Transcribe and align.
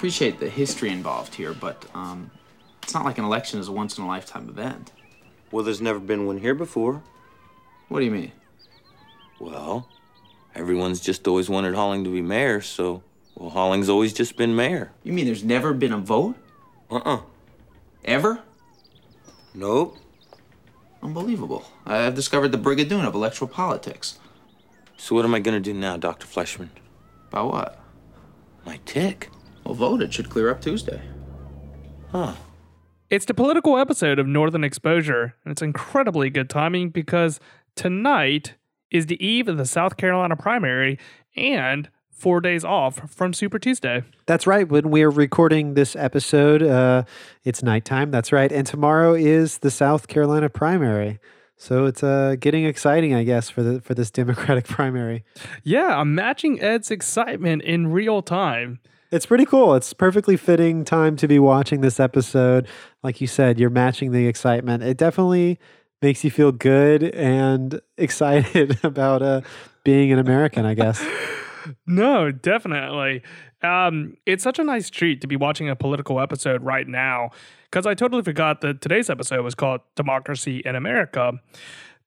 I 0.00 0.02
appreciate 0.02 0.40
the 0.40 0.48
history 0.48 0.88
involved 0.88 1.34
here, 1.34 1.52
but 1.52 1.84
um, 1.92 2.30
it's 2.82 2.94
not 2.94 3.04
like 3.04 3.18
an 3.18 3.24
election 3.26 3.60
is 3.60 3.68
a 3.68 3.72
once 3.72 3.98
in 3.98 4.04
a 4.04 4.06
lifetime 4.06 4.48
event. 4.48 4.92
Well, 5.52 5.62
there's 5.62 5.82
never 5.82 5.98
been 5.98 6.24
one 6.24 6.38
here 6.38 6.54
before. 6.54 7.02
What 7.88 7.98
do 7.98 8.06
you 8.06 8.10
mean? 8.10 8.32
Well, 9.38 9.90
everyone's 10.54 11.00
just 11.02 11.28
always 11.28 11.50
wanted 11.50 11.74
Holling 11.74 12.04
to 12.04 12.10
be 12.10 12.22
mayor, 12.22 12.62
so, 12.62 13.02
well, 13.34 13.50
Holling's 13.50 13.90
always 13.90 14.14
just 14.14 14.38
been 14.38 14.56
mayor. 14.56 14.90
You 15.02 15.12
mean 15.12 15.26
there's 15.26 15.44
never 15.44 15.74
been 15.74 15.92
a 15.92 15.98
vote? 15.98 16.36
Uh 16.90 17.02
uh 17.04 17.20
Ever? 18.02 18.40
Nope. 19.52 19.98
Unbelievable. 21.02 21.66
I've 21.84 22.14
discovered 22.14 22.52
the 22.52 22.58
brigadoon 22.58 23.04
of 23.04 23.14
electoral 23.14 23.50
politics. 23.50 24.18
So, 24.96 25.14
what 25.14 25.26
am 25.26 25.34
I 25.34 25.40
gonna 25.40 25.60
do 25.60 25.74
now, 25.74 25.98
Dr. 25.98 26.26
Fleischman? 26.26 26.70
About 27.28 27.52
what? 27.52 27.84
My 28.64 28.80
tick. 28.86 29.28
Well, 29.70 29.76
vote. 29.76 30.02
It 30.02 30.12
should 30.12 30.28
clear 30.28 30.50
up 30.50 30.60
Tuesday. 30.60 31.00
Huh. 32.10 32.34
It's 33.08 33.24
the 33.24 33.34
political 33.34 33.78
episode 33.78 34.18
of 34.18 34.26
Northern 34.26 34.64
Exposure, 34.64 35.36
and 35.44 35.52
it's 35.52 35.62
incredibly 35.62 36.28
good 36.28 36.50
timing 36.50 36.88
because 36.88 37.38
tonight 37.76 38.54
is 38.90 39.06
the 39.06 39.24
eve 39.24 39.46
of 39.46 39.58
the 39.58 39.64
South 39.64 39.96
Carolina 39.96 40.34
primary 40.34 40.98
and 41.36 41.88
four 42.10 42.40
days 42.40 42.64
off 42.64 43.08
from 43.08 43.32
Super 43.32 43.60
Tuesday. 43.60 44.02
That's 44.26 44.44
right. 44.44 44.68
When 44.68 44.90
we 44.90 45.04
are 45.04 45.10
recording 45.10 45.74
this 45.74 45.94
episode, 45.94 46.64
uh, 46.64 47.04
it's 47.44 47.62
nighttime. 47.62 48.10
That's 48.10 48.32
right. 48.32 48.50
And 48.50 48.66
tomorrow 48.66 49.14
is 49.14 49.58
the 49.58 49.70
South 49.70 50.08
Carolina 50.08 50.48
primary. 50.48 51.20
So 51.56 51.84
it's 51.84 52.02
uh, 52.02 52.34
getting 52.40 52.64
exciting, 52.64 53.14
I 53.14 53.22
guess, 53.22 53.48
for 53.50 53.62
the 53.62 53.80
for 53.82 53.94
this 53.94 54.10
Democratic 54.10 54.64
primary. 54.68 55.24
Yeah, 55.62 55.96
I'm 55.96 56.16
matching 56.16 56.60
Ed's 56.60 56.90
excitement 56.90 57.62
in 57.62 57.92
real 57.92 58.20
time. 58.20 58.80
It's 59.10 59.26
pretty 59.26 59.44
cool. 59.44 59.74
It's 59.74 59.92
perfectly 59.92 60.36
fitting 60.36 60.84
time 60.84 61.16
to 61.16 61.26
be 61.26 61.38
watching 61.40 61.80
this 61.80 61.98
episode. 61.98 62.68
Like 63.02 63.20
you 63.20 63.26
said, 63.26 63.58
you're 63.58 63.70
matching 63.70 64.12
the 64.12 64.26
excitement. 64.28 64.84
It 64.84 64.96
definitely 64.96 65.58
makes 66.00 66.22
you 66.22 66.30
feel 66.30 66.52
good 66.52 67.02
and 67.02 67.80
excited 67.98 68.78
about 68.84 69.22
uh, 69.22 69.40
being 69.84 70.12
an 70.12 70.18
American, 70.18 70.64
I 70.64 70.74
guess. 70.74 71.04
No, 71.86 72.32
definitely. 72.32 73.22
Um, 73.62 74.16
it's 74.24 74.42
such 74.42 74.58
a 74.58 74.64
nice 74.64 74.88
treat 74.88 75.20
to 75.20 75.26
be 75.26 75.36
watching 75.36 75.68
a 75.68 75.76
political 75.76 76.18
episode 76.18 76.62
right 76.62 76.88
now 76.88 77.30
because 77.64 77.86
I 77.86 77.92
totally 77.92 78.22
forgot 78.22 78.62
that 78.62 78.80
today's 78.80 79.10
episode 79.10 79.44
was 79.44 79.54
called 79.54 79.82
Democracy 79.94 80.62
in 80.64 80.74
America. 80.74 81.34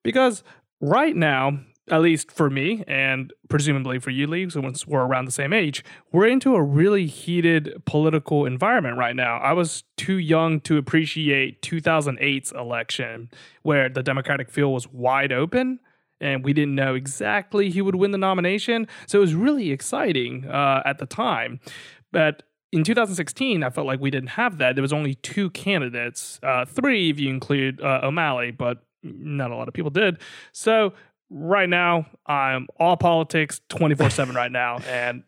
Because 0.02 0.44
right 0.82 1.16
now, 1.16 1.60
at 1.90 2.02
least 2.02 2.32
for 2.32 2.50
me 2.50 2.84
and 2.88 3.34
presumably 3.50 4.00
for 4.00 4.10
you, 4.10 4.26
Lee, 4.26 4.50
since 4.50 4.88
we're 4.88 5.02
around 5.04 5.26
the 5.26 5.32
same 5.32 5.52
age, 5.52 5.84
we're 6.12 6.28
into 6.28 6.56
a 6.56 6.64
really 6.64 7.08
heated 7.08 7.82
political 7.86 8.46
environment 8.46 8.98
right 8.98 9.16
now. 9.16 9.38
I 9.38 9.54
was 9.54 9.84
too 9.98 10.18
young 10.18 10.62
to 10.62 10.78
appreciate 10.78 11.62
2008's 11.62 12.54
election 12.54 13.30
where 13.64 13.90
the 13.90 14.02
Democratic 14.02 14.50
field 14.50 14.74
was 14.74 14.88
wide 14.88 15.34
open 15.34 15.80
and 16.22 16.44
we 16.44 16.54
didn't 16.54 16.76
know 16.76 16.96
exactly 16.96 17.70
who 17.72 17.84
would 17.84 17.96
win 17.96 18.12
the 18.12 18.18
nomination. 18.18 18.88
So 19.08 19.18
it 19.18 19.22
was 19.22 19.36
really 19.36 19.72
exciting 19.72 20.48
uh, 20.48 20.82
at 20.86 21.00
the 21.00 21.06
time. 21.06 21.60
But 22.14 22.44
in 22.72 22.84
2016, 22.84 23.62
I 23.62 23.70
felt 23.70 23.86
like 23.86 24.00
we 24.00 24.10
didn't 24.10 24.30
have 24.30 24.58
that. 24.60 24.76
There 24.76 24.82
was 24.82 24.94
only 24.94 25.16
two 25.16 25.50
candidates, 25.50 26.40
uh, 26.42 26.64
three 26.66 27.10
if 27.10 27.20
you 27.20 27.30
include 27.30 27.82
uh, 27.82 28.00
O'Malley, 28.04 28.52
but 28.52 28.86
not 29.04 29.52
a 29.52 29.56
lot 29.56 29.68
of 29.68 29.74
people 29.74 29.92
did. 29.92 30.18
So 30.54 30.94
right 31.34 31.68
now, 31.68 32.06
I'm 32.28 32.68
all 32.80 32.96
politics 32.96 33.60
24 33.70 34.10
7 34.12 34.36
right 34.36 34.52
now. 34.52 34.80
And 34.88 35.24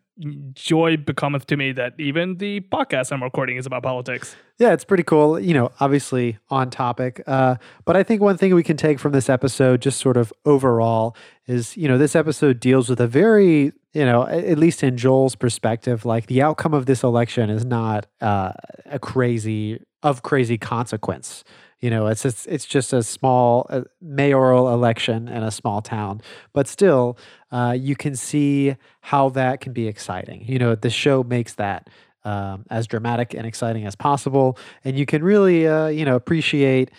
joy 0.54 0.96
becometh 0.96 1.46
to 1.46 1.56
me 1.56 1.72
that 1.72 1.92
even 1.98 2.38
the 2.38 2.60
podcast 2.60 3.12
I'm 3.12 3.22
recording 3.22 3.58
is 3.58 3.66
about 3.66 3.82
politics. 3.82 4.34
Yeah, 4.58 4.72
it's 4.72 4.84
pretty 4.84 5.02
cool. 5.02 5.38
You 5.38 5.52
know, 5.52 5.72
obviously 5.78 6.38
on 6.48 6.70
topic. 6.70 7.22
Uh, 7.26 7.56
but 7.84 7.96
I 7.96 8.02
think 8.02 8.22
one 8.22 8.38
thing 8.38 8.54
we 8.54 8.62
can 8.62 8.78
take 8.78 8.98
from 8.98 9.12
this 9.12 9.28
episode, 9.28 9.82
just 9.82 10.00
sort 10.00 10.16
of 10.16 10.32
overall, 10.46 11.14
is, 11.46 11.76
you 11.76 11.86
know, 11.86 11.98
this 11.98 12.16
episode 12.16 12.60
deals 12.60 12.88
with 12.88 13.00
a 13.00 13.06
very, 13.06 13.72
you 13.92 14.04
know, 14.06 14.26
at 14.26 14.56
least 14.56 14.82
in 14.82 14.96
Joel's 14.96 15.34
perspective, 15.36 16.06
like 16.06 16.26
the 16.26 16.40
outcome 16.40 16.72
of 16.72 16.86
this 16.86 17.02
election 17.02 17.50
is 17.50 17.66
not 17.66 18.06
uh, 18.22 18.52
a 18.86 18.98
crazy, 18.98 19.84
of 20.02 20.22
crazy 20.22 20.56
consequence. 20.56 21.44
You 21.80 21.90
know, 21.90 22.06
it's 22.06 22.24
it's, 22.24 22.46
it's 22.46 22.64
just 22.64 22.92
a 22.92 23.02
small 23.02 23.66
uh, 23.68 23.82
mayoral 24.00 24.72
election 24.72 25.28
in 25.28 25.42
a 25.42 25.50
small 25.50 25.82
town, 25.82 26.22
but 26.52 26.66
still, 26.66 27.18
uh, 27.50 27.76
you 27.78 27.94
can 27.94 28.16
see 28.16 28.76
how 29.00 29.28
that 29.30 29.60
can 29.60 29.72
be 29.72 29.86
exciting. 29.86 30.44
You 30.46 30.58
know, 30.58 30.74
the 30.74 30.90
show 30.90 31.22
makes 31.22 31.54
that 31.54 31.90
um, 32.24 32.64
as 32.70 32.86
dramatic 32.86 33.34
and 33.34 33.46
exciting 33.46 33.86
as 33.86 33.94
possible, 33.94 34.58
and 34.84 34.98
you 34.98 35.04
can 35.04 35.22
really, 35.22 35.66
uh, 35.66 35.88
you 35.88 36.04
know, 36.04 36.16
appreciate 36.16 36.90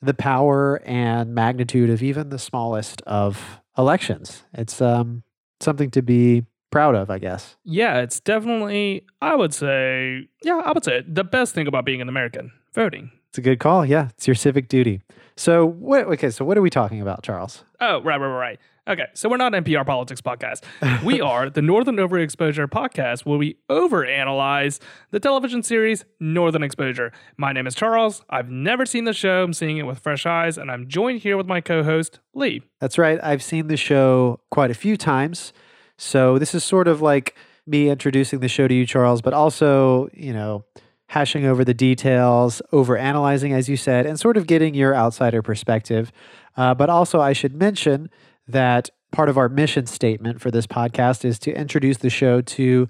the 0.00 0.14
power 0.14 0.80
and 0.86 1.34
magnitude 1.34 1.90
of 1.90 2.02
even 2.02 2.30
the 2.30 2.38
smallest 2.38 3.02
of 3.02 3.60
elections. 3.76 4.44
It's 4.54 4.80
um, 4.80 5.22
something 5.60 5.90
to 5.90 6.02
be 6.02 6.46
proud 6.70 6.94
of, 6.94 7.10
I 7.10 7.18
guess. 7.18 7.56
Yeah, 7.64 7.98
it's 7.98 8.20
definitely, 8.20 9.04
I 9.20 9.34
would 9.34 9.52
say, 9.52 10.28
yeah, 10.42 10.62
I 10.64 10.72
would 10.72 10.84
say 10.84 11.02
the 11.06 11.24
best 11.24 11.54
thing 11.54 11.66
about 11.66 11.84
being 11.84 12.00
an 12.00 12.08
American 12.08 12.52
voting. 12.72 13.10
It's 13.30 13.38
a 13.38 13.42
good 13.42 13.60
call. 13.60 13.86
Yeah, 13.86 14.08
it's 14.08 14.26
your 14.26 14.34
civic 14.34 14.66
duty. 14.66 15.02
So, 15.36 15.64
what? 15.64 16.06
Okay, 16.06 16.30
so 16.30 16.44
what 16.44 16.58
are 16.58 16.62
we 16.62 16.68
talking 16.68 17.00
about, 17.00 17.22
Charles? 17.22 17.62
Oh, 17.80 18.02
right, 18.02 18.20
right, 18.20 18.26
right. 18.26 18.58
Okay, 18.88 19.06
so 19.14 19.28
we're 19.28 19.36
not 19.36 19.52
NPR 19.52 19.86
politics 19.86 20.20
podcast. 20.20 20.64
We 21.04 21.20
are 21.20 21.48
the 21.48 21.62
Northern 21.62 21.94
Overexposure 21.94 22.66
podcast, 22.66 23.24
where 23.24 23.38
we 23.38 23.56
overanalyze 23.70 24.80
the 25.12 25.20
television 25.20 25.62
series 25.62 26.04
Northern 26.18 26.64
Exposure. 26.64 27.12
My 27.36 27.52
name 27.52 27.68
is 27.68 27.76
Charles. 27.76 28.24
I've 28.30 28.50
never 28.50 28.84
seen 28.84 29.04
the 29.04 29.12
show. 29.12 29.44
I'm 29.44 29.52
seeing 29.52 29.76
it 29.76 29.86
with 29.86 30.00
fresh 30.00 30.26
eyes, 30.26 30.58
and 30.58 30.68
I'm 30.68 30.88
joined 30.88 31.20
here 31.20 31.36
with 31.36 31.46
my 31.46 31.60
co-host 31.60 32.18
Lee. 32.34 32.62
That's 32.80 32.98
right. 32.98 33.20
I've 33.22 33.44
seen 33.44 33.68
the 33.68 33.76
show 33.76 34.40
quite 34.50 34.72
a 34.72 34.74
few 34.74 34.96
times. 34.96 35.52
So 35.96 36.36
this 36.36 36.52
is 36.52 36.64
sort 36.64 36.88
of 36.88 37.00
like 37.00 37.36
me 37.64 37.90
introducing 37.90 38.40
the 38.40 38.48
show 38.48 38.66
to 38.66 38.74
you, 38.74 38.86
Charles, 38.86 39.22
but 39.22 39.34
also, 39.34 40.08
you 40.14 40.32
know, 40.32 40.64
hashing 41.10 41.44
over 41.44 41.64
the 41.64 41.74
details, 41.74 42.62
over 42.70 42.96
analyzing, 42.96 43.52
as 43.52 43.68
you 43.68 43.76
said, 43.76 44.06
and 44.06 44.18
sort 44.18 44.36
of 44.36 44.46
getting 44.46 44.74
your 44.74 44.94
outsider 44.94 45.42
perspective. 45.42 46.12
Uh, 46.56 46.72
but 46.72 46.88
also, 46.88 47.20
I 47.20 47.32
should 47.32 47.52
mention 47.52 48.10
that 48.46 48.90
part 49.10 49.28
of 49.28 49.36
our 49.36 49.48
mission 49.48 49.86
statement 49.86 50.40
for 50.40 50.52
this 50.52 50.68
podcast 50.68 51.24
is 51.24 51.40
to 51.40 51.52
introduce 51.52 51.96
the 51.96 52.10
show 52.10 52.40
to 52.40 52.88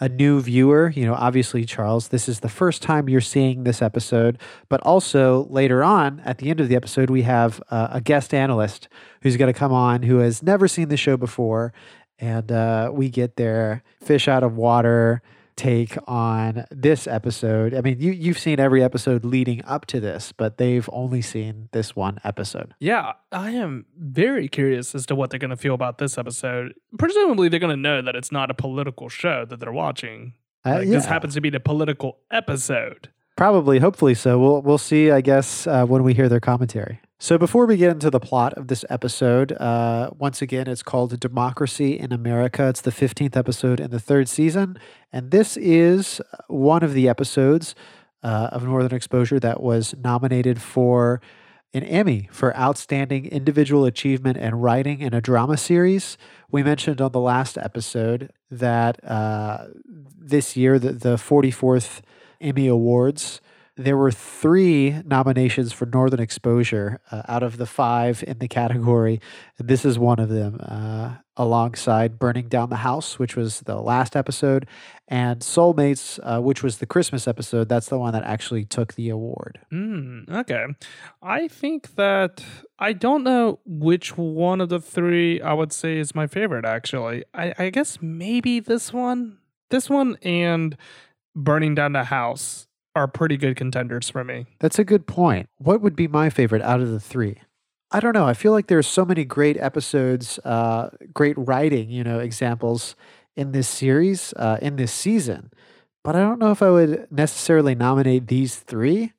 a 0.00 0.08
new 0.08 0.40
viewer. 0.40 0.92
You 0.96 1.06
know, 1.06 1.14
obviously, 1.14 1.64
Charles, 1.64 2.08
this 2.08 2.28
is 2.28 2.40
the 2.40 2.48
first 2.48 2.82
time 2.82 3.08
you're 3.08 3.20
seeing 3.20 3.62
this 3.62 3.80
episode, 3.80 4.40
but 4.68 4.80
also 4.80 5.46
later 5.48 5.84
on 5.84 6.18
at 6.24 6.38
the 6.38 6.50
end 6.50 6.58
of 6.58 6.68
the 6.68 6.74
episode, 6.74 7.08
we 7.08 7.22
have 7.22 7.62
uh, 7.70 7.86
a 7.92 8.00
guest 8.00 8.34
analyst 8.34 8.88
who's 9.22 9.36
going 9.36 9.52
to 9.52 9.56
come 9.56 9.72
on 9.72 10.02
who 10.02 10.18
has 10.18 10.42
never 10.42 10.66
seen 10.66 10.88
the 10.88 10.96
show 10.96 11.16
before. 11.16 11.72
And 12.18 12.50
uh, 12.50 12.90
we 12.92 13.10
get 13.10 13.36
their 13.36 13.84
fish 14.02 14.26
out 14.26 14.42
of 14.42 14.56
water 14.56 15.22
take 15.60 15.96
on 16.08 16.64
this 16.70 17.06
episode. 17.06 17.74
I 17.74 17.82
mean, 17.82 18.00
you 18.00 18.12
you've 18.12 18.38
seen 18.38 18.58
every 18.58 18.82
episode 18.82 19.24
leading 19.24 19.62
up 19.66 19.84
to 19.86 20.00
this, 20.00 20.32
but 20.32 20.56
they've 20.56 20.88
only 20.90 21.20
seen 21.20 21.68
this 21.72 21.94
one 21.94 22.18
episode. 22.24 22.74
Yeah, 22.80 23.12
I 23.30 23.50
am 23.50 23.84
very 23.98 24.48
curious 24.48 24.94
as 24.94 25.04
to 25.06 25.14
what 25.14 25.28
they're 25.28 25.38
going 25.38 25.50
to 25.50 25.56
feel 25.56 25.74
about 25.74 25.98
this 25.98 26.16
episode. 26.16 26.74
Presumably, 26.98 27.48
they're 27.50 27.60
going 27.60 27.76
to 27.76 27.80
know 27.80 28.00
that 28.00 28.16
it's 28.16 28.32
not 28.32 28.50
a 28.50 28.54
political 28.54 29.10
show 29.10 29.44
that 29.44 29.60
they're 29.60 29.70
watching. 29.72 30.32
Uh, 30.64 30.76
Like, 30.78 30.88
This 30.88 31.04
happens 31.04 31.34
to 31.34 31.42
be 31.42 31.50
the 31.50 31.60
political 31.60 32.18
episode. 32.30 33.10
Probably, 33.36 33.78
hopefully 33.78 34.14
so. 34.14 34.38
We'll 34.38 34.62
we'll 34.62 34.78
see. 34.78 35.10
I 35.10 35.20
guess 35.20 35.66
uh, 35.66 35.84
when 35.84 36.02
we 36.02 36.14
hear 36.14 36.28
their 36.28 36.40
commentary. 36.40 37.00
So 37.22 37.36
before 37.36 37.66
we 37.66 37.76
get 37.76 37.90
into 37.90 38.08
the 38.08 38.18
plot 38.18 38.54
of 38.54 38.68
this 38.68 38.82
episode, 38.88 39.52
uh, 39.52 40.08
once 40.18 40.40
again, 40.40 40.66
it's 40.66 40.82
called 40.82 41.20
Democracy 41.20 41.98
in 41.98 42.14
America. 42.14 42.66
It's 42.66 42.80
the 42.80 42.90
fifteenth 42.90 43.36
episode 43.36 43.78
in 43.78 43.90
the 43.90 44.00
third 44.00 44.26
season, 44.26 44.78
and 45.12 45.30
this 45.30 45.58
is 45.58 46.22
one 46.48 46.82
of 46.82 46.94
the 46.94 47.10
episodes 47.10 47.74
uh, 48.22 48.48
of 48.52 48.64
Northern 48.64 48.96
Exposure 48.96 49.38
that 49.38 49.62
was 49.62 49.94
nominated 50.02 50.62
for 50.62 51.20
an 51.74 51.82
Emmy 51.82 52.30
for 52.32 52.56
Outstanding 52.56 53.26
Individual 53.26 53.84
Achievement 53.84 54.38
in 54.38 54.54
Writing 54.54 55.02
in 55.02 55.12
a 55.12 55.20
Drama 55.20 55.58
Series. 55.58 56.16
We 56.50 56.62
mentioned 56.62 57.02
on 57.02 57.12
the 57.12 57.20
last 57.20 57.58
episode 57.58 58.32
that 58.50 58.98
uh, 59.04 59.66
this 59.84 60.56
year, 60.56 60.78
the, 60.78 60.92
the 60.92 61.16
44th 61.16 62.00
Emmy 62.40 62.66
Awards, 62.66 63.42
there 63.84 63.96
were 63.96 64.10
three 64.10 65.00
nominations 65.06 65.72
for 65.72 65.86
Northern 65.86 66.20
Exposure 66.20 67.00
uh, 67.10 67.22
out 67.26 67.42
of 67.42 67.56
the 67.56 67.64
five 67.64 68.22
in 68.26 68.38
the 68.38 68.46
category. 68.48 69.20
And 69.58 69.68
this 69.68 69.86
is 69.86 69.98
one 69.98 70.18
of 70.18 70.28
them, 70.28 70.60
uh, 70.60 71.16
alongside 71.34 72.18
Burning 72.18 72.48
Down 72.48 72.68
the 72.68 72.76
House, 72.76 73.18
which 73.18 73.36
was 73.36 73.60
the 73.60 73.76
last 73.76 74.16
episode, 74.16 74.66
and 75.08 75.40
Soulmates, 75.40 76.20
uh, 76.22 76.42
which 76.42 76.62
was 76.62 76.76
the 76.76 76.86
Christmas 76.86 77.26
episode. 77.26 77.70
That's 77.70 77.88
the 77.88 77.98
one 77.98 78.12
that 78.12 78.22
actually 78.24 78.66
took 78.66 78.94
the 78.94 79.08
award. 79.08 79.58
Hmm. 79.70 80.20
okay. 80.30 80.66
I 81.22 81.48
think 81.48 81.94
that 81.94 82.44
I 82.78 82.92
don't 82.92 83.24
know 83.24 83.60
which 83.64 84.18
one 84.18 84.60
of 84.60 84.68
the 84.68 84.80
three 84.80 85.40
I 85.40 85.54
would 85.54 85.72
say 85.72 85.96
is 85.96 86.14
my 86.14 86.26
favorite, 86.26 86.66
actually. 86.66 87.24
I, 87.32 87.54
I 87.58 87.70
guess 87.70 87.98
maybe 88.02 88.60
this 88.60 88.92
one. 88.92 89.38
This 89.70 89.88
one 89.88 90.18
and 90.22 90.76
burning 91.34 91.76
down 91.76 91.92
the 91.92 92.04
house 92.04 92.66
are 92.94 93.08
pretty 93.08 93.36
good 93.36 93.56
contenders 93.56 94.10
for 94.10 94.24
me. 94.24 94.46
That's 94.58 94.78
a 94.78 94.84
good 94.84 95.06
point. 95.06 95.48
What 95.58 95.80
would 95.80 95.96
be 95.96 96.08
my 96.08 96.30
favorite 96.30 96.62
out 96.62 96.80
of 96.80 96.90
the 96.90 97.00
three? 97.00 97.38
I 97.92 98.00
don't 98.00 98.12
know. 98.12 98.26
I 98.26 98.34
feel 98.34 98.52
like 98.52 98.68
there's 98.68 98.86
so 98.86 99.04
many 99.04 99.24
great 99.24 99.56
episodes, 99.56 100.38
uh, 100.44 100.90
great 101.12 101.36
writing, 101.36 101.90
you 101.90 102.04
know, 102.04 102.20
examples 102.20 102.94
in 103.36 103.52
this 103.52 103.68
series, 103.68 104.32
uh, 104.34 104.58
in 104.62 104.76
this 104.76 104.92
season. 104.92 105.50
But 106.04 106.16
I 106.16 106.20
don't 106.20 106.38
know 106.38 106.52
if 106.52 106.62
I 106.62 106.70
would 106.70 107.08
necessarily 107.10 107.74
nominate 107.74 108.28
these 108.28 108.56
three. 108.56 109.12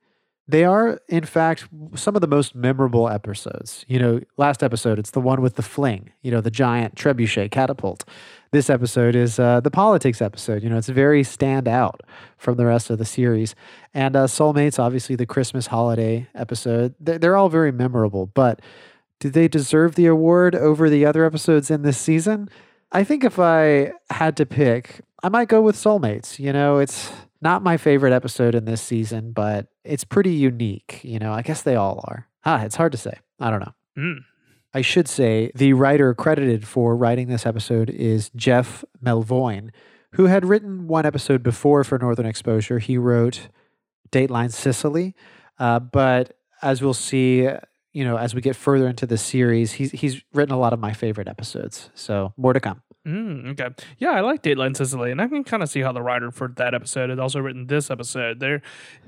They 0.48 0.66
are, 0.66 1.00
in 1.08 1.24
fact, 1.24 1.68
some 1.96 2.16
of 2.16 2.22
the 2.22 2.28
most 2.28 2.56
memorable 2.56 3.08
episodes. 3.08 3.86
You 3.88 4.00
know, 4.00 4.22
last 4.38 4.64
episode, 4.64 5.00
it's 5.00 5.12
the 5.12 5.22
one 5.22 5.42
with 5.42 5.56
the 5.56 5.62
fling, 5.62 6.12
you 6.22 6.32
know, 6.32 6.42
the 6.42 6.52
giant 6.52 6.96
trebuchet 6.96 7.52
catapult. 7.52 8.04
This 8.52 8.70
episode 8.70 9.16
is 9.16 9.40
uh, 9.40 9.62
the 9.62 9.72
politics 9.72 10.22
episode. 10.22 10.62
You 10.62 10.70
know, 10.70 10.78
it's 10.78 10.90
very 10.90 11.24
stand 11.24 11.68
out 11.68 12.02
from 12.38 12.58
the 12.58 12.66
rest 12.66 12.90
of 12.90 12.98
the 12.98 13.06
series. 13.06 13.56
And 13.94 14.16
uh, 14.16 14.26
Soulmates, 14.26 14.78
obviously, 14.78 15.16
the 15.16 15.26
Christmas 15.26 15.68
holiday 15.68 16.28
episode. 16.36 16.96
They're, 17.00 17.18
they're 17.18 17.38
all 17.38 17.50
very 17.50 17.72
memorable, 17.72 18.26
but 18.26 18.62
do 19.20 19.30
they 19.30 19.48
deserve 19.48 19.96
the 19.96 20.08
award 20.08 20.56
over 20.56 20.90
the 20.90 21.06
other 21.06 21.24
episodes 21.24 21.72
in 21.72 21.84
this 21.84 21.98
season? 21.98 22.50
I 22.92 23.06
think 23.06 23.24
if 23.24 23.40
I 23.40 23.94
had 24.10 24.36
to 24.38 24.46
pick, 24.46 25.02
I 25.24 25.30
might 25.30 25.48
go 25.48 25.62
with 25.62 25.76
Soulmates. 25.78 26.40
You 26.40 26.52
know, 26.52 26.80
it's 26.80 27.12
not 27.42 27.64
my 27.64 27.78
favorite 27.78 28.14
episode 28.14 28.56
in 28.56 28.66
this 28.66 28.82
season, 28.82 29.32
but 29.32 29.68
it's 29.84 30.04
pretty 30.04 30.34
unique. 30.34 31.02
You 31.04 31.20
know, 31.20 31.34
I 31.34 31.42
guess 31.42 31.62
they 31.62 31.76
all 31.76 32.04
are. 32.08 32.28
Ah, 32.46 32.64
it's 32.64 32.76
hard 32.76 32.92
to 32.92 32.98
say. 32.98 33.20
I 33.40 33.50
don't 33.50 33.60
know. 33.60 33.74
Mm. 33.98 34.20
I 34.74 34.82
should 34.82 35.08
say 35.08 35.52
the 35.54 35.74
writer 35.74 36.14
credited 36.14 36.66
for 36.68 36.96
writing 36.96 37.28
this 37.28 37.46
episode 37.46 37.90
is 37.90 38.30
Jeff 38.36 38.86
Melvoin, 39.04 39.72
who 40.14 40.26
had 40.26 40.46
written 40.46 40.88
one 40.88 41.06
episode 41.06 41.44
before 41.44 41.84
for 41.84 41.98
Northern 41.98 42.26
Exposure. 42.26 42.80
He 42.80 42.98
wrote 42.98 43.50
Dateline 44.12 44.52
Cicely, 44.52 45.14
uh, 45.60 45.80
but 45.80 46.38
as 46.62 46.82
we'll 46.82 46.94
see, 46.94 47.50
you 47.92 48.06
know, 48.06 48.18
as 48.18 48.34
we 48.34 48.42
get 48.42 48.56
further 48.56 48.88
into 48.88 49.06
the 49.06 49.18
series, 49.18 49.74
he's 49.74 49.92
he's 49.92 50.22
written 50.34 50.54
a 50.54 50.60
lot 50.60 50.74
of 50.74 50.80
my 50.80 50.94
favorite 50.94 51.28
episodes. 51.28 51.90
So 51.94 52.34
more 52.38 52.54
to 52.54 52.60
come. 52.60 52.82
Mm, 53.08 53.52
okay. 53.54 53.70
Yeah, 53.98 54.12
I 54.12 54.22
like 54.22 54.44
Dateline 54.44 54.76
Cicely, 54.76 55.12
and 55.12 55.22
I 55.22 55.28
can 55.28 55.44
kind 55.44 55.64
of 55.64 55.70
see 55.70 55.82
how 55.82 55.92
the 55.92 56.02
writer 56.04 56.30
for 56.32 56.48
that 56.58 56.74
episode 56.76 57.10
had 57.10 57.20
also 57.20 57.40
written 57.40 57.68
this 57.68 57.90
episode. 57.90 58.40
They're 58.40 58.62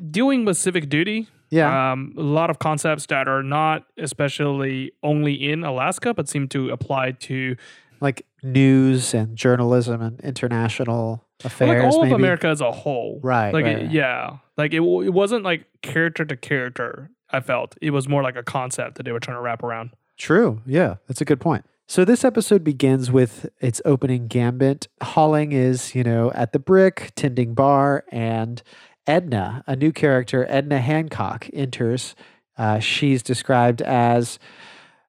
dealing 0.09 0.45
with 0.45 0.57
civic 0.57 0.89
duty. 0.89 1.27
Yeah. 1.51 1.91
Um, 1.91 2.13
a 2.17 2.21
lot 2.21 2.49
of 2.49 2.57
concepts 2.57 3.05
that 3.07 3.27
are 3.27 3.43
not 3.43 3.85
especially 3.97 4.91
only 5.03 5.33
in 5.51 5.63
Alaska, 5.63 6.13
but 6.13 6.27
seem 6.27 6.47
to 6.49 6.71
apply 6.71 7.11
to 7.11 7.55
like 8.01 8.25
news 8.41 9.13
and 9.13 9.35
journalism 9.37 10.01
and 10.01 10.19
international 10.21 11.23
affairs. 11.43 11.69
like 11.83 11.93
all 11.93 12.01
maybe. 12.01 12.13
of 12.13 12.19
America 12.19 12.47
as 12.47 12.61
a 12.61 12.71
whole. 12.71 13.19
Right, 13.21 13.53
Like, 13.53 13.65
right, 13.65 13.77
it- 13.77 13.83
right. 13.83 13.91
yeah. 13.91 14.37
Like, 14.57 14.73
it, 14.73 14.81
it 14.81 15.13
wasn't 15.13 15.43
like 15.43 15.65
character 15.81 16.25
to 16.25 16.35
character, 16.35 17.09
I 17.29 17.39
felt. 17.39 17.75
It 17.81 17.91
was 17.91 18.07
more 18.07 18.21
like 18.23 18.35
a 18.35 18.43
concept 18.43 18.95
that 18.95 19.03
they 19.03 19.11
were 19.11 19.19
trying 19.19 19.37
to 19.37 19.41
wrap 19.41 19.63
around. 19.63 19.91
True. 20.17 20.61
Yeah, 20.65 20.95
that's 21.07 21.21
a 21.21 21.25
good 21.25 21.39
point. 21.39 21.65
So 21.87 22.05
this 22.05 22.23
episode 22.23 22.63
begins 22.63 23.11
with 23.11 23.49
its 23.59 23.81
opening 23.83 24.27
gambit. 24.27 24.87
Holling 25.01 25.51
is, 25.51 25.93
you 25.93 26.03
know, 26.03 26.31
at 26.31 26.53
the 26.53 26.59
brick, 26.59 27.11
tending 27.15 27.53
bar, 27.53 28.05
and 28.09 28.63
Edna, 29.05 29.63
a 29.67 29.75
new 29.75 29.91
character, 29.91 30.45
Edna 30.49 30.79
Hancock, 30.79 31.49
enters. 31.53 32.15
Uh, 32.57 32.79
she's 32.79 33.21
described 33.21 33.81
as, 33.81 34.39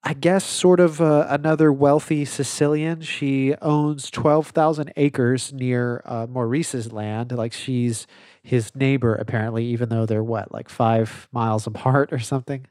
I 0.03 0.15
guess, 0.15 0.45
sort 0.45 0.81
of 0.81 1.01
uh, 1.01 1.27
another 1.29 1.73
wealthy 1.73 2.25
Sicilian. 2.25 3.03
She 3.03 3.55
owns 3.63 4.11
12,000 4.11 4.93
acres 4.97 5.53
near 5.53 6.03
uh, 6.05 6.27
Maurice's 6.29 6.93
land. 6.93 7.31
Like 7.33 7.53
she's 7.53 8.07
his 8.45 8.77
neighbor, 8.77 9.15
apparently, 9.15 9.65
even 9.65 9.89
though 9.89 10.05
they're 10.05 10.23
what, 10.23 10.53
like 10.53 10.69
five 10.69 11.29
miles 11.33 11.67
apart 11.67 12.13
or 12.13 12.19
something? 12.19 12.67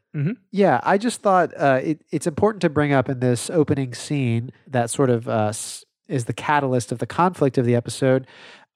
Yeah, 0.51 0.79
I 0.83 0.99
just 0.99 1.21
thought 1.21 1.51
uh, 1.57 1.81
it, 1.83 2.01
it's 2.11 2.27
important 2.27 2.61
to 2.61 2.69
bring 2.69 2.93
up 2.93 3.09
in 3.09 3.19
this 3.19 3.49
opening 3.49 3.95
scene 3.95 4.51
that 4.67 4.91
sort 4.91 5.09
of 5.09 5.27
uh, 5.27 5.51
is 6.07 6.25
the 6.25 6.33
catalyst 6.33 6.91
of 6.91 6.99
the 6.99 7.07
conflict 7.07 7.57
of 7.57 7.65
the 7.65 7.75
episode. 7.75 8.27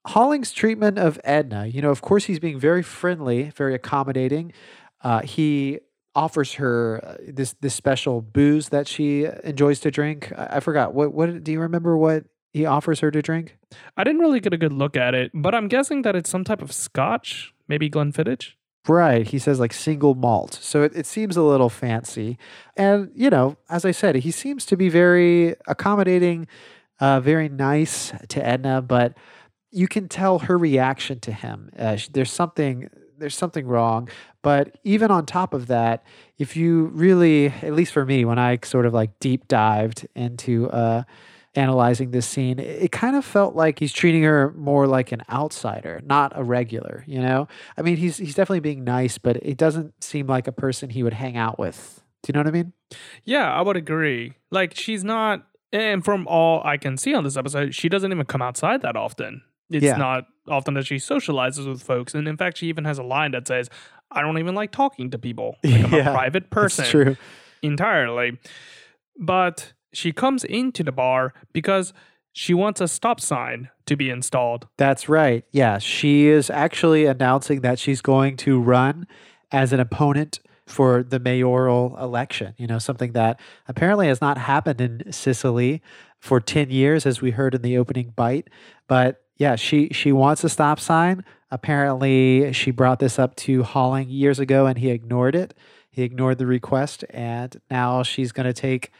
Holling's 0.08 0.52
treatment 0.52 0.98
of 0.98 1.20
Edna, 1.24 1.68
you 1.68 1.82
know, 1.82 1.92
of 1.92 2.02
course, 2.02 2.26
he's 2.26 2.40
being 2.40 2.60
very 2.60 2.82
friendly, 2.82 3.52
very 3.56 3.76
accommodating. 3.76 4.52
Uh, 5.04 5.22
he 5.22 5.80
offers 6.16 6.54
her 6.54 7.00
uh, 7.06 7.16
this 7.28 7.54
this 7.62 7.76
special 7.76 8.22
booze 8.22 8.70
that 8.70 8.88
she 8.88 9.28
enjoys 9.44 9.80
to 9.82 9.92
drink. 9.92 10.34
I, 10.36 10.58
I 10.58 10.60
forgot 10.62 10.96
what 10.96 11.14
what 11.14 11.44
do 11.44 11.52
you 11.52 11.60
remember 11.60 11.96
what 11.96 12.26
he 12.58 12.66
offers 12.66 13.00
her 13.00 13.12
to 13.12 13.22
drink? 13.22 13.58
I 13.96 14.04
didn't 14.04 14.22
really 14.22 14.40
get 14.40 14.54
a 14.54 14.58
good 14.58 14.74
look 14.74 14.98
at 14.98 15.14
it, 15.16 15.32
but 15.34 15.56
I'm 15.56 15.68
guessing 15.68 16.02
that 16.02 16.16
it's 16.16 16.30
some 16.30 16.44
type 16.44 16.62
of 16.62 16.74
scotch, 16.74 17.54
maybe 17.68 17.90
Glenfiddich. 17.90 18.54
Right. 18.88 19.28
He 19.28 19.40
says 19.40 19.60
like 19.60 19.74
single 19.74 20.16
malt. 20.16 20.58
So 20.62 20.84
it, 20.84 20.96
it 20.96 21.06
seems 21.06 21.36
a 21.36 21.42
little 21.42 21.70
fancy. 21.70 22.38
And, 22.76 23.12
you 23.14 23.30
know, 23.30 23.58
as 23.70 23.86
I 23.86 23.92
said, 23.92 24.16
he 24.16 24.32
seems 24.32 24.66
to 24.68 24.78
be 24.78 24.90
very 24.90 25.56
accommodating, 25.68 26.48
uh, 27.00 27.20
very 27.20 27.50
nice 27.50 28.14
to 28.30 28.46
Edna, 28.46 28.82
but 28.82 29.18
you 29.72 29.88
can 29.88 30.08
tell 30.08 30.40
her 30.40 30.58
reaction 30.58 31.20
to 31.22 31.32
him. 31.32 31.70
Uh, 31.78 31.98
there's 32.12 32.32
something 32.32 32.90
there's 33.18 33.36
something 33.36 33.66
wrong. 33.66 34.10
But 34.42 34.78
even 34.84 35.12
on 35.12 35.26
top 35.26 35.54
of 35.54 35.68
that, 35.68 36.04
if 36.38 36.56
you 36.56 36.86
really, 36.86 37.48
at 37.48 37.74
least 37.74 37.92
for 37.92 38.06
me, 38.06 38.26
when 38.26 38.40
I 38.40 38.60
sort 38.64 38.86
of 38.86 38.94
like 38.94 39.20
deep 39.20 39.48
dived 39.48 40.08
into 40.16 40.70
uh, 40.70 41.04
analyzing 41.58 42.12
this 42.12 42.26
scene, 42.28 42.60
it, 42.60 42.92
kind 42.92 43.16
of 43.16 43.26
felt 43.26 43.56
like 43.56 43.80
he's 43.80 43.92
treating 43.92 44.24
her 44.24 44.54
more 44.56 44.88
like 44.88 45.12
an 45.12 45.22
outsider, 45.30 46.02
not 46.06 46.32
a 46.36 46.44
regular. 46.44 47.04
You 47.08 47.20
know, 47.22 47.48
I 47.78 47.82
mean, 47.82 47.98
he's 47.98 48.18
he's 48.18 48.36
definitely 48.36 48.62
being 48.62 48.84
nice, 48.84 49.18
but 49.18 49.38
it 49.38 49.58
doesn't 49.58 50.02
seem 50.04 50.28
like 50.28 50.48
a 50.48 50.52
person 50.52 50.90
he 50.90 51.04
would 51.04 51.14
hang 51.14 51.36
out 51.36 51.58
with. 51.60 52.02
Do 52.24 52.30
you 52.30 52.34
know 52.34 52.40
what 52.42 52.48
I 52.48 52.52
mean? 52.52 52.74
Yeah, 53.26 53.52
I 53.52 53.62
would 53.62 53.76
agree. 53.78 54.34
Like 54.52 54.76
she's 54.76 55.04
not 55.04 55.46
and 55.74 56.04
from 56.06 56.28
all 56.28 56.62
I 56.64 56.78
can 56.78 56.96
see 56.98 57.14
on 57.14 57.24
this 57.26 57.36
episode, 57.36 57.76
she 57.76 57.90
doesn't 57.90 58.12
even 58.12 58.26
come 58.26 58.42
outside 58.42 58.82
that 58.84 58.96
often. 58.96 59.42
It's 59.70 59.84
Yeah. 59.84 59.98
not 59.98 60.26
often 60.48 60.76
that 60.76 60.86
she 60.86 60.96
socializes 60.96 61.68
with 61.68 61.84
folks. 61.84 62.16
And 62.16 62.26
in 62.28 62.38
fact, 62.38 62.58
she 62.60 62.68
even 62.68 62.86
has 62.86 62.98
a 63.00 63.04
line 63.04 63.32
that 63.32 63.48
says, 63.48 63.70
I 64.10 64.22
don't 64.22 64.38
even 64.38 64.56
like 64.56 64.72
talking 64.72 65.12
to 65.12 65.18
people. 65.20 65.58
Like 65.64 65.84
I'm 65.84 65.94
Yeah, 65.94 66.10
a 66.10 66.14
private 66.14 66.50
person 66.50 66.84
That's 66.84 66.92
true. 66.92 67.18
entirely. 67.62 68.40
But 69.20 69.74
she 69.94 70.12
comes 70.12 70.44
into 70.44 70.84
the 70.84 70.92
bar 70.92 71.34
because 71.54 71.94
she 72.34 72.54
wants 72.54 72.82
a 72.82 72.88
stop 72.88 73.20
sign 73.20 73.70
to 73.88 73.96
be 73.96 74.10
installed. 74.10 74.68
That's 74.78 75.10
right. 75.10 75.44
Yeah, 75.52 75.80
she 75.80 76.28
is 76.28 76.50
actually 76.50 77.06
announcing 77.06 77.62
that 77.62 77.80
she's 77.80 78.02
going 78.02 78.38
to 78.38 78.60
run 78.60 79.08
as 79.52 79.74
an 79.74 79.80
opponent 79.80 80.40
for 80.68 81.02
the 81.02 81.20
mayoral 81.20 81.98
election. 81.98 82.54
You 82.58 82.68
know, 82.68 82.78
something 82.78 83.14
that 83.14 83.40
apparently 83.68 84.08
has 84.08 84.22
not 84.22 84.38
happened 84.38 84.82
in 84.82 85.12
Cicely 85.12 85.82
for 86.20 86.40
10 86.40 86.70
years 86.70 87.06
as 87.06 87.22
we 87.22 87.32
heard 87.32 87.56
in 87.56 87.62
the 87.62 87.78
opening 87.78 88.14
bite, 88.16 88.50
but 88.88 89.24
yeah, 89.38 89.56
she 89.56 89.90
she 89.92 90.12
wants 90.12 90.44
a 90.44 90.50
stop 90.50 90.80
sign. 90.80 91.24
Apparently, 91.52 92.52
she 92.54 92.72
brought 92.72 93.00
this 93.00 93.18
up 93.18 93.36
to 93.38 93.64
Holling 93.64 94.10
years 94.10 94.40
ago 94.40 94.66
and 94.66 94.78
he 94.78 94.90
ignored 94.90 95.36
it. 95.36 95.54
He 95.90 96.04
ignored 96.04 96.40
the 96.40 96.46
request 96.46 97.06
and 97.10 97.60
now 97.72 98.04
she's 98.04 98.32
going 98.32 98.48
to 98.48 98.54
take 98.54 98.92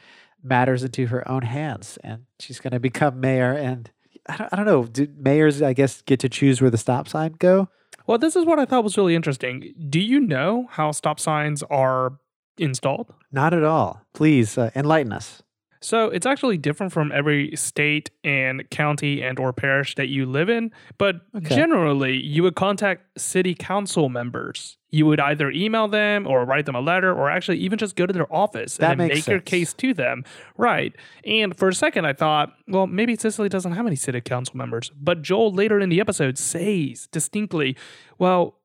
matters 0.44 0.84
into 0.84 1.08
her 1.08 1.28
own 1.30 1.44
hands 1.44 1.98
and 2.04 2.26
she's 2.40 2.60
going 2.60 2.72
to 2.72 2.80
become 2.80 3.20
mayor 3.20 3.54
and 3.54 3.92
I 4.30 4.38
don't, 4.38 4.50
I 4.54 4.56
don't 4.58 4.66
know. 4.66 4.84
Do 4.84 5.08
mayors, 5.18 5.62
I 5.62 5.74
guess, 5.74 6.02
get 6.02 6.20
to 6.22 6.30
choose 6.30 6.62
where 6.62 6.70
the 6.70 6.78
stop 6.78 7.08
sign 7.08 7.36
go? 7.40 7.70
Well, 8.06 8.18
this 8.18 8.36
is 8.36 8.46
what 8.46 8.60
I 8.60 8.66
thought 8.66 8.84
was 8.84 8.98
really 8.98 9.16
interesting. 9.16 9.74
Do 9.90 10.00
you 10.00 10.20
know 10.20 10.68
how 10.72 10.92
stop 10.92 11.20
signs 11.20 11.64
are 11.64 12.20
installed? 12.58 13.14
Not 13.32 13.54
at 13.54 13.64
all. 13.64 14.02
Please 14.14 14.58
uh, 14.58 14.72
enlighten 14.76 15.14
us. 15.14 15.44
So 15.80 16.06
it's 16.06 16.26
actually 16.26 16.58
different 16.58 16.92
from 16.92 17.12
every 17.12 17.56
state 17.56 18.10
and 18.24 18.70
county 18.70 19.22
and 19.22 19.40
or 19.40 19.54
parish 19.54 19.96
that 19.96 20.08
you 20.08 20.26
live 20.26 20.50
in, 20.50 20.72
but 20.98 21.22
Okay. 21.36 21.56
generally 21.56 22.16
you 22.18 22.44
would 22.44 22.56
contact 22.56 23.20
city 23.20 23.54
council 23.54 24.10
members. 24.10 24.78
You 24.90 25.06
would 25.06 25.20
either 25.20 25.52
email 25.52 25.88
them 25.88 26.26
or 26.26 26.46
write 26.46 26.66
them 26.66 26.76
a 26.76 26.80
letter 26.82 27.12
or 27.14 27.30
actually 27.30 27.58
even 27.58 27.78
just 27.78 27.96
go 27.96 28.06
to 28.06 28.14
their 28.14 28.34
office 28.34 28.78
That 28.78 28.92
and 29.00 29.10
make 29.10 29.28
your 29.28 29.42
case 29.42 29.74
to 29.74 29.94
them. 29.94 30.24
Right. 30.58 30.96
And 31.26 31.56
for 31.58 31.68
a 31.68 31.74
second 31.74 32.06
I 32.06 32.14
thought, 32.14 32.54
well, 32.68 32.88
maybe 32.88 33.16
Cicely 33.16 33.50
doesn't 33.50 33.74
have 33.74 33.86
any 33.86 33.96
city 33.98 34.22
council 34.22 34.56
members. 34.58 34.92
But 35.00 35.22
Joel 35.22 35.52
later 35.54 35.80
in 35.80 35.90
the 35.90 36.00
episode 36.00 36.38
says 36.38 37.08
distinctly, 37.12 37.76
well, 38.18 38.57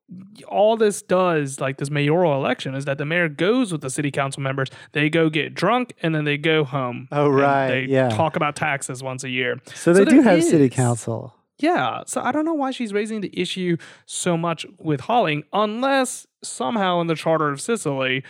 all 0.47 0.77
this 0.77 1.01
does, 1.01 1.59
like 1.59 1.77
this 1.77 1.89
mayoral 1.89 2.33
election, 2.35 2.75
is 2.75 2.85
that 2.85 2.97
the 2.97 3.05
mayor 3.05 3.29
goes 3.29 3.71
with 3.71 3.81
the 3.81 3.89
city 3.89 4.11
council 4.11 4.41
members. 4.41 4.69
They 4.91 5.09
go 5.09 5.29
get 5.29 5.53
drunk 5.53 5.93
and 6.01 6.13
then 6.13 6.23
they 6.25 6.37
go 6.37 6.63
home. 6.63 7.07
Oh, 7.11 7.29
right, 7.29 7.67
They 7.67 7.81
yeah. 7.85 8.09
talk 8.09 8.35
about 8.35 8.55
taxes 8.55 9.01
once 9.01 9.23
a 9.23 9.29
year. 9.29 9.59
So 9.73 9.93
they 9.93 10.05
do 10.05 10.21
there 10.21 10.35
have 10.35 10.43
city 10.43 10.69
council. 10.69 11.33
Yeah. 11.59 12.01
So 12.05 12.21
I 12.21 12.31
don't 12.31 12.45
know 12.45 12.53
why 12.53 12.71
she's 12.71 12.93
raising 12.93 13.21
the 13.21 13.31
issue 13.39 13.77
so 14.05 14.35
much 14.37 14.65
with 14.79 15.01
Holling, 15.01 15.43
unless 15.53 16.27
somehow 16.43 16.99
in 17.01 17.07
the 17.07 17.15
Charter 17.15 17.49
of 17.49 17.61
Cicely, 17.61 18.23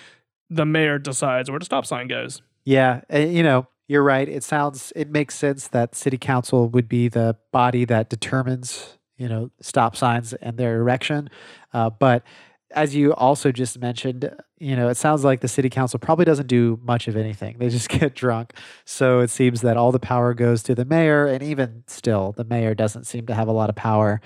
the 0.49 0.65
mayor 0.65 0.99
decides 0.99 1.49
where 1.49 1.59
the 1.59 1.65
stop 1.65 1.85
sign 1.85 2.07
goes. 2.07 2.41
Yeah, 2.65 3.01
you 3.11 3.43
know, 3.43 3.67
you're 3.87 4.03
right. 4.03 4.29
It 4.29 4.43
sounds, 4.43 4.93
it 4.95 5.09
makes 5.09 5.35
sense 5.35 5.67
that 5.69 5.95
city 5.95 6.17
council 6.17 6.69
would 6.69 6.87
be 6.87 7.07
the 7.09 7.35
body 7.51 7.85
that 7.85 8.09
determines 8.09 8.97
you 9.17 9.27
know, 9.27 9.51
stop 9.62 9.96
signs 9.96 10.34
and 10.34 10.58
their 10.58 10.77
erection. 10.77 11.29
Uh, 11.74 11.89
but 11.89 12.24
as 12.72 12.96
you 12.96 13.13
also 13.13 13.51
just 13.51 13.79
mentioned, 13.79 14.36
you 14.58 14.75
know, 14.75 14.89
it 14.89 14.98
sounds 14.98 15.24
like 15.24 15.41
the 15.41 15.48
city 15.48 15.70
council 15.70 16.00
probably 16.00 16.25
doesn't 16.25 16.48
do 16.48 16.79
much 16.84 17.08
of 17.08 17.15
anything. 17.15 17.58
They 17.60 17.70
just 17.70 17.89
get 18.00 18.15
drunk. 18.15 18.53
So 18.86 19.20
it 19.20 19.29
seems 19.29 19.62
that 19.62 19.77
all 19.77 19.91
the 19.91 20.00
power 20.00 20.34
goes 20.34 20.63
to 20.63 20.75
the 20.75 20.86
mayor, 20.86 21.25
and 21.27 21.43
even 21.43 21.84
still, 21.88 22.34
the 22.34 22.43
mayor 22.43 22.74
doesn't 22.74 23.05
seem 23.05 23.25
to 23.27 23.36
have 23.36 23.48
a 23.48 23.51
lot 23.51 23.70
of 23.70 23.75
power. 23.75 24.22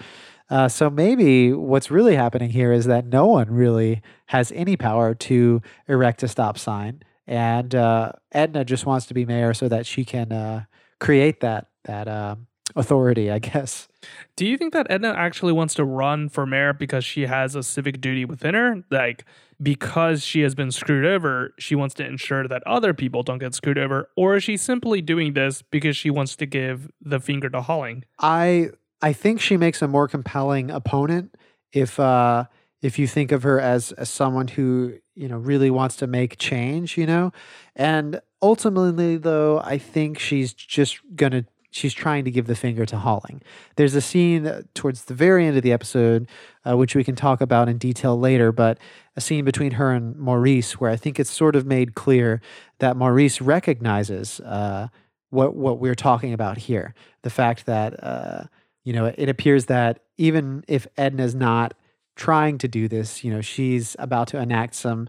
Uh, 0.49 0.69
so 0.69 0.89
maybe 0.89 1.51
what's 1.51 1.91
really 1.91 2.15
happening 2.15 2.49
here 2.49 2.71
is 2.71 2.85
that 2.85 3.05
no 3.05 3.25
one 3.25 3.51
really 3.51 4.01
has 4.27 4.51
any 4.53 4.77
power 4.77 5.13
to 5.13 5.61
erect 5.87 6.23
a 6.23 6.27
stop 6.27 6.57
sign, 6.57 7.03
and 7.25 7.75
uh, 7.75 8.13
Edna 8.31 8.63
just 8.63 8.85
wants 8.85 9.07
to 9.07 9.13
be 9.13 9.25
mayor 9.25 9.53
so 9.53 9.67
that 9.67 9.85
she 9.85 10.05
can 10.05 10.31
uh, 10.31 10.63
create 10.99 11.41
that 11.41 11.67
that 11.83 12.07
um, 12.07 12.47
authority, 12.75 13.29
I 13.29 13.39
guess. 13.39 13.89
Do 14.35 14.45
you 14.45 14.57
think 14.57 14.73
that 14.73 14.87
Edna 14.89 15.13
actually 15.17 15.53
wants 15.53 15.73
to 15.75 15.83
run 15.83 16.29
for 16.29 16.45
mayor 16.45 16.73
because 16.73 17.03
she 17.03 17.23
has 17.23 17.55
a 17.55 17.63
civic 17.63 18.01
duty 18.01 18.25
within 18.25 18.53
her? 18.53 18.83
Like, 18.91 19.25
because 19.61 20.23
she 20.23 20.41
has 20.41 20.53
been 20.53 20.71
screwed 20.71 21.05
over, 21.05 21.53
she 21.57 21.75
wants 21.75 21.95
to 21.95 22.05
ensure 22.05 22.47
that 22.47 22.61
other 22.67 22.93
people 22.93 23.23
don't 23.23 23.39
get 23.39 23.55
screwed 23.55 23.77
over? 23.77 24.09
Or 24.15 24.35
is 24.35 24.43
she 24.43 24.57
simply 24.57 25.01
doing 25.01 25.33
this 25.33 25.61
because 25.61 25.97
she 25.97 26.09
wants 26.09 26.35
to 26.35 26.45
give 26.45 26.89
the 27.01 27.19
finger 27.19 27.49
to 27.49 27.61
Holling? 27.61 28.03
I 28.19 28.69
I 29.01 29.13
think 29.13 29.39
she 29.41 29.57
makes 29.57 29.81
a 29.81 29.87
more 29.87 30.07
compelling 30.07 30.71
opponent 30.71 31.35
if 31.71 31.99
uh 31.99 32.45
if 32.81 32.99
you 32.99 33.07
think 33.07 33.31
of 33.31 33.43
her 33.43 33.59
as, 33.59 33.91
as 33.93 34.09
someone 34.09 34.47
who 34.47 34.99
you 35.15 35.27
know 35.27 35.37
really 35.37 35.71
wants 35.71 35.95
to 35.97 36.07
make 36.07 36.37
change, 36.37 36.97
you 36.97 37.05
know, 37.05 37.31
and 37.75 38.21
ultimately 38.41 39.17
though 39.17 39.59
I 39.59 39.77
think 39.77 40.19
she's 40.19 40.53
just 40.53 40.99
gonna 41.15 41.45
she's 41.71 41.93
trying 41.93 42.25
to 42.25 42.31
give 42.31 42.47
the 42.47 42.55
finger 42.55 42.85
to 42.85 42.97
Holling. 42.97 43.41
There's 43.75 43.95
a 43.95 44.01
scene 44.01 44.65
towards 44.73 45.05
the 45.05 45.13
very 45.13 45.45
end 45.45 45.57
of 45.57 45.63
the 45.63 45.73
episode, 45.73 46.27
uh, 46.67 46.77
which 46.77 46.95
we 46.95 47.03
can 47.03 47.15
talk 47.15 47.41
about 47.41 47.69
in 47.69 47.77
detail 47.77 48.17
later, 48.17 48.51
but 48.51 48.77
a 49.15 49.21
scene 49.21 49.45
between 49.45 49.71
her 49.71 49.91
and 49.91 50.15
Maurice 50.15 50.79
where 50.79 50.91
I 50.91 50.95
think 50.95 51.19
it's 51.19 51.31
sort 51.31 51.55
of 51.55 51.65
made 51.65 51.95
clear 51.95 52.41
that 52.79 52.95
Maurice 52.95 53.41
recognizes 53.41 54.39
uh, 54.41 54.87
what 55.29 55.55
what 55.55 55.79
we're 55.79 55.95
talking 55.95 56.33
about 56.33 56.57
here. 56.57 56.93
The 57.23 57.29
fact 57.29 57.65
that 57.65 58.01
uh, 58.03 58.43
you 58.83 58.93
know 58.93 59.13
it 59.17 59.29
appears 59.29 59.65
that 59.65 59.99
even 60.17 60.63
if 60.67 60.87
Edna's 60.97 61.35
not 61.35 61.73
trying 62.15 62.57
to 62.59 62.67
do 62.67 62.87
this, 62.87 63.23
you 63.23 63.31
know 63.31 63.41
she's 63.41 63.95
about 63.99 64.29
to 64.29 64.39
enact 64.39 64.75
some 64.75 65.07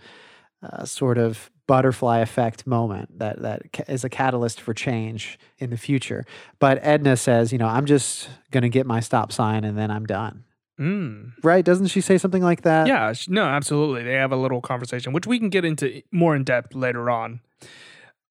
uh, 0.62 0.85
sort 0.85 1.19
of 1.19 1.50
butterfly 1.69 2.19
effect 2.19 2.67
moment 2.67 3.21
that 3.21 3.41
that 3.43 3.63
is 3.87 4.03
a 4.03 4.09
catalyst 4.09 4.61
for 4.61 4.75
change 4.75 5.39
in 5.59 5.71
the 5.71 5.77
future. 5.77 6.25
But 6.59 6.81
Edna 6.83 7.17
says, 7.17 7.53
you 7.53 7.59
know, 7.59 7.69
I'm 7.69 7.87
just 7.87 8.29
going 8.51 8.63
to 8.63 8.69
get 8.69 8.87
my 8.87 8.99
stop 8.99 9.31
sign 9.31 9.63
and 9.63 9.79
then 9.79 9.93
I'm 9.93 10.07
done. 10.07 10.45
Mm. 10.81 11.35
Right? 11.45 11.65
Doesn't 11.65 11.89
she 11.89 12.01
say 12.01 12.19
something 12.19 12.43
like 12.43 12.63
that? 12.63 12.87
Yeah, 12.89 13.13
no, 13.29 13.45
absolutely. 13.45 14.03
They 14.03 14.15
have 14.15 14.33
a 14.33 14.37
little 14.37 14.61
conversation, 14.61 15.13
which 15.13 15.27
we 15.27 15.39
can 15.39 15.51
get 15.51 15.65
into 15.65 16.03
more 16.11 16.35
in 16.35 16.43
depth 16.43 16.75
later 16.75 17.11
on. 17.11 17.41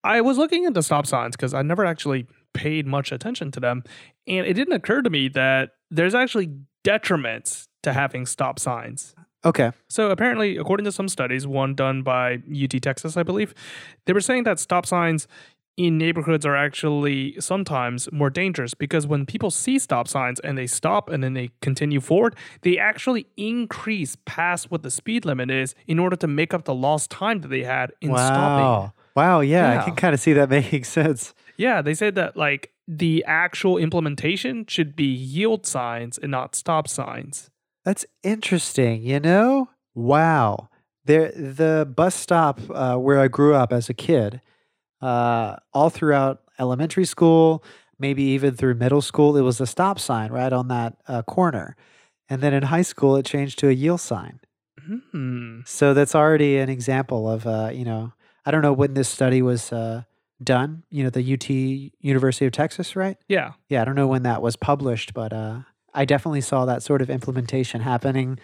I 0.03 0.21
was 0.21 0.37
looking 0.37 0.63
into 0.63 0.81
stop 0.81 1.05
signs 1.05 1.35
because 1.35 1.53
I 1.53 1.61
never 1.61 1.85
actually 1.85 2.25
paid 2.53 2.87
much 2.87 3.11
attention 3.11 3.51
to 3.51 3.59
them. 3.59 3.83
And 4.25 4.47
it 4.47 4.53
didn't 4.53 4.73
occur 4.73 5.01
to 5.01 5.09
me 5.09 5.27
that 5.29 5.71
there's 5.91 6.15
actually 6.15 6.51
detriments 6.83 7.67
to 7.83 7.93
having 7.93 8.25
stop 8.25 8.57
signs. 8.59 9.13
Okay. 9.45 9.71
So 9.89 10.09
apparently, 10.09 10.57
according 10.57 10.85
to 10.85 10.91
some 10.91 11.07
studies, 11.07 11.45
one 11.45 11.75
done 11.75 12.01
by 12.01 12.41
UT 12.51 12.81
Texas, 12.81 13.17
I 13.17 13.23
believe, 13.23 13.53
they 14.05 14.13
were 14.13 14.21
saying 14.21 14.43
that 14.43 14.59
stop 14.59 14.85
signs 14.85 15.27
in 15.77 15.97
neighborhoods 15.97 16.43
are 16.43 16.55
actually 16.55 17.39
sometimes 17.39 18.11
more 18.11 18.31
dangerous 18.31 18.73
because 18.73 19.05
when 19.05 19.27
people 19.27 19.51
see 19.51 19.77
stop 19.77 20.07
signs 20.07 20.39
and 20.39 20.57
they 20.57 20.65
stop 20.65 21.07
and 21.07 21.23
then 21.23 21.35
they 21.35 21.51
continue 21.61 22.01
forward, 22.01 22.35
they 22.63 22.79
actually 22.79 23.27
increase 23.37 24.17
past 24.25 24.71
what 24.71 24.81
the 24.81 24.89
speed 24.89 25.23
limit 25.23 25.51
is 25.51 25.75
in 25.85 25.99
order 25.99 26.15
to 26.15 26.27
make 26.27 26.53
up 26.53 26.65
the 26.65 26.73
lost 26.73 27.11
time 27.11 27.41
that 27.41 27.49
they 27.49 27.63
had 27.63 27.91
in 28.01 28.09
wow. 28.09 28.25
stopping. 28.27 28.93
Wow. 29.15 29.39
Yeah, 29.41 29.73
Yeah. 29.73 29.81
I 29.81 29.85
can 29.85 29.95
kind 29.95 30.15
of 30.15 30.19
see 30.19 30.33
that 30.33 30.49
making 30.59 30.83
sense. 30.83 31.35
Yeah, 31.57 31.83
they 31.83 31.93
said 31.93 32.15
that 32.15 32.35
like 32.35 32.71
the 32.87 33.23
actual 33.27 33.77
implementation 33.77 34.65
should 34.67 34.95
be 34.95 35.05
yield 35.05 35.67
signs 35.67 36.17
and 36.17 36.31
not 36.31 36.55
stop 36.55 36.87
signs. 36.87 37.51
That's 37.87 38.05
interesting, 38.21 39.01
you 39.01 39.21
know? 39.21 39.69
Wow. 39.95 40.67
There 41.05 41.31
the 41.31 41.89
bus 41.89 42.15
stop 42.15 42.59
uh, 42.69 42.97
where 42.97 43.17
I 43.17 43.29
grew 43.29 43.55
up 43.55 43.71
as 43.71 43.87
a 43.87 43.93
kid, 43.93 44.41
uh, 45.01 45.55
all 45.71 45.89
throughout 45.89 46.41
elementary 46.59 47.05
school, 47.05 47.63
maybe 47.97 48.23
even 48.23 48.55
through 48.55 48.73
middle 48.73 49.01
school, 49.01 49.37
it 49.37 49.41
was 49.41 49.61
a 49.61 49.65
stop 49.65 49.99
sign 49.99 50.33
right 50.33 50.51
on 50.51 50.67
that 50.67 50.97
uh, 51.07 51.21
corner. 51.21 51.77
And 52.27 52.41
then 52.41 52.53
in 52.53 52.63
high 52.63 52.81
school, 52.81 53.15
it 53.15 53.25
changed 53.25 53.57
to 53.59 53.69
a 53.69 53.71
yield 53.71 54.01
sign. 54.01 54.41
Hmm. 55.13 55.61
So 55.65 55.93
that's 55.93 56.13
already 56.13 56.57
an 56.57 56.67
example 56.67 57.29
of, 57.29 57.47
uh, 57.47 57.69
you 57.73 57.85
know, 57.85 58.11
I 58.45 58.51
don't 58.51 58.63
know 58.63 58.73
when 58.73 58.95
this 58.95 59.07
study 59.07 59.41
was 59.41 59.71
uh, 59.71 60.03
done, 60.43 60.83
you 60.89 61.05
know, 61.05 61.09
the 61.09 61.33
UT 61.33 61.49
University 61.49 62.45
of 62.45 62.51
Texas, 62.51 62.97
right? 62.97 63.15
Yeah. 63.29 63.53
Yeah, 63.69 63.81
I 63.81 63.85
don't 63.85 63.95
know 63.95 64.07
when 64.07 64.23
that 64.23 64.41
was 64.41 64.57
published, 64.57 65.13
but 65.13 65.31
uh, 65.31 65.59
I 65.97 66.05
definitely 66.05 66.41
saw 66.41 66.65
that 66.65 66.83
sort 66.83 67.01
of 67.01 67.09
implementation 67.09 67.81
happening 67.81 68.37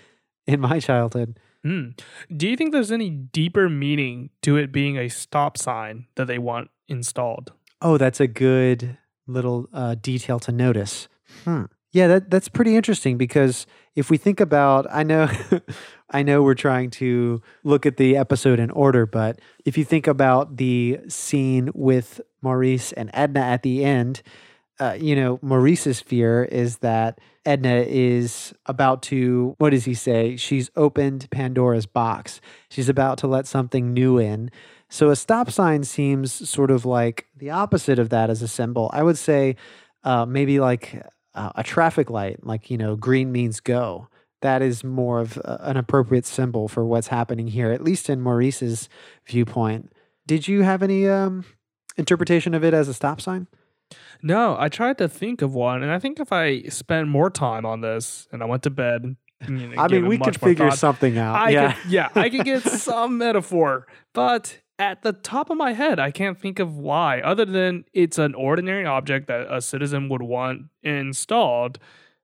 in 0.47 0.59
my 0.59 0.79
childhood. 0.79 1.39
Hmm. 1.63 1.89
Do 2.35 2.47
you 2.49 2.57
think 2.57 2.71
there's 2.71 2.91
any 2.91 3.11
deeper 3.11 3.69
meaning 3.69 4.31
to 4.41 4.57
it 4.57 4.71
being 4.71 4.97
a 4.97 5.07
stop 5.07 5.57
sign 5.57 6.07
that 6.15 6.25
they 6.25 6.39
want 6.39 6.71
installed? 6.87 7.53
Oh, 7.79 7.99
that's 7.99 8.19
a 8.19 8.27
good 8.27 8.97
little 9.27 9.69
uh, 9.71 9.95
detail 9.95 10.39
to 10.39 10.51
notice. 10.51 11.07
Hmm. 11.43 11.65
Yeah, 11.91 12.07
that 12.07 12.31
that's 12.31 12.49
pretty 12.49 12.75
interesting 12.75 13.19
because 13.19 13.67
if 13.95 14.09
we 14.09 14.17
think 14.17 14.39
about, 14.39 14.87
I 14.89 15.03
know, 15.03 15.29
I 16.09 16.23
know 16.23 16.41
we're 16.41 16.55
trying 16.55 16.89
to 16.91 17.39
look 17.63 17.85
at 17.85 17.97
the 17.97 18.17
episode 18.17 18.59
in 18.59 18.71
order, 18.71 19.05
but 19.05 19.39
if 19.63 19.77
you 19.77 19.85
think 19.85 20.07
about 20.07 20.57
the 20.57 21.01
scene 21.07 21.69
with 21.75 22.19
Maurice 22.41 22.93
and 22.93 23.11
Edna 23.13 23.41
at 23.41 23.61
the 23.61 23.85
end, 23.85 24.23
uh, 24.83 24.97
you 24.99 25.15
know, 25.15 25.39
Maurice's 25.41 26.01
fear 26.01 26.43
is 26.43 26.79
that 26.79 27.21
Edna 27.45 27.85
is 27.87 28.53
about 28.65 29.01
to, 29.03 29.55
what 29.57 29.69
does 29.69 29.85
he 29.85 29.93
say? 29.93 30.35
She's 30.35 30.69
opened 30.75 31.29
Pandora's 31.29 31.85
box. 31.85 32.41
She's 32.69 32.89
about 32.89 33.17
to 33.19 33.27
let 33.27 33.47
something 33.47 33.93
new 33.93 34.17
in. 34.17 34.51
So 34.89 35.09
a 35.09 35.15
stop 35.15 35.49
sign 35.49 35.85
seems 35.85 36.49
sort 36.49 36.69
of 36.69 36.85
like 36.85 37.27
the 37.33 37.49
opposite 37.49 37.97
of 37.97 38.09
that 38.09 38.29
as 38.29 38.41
a 38.41 38.47
symbol. 38.47 38.89
I 38.91 39.03
would 39.03 39.17
say 39.17 39.55
uh, 40.03 40.25
maybe 40.25 40.59
like 40.59 41.01
uh, 41.33 41.51
a 41.55 41.63
traffic 41.63 42.09
light, 42.09 42.45
like, 42.45 42.69
you 42.69 42.77
know, 42.77 42.97
green 42.97 43.31
means 43.31 43.61
go. 43.61 44.09
That 44.41 44.61
is 44.61 44.83
more 44.83 45.21
of 45.21 45.37
a, 45.37 45.59
an 45.63 45.77
appropriate 45.77 46.25
symbol 46.25 46.67
for 46.67 46.83
what's 46.83 47.07
happening 47.07 47.47
here, 47.47 47.71
at 47.71 47.81
least 47.81 48.09
in 48.09 48.19
Maurice's 48.21 48.89
viewpoint. 49.25 49.93
Did 50.27 50.49
you 50.49 50.63
have 50.63 50.83
any 50.83 51.07
um, 51.07 51.45
interpretation 51.95 52.53
of 52.53 52.65
it 52.65 52.73
as 52.73 52.89
a 52.89 52.93
stop 52.93 53.21
sign? 53.21 53.47
No, 54.21 54.55
I 54.57 54.69
tried 54.69 54.97
to 54.99 55.07
think 55.07 55.41
of 55.41 55.53
one, 55.53 55.83
and 55.83 55.91
I 55.91 55.99
think 55.99 56.19
if 56.19 56.31
I 56.31 56.63
spent 56.63 57.07
more 57.07 57.29
time 57.29 57.65
on 57.65 57.81
this 57.81 58.27
and 58.31 58.41
I 58.41 58.45
went 58.45 58.63
to 58.63 58.69
bed, 58.69 59.15
you 59.47 59.67
know, 59.67 59.81
I 59.81 59.87
mean, 59.87 60.07
we 60.07 60.17
could 60.17 60.39
figure 60.39 60.69
thought, 60.69 60.79
something 60.79 61.17
out. 61.17 61.35
I 61.35 61.49
yeah. 61.49 61.73
could, 61.73 61.91
yeah, 61.91 62.09
I 62.15 62.29
could 62.29 62.45
get 62.45 62.63
some 62.63 63.17
metaphor, 63.17 63.87
but 64.13 64.59
at 64.79 65.01
the 65.01 65.13
top 65.13 65.49
of 65.49 65.57
my 65.57 65.73
head, 65.73 65.99
I 65.99 66.11
can't 66.11 66.39
think 66.39 66.59
of 66.59 66.77
why, 66.77 67.21
other 67.21 67.45
than 67.45 67.85
it's 67.93 68.17
an 68.17 68.33
ordinary 68.35 68.85
object 68.85 69.27
that 69.27 69.47
a 69.53 69.61
citizen 69.61 70.09
would 70.09 70.23
want 70.23 70.63
installed, 70.81 71.79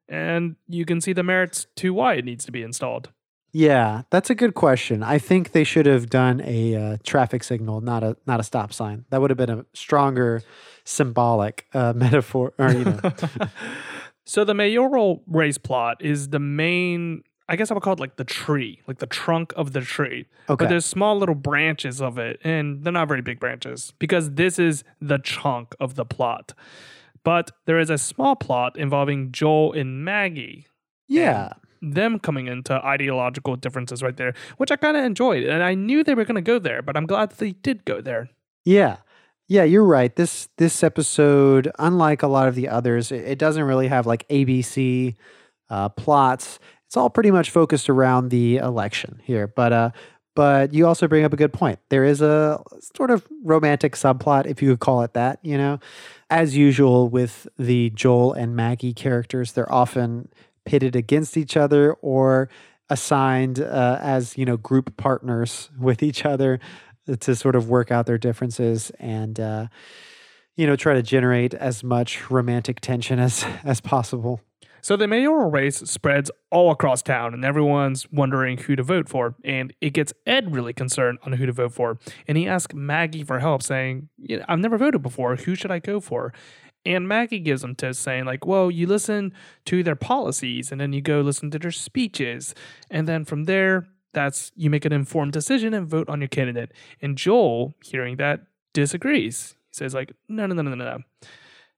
and 0.08 0.56
you 0.68 0.86
can 0.86 1.02
see 1.02 1.14
the 1.14 1.24
merits 1.24 1.68
to 1.78 1.94
why 1.94 2.16
it 2.16 2.26
needs 2.26 2.46
to 2.46 2.52
be 2.52 2.64
installed. 2.64 3.10
Yeah, 3.52 4.04
that's 4.10 4.30
a 4.30 4.36
good 4.36 4.54
question. 4.54 5.02
I 5.02 5.18
think 5.18 5.52
they 5.52 5.64
should 5.64 5.86
have 5.86 6.10
done 6.10 6.42
a 6.46 6.76
uh, 6.76 6.98
traffic 7.04 7.44
signal, 7.44 7.82
not 7.82 8.04
a 8.04 8.16
not 8.28 8.40
a 8.40 8.44
stop 8.44 8.74
sign. 8.74 9.06
That 9.10 9.22
would 9.22 9.30
have 9.32 9.38
been 9.38 9.50
a 9.50 9.66
stronger 9.74 10.44
symbolic 10.84 11.66
uh, 11.74 11.94
metaphor. 11.96 12.54
Or 12.60 12.72
you 12.72 12.86
know, 12.86 13.00
so 14.26 14.44
the 14.44 14.54
mayoral 14.54 15.24
race 15.28 15.58
plot 15.58 15.98
is 16.02 16.30
the 16.30 16.40
main. 16.40 17.24
I 17.48 17.56
guess 17.56 17.72
I 17.72 17.74
would 17.74 17.82
call 17.82 17.94
it 17.94 18.00
like 18.00 18.18
the 18.18 18.24
tree, 18.24 18.80
like 18.88 19.00
the 19.00 19.08
trunk 19.08 19.54
of 19.56 19.74
the 19.74 19.82
tree. 19.82 20.28
okay, 20.48 20.66
But 20.66 20.70
there's 20.70 20.86
small 20.86 21.18
little 21.18 21.34
branches 21.34 22.00
of 22.00 22.20
it, 22.20 22.40
and 22.44 22.84
they're 22.84 22.94
not 22.94 23.08
very 23.08 23.24
big 23.24 23.40
branches 23.40 23.92
because 23.98 24.34
this 24.34 24.60
is 24.60 24.84
the 25.02 25.18
chunk 25.18 25.74
of 25.80 25.96
the 25.96 26.06
plot. 26.06 26.54
But 27.24 27.50
there 27.66 27.80
is 27.80 27.90
a 27.90 27.98
small 27.98 28.36
plot 28.36 28.78
involving 28.78 29.32
Joel 29.32 29.74
and 29.74 30.06
Maggie, 30.06 30.68
yeah, 31.08 31.54
them 31.82 32.20
coming 32.20 32.48
into 32.48 32.74
ideological 32.86 33.56
differences 33.56 34.04
right 34.04 34.16
there, 34.18 34.34
which 34.58 34.72
I 34.72 34.76
kind 34.76 34.98
of 34.98 35.04
enjoyed. 35.04 35.44
And 35.44 35.64
I 35.64 35.74
knew 35.76 36.04
they 36.04 36.16
were 36.16 36.26
going 36.26 36.36
to 36.36 36.42
go 36.42 36.60
there, 36.60 36.82
but 36.82 36.98
I'm 36.98 37.06
glad 37.06 37.32
that 37.32 37.38
they 37.38 37.52
did 37.52 37.86
go 37.86 38.02
there. 38.02 38.30
yeah, 38.66 38.98
yeah. 39.48 39.64
You're 39.64 39.86
right. 39.86 40.16
This 40.16 40.48
this 40.58 40.84
episode, 40.84 41.72
unlike 41.80 42.22
a 42.22 42.28
lot 42.28 42.48
of 42.48 42.56
the 42.56 42.68
others, 42.68 43.12
it, 43.12 43.22
it 43.26 43.40
doesn't 43.40 43.64
really 43.64 43.88
have 43.88 44.06
like 44.06 44.28
ABC 44.28 45.16
uh, 45.70 45.90
plots. 45.90 46.60
It's 46.86 46.98
all 46.98 47.10
pretty 47.10 47.32
much 47.32 47.50
focused 47.50 47.90
around 47.90 48.30
the 48.30 48.58
election 48.58 49.22
here. 49.24 49.48
But 49.48 49.74
uh, 49.74 49.92
but 50.36 50.74
you 50.74 50.88
also 50.88 51.08
bring 51.08 51.26
up 51.26 51.34
a 51.34 51.38
good 51.38 51.52
point. 51.52 51.80
There 51.90 52.06
is 52.06 52.22
a 52.22 52.62
sort 52.96 53.12
of 53.12 53.28
romantic 53.44 53.94
subplot, 53.96 54.46
if 54.46 54.62
you 54.62 54.70
could 54.70 54.80
call 54.80 55.02
it 55.02 55.14
that. 55.14 55.40
You 55.42 55.58
know, 55.58 55.80
as 56.30 56.56
usual 56.56 57.10
with 57.10 57.48
the 57.58 57.90
Joel 57.90 58.34
and 58.34 58.56
Maggie 58.56 58.94
characters, 58.94 59.52
they're 59.54 59.72
often 59.72 60.30
pitted 60.66 60.96
against 60.96 61.38
each 61.38 61.58
other 61.58 61.94
or 62.02 62.50
assigned 62.90 63.60
uh, 63.60 64.00
as 64.02 64.38
you 64.38 64.46
know 64.46 64.58
group 64.58 64.98
partners 64.98 65.70
with 65.80 66.04
each 66.04 66.26
other 66.26 66.60
to 67.20 67.36
sort 67.36 67.56
of 67.56 67.70
work 67.70 67.92
out 67.92 68.06
their 68.06 68.18
differences 68.18 68.92
and 69.00 69.40
uh, 69.40 69.68
you 70.56 70.68
know 70.68 70.76
try 70.76 70.94
to 70.94 71.02
generate 71.02 71.54
as 71.54 71.84
much 71.84 72.30
romantic 72.30 72.80
tension 72.80 73.20
as 73.20 73.46
as 73.64 73.82
possible. 73.82 74.42
So 74.82 74.96
the 74.96 75.08
mayoral 75.08 75.50
race 75.50 75.78
spreads 75.78 76.32
all 76.52 76.72
across 76.72 77.02
town, 77.02 77.34
and 77.34 77.44
everyone's 77.44 78.10
wondering 78.12 78.58
who 78.58 78.76
to 78.76 78.84
vote 78.84 79.10
for. 79.10 79.36
And 79.44 79.74
it 79.82 79.92
gets 79.92 80.14
Ed 80.26 80.54
really 80.54 80.74
concerned 80.74 81.20
on 81.24 81.34
who 81.34 81.46
to 81.46 81.52
vote 81.52 81.74
for. 81.74 82.00
And 82.28 82.38
he 82.38 82.48
asks 82.48 82.74
Maggie 82.74 83.24
for 83.24 83.40
help, 83.40 83.62
saying, 83.62 84.10
I've 84.48 84.60
never 84.60 84.78
voted 84.78 85.02
before. 85.02 85.36
Who 85.36 85.56
should 85.56 85.72
I 85.72 85.80
go 85.80 86.00
for? 86.00 86.34
And 86.90 87.08
Maggie 87.08 87.40
gives 87.40 87.64
him 87.64 87.76
tips 87.76 88.00
saying, 88.00 88.26
like, 88.26 88.46
well, 88.46 88.72
you 88.72 88.88
listen 88.88 89.32
to 89.66 89.84
their 89.84 89.96
policies 89.96 90.72
and 90.72 90.82
then 90.82 90.92
you 90.92 91.02
go 91.02 91.22
listen 91.22 91.52
to 91.52 91.60
their 91.60 91.72
speeches. 91.72 92.56
And 92.90 93.08
then 93.08 93.26
from 93.26 93.44
there, 93.44 93.88
that's 94.12 94.52
you 94.56 94.72
make 94.72 94.86
an 94.86 94.92
informed 94.92 95.32
decision 95.32 95.74
and 95.76 95.88
vote 95.88 96.10
on 96.10 96.20
your 96.20 96.28
candidate. 96.28 96.72
And 97.00 97.16
Joel, 97.16 97.76
hearing 97.84 98.18
that, 98.18 98.42
disagrees. 98.74 99.56
He 99.70 99.76
says, 99.76 99.94
like, 99.94 100.14
no, 100.28 100.48
no, 100.48 100.56
no, 100.56 100.64
no, 100.64 100.74
no, 100.74 100.84
no 100.84 101.00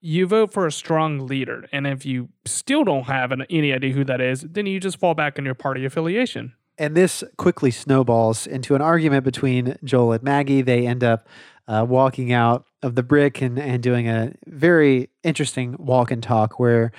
you 0.02 0.26
vote 0.26 0.52
for 0.52 0.66
a 0.66 0.72
strong 0.72 1.26
leader. 1.26 1.64
And 1.72 1.86
if 1.86 2.04
you 2.04 2.28
still 2.44 2.82
don't 2.82 3.04
have 3.04 3.30
an, 3.30 3.46
any 3.48 3.72
idea 3.72 3.92
who 3.92 4.04
that 4.04 4.20
is, 4.20 4.40
then 4.40 4.66
you 4.66 4.80
just 4.80 4.98
fall 4.98 5.14
back 5.14 5.38
on 5.38 5.44
your 5.44 5.54
party 5.54 5.84
affiliation. 5.84 6.54
And 6.76 6.96
this 6.96 7.22
quickly 7.36 7.70
snowballs 7.70 8.46
into 8.46 8.74
an 8.74 8.82
argument 8.82 9.24
between 9.24 9.76
Joel 9.84 10.14
and 10.14 10.22
Maggie. 10.22 10.62
They 10.62 10.86
end 10.86 11.04
up 11.04 11.28
uh, 11.68 11.86
walking 11.88 12.32
out 12.32 12.66
of 12.82 12.94
the 12.94 13.02
brick 13.02 13.40
and, 13.40 13.58
and 13.58 13.82
doing 13.82 14.08
a 14.08 14.32
very 14.46 15.08
interesting 15.22 15.76
walk 15.78 16.10
and 16.10 16.22
talk 16.22 16.58
where, 16.58 16.92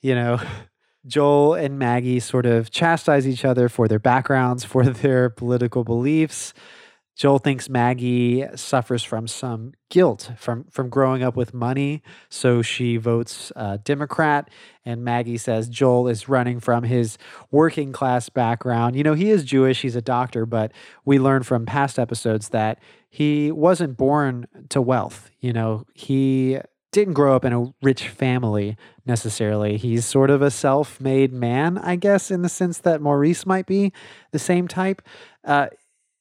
you 0.00 0.14
know, 0.14 0.40
Joel 1.06 1.54
and 1.54 1.78
Maggie 1.78 2.20
sort 2.20 2.44
of 2.44 2.70
chastise 2.70 3.26
each 3.26 3.44
other 3.44 3.68
for 3.68 3.88
their 3.88 3.98
backgrounds, 3.98 4.64
for 4.64 4.84
their 4.86 5.30
political 5.30 5.84
beliefs. 5.84 6.52
Joel 7.18 7.38
thinks 7.40 7.68
Maggie 7.68 8.46
suffers 8.54 9.02
from 9.02 9.26
some 9.26 9.72
guilt 9.90 10.30
from 10.36 10.66
from 10.70 10.88
growing 10.88 11.20
up 11.20 11.34
with 11.34 11.52
money, 11.52 12.00
so 12.28 12.62
she 12.62 12.96
votes 12.96 13.50
uh, 13.56 13.78
Democrat. 13.82 14.48
And 14.84 15.02
Maggie 15.02 15.36
says 15.36 15.68
Joel 15.68 16.06
is 16.06 16.28
running 16.28 16.60
from 16.60 16.84
his 16.84 17.18
working 17.50 17.90
class 17.90 18.28
background. 18.28 18.94
You 18.94 19.02
know, 19.02 19.14
he 19.14 19.30
is 19.30 19.42
Jewish; 19.42 19.82
he's 19.82 19.96
a 19.96 20.00
doctor, 20.00 20.46
but 20.46 20.70
we 21.04 21.18
learned 21.18 21.44
from 21.44 21.66
past 21.66 21.98
episodes 21.98 22.50
that 22.50 22.78
he 23.08 23.50
wasn't 23.50 23.96
born 23.96 24.46
to 24.70 24.82
wealth. 24.82 25.30
You 25.40 25.52
know, 25.52 25.84
he 25.94 26.58
didn't 26.92 27.14
grow 27.14 27.36
up 27.36 27.44
in 27.44 27.52
a 27.52 27.72
rich 27.82 28.08
family 28.08 28.76
necessarily. 29.06 29.76
He's 29.76 30.04
sort 30.04 30.30
of 30.30 30.42
a 30.42 30.50
self 30.50 31.00
made 31.00 31.32
man, 31.32 31.78
I 31.78 31.96
guess, 31.96 32.30
in 32.30 32.42
the 32.42 32.48
sense 32.48 32.78
that 32.78 33.00
Maurice 33.00 33.46
might 33.46 33.66
be 33.66 33.92
the 34.32 34.38
same 34.38 34.68
type. 34.68 35.02
Uh, 35.44 35.68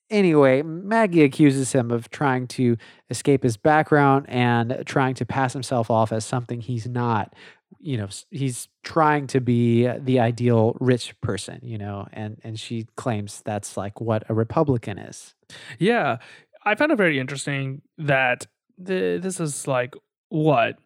Anyway, 0.10 0.62
Maggie 0.62 1.24
accuses 1.24 1.74
him 1.74 1.91
of 1.91 2.10
trying 2.10 2.48
to 2.48 2.77
escape 3.10 3.44
his 3.44 3.58
background 3.58 4.25
and 4.29 4.84
trying 4.86 5.15
to 5.15 5.25
pass 5.25 5.51
himself 5.51 5.91
off 5.91 6.13
as 6.13 6.24
something 6.24 6.62
he's 6.62 6.88
not. 6.88 7.36
You 7.79 7.98
know, 7.98 8.08
he's 8.32 8.69
trying 8.84 9.28
to 9.28 9.41
be 9.41 9.86
the 9.86 10.21
ideal 10.21 10.78
rich 10.80 11.19
person, 11.19 11.60
you 11.62 11.78
know, 11.78 12.08
and 12.13 12.39
and 12.41 12.58
she 12.58 12.88
claims 12.95 13.41
that's 13.43 13.76
like 13.76 14.00
what 14.00 14.23
a 14.30 14.34
Republican 14.34 14.97
is. 14.97 15.36
Yeah. 15.78 16.17
I 16.67 16.75
found 16.75 16.91
it 16.91 16.97
very 16.97 17.17
interesting 17.17 17.82
that 17.97 18.45
the, 18.77 19.19
this 19.21 19.39
is 19.39 19.67
like 19.67 19.95
what 20.27 20.77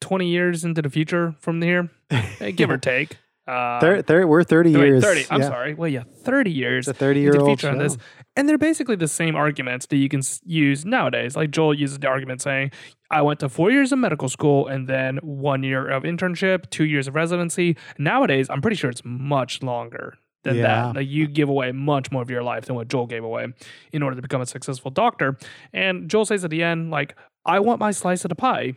20 0.00 0.26
years 0.26 0.64
into 0.64 0.82
the 0.82 0.90
future 0.90 1.36
from 1.38 1.62
here, 1.62 1.88
eh, 2.10 2.50
give 2.50 2.68
or 2.68 2.78
take. 2.78 3.16
Uh, 3.46 3.78
thir- 3.80 4.02
thir- 4.02 4.26
we're 4.26 4.42
30 4.42 4.72
years. 4.72 5.04
30. 5.04 5.26
I'm 5.30 5.40
yeah. 5.40 5.46
sorry. 5.46 5.74
Well, 5.74 5.88
yeah, 5.88 6.02
30 6.24 6.50
years. 6.50 6.88
It's 6.88 6.96
a 6.96 6.98
30 6.98 7.20
year 7.20 7.36
old 7.36 7.60
show. 7.60 7.70
on 7.70 7.78
this. 7.78 7.96
And 8.34 8.48
they're 8.48 8.58
basically 8.58 8.96
the 8.96 9.08
same 9.08 9.36
arguments 9.36 9.86
that 9.86 9.96
you 9.98 10.08
can 10.08 10.22
use 10.44 10.84
nowadays. 10.84 11.36
Like 11.36 11.52
Joel 11.52 11.74
uses 11.74 12.00
the 12.00 12.08
argument 12.08 12.42
saying, 12.42 12.72
I 13.10 13.22
went 13.22 13.38
to 13.40 13.48
four 13.48 13.70
years 13.70 13.92
of 13.92 14.00
medical 14.00 14.28
school 14.28 14.66
and 14.66 14.88
then 14.88 15.18
one 15.22 15.62
year 15.62 15.88
of 15.88 16.02
internship, 16.02 16.70
two 16.70 16.84
years 16.84 17.06
of 17.06 17.14
residency. 17.14 17.76
Nowadays, 17.98 18.50
I'm 18.50 18.60
pretty 18.60 18.76
sure 18.76 18.90
it's 18.90 19.04
much 19.04 19.62
longer 19.62 20.16
than 20.44 20.56
yeah. 20.56 20.62
that. 20.62 20.96
Like 20.96 21.08
you 21.08 21.26
give 21.26 21.48
away 21.48 21.72
much 21.72 22.10
more 22.10 22.22
of 22.22 22.30
your 22.30 22.42
life 22.42 22.66
than 22.66 22.76
what 22.76 22.88
Joel 22.88 23.06
gave 23.06 23.24
away 23.24 23.46
in 23.92 24.02
order 24.02 24.16
to 24.16 24.22
become 24.22 24.40
a 24.40 24.46
successful 24.46 24.90
doctor. 24.90 25.36
And 25.72 26.08
Joel 26.08 26.24
says 26.24 26.44
at 26.44 26.50
the 26.50 26.62
end, 26.62 26.90
like, 26.90 27.16
I 27.44 27.60
want 27.60 27.80
my 27.80 27.90
slice 27.90 28.24
of 28.24 28.28
the 28.28 28.34
pie. 28.34 28.74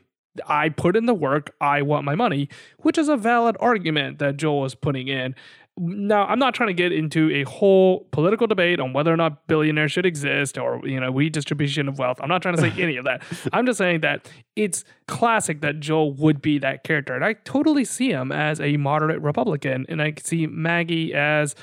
I 0.47 0.69
put 0.69 0.95
in 0.95 1.05
the 1.05 1.13
work, 1.13 1.53
I 1.61 1.83
want 1.83 2.05
my 2.05 2.15
money, 2.15 2.49
which 2.79 2.97
is 2.97 3.07
a 3.07 3.15
valid 3.15 3.55
argument 3.59 4.17
that 4.17 4.37
Joel 4.37 4.65
is 4.65 4.73
putting 4.73 5.07
in. 5.07 5.35
Now, 5.75 6.25
I'm 6.25 6.37
not 6.37 6.53
trying 6.53 6.67
to 6.67 6.73
get 6.73 6.91
into 6.91 7.31
a 7.31 7.43
whole 7.43 8.07
political 8.11 8.45
debate 8.45 8.79
on 8.79 8.93
whether 8.93 9.11
or 9.11 9.17
not 9.17 9.47
billionaires 9.47 9.91
should 9.91 10.05
exist 10.05 10.57
or, 10.57 10.79
you 10.87 10.99
know, 10.99 11.11
redistribution 11.11 11.87
of 11.87 11.97
wealth. 11.97 12.19
I'm 12.21 12.29
not 12.29 12.43
trying 12.43 12.55
to 12.55 12.61
say 12.61 12.71
any 12.81 12.97
of 12.97 13.05
that. 13.05 13.23
I'm 13.51 13.65
just 13.65 13.79
saying 13.79 14.01
that 14.01 14.29
it's 14.55 14.83
classic 15.07 15.61
that 15.61 15.79
Joel 15.79 16.13
would 16.13 16.43
be 16.43 16.59
that 16.59 16.83
character. 16.83 17.15
And 17.15 17.25
I 17.25 17.33
totally 17.33 17.85
see 17.85 18.09
him 18.09 18.31
as 18.31 18.61
a 18.61 18.77
moderate 18.77 19.21
Republican, 19.21 19.87
and 19.89 19.99
I 19.99 20.13
see 20.21 20.45
Maggie 20.45 21.13
as 21.13 21.55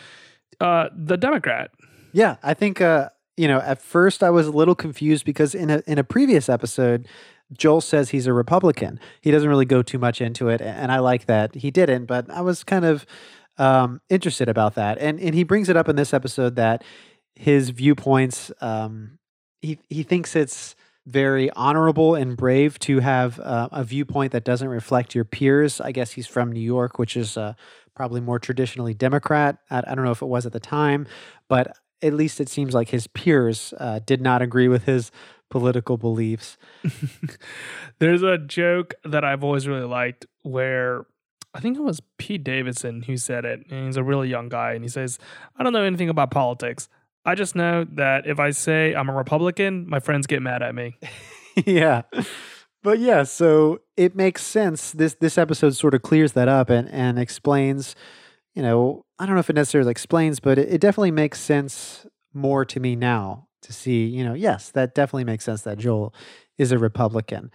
uh, 0.61 0.89
the 0.97 1.17
Democrat. 1.17 1.71
Yeah, 2.13 2.37
I 2.43 2.55
think, 2.55 2.81
uh, 2.81 3.11
you 3.37 3.47
know, 3.47 3.61
at 3.61 3.81
first 3.81 4.25
I 4.25 4.31
was 4.31 4.49
a 4.49 4.53
little 4.53 4.75
confused 4.75 5.25
because 5.25 5.55
in 5.55 5.71
a 5.71 5.83
in 5.87 5.99
a 5.99 6.05
previous 6.05 6.49
episode, 6.49 7.07
Joel 7.53 7.81
says 7.81 8.11
he's 8.11 8.27
a 8.27 8.33
Republican. 8.33 9.01
He 9.21 9.31
doesn't 9.31 9.49
really 9.49 9.65
go 9.65 9.83
too 9.83 9.99
much 9.99 10.21
into 10.21 10.49
it, 10.49 10.61
and 10.61 10.93
I 10.93 10.99
like 10.99 11.27
that 11.27 11.55
he 11.55 11.71
didn't. 11.71 12.07
But 12.07 12.29
I 12.29 12.41
was 12.41 12.65
kind 12.65 12.85
of 12.85 13.07
um, 13.61 14.01
interested 14.09 14.49
about 14.49 14.75
that, 14.75 14.99
and 14.99 15.21
and 15.21 15.35
he 15.35 15.45
brings 15.45 15.69
it 15.69 15.77
up 15.77 15.89
in 15.89 15.97
this 15.97 16.15
episode 16.15 16.57
that 16.57 16.83
his 17.35 17.71
viewpoints. 17.71 18.51
Um, 18.61 19.19
he 19.61 19.79
he 19.91 20.03
thinks 20.03 20.35
it's 20.35 20.75
very 21.07 21.51
honorable 21.51 22.15
and 22.15 22.37
brave 22.37 22.79
to 22.79 23.01
have 23.01 23.39
uh, 23.41 23.69
a 23.73 23.85
viewpoint 23.85 24.33
that 24.33 24.45
doesn't 24.45 24.69
reflect 24.69 25.15
your 25.15 25.25
peers. 25.25 25.81
I 25.81 25.93
guess 25.93 26.13
he's 26.13 26.27
from 26.27 26.53
New 26.53 26.61
York, 26.61 26.99
which 26.99 27.17
is 27.17 27.37
uh, 27.37 27.55
probably 27.95 28.21
more 28.21 28.39
traditionally 28.39 28.95
Democrat. 28.95 29.59
I, 29.71 29.79
I, 29.87 29.95
don't 29.95 30.05
know 30.05 30.11
if 30.11 30.23
it 30.23 30.27
was 30.27 30.47
at 30.47 30.53
the 30.53 30.61
time, 30.61 31.07
but 31.49 31.77
at 32.01 32.15
least 32.15 32.41
it 32.41 32.49
seems 32.49 32.75
like 32.75 32.91
his 32.91 33.07
peers 33.09 33.75
uh, 33.79 34.01
did 34.05 34.21
not 34.21 34.41
agree 34.41 34.69
with 34.69 34.85
his 34.85 35.11
political 35.51 35.97
beliefs. 35.97 36.57
There's 37.99 38.23
a 38.23 38.39
joke 38.39 38.95
that 39.05 39.25
I've 39.25 39.43
always 39.43 39.67
really 39.67 39.87
liked 39.87 40.27
where 40.43 41.07
I 41.55 41.61
think 41.61 41.77
it 41.77 41.83
was 41.83 42.01
Pete 42.19 42.45
Davidson 42.45 43.03
who 43.03 43.17
said 43.17 43.45
it. 43.45 43.61
And 43.71 43.87
he's 43.87 43.97
a 43.97 44.05
really 44.05 44.29
young 44.29 44.49
guy. 44.49 44.73
And 44.73 44.85
he 44.85 44.89
says, 44.89 45.19
I 45.57 45.63
don't 45.63 45.73
know 45.73 45.83
anything 45.83 46.09
about 46.09 46.31
politics. 46.31 46.89
I 47.25 47.35
just 47.35 47.55
know 47.55 47.85
that 47.93 48.27
if 48.27 48.39
I 48.39 48.51
say 48.51 48.95
I'm 48.95 49.09
a 49.09 49.15
Republican, 49.15 49.89
my 49.89 50.01
friends 50.01 50.27
get 50.27 50.43
mad 50.43 50.63
at 50.63 50.75
me. 50.75 50.97
yeah. 51.67 52.03
But 52.83 52.99
yeah, 52.99 53.25
so 53.25 53.81
it 53.97 54.17
makes 54.17 54.43
sense. 54.43 54.93
This 54.93 55.15
this 55.21 55.37
episode 55.37 55.77
sort 55.77 55.95
of 55.95 56.03
clears 56.03 56.33
that 56.33 56.49
up 56.49 56.71
and, 56.71 56.89
and 56.89 57.19
explains, 57.19 57.95
you 58.55 58.63
know, 58.63 59.05
I 59.19 59.27
don't 59.27 59.35
know 59.35 59.41
if 59.41 59.51
it 59.51 59.57
necessarily 59.57 59.91
explains, 59.91 60.41
but 60.41 60.59
it, 60.59 60.73
it 60.73 60.81
definitely 60.81 61.11
makes 61.11 61.41
sense 61.41 62.07
more 62.33 62.65
to 62.65 62.81
me 62.81 62.97
now 62.97 63.49
to 63.63 63.73
see, 63.73 64.07
you 64.07 64.25
know, 64.25 64.33
yes, 64.33 64.71
that 64.71 64.95
definitely 64.95 65.25
makes 65.25 65.45
sense 65.45 65.63
that 65.63 65.77
Joel 65.77 66.15
is 66.57 66.73
a 66.73 66.79
Republican. 66.79 67.51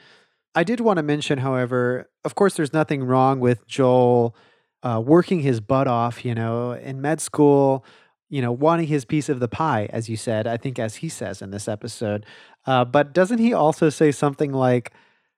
I 0.56 0.64
did 0.64 0.80
want 0.80 0.98
to 0.98 1.04
mention, 1.04 1.40
however, 1.40 2.10
of 2.24 2.36
course, 2.36 2.56
there's 2.56 2.74
nothing 2.74 3.04
wrong 3.04 3.40
with 3.40 3.68
Joel 3.68 4.36
uh, 4.84 5.02
working 5.06 5.42
his 5.42 5.60
butt 5.60 5.88
off, 5.88 6.24
you 6.24 6.34
know, 6.34 6.72
in 6.72 7.02
med 7.02 7.22
school, 7.22 7.86
you 8.30 8.42
know, 8.42 8.52
wanting 8.52 8.88
his 8.88 9.06
piece 9.06 9.30
of 9.30 9.40
the 9.40 9.48
pie, 9.48 9.90
as 9.92 10.10
you 10.10 10.16
said, 10.18 10.48
I 10.48 10.58
think, 10.58 10.80
as 10.80 10.98
he 10.98 11.10
says 11.10 11.42
in 11.42 11.52
this 11.52 11.68
episode. 11.68 12.26
Uh, 12.66 12.86
but 12.86 13.14
doesn't 13.14 13.40
he 13.40 13.54
also 13.54 13.90
say 13.90 14.12
something 14.12 14.52
like, 14.52 14.92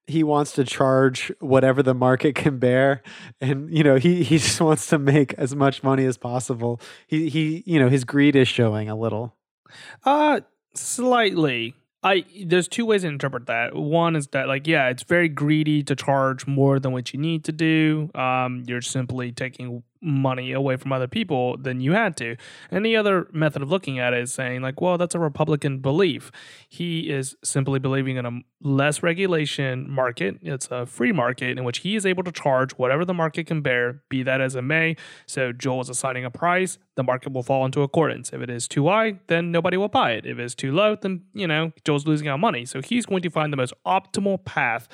he 0.10 0.24
wants 0.24 0.54
to 0.54 0.64
charge 0.64 1.34
whatever 1.42 1.84
the 1.84 1.94
market 1.94 2.34
can 2.34 2.60
bear 2.60 3.04
and 3.42 3.70
you 3.70 3.84
know 3.84 3.98
he 3.98 4.24
he 4.24 4.38
just 4.38 4.62
wants 4.62 4.88
to 4.88 4.98
make 4.98 5.34
as 5.34 5.54
much 5.54 5.84
money 5.84 6.06
as 6.06 6.18
possible 6.18 6.80
he 7.08 7.28
he 7.28 7.62
you 7.66 7.78
know 7.78 7.90
his 7.90 8.06
greed 8.06 8.34
is 8.34 8.48
showing 8.48 8.88
a 8.88 8.96
little 8.96 9.36
uh 10.06 10.40
Slightly. 10.78 11.74
I 12.04 12.26
there's 12.46 12.68
two 12.68 12.86
ways 12.86 13.02
to 13.02 13.08
interpret 13.08 13.48
that. 13.48 13.76
One 13.76 14.16
is 14.16 14.28
that 14.28 14.48
like 14.48 14.68
yeah, 14.68 14.90
it's 14.90 15.04
very 15.04 15.30
greedy 15.30 15.84
to 15.84 15.96
charge 15.96 16.46
more 16.46 16.80
than 16.80 16.92
what 16.92 17.14
you 17.14 17.20
need 17.20 17.44
to 17.46 17.52
do. 17.52 18.10
Um, 18.14 18.64
you're 18.68 18.82
simply 18.82 19.32
taking 19.32 19.84
money 20.02 20.52
away 20.52 20.76
from 20.76 20.92
other 20.92 21.08
people 21.08 21.58
than 21.58 21.82
you 21.82 21.94
had 21.94 22.16
to. 22.18 22.36
The 22.72 22.96
other 22.96 23.28
method 23.34 23.62
of 23.62 23.70
looking 23.70 24.00
at 24.00 24.14
it 24.14 24.22
is 24.22 24.34
saying, 24.34 24.62
like, 24.62 24.80
well, 24.80 24.98
that's 24.98 25.16
a 25.16 25.20
Republican 25.20 25.80
belief. 25.80 26.32
He 26.70 27.10
is 27.10 27.36
simply 27.44 27.80
believing 27.80 28.18
in 28.18 28.26
a 28.26 28.40
less 28.62 29.04
regulation 29.04 29.90
market. 29.90 30.38
It's 30.42 30.68
a 30.72 30.86
free 30.86 31.12
market 31.12 31.58
in 31.58 31.64
which 31.64 31.80
he 31.80 31.96
is 31.96 32.06
able 32.06 32.24
to 32.24 32.32
charge 32.32 32.72
whatever 32.74 33.06
the 33.06 33.14
market 33.14 33.48
can 33.48 33.62
bear, 33.62 34.02
be 34.10 34.24
that 34.24 34.42
as 34.42 34.56
it 34.56 34.64
may. 34.64 34.96
So 35.26 35.52
Joel 35.52 35.82
is 35.82 35.90
assigning 35.90 36.26
a 36.26 36.32
price, 36.32 36.78
the 36.96 37.04
market 37.04 37.34
will 37.34 37.44
fall 37.44 37.66
into 37.66 37.82
accordance. 37.82 38.32
If 38.34 38.42
it 38.42 38.50
is 38.50 38.68
too 38.68 38.88
high, 38.88 39.20
then 39.28 39.52
nobody 39.52 39.78
will 39.78 39.90
buy 39.90 40.12
it. 40.12 40.26
If 40.26 40.40
it's 40.40 40.56
too 40.56 40.72
low, 40.72 40.96
then, 40.96 41.24
you 41.34 41.48
know, 41.48 41.72
Joel's 41.84 42.08
losing 42.08 42.28
out 42.28 42.40
money. 42.40 42.66
So 42.66 42.82
he's 42.82 43.06
going 43.06 43.22
to 43.22 43.30
find 43.30 43.54
the 43.54 43.58
most 43.58 43.74
optimal 43.86 44.44
path 44.44 44.88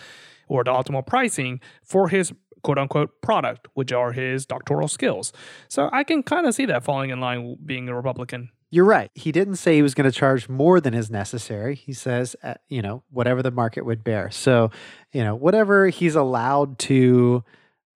or 0.49 0.63
the 0.65 0.71
optimal 0.71 1.07
pricing 1.07 1.61
for 1.81 2.09
his 2.09 2.33
quote 2.63 2.77
unquote 2.77 3.21
product, 3.21 3.67
which 3.73 3.91
are 3.91 4.11
his 4.11 4.45
doctoral 4.45 4.87
skills. 4.87 5.31
So 5.67 5.89
I 5.91 6.03
can 6.03 6.23
kind 6.23 6.47
of 6.47 6.55
see 6.55 6.65
that 6.65 6.83
falling 6.83 7.09
in 7.09 7.19
line 7.19 7.57
being 7.63 7.87
a 7.89 7.95
Republican. 7.95 8.49
You're 8.73 8.85
right. 8.85 9.11
He 9.13 9.31
didn't 9.31 9.57
say 9.57 9.75
he 9.75 9.83
was 9.83 9.93
going 9.93 10.09
to 10.09 10.17
charge 10.17 10.49
more 10.49 10.81
than 10.81 10.95
is 10.95 11.11
necessary. 11.11 11.75
He 11.75 11.93
says, 11.93 12.35
uh, 12.41 12.55
you 12.69 12.81
know, 12.81 13.03
whatever 13.11 13.43
the 13.43 13.51
market 13.51 13.85
would 13.85 14.03
bear. 14.03 14.31
So, 14.31 14.71
you 15.11 15.23
know, 15.23 15.35
whatever 15.35 15.89
he's 15.89 16.15
allowed 16.15 16.79
to 16.79 17.43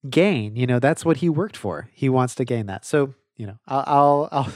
gain, 0.09 0.57
you 0.57 0.67
know, 0.67 0.79
that's 0.79 1.05
what 1.05 1.17
he 1.17 1.29
worked 1.29 1.55
for. 1.55 1.89
He 1.93 2.09
wants 2.09 2.35
to 2.35 2.43
gain 2.43 2.65
that. 2.65 2.83
So, 2.83 3.13
you 3.37 3.47
know, 3.47 3.57
I'll 3.65 3.85
I'll, 3.87 4.29
I'll 4.33 4.53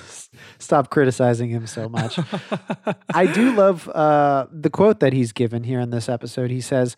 stop 0.58 0.90
criticizing 0.90 1.52
him 1.52 1.66
so 1.68 1.88
much. 1.88 2.20
I 3.14 3.26
do 3.26 3.56
love 3.56 3.88
uh, 3.88 4.48
the 4.52 4.70
quote 4.70 5.00
that 5.00 5.14
he's 5.14 5.32
given 5.32 5.64
here 5.64 5.80
in 5.80 5.90
this 5.90 6.10
episode. 6.10 6.52
He 6.52 6.60
says, 6.60 6.98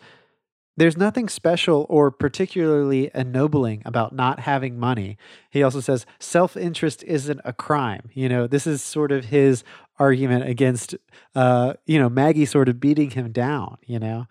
there's 0.78 0.98
nothing 0.98 1.28
special 1.28 1.86
or 1.90 2.12
particularly 2.12 3.12
ennobling 3.14 3.82
about 3.86 4.14
not 4.14 4.40
having 4.42 4.80
money. 4.80 5.18
He 5.50 5.64
also 5.64 5.80
says 5.80 6.06
self 6.20 6.56
interest 6.56 7.04
isn't 7.04 7.42
a 7.44 7.54
crime. 7.54 8.10
You 8.14 8.30
know, 8.30 8.48
this 8.48 8.66
is 8.66 8.82
sort 8.82 9.12
of 9.12 9.26
his 9.26 9.64
argument 10.00 10.48
against, 10.48 10.96
uh, 11.36 11.74
you 11.86 12.00
know, 12.00 12.10
Maggie 12.10 12.46
sort 12.46 12.70
of 12.70 12.80
beating 12.80 13.12
him 13.12 13.32
down, 13.32 13.78
you 13.86 14.00
know? 14.00 14.26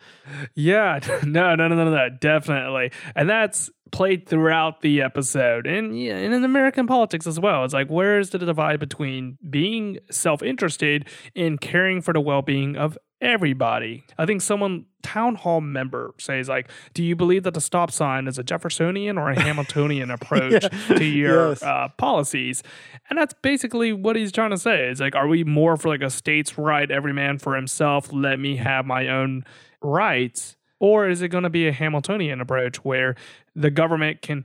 Yeah, 0.55 0.98
no, 1.24 1.55
no, 1.55 1.68
no, 1.68 1.76
no, 1.76 1.90
no, 1.90 2.09
definitely. 2.20 2.90
And 3.14 3.29
that's 3.29 3.70
played 3.92 4.29
throughout 4.29 4.81
the 4.81 5.03
episode 5.03 5.66
and, 5.66 6.00
yeah, 6.00 6.16
and 6.16 6.33
in 6.33 6.44
American 6.44 6.87
politics 6.87 7.26
as 7.26 7.38
well. 7.38 7.64
It's 7.64 7.74
like, 7.74 7.88
where 7.88 8.18
is 8.18 8.31
the 8.31 8.38
divide 8.38 8.81
between 8.81 9.38
being 9.48 9.98
self 10.11 10.42
interested 10.42 11.09
and 11.37 11.61
caring 11.61 12.00
for 12.00 12.12
the 12.12 12.20
well 12.20 12.42
being 12.42 12.76
of 12.76 12.98
everybody. 13.20 14.05
I 14.18 14.26
think 14.26 14.42
someone 14.42 14.87
town 15.03 15.35
hall 15.37 15.61
member 15.61 16.15
says 16.19 16.49
like, 16.49 16.69
"Do 16.95 17.03
you 17.03 17.17
believe 17.17 17.43
that 17.45 17.55
the 17.55 17.61
stop 17.61 17.91
sign 17.91 18.27
is 18.29 18.39
a 18.39 18.43
Jeffersonian 18.43 19.19
or 19.19 19.31
a 19.31 19.41
Hamiltonian 19.41 20.11
approach 20.11 20.63
Yeah. 20.63 20.97
to 20.97 21.05
your 21.05 21.49
Yes. 21.51 21.63
uh, 21.63 21.89
policies?" 21.97 22.63
And 23.09 23.19
that's 23.19 23.35
basically 23.43 23.93
what 23.93 24.17
he's 24.17 24.33
trying 24.33 24.51
to 24.51 24.59
say. 24.59 24.89
It's 24.89 25.01
like, 25.01 25.15
are 25.17 25.29
we 25.29 25.45
more 25.45 25.77
for 25.77 25.89
like 25.89 26.03
a 26.03 26.11
states' 26.11 26.59
right, 26.59 26.91
every 26.91 27.13
man 27.13 27.39
for 27.39 27.57
himself, 27.57 28.13
let 28.13 28.39
me 28.39 28.57
have 28.57 28.87
my 28.87 29.09
own 29.09 29.45
rights, 29.83 30.57
or 30.79 31.09
is 31.09 31.23
it 31.23 31.29
going 31.29 31.45
to 31.45 31.51
be 31.51 31.67
a 31.69 31.73
Hamiltonian 31.73 32.41
approach 32.41 32.85
where 32.85 33.15
the 33.55 33.71
government 33.71 34.23
can 34.23 34.45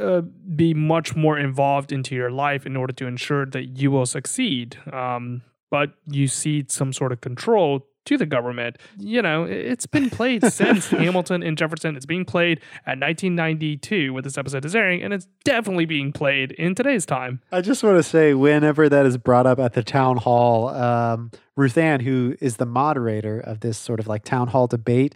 uh, 0.00 0.20
be 0.54 0.72
much 0.72 1.16
more 1.16 1.36
involved 1.38 1.90
into 1.92 2.14
your 2.14 2.30
life 2.30 2.64
in 2.64 2.76
order 2.76 2.92
to 2.92 3.06
ensure 3.06 3.44
that 3.46 3.64
you 3.78 3.90
will 3.90 4.06
succeed. 4.06 4.76
Um, 4.92 5.42
but 5.70 5.94
you 6.06 6.28
see 6.28 6.64
some 6.68 6.92
sort 6.92 7.10
of 7.10 7.20
control 7.20 7.84
to 8.06 8.16
the 8.16 8.26
government. 8.26 8.76
You 8.98 9.22
know, 9.22 9.44
it- 9.44 9.52
it's 9.74 9.86
been 9.86 10.10
played 10.10 10.44
since 10.52 10.88
Hamilton 10.88 11.42
and 11.42 11.56
Jefferson. 11.58 11.96
It's 11.96 12.06
being 12.06 12.24
played 12.24 12.60
at 12.86 12.98
1992 13.00 14.12
when 14.12 14.22
this 14.24 14.38
episode 14.38 14.64
is 14.64 14.74
airing, 14.76 15.02
and 15.02 15.12
it's 15.12 15.26
definitely 15.44 15.84
being 15.86 16.12
played 16.12 16.52
in 16.52 16.74
today's 16.74 17.06
time. 17.06 17.40
I 17.52 17.60
just 17.60 17.82
want 17.82 17.96
to 17.98 18.02
say, 18.02 18.34
whenever 18.34 18.88
that 18.88 19.06
is 19.06 19.16
brought 19.16 19.46
up 19.46 19.58
at 19.58 19.72
the 19.74 19.82
town 19.82 20.16
hall, 20.18 20.68
um, 20.68 21.30
Ruth 21.56 21.78
Ann, 21.78 22.00
who 22.00 22.36
is 22.40 22.56
the 22.56 22.66
moderator 22.66 23.38
of 23.40 23.60
this 23.60 23.78
sort 23.78 24.00
of 24.00 24.06
like 24.06 24.24
town 24.24 24.48
hall 24.48 24.66
debate, 24.66 25.14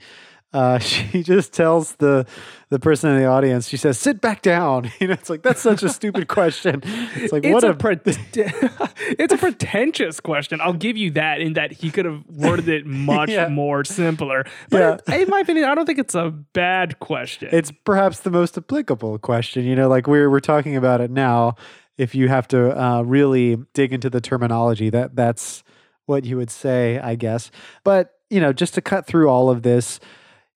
uh, 0.52 0.78
she 0.78 1.22
just 1.22 1.52
tells 1.52 1.96
the 1.96 2.26
the 2.70 2.78
person 2.78 3.10
in 3.10 3.16
the 3.18 3.24
audience, 3.26 3.68
she 3.68 3.76
says, 3.76 3.98
"Sit 3.98 4.20
back 4.20 4.42
down." 4.42 4.90
You 5.00 5.08
know, 5.08 5.12
it's 5.14 5.30
like 5.30 5.42
that's 5.42 5.60
such 5.60 5.82
a 5.82 5.88
stupid 5.88 6.28
question. 6.38 6.82
It's 7.16 7.32
like 7.32 7.44
It's 7.44 7.52
what 7.54 7.64
a, 7.64 7.70
a, 7.70 7.74
pre- 7.74 7.98
it's 8.04 9.32
a 9.32 9.38
pretentious 9.38 10.20
question. 10.20 10.60
I'll 10.60 10.72
give 10.72 10.96
you 10.96 11.10
that 11.12 11.40
in 11.40 11.52
that 11.54 11.72
he 11.72 11.90
could 11.90 12.04
have 12.04 12.22
worded 12.28 12.68
it 12.68 12.86
much 12.86 13.30
Yeah. 13.30 13.48
more 13.48 13.84
simpler. 13.84 14.44
But 14.70 15.02
in 15.08 15.28
my 15.28 15.40
opinion, 15.40 15.66
I 15.66 15.74
don't 15.74 15.86
think 15.86 15.98
it's 15.98 16.14
a 16.14 16.30
bad 16.30 16.98
question. 17.00 17.48
it's 17.52 17.72
perhaps 17.84 18.20
the 18.20 18.30
most 18.30 18.56
applicable 18.58 19.18
question. 19.18 19.64
You 19.64 19.76
know, 19.76 19.88
like 19.88 20.06
we're 20.06 20.30
we're 20.30 20.40
talking 20.40 20.76
about 20.76 21.00
it 21.00 21.10
now. 21.10 21.54
If 21.96 22.14
you 22.14 22.28
have 22.28 22.46
to 22.48 22.80
uh, 22.80 23.02
really 23.02 23.56
dig 23.74 23.92
into 23.92 24.08
the 24.08 24.20
terminology, 24.20 24.88
that 24.90 25.16
that's 25.16 25.64
what 26.06 26.24
you 26.24 26.36
would 26.36 26.50
say, 26.50 26.98
I 26.98 27.16
guess. 27.16 27.50
But 27.84 28.12
you 28.30 28.40
know, 28.40 28.52
just 28.52 28.74
to 28.74 28.80
cut 28.80 29.06
through 29.06 29.28
all 29.28 29.50
of 29.50 29.62
this, 29.62 29.98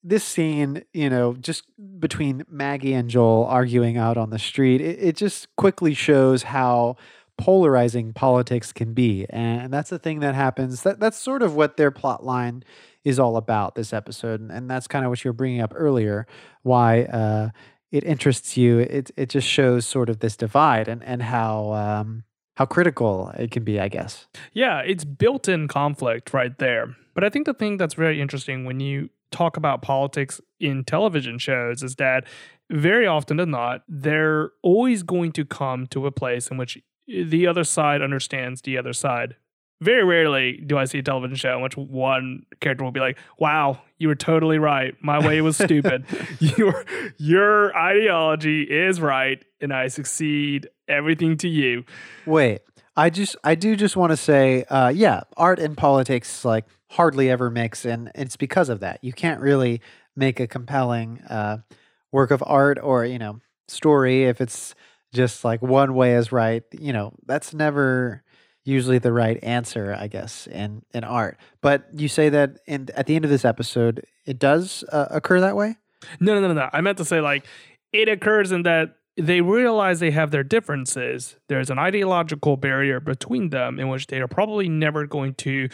this 0.02 0.24
scene, 0.24 0.84
you 0.92 1.08
know, 1.08 1.34
just 1.34 1.64
between 1.98 2.44
Maggie 2.48 2.92
and 2.92 3.08
Joel 3.08 3.46
arguing 3.46 3.96
out 3.96 4.16
on 4.16 4.30
the 4.30 4.38
street, 4.38 4.80
it, 4.80 4.98
it 5.00 5.16
just 5.16 5.54
quickly 5.56 5.94
shows 5.94 6.44
how 6.44 6.96
polarizing 7.38 8.12
politics 8.12 8.72
can 8.72 8.94
be, 8.94 9.26
and 9.30 9.72
that's 9.72 9.90
the 9.90 9.98
thing 9.98 10.20
that 10.20 10.34
happens. 10.34 10.82
That 10.82 11.00
that's 11.00 11.18
sort 11.18 11.42
of 11.42 11.54
what 11.54 11.76
their 11.76 11.90
plot 11.90 12.24
line 12.24 12.64
is 13.04 13.18
all 13.18 13.36
about 13.36 13.74
this 13.74 13.92
episode, 13.92 14.40
and, 14.40 14.50
and 14.50 14.70
that's 14.70 14.86
kind 14.86 15.04
of 15.04 15.10
what 15.10 15.24
you 15.24 15.28
were 15.30 15.34
bringing 15.34 15.60
up 15.60 15.72
earlier. 15.74 16.26
Why 16.62 17.02
uh, 17.04 17.50
it 17.90 18.04
interests 18.04 18.56
you? 18.56 18.80
It 18.80 19.10
it 19.16 19.28
just 19.28 19.46
shows 19.46 19.86
sort 19.86 20.08
of 20.08 20.18
this 20.18 20.36
divide 20.36 20.88
and 20.88 21.02
and 21.04 21.22
how 21.22 21.72
um, 21.72 22.24
how 22.56 22.66
critical 22.66 23.32
it 23.38 23.50
can 23.50 23.64
be, 23.64 23.80
I 23.80 23.88
guess. 23.88 24.26
Yeah, 24.52 24.80
it's 24.80 25.04
built 25.04 25.48
in 25.48 25.68
conflict 25.68 26.34
right 26.34 26.56
there. 26.58 26.96
But 27.14 27.24
I 27.24 27.28
think 27.28 27.46
the 27.46 27.54
thing 27.54 27.76
that's 27.76 27.94
very 27.94 28.20
interesting 28.20 28.64
when 28.64 28.80
you 28.80 29.10
talk 29.32 29.56
about 29.56 29.82
politics 29.82 30.40
in 30.60 30.84
television 30.84 31.38
shows 31.38 31.82
is 31.82 31.96
that 31.96 32.24
very 32.70 33.06
often 33.06 33.36
than 33.36 33.50
not, 33.50 33.82
they're 33.88 34.50
always 34.62 35.02
going 35.02 35.32
to 35.32 35.44
come 35.44 35.86
to 35.88 36.06
a 36.06 36.12
place 36.12 36.48
in 36.48 36.56
which 36.56 36.78
the 37.06 37.46
other 37.46 37.64
side 37.64 38.00
understands 38.02 38.62
the 38.62 38.78
other 38.78 38.92
side. 38.92 39.36
Very 39.80 40.04
rarely 40.04 40.62
do 40.64 40.78
I 40.78 40.84
see 40.84 40.98
a 40.98 41.02
television 41.02 41.36
show 41.36 41.56
in 41.56 41.62
which 41.62 41.76
one 41.76 42.46
character 42.60 42.84
will 42.84 42.92
be 42.92 43.00
like, 43.00 43.18
"Wow, 43.38 43.82
you 43.98 44.06
were 44.06 44.14
totally 44.14 44.58
right. 44.58 44.94
My 45.02 45.18
way 45.18 45.40
was 45.40 45.56
stupid. 45.56 46.04
your 46.38 46.84
your 47.18 47.76
ideology 47.76 48.62
is 48.62 49.00
right, 49.00 49.44
and 49.60 49.72
I 49.72 49.88
succeed. 49.88 50.68
Everything 50.86 51.36
to 51.38 51.48
you." 51.48 51.84
Wait, 52.26 52.60
I 52.96 53.10
just 53.10 53.36
I 53.42 53.54
do 53.54 53.74
just 53.74 53.96
want 53.96 54.10
to 54.10 54.16
say, 54.16 54.64
uh, 54.64 54.88
yeah, 54.88 55.22
art 55.36 55.58
and 55.58 55.76
politics 55.76 56.44
like 56.44 56.66
hardly 56.92 57.30
ever 57.30 57.50
mix, 57.50 57.84
and 57.84 58.10
it's 58.14 58.36
because 58.36 58.68
of 58.68 58.80
that. 58.80 59.02
You 59.02 59.12
can't 59.12 59.40
really 59.40 59.80
make 60.14 60.40
a 60.40 60.46
compelling 60.46 61.20
uh, 61.22 61.58
work 62.10 62.30
of 62.30 62.42
art 62.46 62.78
or 62.82 63.04
you 63.04 63.18
know 63.18 63.40
story 63.68 64.24
if 64.24 64.40
it's 64.40 64.74
just 65.12 65.44
like 65.44 65.62
one 65.62 65.94
way 65.94 66.14
is 66.14 66.32
right. 66.32 66.62
You 66.72 66.92
know, 66.92 67.12
that's 67.26 67.52
never 67.54 68.22
usually 68.64 68.98
the 68.98 69.12
right 69.12 69.42
answer, 69.42 69.96
I 69.98 70.06
guess, 70.06 70.46
in 70.46 70.82
in 70.92 71.04
art. 71.04 71.38
But 71.60 71.86
you 71.92 72.08
say 72.08 72.28
that 72.28 72.58
in 72.66 72.88
at 72.94 73.06
the 73.06 73.16
end 73.16 73.24
of 73.24 73.30
this 73.30 73.44
episode, 73.44 74.04
it 74.26 74.38
does 74.38 74.84
uh, 74.92 75.06
occur 75.10 75.40
that 75.40 75.56
way. 75.56 75.76
No, 76.20 76.34
no, 76.34 76.48
no, 76.48 76.54
no. 76.54 76.68
I 76.72 76.80
meant 76.80 76.98
to 76.98 77.04
say 77.04 77.20
like 77.20 77.46
it 77.92 78.08
occurs 78.08 78.52
in 78.52 78.62
that 78.64 78.96
they 79.16 79.40
realize 79.40 80.00
they 80.00 80.10
have 80.10 80.30
their 80.30 80.42
differences. 80.44 81.36
There's 81.48 81.70
an 81.70 81.78
ideological 81.78 82.56
barrier 82.56 82.98
between 83.00 83.50
them 83.50 83.78
in 83.78 83.88
which 83.88 84.06
they 84.06 84.20
are 84.20 84.28
probably 84.28 84.68
never 84.68 85.06
going 85.06 85.34
to 85.34 85.68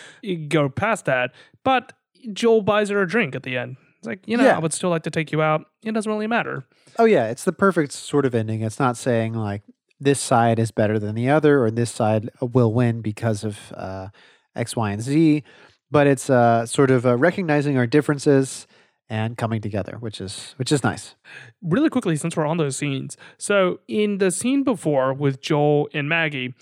go 0.49 0.69
past 0.69 1.05
that. 1.05 1.33
But 1.65 1.93
Joel 2.33 2.63
buys 2.63 2.89
her 2.89 3.01
a 3.03 3.07
drink 3.07 3.35
at 3.37 3.45
the 3.45 3.57
end. 3.57 3.77
It's 3.99 4.07
like, 4.07 4.27
you 4.27 4.37
know, 4.37 4.45
Yeah. 4.45 4.57
I 4.57 4.59
would 4.59 4.73
still 4.73 4.91
like 4.91 5.05
to 5.05 5.11
take 5.11 5.31
you 5.33 5.43
out. 5.43 5.67
It 5.85 5.93
doesn't 5.93 6.11
really 6.11 6.27
matter. 6.27 6.65
Oh 6.99 7.05
yeah, 7.05 7.29
it's 7.29 7.45
the 7.45 7.53
perfect 7.53 7.93
sort 7.93 8.27
of 8.27 8.35
ending. 8.35 8.63
It's 8.63 8.79
not 8.81 8.97
saying 8.97 9.35
like 9.35 9.63
this 10.01 10.21
side 10.21 10.59
is 10.59 10.71
better 10.71 10.99
than 10.99 11.15
the 11.15 11.29
other 11.29 11.63
or 11.63 11.71
this 11.71 11.91
side 11.91 12.31
will 12.41 12.73
win 12.73 13.01
because 13.03 13.45
of 13.45 13.73
uh, 13.77 14.09
X, 14.57 14.75
Y, 14.77 14.91
and 14.91 15.03
Z, 15.03 15.43
but 15.91 16.07
it's 16.07 16.29
uh, 16.29 16.67
sort 16.67 16.91
of 16.91 17.07
uh, 17.07 17.17
recognizing 17.17 17.77
our 17.77 17.87
differences 17.87 18.67
and 19.09 19.37
coming 19.37 19.61
together, 19.61 19.97
which 19.99 20.21
is 20.21 20.55
which 20.57 20.71
is 20.73 20.83
nice. 20.83 21.15
really 21.63 21.89
quickly 21.89 22.17
since 22.17 22.37
we're 22.37 22.47
on 22.47 22.57
those 22.59 22.77
scenes. 22.77 23.17
So 23.39 23.81
in 23.89 24.19
the 24.19 24.31
scene 24.31 24.65
before 24.65 25.13
with 25.13 25.41
Joel 25.41 25.89
and 25.95 26.09
Maggie, 26.09 26.55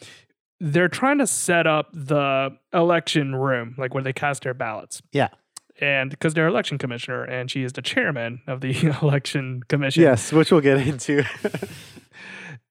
they're 0.61 0.89
trying 0.89 1.19
to 1.19 1.27
set 1.27 1.67
up 1.67 1.89
the 1.93 2.57
election 2.73 3.35
room, 3.35 3.75
like 3.79 3.95
where 3.95 4.03
they 4.03 4.13
cast 4.13 4.43
their 4.43 4.55
ballots. 4.55 5.03
Yeah. 5.13 5.29
And 5.79 6.09
because 6.09 6.33
they're 6.33 6.47
election 6.47 6.79
commissioner 6.79 7.23
and 7.25 7.51
she 7.51 7.63
is 7.63 7.75
the 7.75 7.83
chairman 7.83 8.41
of 8.47 8.63
the 8.63 8.97
election 9.03 9.63
commission. 9.69 10.03
Yes, 10.03 10.33
which 10.33 10.51
we'll 10.51 10.63
get 10.63 10.79
into. 10.87 11.25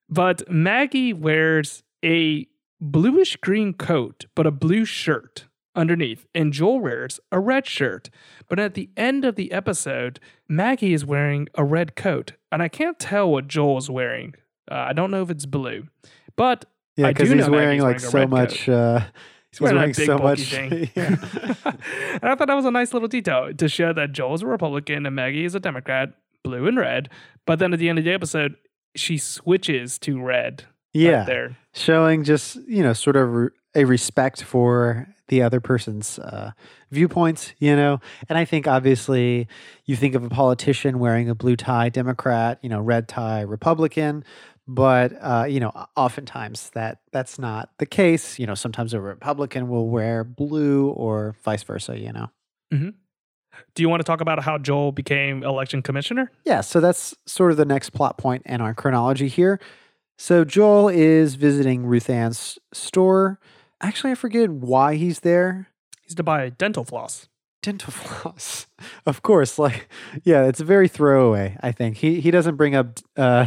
But 0.10 0.50
Maggie 0.50 1.14
wears 1.14 1.84
a 2.04 2.48
bluish 2.80 3.38
green 3.38 3.74
coat, 3.74 4.26
but 4.36 4.46
a 4.46 4.52
blue 4.52 4.86
shirt 4.86 5.46
underneath. 5.76 6.26
And 6.34 6.54
Joel 6.54 6.80
wears 6.80 7.20
a 7.32 7.40
red 7.40 7.66
shirt. 7.68 8.10
But 8.48 8.60
at 8.60 8.74
the 8.74 8.90
end 8.96 9.26
of 9.26 9.36
the 9.36 9.52
episode, 9.52 10.20
Maggie 10.48 10.94
is 10.94 11.06
wearing 11.06 11.48
a 11.56 11.64
red 11.64 11.96
coat. 11.96 12.34
And 12.52 12.62
I 12.64 12.68
can't 12.68 12.98
tell 13.00 13.30
what 13.30 13.48
Joel 13.48 13.78
is 13.78 13.90
wearing. 13.90 14.36
Uh, 14.72 14.76
I 14.76 14.94
don't 14.94 15.12
know 15.12 15.22
if 15.22 15.30
it's 15.30 15.46
blue. 15.46 15.88
But 16.36 16.66
yeah, 16.98 17.08
I 17.08 17.14
because 17.14 17.30
he's 17.30 17.50
wearing 17.50 17.80
Maggie's 17.82 18.04
like 18.04 18.14
wearing 18.14 18.30
so 18.30 18.36
much. 18.36 18.70
Uh, 18.70 19.00
he's 19.52 19.62
wearing 19.62 19.78
wearing 19.78 19.94
big 19.96 20.06
so 20.06 20.18
much. 20.18 20.40
thing. 20.52 20.90
yeah. 20.96 21.16
and 22.14 22.24
I 22.24 22.36
thought 22.36 22.48
that 22.48 22.56
was 22.56 22.66
a 22.66 22.72
nice 22.72 22.94
little 22.94 23.08
detail 23.08 23.54
to 23.54 23.68
show 23.70 23.94
that 23.94 24.12
Joel's 24.14 24.42
a 24.44 24.48
Republican 24.48 25.06
and 25.06 25.16
Maggie 25.16 25.46
is 25.46 25.56
a 25.56 25.60
Democrat, 25.60 26.10
blue 26.44 26.68
and 26.68 26.78
red. 26.78 27.10
But 27.46 27.60
then 27.60 27.74
at 27.74 27.80
the 27.80 27.90
end 27.90 28.00
of 28.00 28.06
the 28.06 28.12
episode, 28.14 28.56
she 28.96 29.18
switches 29.18 30.00
to 30.00 30.22
red. 30.22 30.64
right 30.64 30.70
Yeah. 30.94 31.24
there. 31.26 31.58
showing 31.74 32.24
just 32.24 32.56
you 32.68 32.82
know 32.82 32.94
sort 32.94 33.18
of 33.18 33.50
a 33.76 33.86
respect 33.86 34.42
for 34.42 35.08
the 35.28 35.42
other 35.42 35.60
person's 35.60 36.20
uh, 36.20 36.52
viewpoints, 36.92 37.54
you 37.60 37.76
know. 37.76 38.00
And 38.30 38.38
I 38.38 38.46
think 38.46 38.68
obviously 38.68 39.48
you 39.86 39.96
think 39.96 40.16
of 40.16 40.24
a 40.24 40.30
politician 40.30 41.00
wearing 41.00 41.30
a 41.30 41.36
blue 41.36 41.56
tie, 41.56 41.90
Democrat, 41.90 42.60
you 42.62 42.70
know, 42.70 42.80
red 42.80 43.08
tie, 43.08 43.42
Republican, 43.42 44.24
but 44.68 45.14
uh, 45.22 45.46
you 45.48 45.60
know, 45.60 45.72
oftentimes 45.96 46.72
that 46.72 47.00
that's 47.12 47.38
not 47.38 47.70
the 47.78 47.86
case. 47.86 48.40
You 48.40 48.48
know, 48.48 48.56
sometimes 48.56 48.94
a 48.94 49.02
Republican 49.02 49.68
will 49.68 49.90
wear 49.90 50.24
blue 50.24 50.90
or 50.90 51.36
vice 51.44 51.64
versa. 51.64 52.00
You 52.00 52.14
know. 52.14 52.30
Do 53.74 53.84
you 53.84 53.90
want 53.90 54.02
to 54.02 54.04
talk 54.04 54.22
about 54.22 54.44
how 54.44 54.58
Joel 54.58 54.92
became 54.92 55.44
election 55.44 55.82
commissioner? 55.82 56.32
Yeah, 56.44 56.62
so 56.62 56.80
that's 56.80 57.16
sort 57.26 57.52
of 57.52 57.58
the 57.58 57.66
next 57.66 57.92
plot 57.92 58.18
point 58.18 58.44
in 58.46 58.62
our 58.62 58.74
chronology 58.74 59.28
here. 59.28 59.60
So 60.18 60.46
Joel 60.46 60.90
is 60.90 61.36
visiting 61.36 61.86
Ruth 61.86 62.10
Ann's 62.10 62.58
store. 62.74 63.40
Actually, 63.86 64.12
I 64.12 64.16
forget 64.16 64.50
why 64.50 64.96
he's 64.96 65.20
there. 65.20 65.68
He's 66.02 66.16
to 66.16 66.24
buy 66.24 66.50
dental 66.50 66.84
floss. 66.84 67.28
Dental 67.62 67.92
floss, 67.94 68.66
of 69.06 69.22
course. 69.22 69.60
Like, 69.60 69.88
yeah, 70.24 70.46
it's 70.46 70.60
very 70.60 70.88
throwaway. 70.88 71.56
I 71.62 71.72
think 71.72 71.98
he 71.98 72.20
he 72.20 72.32
doesn't 72.32 72.56
bring 72.56 72.74
up 72.74 73.00
uh, 73.16 73.46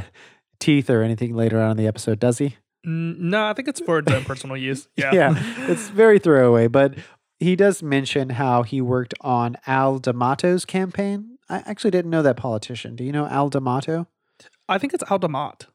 teeth 0.61 0.91
or 0.91 1.03
anything 1.03 1.35
later 1.35 1.61
on 1.61 1.73
in 1.73 1.77
the 1.77 1.89
episode, 1.89 2.21
does 2.21 2.39
he? 2.39 2.57
No, 2.85 3.47
I 3.47 3.53
think 3.53 3.67
it's 3.67 3.81
for 3.81 4.01
personal 4.27 4.57
use. 4.57 4.89
Yeah. 4.95 5.13
yeah, 5.13 5.35
it's 5.69 5.89
very 5.89 6.21
throwaway. 6.21 6.69
But 6.69 6.95
he 7.41 7.57
does 7.57 7.83
mention 7.83 8.31
how 8.31 8.63
he 8.63 8.81
worked 8.81 9.15
on 9.21 9.57
Al 9.67 9.99
D'Amato's 9.99 10.65
campaign. 10.65 11.39
I 11.49 11.65
actually 11.67 11.91
didn't 11.91 12.13
know 12.13 12.23
that 12.23 12.37
politician. 12.37 12.95
Do 12.95 13.03
you 13.03 13.11
know 13.11 13.27
Al 13.27 13.49
D'Amato? 13.49 14.07
I 14.69 14.79
think 14.79 14.95
it's 14.95 15.03
Aldemont. 15.05 15.67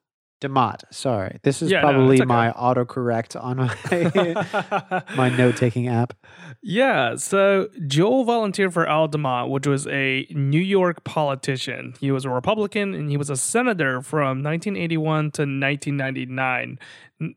Demott. 0.43 0.81
Sorry, 0.91 1.39
this 1.43 1.61
is 1.61 1.71
Yeah, 1.71 1.81
probably 1.81 2.15
it's 2.17 2.21
okay. 2.21 2.27
my 2.27 2.51
autocorrect 2.51 3.41
on 3.41 3.57
my 3.57 5.03
my 5.15 5.29
note 5.29 5.55
taking 5.57 5.87
app. 5.87 6.13
Yeah, 6.61 7.15
so 7.15 7.69
Joel 7.87 8.23
volunteered 8.25 8.73
for 8.73 8.87
Al 8.87 9.07
Demont, 9.09 9.49
which 9.49 9.65
was 9.67 9.87
a 9.87 10.27
New 10.31 10.61
York 10.61 11.03
politician. 11.03 11.93
He 11.99 12.11
was 12.11 12.25
a 12.25 12.29
Republican 12.29 12.93
and 12.93 13.09
he 13.09 13.17
was 13.17 13.29
a 13.29 13.35
senator 13.35 14.01
from 14.01 14.43
1981 14.43 15.31
to 15.31 15.41
1999. 15.41 16.79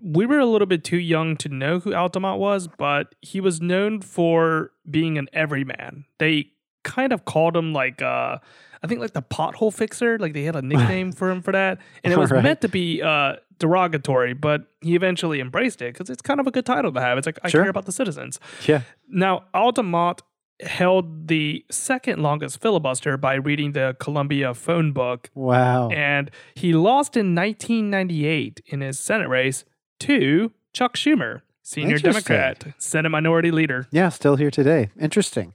We 0.02 0.26
were 0.26 0.38
a 0.38 0.46
little 0.46 0.66
bit 0.66 0.84
too 0.84 0.98
young 0.98 1.36
to 1.38 1.48
know 1.48 1.78
who 1.80 1.92
Al 1.94 2.10
Demont 2.10 2.38
was, 2.38 2.68
but 2.68 3.14
he 3.22 3.40
was 3.40 3.60
known 3.60 4.00
for 4.00 4.72
being 4.88 5.18
an 5.18 5.28
everyman. 5.32 6.04
They 6.18 6.50
kind 6.82 7.12
of 7.12 7.24
called 7.24 7.56
him 7.56 7.72
like 7.72 8.00
uh 8.00 8.38
I 8.82 8.86
think 8.86 9.00
like 9.00 9.12
the 9.12 9.22
pothole 9.22 9.72
fixer, 9.72 10.18
like 10.18 10.32
they 10.32 10.44
had 10.44 10.56
a 10.56 10.62
nickname 10.62 11.12
for 11.18 11.30
him 11.30 11.42
for 11.42 11.52
that. 11.52 11.78
And 12.04 12.12
it 12.12 12.18
was 12.18 12.30
Alright. 12.30 12.44
meant 12.44 12.60
to 12.62 12.68
be 12.68 13.02
uh 13.02 13.36
derogatory, 13.58 14.34
but 14.34 14.66
he 14.82 14.94
eventually 14.94 15.40
embraced 15.40 15.80
it 15.80 15.94
because 15.94 16.10
it's 16.10 16.20
kind 16.22 16.40
of 16.40 16.46
a 16.46 16.50
good 16.50 16.66
title 16.66 16.92
to 16.92 17.00
have. 17.00 17.16
It's 17.18 17.26
like 17.26 17.38
I 17.42 17.48
Sure. 17.48 17.62
care 17.62 17.70
about 17.70 17.86
the 17.86 17.92
citizens. 17.92 18.38
Yeah. 18.66 18.82
Now, 19.08 19.44
Altamont 19.54 20.20
held 20.62 21.28
the 21.28 21.64
second 21.70 22.22
longest 22.22 22.60
filibuster 22.60 23.16
by 23.16 23.34
reading 23.34 23.72
the 23.72 23.96
Columbia 23.98 24.52
phone 24.54 24.92
book, 24.92 25.30
Wow. 25.34 25.88
and 25.90 26.30
he 26.54 26.72
lost 26.72 27.16
in 27.16 27.34
1998 27.34 28.60
in 28.66 28.80
his 28.80 28.98
Senate 28.98 29.28
race 29.28 29.64
to 30.00 30.52
Chuck 30.72 30.96
Schumer, 30.96 31.42
senior 31.62 31.98
Democrat, 31.98 32.64
Senate 32.78 33.08
Minority 33.10 33.50
Leader. 33.50 33.86
Yeah, 33.90 34.08
still 34.10 34.36
here 34.36 34.50
today. 34.50 34.90
Interesting. 35.00 35.54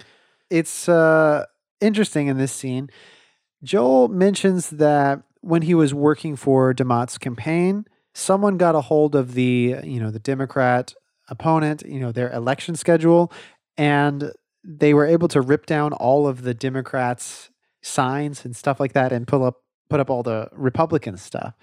It's 0.49 0.89
uh, 0.89 1.45
interesting 1.82 2.28
in 2.28 2.38
this 2.38 2.52
scene. 2.52 2.89
Joel 3.63 4.08
mentions 4.08 4.70
that 4.72 5.24
when 5.41 5.63
he 5.63 5.74
was 5.74 5.94
working 5.94 6.36
for 6.36 6.74
Demott's 6.74 7.17
campaign, 7.17 7.86
someone 8.13 8.58
got 8.58 8.76
a 8.76 8.82
hold 8.82 9.15
of 9.15 9.34
the 9.34 9.76
you 9.84 10.00
know 10.00 10.12
the 10.12 10.20
Democrat 10.20 10.94
opponent, 11.30 11.84
you 11.86 12.00
know 12.00 12.12
their 12.12 12.32
election 12.32 12.76
schedule, 12.76 13.32
and 13.78 14.32
they 14.63 14.94
were 14.94 15.06
able 15.06 15.28
to 15.30 15.41
rip 15.41 15.65
down 15.65 15.94
all 15.94 16.28
of 16.28 16.44
the 16.44 16.54
Democrats' 16.54 17.50
signs 17.82 18.46
and 18.46 18.56
stuff 18.56 18.80
like 18.80 18.94
that, 18.94 19.12
and 19.12 19.28
put 19.28 19.41
up 19.41 19.58
put 19.89 20.00
up 20.00 20.10
all 20.10 20.24
the 20.24 20.48
Republican 20.54 21.17
stuff. 21.17 21.54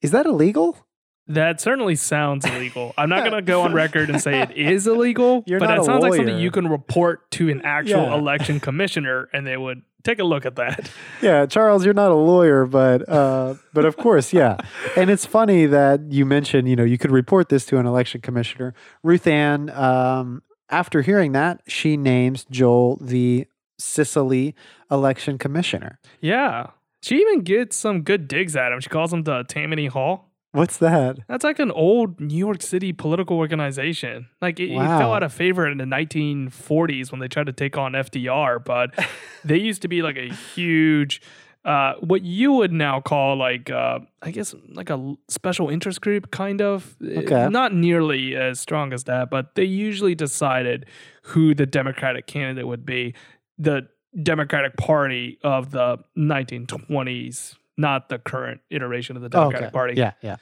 Is 0.00 0.10
that 0.10 0.26
illegal? 0.26 0.86
That 1.28 1.60
certainly 1.60 1.94
sounds 1.94 2.44
illegal. 2.44 2.92
I'm 2.98 3.08
not 3.08 3.20
going 3.20 3.32
to 3.32 3.42
go 3.42 3.62
on 3.62 3.72
record 3.72 4.10
and 4.10 4.20
say 4.20 4.40
it 4.42 4.50
is 4.56 4.86
illegal, 4.86 5.44
You're 5.46 5.60
but 5.60 5.78
a 5.78 5.84
sounds 5.84 6.02
like 6.02 6.14
something 6.14 6.38
you 6.38 6.50
can 6.50 6.66
report 6.68 7.30
to 7.32 7.48
an 7.48 7.62
actual 7.62 8.02
Yeah. 8.02 8.14
election 8.14 8.58
commissioner 8.60 9.28
and 9.32 9.46
they 9.46 9.56
would 9.56 9.82
take 10.02 10.18
a 10.18 10.24
look 10.24 10.44
at 10.44 10.56
that. 10.56 10.90
Yeah, 11.22 11.46
Charles, 11.46 11.84
you're 11.84 11.94
not 11.94 12.10
a 12.10 12.16
lawyer, 12.16 12.66
but 12.66 13.08
uh, 13.08 13.54
but 13.72 13.84
of 13.84 13.96
course, 13.96 14.32
yeah. 14.32 14.56
And 14.96 15.08
it's 15.08 15.24
funny 15.24 15.66
that 15.66 16.00
you 16.10 16.26
mentioned, 16.26 16.68
you 16.68 16.74
know, 16.74 16.82
you 16.82 16.98
could 16.98 17.12
report 17.12 17.48
this 17.48 17.64
to 17.66 17.78
an 17.78 17.86
election 17.86 18.20
commissioner. 18.20 18.74
Ruth 19.04 19.28
Ann, 19.28 19.70
um, 19.70 20.42
after 20.68 21.02
hearing 21.02 21.30
that, 21.32 21.60
she 21.68 21.96
names 21.96 22.44
Joel 22.50 22.96
the 23.00 23.46
Cicely 23.78 24.54
election 24.90 25.38
commissioner. 25.38 26.00
Yeah. 26.20 26.70
She 27.02 27.16
even 27.20 27.40
gets 27.42 27.76
some 27.76 28.02
good 28.02 28.26
digs 28.26 28.56
at 28.56 28.72
him. 28.72 28.80
She 28.80 28.88
calls 28.88 29.12
him 29.12 29.22
the 29.22 29.44
Tammany 29.44 29.86
Hall. 29.86 30.31
What's 30.52 30.76
that? 30.78 31.16
That's 31.28 31.44
like 31.44 31.58
an 31.58 31.70
old 31.70 32.20
New 32.20 32.36
York 32.36 32.60
City 32.62 32.92
political 32.92 33.38
organization. 33.38 34.28
Like 34.40 34.60
it, 34.60 34.70
it 34.70 34.76
fell 34.98 35.12
out 35.14 35.22
of 35.22 35.32
favor 35.32 35.66
in 35.66 35.78
the 35.78 35.84
1940s 35.84 37.10
when 37.10 37.20
they 37.20 37.28
tried 37.28 37.46
to 37.46 37.52
take 37.52 37.78
on 37.78 37.92
FDR, 37.92 38.62
but 38.62 38.90
they 39.44 39.56
used 39.58 39.82
to 39.82 39.88
be 39.88 40.02
like 40.02 40.16
a 40.18 40.28
huge, 40.32 41.22
uh, 41.64 41.94
what 42.00 42.22
you 42.22 42.52
would 42.52 42.70
now 42.72 43.00
call 43.00 43.36
like, 43.36 43.70
uh, 43.70 44.00
I 44.20 44.30
guess, 44.30 44.54
like 44.74 44.90
a 44.90 45.14
special 45.28 45.70
interest 45.70 46.02
group, 46.02 46.30
kind 46.30 46.60
of. 46.60 46.96
Uh, 47.02 47.20
Okay. 47.20 47.48
Not 47.48 47.72
nearly 47.72 48.36
as 48.36 48.60
strong 48.60 48.92
as 48.92 49.04
that, 49.04 49.30
but 49.30 49.54
they 49.54 49.64
usually 49.64 50.14
decided 50.14 50.84
who 51.22 51.54
the 51.54 51.64
Democratic 51.66 52.26
candidate 52.26 52.66
would 52.66 52.84
be. 52.84 53.14
The 53.58 53.88
Democratic 54.22 54.76
Party 54.76 55.38
of 55.42 55.70
the 55.70 55.96
1920s, 56.18 57.56
not 57.76 58.08
the 58.08 58.18
current 58.18 58.60
iteration 58.70 59.16
of 59.16 59.22
the 59.22 59.28
Democratic 59.28 59.72
Party. 59.72 59.94
Yeah, 59.96 60.12
yeah. 60.22 60.36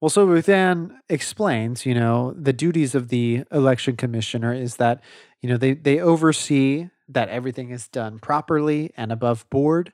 Well, 0.00 0.10
so 0.10 0.24
Ruth 0.24 0.48
Ann 0.48 1.00
explains, 1.08 1.84
you 1.84 1.94
know, 1.94 2.32
the 2.36 2.52
duties 2.52 2.94
of 2.94 3.08
the 3.08 3.44
election 3.50 3.96
commissioner 3.96 4.54
is 4.54 4.76
that, 4.76 5.00
you 5.40 5.48
know, 5.48 5.56
they, 5.56 5.74
they 5.74 5.98
oversee 5.98 6.88
that 7.08 7.28
everything 7.30 7.70
is 7.70 7.88
done 7.88 8.18
properly 8.20 8.92
and 8.96 9.10
above 9.10 9.48
board. 9.50 9.92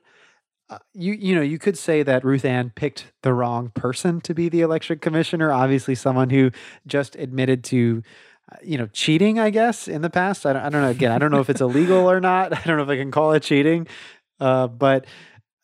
Uh, 0.67 0.79
you 0.93 1.13
you 1.13 1.35
know 1.35 1.43
you 1.43 1.59
could 1.59 1.77
say 1.77 2.01
that 2.01 2.25
Ruth 2.25 2.43
Ann 2.43 2.71
picked 2.75 3.11
the 3.21 3.35
wrong 3.35 3.69
person 3.69 4.19
to 4.21 4.33
be 4.33 4.49
the 4.49 4.61
election 4.61 4.97
commissioner. 4.97 5.51
Obviously, 5.51 5.93
someone 5.93 6.31
who 6.31 6.49
just 6.87 7.15
admitted 7.17 7.63
to 7.65 8.01
uh, 8.51 8.55
you 8.63 8.75
know 8.75 8.87
cheating. 8.87 9.37
I 9.37 9.51
guess 9.51 9.87
in 9.87 10.01
the 10.01 10.09
past. 10.09 10.43
I 10.43 10.53
don't, 10.53 10.63
I 10.63 10.69
don't 10.69 10.81
know. 10.81 10.89
Again, 10.89 11.11
I 11.11 11.19
don't 11.19 11.29
know 11.29 11.39
if 11.39 11.51
it's 11.51 11.61
illegal 11.61 12.09
or 12.09 12.19
not. 12.19 12.51
I 12.57 12.61
don't 12.63 12.77
know 12.77 12.83
if 12.83 12.89
I 12.89 12.97
can 12.97 13.11
call 13.11 13.33
it 13.33 13.43
cheating. 13.43 13.87
Uh, 14.39 14.67
but 14.67 15.05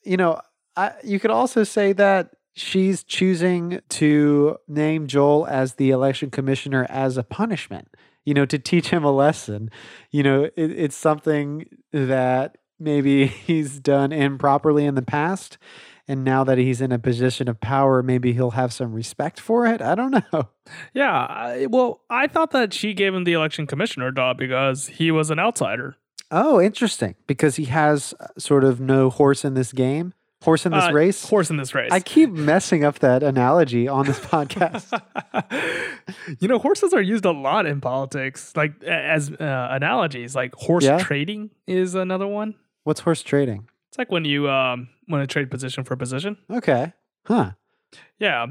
you 0.04 0.18
know, 0.18 0.40
I, 0.82 0.94
you 1.04 1.20
could 1.20 1.32
also 1.32 1.64
say 1.64 1.94
that 1.94 2.32
she's 2.54 3.04
choosing 3.04 3.82
to 3.90 4.58
name 4.68 5.08
Joel 5.08 5.46
as 5.48 5.76
the 5.76 5.92
election 5.92 6.32
commissioner 6.32 6.88
as 6.90 7.18
a 7.18 7.24
punishment. 7.24 7.88
You 8.26 8.36
know, 8.36 8.46
to 8.46 8.60
teach 8.60 8.90
him 8.90 9.04
a 9.04 9.12
lesson. 9.12 9.72
You 10.12 10.24
know, 10.24 10.44
it, 10.44 10.54
it's 10.56 10.96
something 10.96 11.66
that 11.92 12.58
maybe 12.80 13.26
he's 13.48 13.80
done 13.80 14.12
improperly 14.12 14.86
in 14.86 14.96
the 14.96 15.02
past. 15.02 15.58
And 16.08 16.24
now 16.24 16.44
that 16.44 16.58
he's 16.58 16.82
in 16.82 16.92
a 16.92 17.00
position 17.00 17.48
of 17.48 17.62
power, 17.62 18.04
maybe 18.04 18.34
he'll 18.34 18.52
have 18.52 18.74
some 18.74 18.92
respect 18.92 19.40
for 19.40 19.66
it. 19.66 19.82
I 19.82 19.96
don't 19.96 20.12
know. 20.34 20.50
Yeah. 20.94 21.12
I, 21.12 21.68
well, 21.68 22.02
I 22.10 22.28
thought 22.28 22.52
that 22.52 22.74
she 22.74 22.94
gave 22.94 23.14
him 23.14 23.24
the 23.24 23.34
election 23.34 23.68
commissioner 23.68 24.12
job 24.12 24.38
because 24.38 24.88
he 24.88 25.12
was 25.12 25.30
an 25.30 25.40
outsider. 25.40 25.96
Oh, 26.32 26.62
interesting. 26.62 27.16
Because 27.28 27.58
he 27.58 27.66
has 27.66 28.14
uh, 28.20 28.28
sort 28.38 28.64
of 28.64 28.80
no 28.80 29.10
horse 29.10 29.44
in 29.44 29.54
this 29.54 29.74
game, 29.74 30.14
horse 30.42 30.66
in 30.66 30.72
this 30.72 30.86
Uh, 30.86 30.92
race. 30.94 31.26
Horse 31.30 31.50
in 31.50 31.58
this 31.58 31.74
race. 31.76 31.90
I 31.92 32.00
keep 32.00 32.30
messing 32.32 32.84
up 32.84 33.00
that 33.00 33.24
analogy 33.24 33.88
on 33.88 34.06
this 34.06 34.20
podcast. 34.20 34.92
you 36.40 36.48
know, 36.48 36.60
horses 36.60 36.94
are 36.94 37.02
used 37.02 37.26
a 37.26 37.32
lot 37.32 37.66
in 37.66 37.82
politics, 37.82 38.54
like 38.56 38.82
as 38.84 39.32
uh, 39.32 39.68
analogies. 39.72 40.36
Like 40.36 40.54
horse 40.56 40.84
Yeah. 40.86 40.98
trading 41.00 41.52
is 41.68 41.96
another 41.96 42.28
one. 42.28 42.56
What's 42.84 43.02
horse 43.02 43.22
trading? 43.22 43.68
It's 43.90 43.98
like 43.98 44.12
when 44.12 44.26
you 44.26 44.50
um 44.50 44.90
want 45.08 45.22
to 45.22 45.28
trade 45.32 45.52
position 45.52 45.84
for 45.84 45.96
position. 45.96 46.38
Okay. 46.50 46.94
Huh. 47.26 47.52
Yeah. 48.20 48.48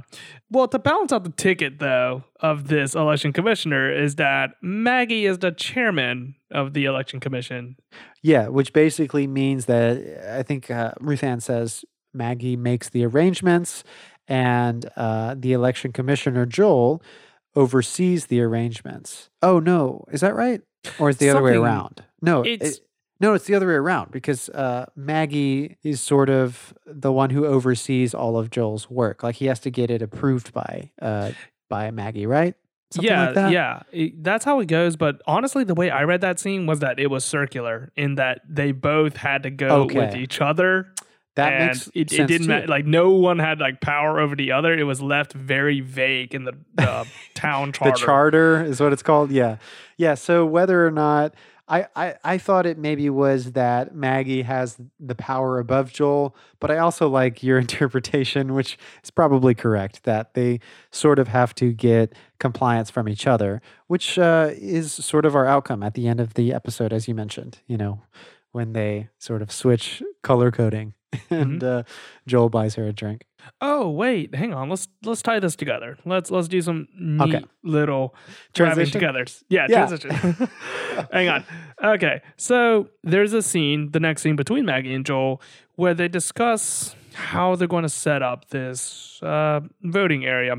Well, 0.51 0.67
to 0.69 0.79
balance 0.79 1.13
out 1.13 1.25
the 1.25 1.31
ticket, 1.31 1.79
though, 1.79 2.25
of 2.41 2.69
this 2.69 2.95
election 2.95 3.33
commissioner 3.33 3.93
is 3.93 4.17
that 4.17 4.51
Maggie 4.63 5.27
is 5.27 5.39
the 5.39 5.53
chairman 5.53 6.35
of 6.51 6.73
the 6.75 6.85
election 6.87 7.21
commission. 7.21 7.77
Yeah, 8.23 8.49
which 8.49 8.73
basically 8.73 9.27
means 9.27 9.67
that 9.67 9.99
I 10.37 10.43
think 10.43 10.71
uh, 10.71 10.93
Ruth 11.01 11.23
Ann 11.23 11.41
says 11.41 11.85
Maggie 12.13 12.57
makes 12.57 12.89
the 12.89 13.05
arrangements 13.07 13.85
and 14.29 14.89
uh, 14.97 15.35
the 15.39 15.53
election 15.53 15.93
commissioner, 15.93 16.47
Joel, 16.47 17.03
oversees 17.57 18.27
the 18.27 18.41
arrangements. 18.43 19.31
Oh, 19.43 19.59
no. 19.61 20.05
Is 20.13 20.21
that 20.21 20.35
right? 20.35 20.61
Or 20.99 21.11
is 21.11 21.19
the 21.19 21.31
other 21.31 21.43
way 21.43 21.55
around? 21.57 22.05
No, 22.23 22.45
it's- 22.45 22.79
it- 22.79 22.81
no, 23.21 23.35
it's 23.35 23.45
the 23.45 23.55
other 23.55 23.67
way 23.67 23.75
around 23.75 24.11
because 24.11 24.49
uh, 24.49 24.87
Maggie 24.97 25.77
is 25.83 26.01
sort 26.01 26.31
of 26.31 26.73
the 26.87 27.13
one 27.13 27.31
who 27.31 27.45
oversees 27.45 28.15
all 28.15 28.39
of 28.39 28.51
Joel's 28.51 28.89
work. 28.89 29.23
Like 29.23 29.37
he 29.37 29.47
has 29.47 29.61
to 29.61 29.71
get 29.71 29.91
it 29.91 30.01
approved 30.03 30.53
by 30.53 30.91
uh, 31.01 31.33
by 31.69 31.91
Maggie, 31.91 32.27
right? 32.27 32.55
Something 32.93 33.11
yeah, 33.11 33.27
like 33.27 33.35
that? 33.37 33.53
yeah, 33.53 33.83
It- 33.93 34.25
that's 34.25 34.45
how 34.45 34.59
it 34.59 34.67
goes. 34.67 34.97
But 34.97 35.23
honestly, 35.25 35.63
the 35.63 35.75
way 35.75 35.91
I 35.91 36.03
read 36.03 36.23
that 36.23 36.41
scene 36.41 36.67
was 36.67 36.81
that 36.81 36.99
it 36.99 37.07
was 37.07 37.25
circular 37.25 37.93
in 37.95 38.17
that 38.17 38.41
they 38.49 38.73
both 38.73 39.17
had 39.17 39.45
to 39.45 39.51
go 39.51 39.85
with 39.85 40.17
each 40.17 40.41
other. 40.41 40.93
That 41.37 41.53
and 41.53 41.67
makes 41.69 41.89
it, 41.95 42.11
sense 42.11 42.21
it 42.21 42.27
didn't 42.27 42.47
matter. 42.49 42.67
Like 42.67 42.87
no 42.87 43.11
one 43.11 43.39
had 43.39 43.61
like 43.61 43.81
power 43.81 44.19
over 44.19 44.35
the 44.35 44.51
other. 44.51 44.77
It 44.77 44.83
was 44.83 45.01
left 45.01 45.33
very 45.33 45.81
vague 45.81 46.35
in 46.35 46.43
the, 46.43 46.57
the 46.75 47.07
town 47.35 47.73
charter. 47.73 47.93
The 47.93 48.05
charter 48.05 48.65
is 48.65 48.81
what 48.81 48.93
it's 48.93 49.05
called. 49.05 49.31
Yeah. 49.31 49.59
Yeah. 49.97 50.15
So 50.15 50.45
whether 50.45 50.85
or 50.85 50.91
not 50.91 51.35
I, 51.71 51.87
I, 51.95 52.15
I 52.25 52.39
thought 52.39 52.67
it 52.67 52.79
maybe 52.79 53.09
was 53.09 53.53
that 53.53 53.95
Maggie 53.95 54.43
has 54.43 54.77
the 54.99 55.15
power 55.15 55.61
above 55.61 55.93
Joel, 55.93 56.35
but 56.59 56.71
I 56.71 56.79
also 56.79 57.09
like 57.09 57.45
your 57.45 57.59
interpretation, 57.67 58.55
which 58.55 58.77
is 59.05 59.11
probably 59.11 59.55
correct, 59.55 60.03
that 60.03 60.35
they 60.35 60.59
sort 60.91 61.21
of 61.21 61.29
have 61.29 61.55
to 61.57 61.73
get 61.73 62.13
compliance 62.41 62.91
from 62.91 63.09
each 63.09 63.27
other, 63.27 63.63
which 63.87 64.19
uh, 64.19 64.51
is 64.55 64.93
sort 64.93 65.25
of 65.25 65.37
our 65.37 65.47
outcome 65.47 65.85
at 65.85 65.95
the 65.95 66.09
end 66.09 66.19
of 66.19 66.35
the 66.35 66.53
episode, 66.53 66.93
as 66.93 67.07
you 67.07 67.15
mentioned, 67.15 67.61
you 67.69 67.77
know, 67.77 68.03
when 68.51 68.73
they 68.73 69.09
sort 69.19 69.41
of 69.41 69.53
switch 69.53 70.03
color 70.23 70.51
coding 70.51 70.95
and 71.31 71.63
uh, 71.65 71.83
Joel 72.27 72.49
buys 72.51 72.75
her 72.77 72.87
a 72.87 72.93
drink. 72.93 73.25
Oh 73.61 73.89
wait, 73.89 74.35
hang 74.35 74.53
on. 74.53 74.69
Let's 74.69 74.87
let's 75.03 75.23
tie 75.23 75.41
this 75.41 75.57
together. 75.57 75.97
Let's 76.05 76.31
let's 76.31 76.47
do 76.47 76.61
some 76.61 76.89
neat 76.99 77.35
Okay. 77.37 77.45
little 77.65 78.15
Transition? 78.53 78.93
together. 78.93 79.25
Yeah, 79.49 79.67
Yeah. 79.69 79.87
transition. 79.87 80.11
hang 81.13 81.29
on. 81.29 81.45
Okay, 81.83 82.21
so 82.37 82.91
there's 83.03 83.33
a 83.33 83.43
scene, 83.43 83.91
the 83.93 84.01
next 84.01 84.23
scene 84.23 84.37
between 84.37 84.67
Maggie 84.67 84.95
and 84.95 85.05
Joel, 85.07 85.41
where 85.77 85.95
they 85.95 86.07
discuss 86.09 86.95
how 87.15 87.57
they're 87.57 87.67
going 87.67 87.83
to 87.83 87.89
set 87.89 88.23
up 88.23 88.51
this 88.51 89.21
uh, 89.23 89.61
voting 89.83 90.25
area, 90.27 90.55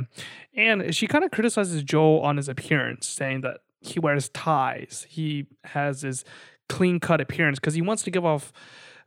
and 0.56 0.94
she 0.94 1.08
kind 1.08 1.24
of 1.24 1.32
criticizes 1.32 1.84
Joel 1.84 2.22
on 2.22 2.38
his 2.38 2.50
appearance, 2.50 3.08
saying 3.08 3.42
that 3.42 3.60
he 3.80 4.00
wears 4.00 4.30
ties, 4.30 5.06
he 5.10 5.46
has 5.66 6.02
this 6.02 6.24
clean 6.68 7.00
cut 7.00 7.22
appearance 7.22 7.60
because 7.60 7.74
he 7.76 7.82
wants 7.82 8.02
to 8.04 8.12
give 8.12 8.26
off 8.26 8.52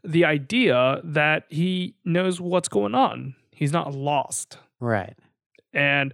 the 0.04 0.24
idea 0.24 1.00
that 1.02 1.44
he 1.48 1.94
knows 2.04 2.40
what's 2.40 2.68
going 2.68 2.94
on. 2.94 3.34
He's 3.50 3.72
not 3.72 3.94
lost. 3.94 4.58
Right. 4.80 5.16
And 5.72 6.12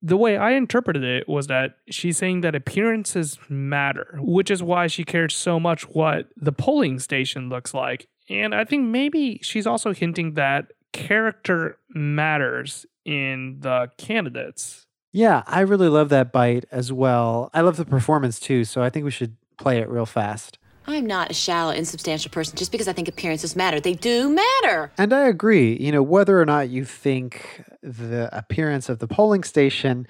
the 0.00 0.16
way 0.16 0.36
I 0.36 0.52
interpreted 0.52 1.02
it 1.02 1.28
was 1.28 1.46
that 1.46 1.76
she's 1.90 2.18
saying 2.18 2.42
that 2.42 2.54
appearances 2.54 3.38
matter, 3.48 4.18
which 4.20 4.50
is 4.50 4.62
why 4.62 4.86
she 4.86 5.02
cares 5.02 5.34
so 5.34 5.58
much 5.58 5.88
what 5.88 6.28
the 6.36 6.52
polling 6.52 6.98
station 6.98 7.48
looks 7.48 7.72
like. 7.72 8.06
And 8.28 8.54
I 8.54 8.64
think 8.64 8.86
maybe 8.86 9.40
she's 9.42 9.66
also 9.66 9.92
hinting 9.92 10.34
that 10.34 10.72
character 10.92 11.78
matters 11.94 12.86
in 13.04 13.58
the 13.60 13.90
candidates. 13.98 14.86
Yeah, 15.12 15.42
I 15.46 15.60
really 15.60 15.88
love 15.88 16.08
that 16.10 16.32
bite 16.32 16.64
as 16.70 16.92
well. 16.92 17.50
I 17.54 17.60
love 17.60 17.76
the 17.76 17.84
performance 17.84 18.38
too, 18.40 18.64
so 18.64 18.82
I 18.82 18.90
think 18.90 19.04
we 19.04 19.10
should 19.10 19.36
play 19.58 19.78
it 19.78 19.88
real 19.88 20.06
fast. 20.06 20.58
I'm 20.86 21.06
not 21.06 21.30
a 21.30 21.34
shallow, 21.34 21.72
insubstantial 21.72 22.30
person 22.30 22.56
just 22.56 22.72
because 22.72 22.88
I 22.88 22.92
think 22.92 23.08
appearances 23.08 23.56
matter. 23.56 23.80
They 23.80 23.94
do 23.94 24.28
matter. 24.28 24.92
And 24.98 25.12
I 25.12 25.28
agree, 25.28 25.76
you 25.76 25.90
know, 25.90 26.02
whether 26.02 26.40
or 26.40 26.44
not 26.44 26.68
you 26.68 26.84
think 26.84 27.64
the 27.82 28.28
appearance 28.36 28.88
of 28.88 28.98
the 28.98 29.08
polling 29.08 29.44
station, 29.44 30.06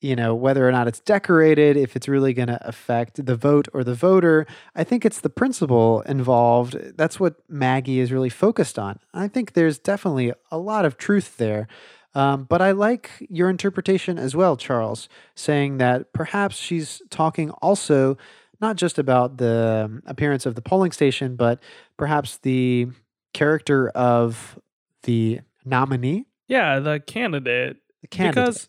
you 0.00 0.16
know, 0.16 0.34
whether 0.34 0.66
or 0.66 0.72
not 0.72 0.88
it's 0.88 1.00
decorated, 1.00 1.76
if 1.76 1.96
it's 1.96 2.08
really 2.08 2.32
going 2.32 2.48
to 2.48 2.66
affect 2.66 3.24
the 3.24 3.36
vote 3.36 3.68
or 3.72 3.84
the 3.84 3.94
voter, 3.94 4.46
I 4.74 4.84
think 4.84 5.04
it's 5.04 5.20
the 5.20 5.30
principle 5.30 6.02
involved. 6.02 6.76
That's 6.96 7.20
what 7.20 7.36
Maggie 7.48 8.00
is 8.00 8.12
really 8.12 8.30
focused 8.30 8.78
on. 8.78 8.98
I 9.12 9.28
think 9.28 9.52
there's 9.52 9.78
definitely 9.78 10.32
a 10.50 10.58
lot 10.58 10.84
of 10.84 10.96
truth 10.96 11.36
there. 11.36 11.68
Um, 12.14 12.44
but 12.44 12.62
I 12.62 12.70
like 12.70 13.10
your 13.28 13.50
interpretation 13.50 14.18
as 14.18 14.34
well, 14.34 14.56
Charles, 14.56 15.06
saying 15.34 15.76
that 15.78 16.14
perhaps 16.14 16.56
she's 16.56 17.02
talking 17.10 17.50
also 17.50 18.16
not 18.60 18.76
just 18.76 18.98
about 18.98 19.38
the 19.38 19.84
um, 19.86 20.02
appearance 20.06 20.46
of 20.46 20.54
the 20.54 20.62
polling 20.62 20.92
station, 20.92 21.36
but 21.36 21.60
perhaps 21.96 22.38
the 22.38 22.88
character 23.34 23.88
of 23.90 24.58
the 25.02 25.40
nominee, 25.64 26.26
Yeah, 26.48 26.78
the 26.80 27.00
candidate. 27.00 27.76
the 28.02 28.08
candidate. 28.08 28.44
Because 28.54 28.68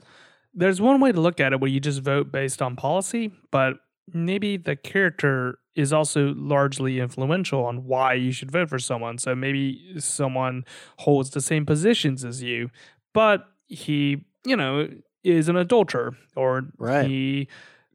there's 0.54 0.82
one 0.82 1.00
way 1.00 1.12
to 1.12 1.22
look 1.22 1.40
at 1.40 1.54
it 1.54 1.60
where 1.60 1.70
you 1.70 1.80
just 1.80 2.02
vote 2.02 2.32
based 2.32 2.62
on 2.62 2.76
policy, 2.76 3.32
but 3.52 3.76
maybe 4.14 4.58
the 4.58 4.76
character 4.76 5.60
is 5.76 5.94
also 5.94 6.34
largely 6.36 7.00
influential 7.00 7.64
on 7.66 7.86
why 7.86 8.14
you 8.14 8.32
should 8.32 8.50
vote 8.52 8.68
for 8.70 8.80
someone. 8.80 9.18
So 9.20 9.36
maybe 9.36 9.94
someone 10.00 10.66
holds 10.98 11.30
the 11.30 11.42
same 11.42 11.66
positions 11.66 12.26
as 12.26 12.42
you, 12.42 12.72
but 13.14 13.46
he, 13.68 14.26
you 14.44 14.56
know, 14.56 14.88
is 15.24 15.50
an 15.50 15.56
adulterer 15.56 16.16
or 16.36 16.70
Right. 16.80 17.06
he 17.06 17.48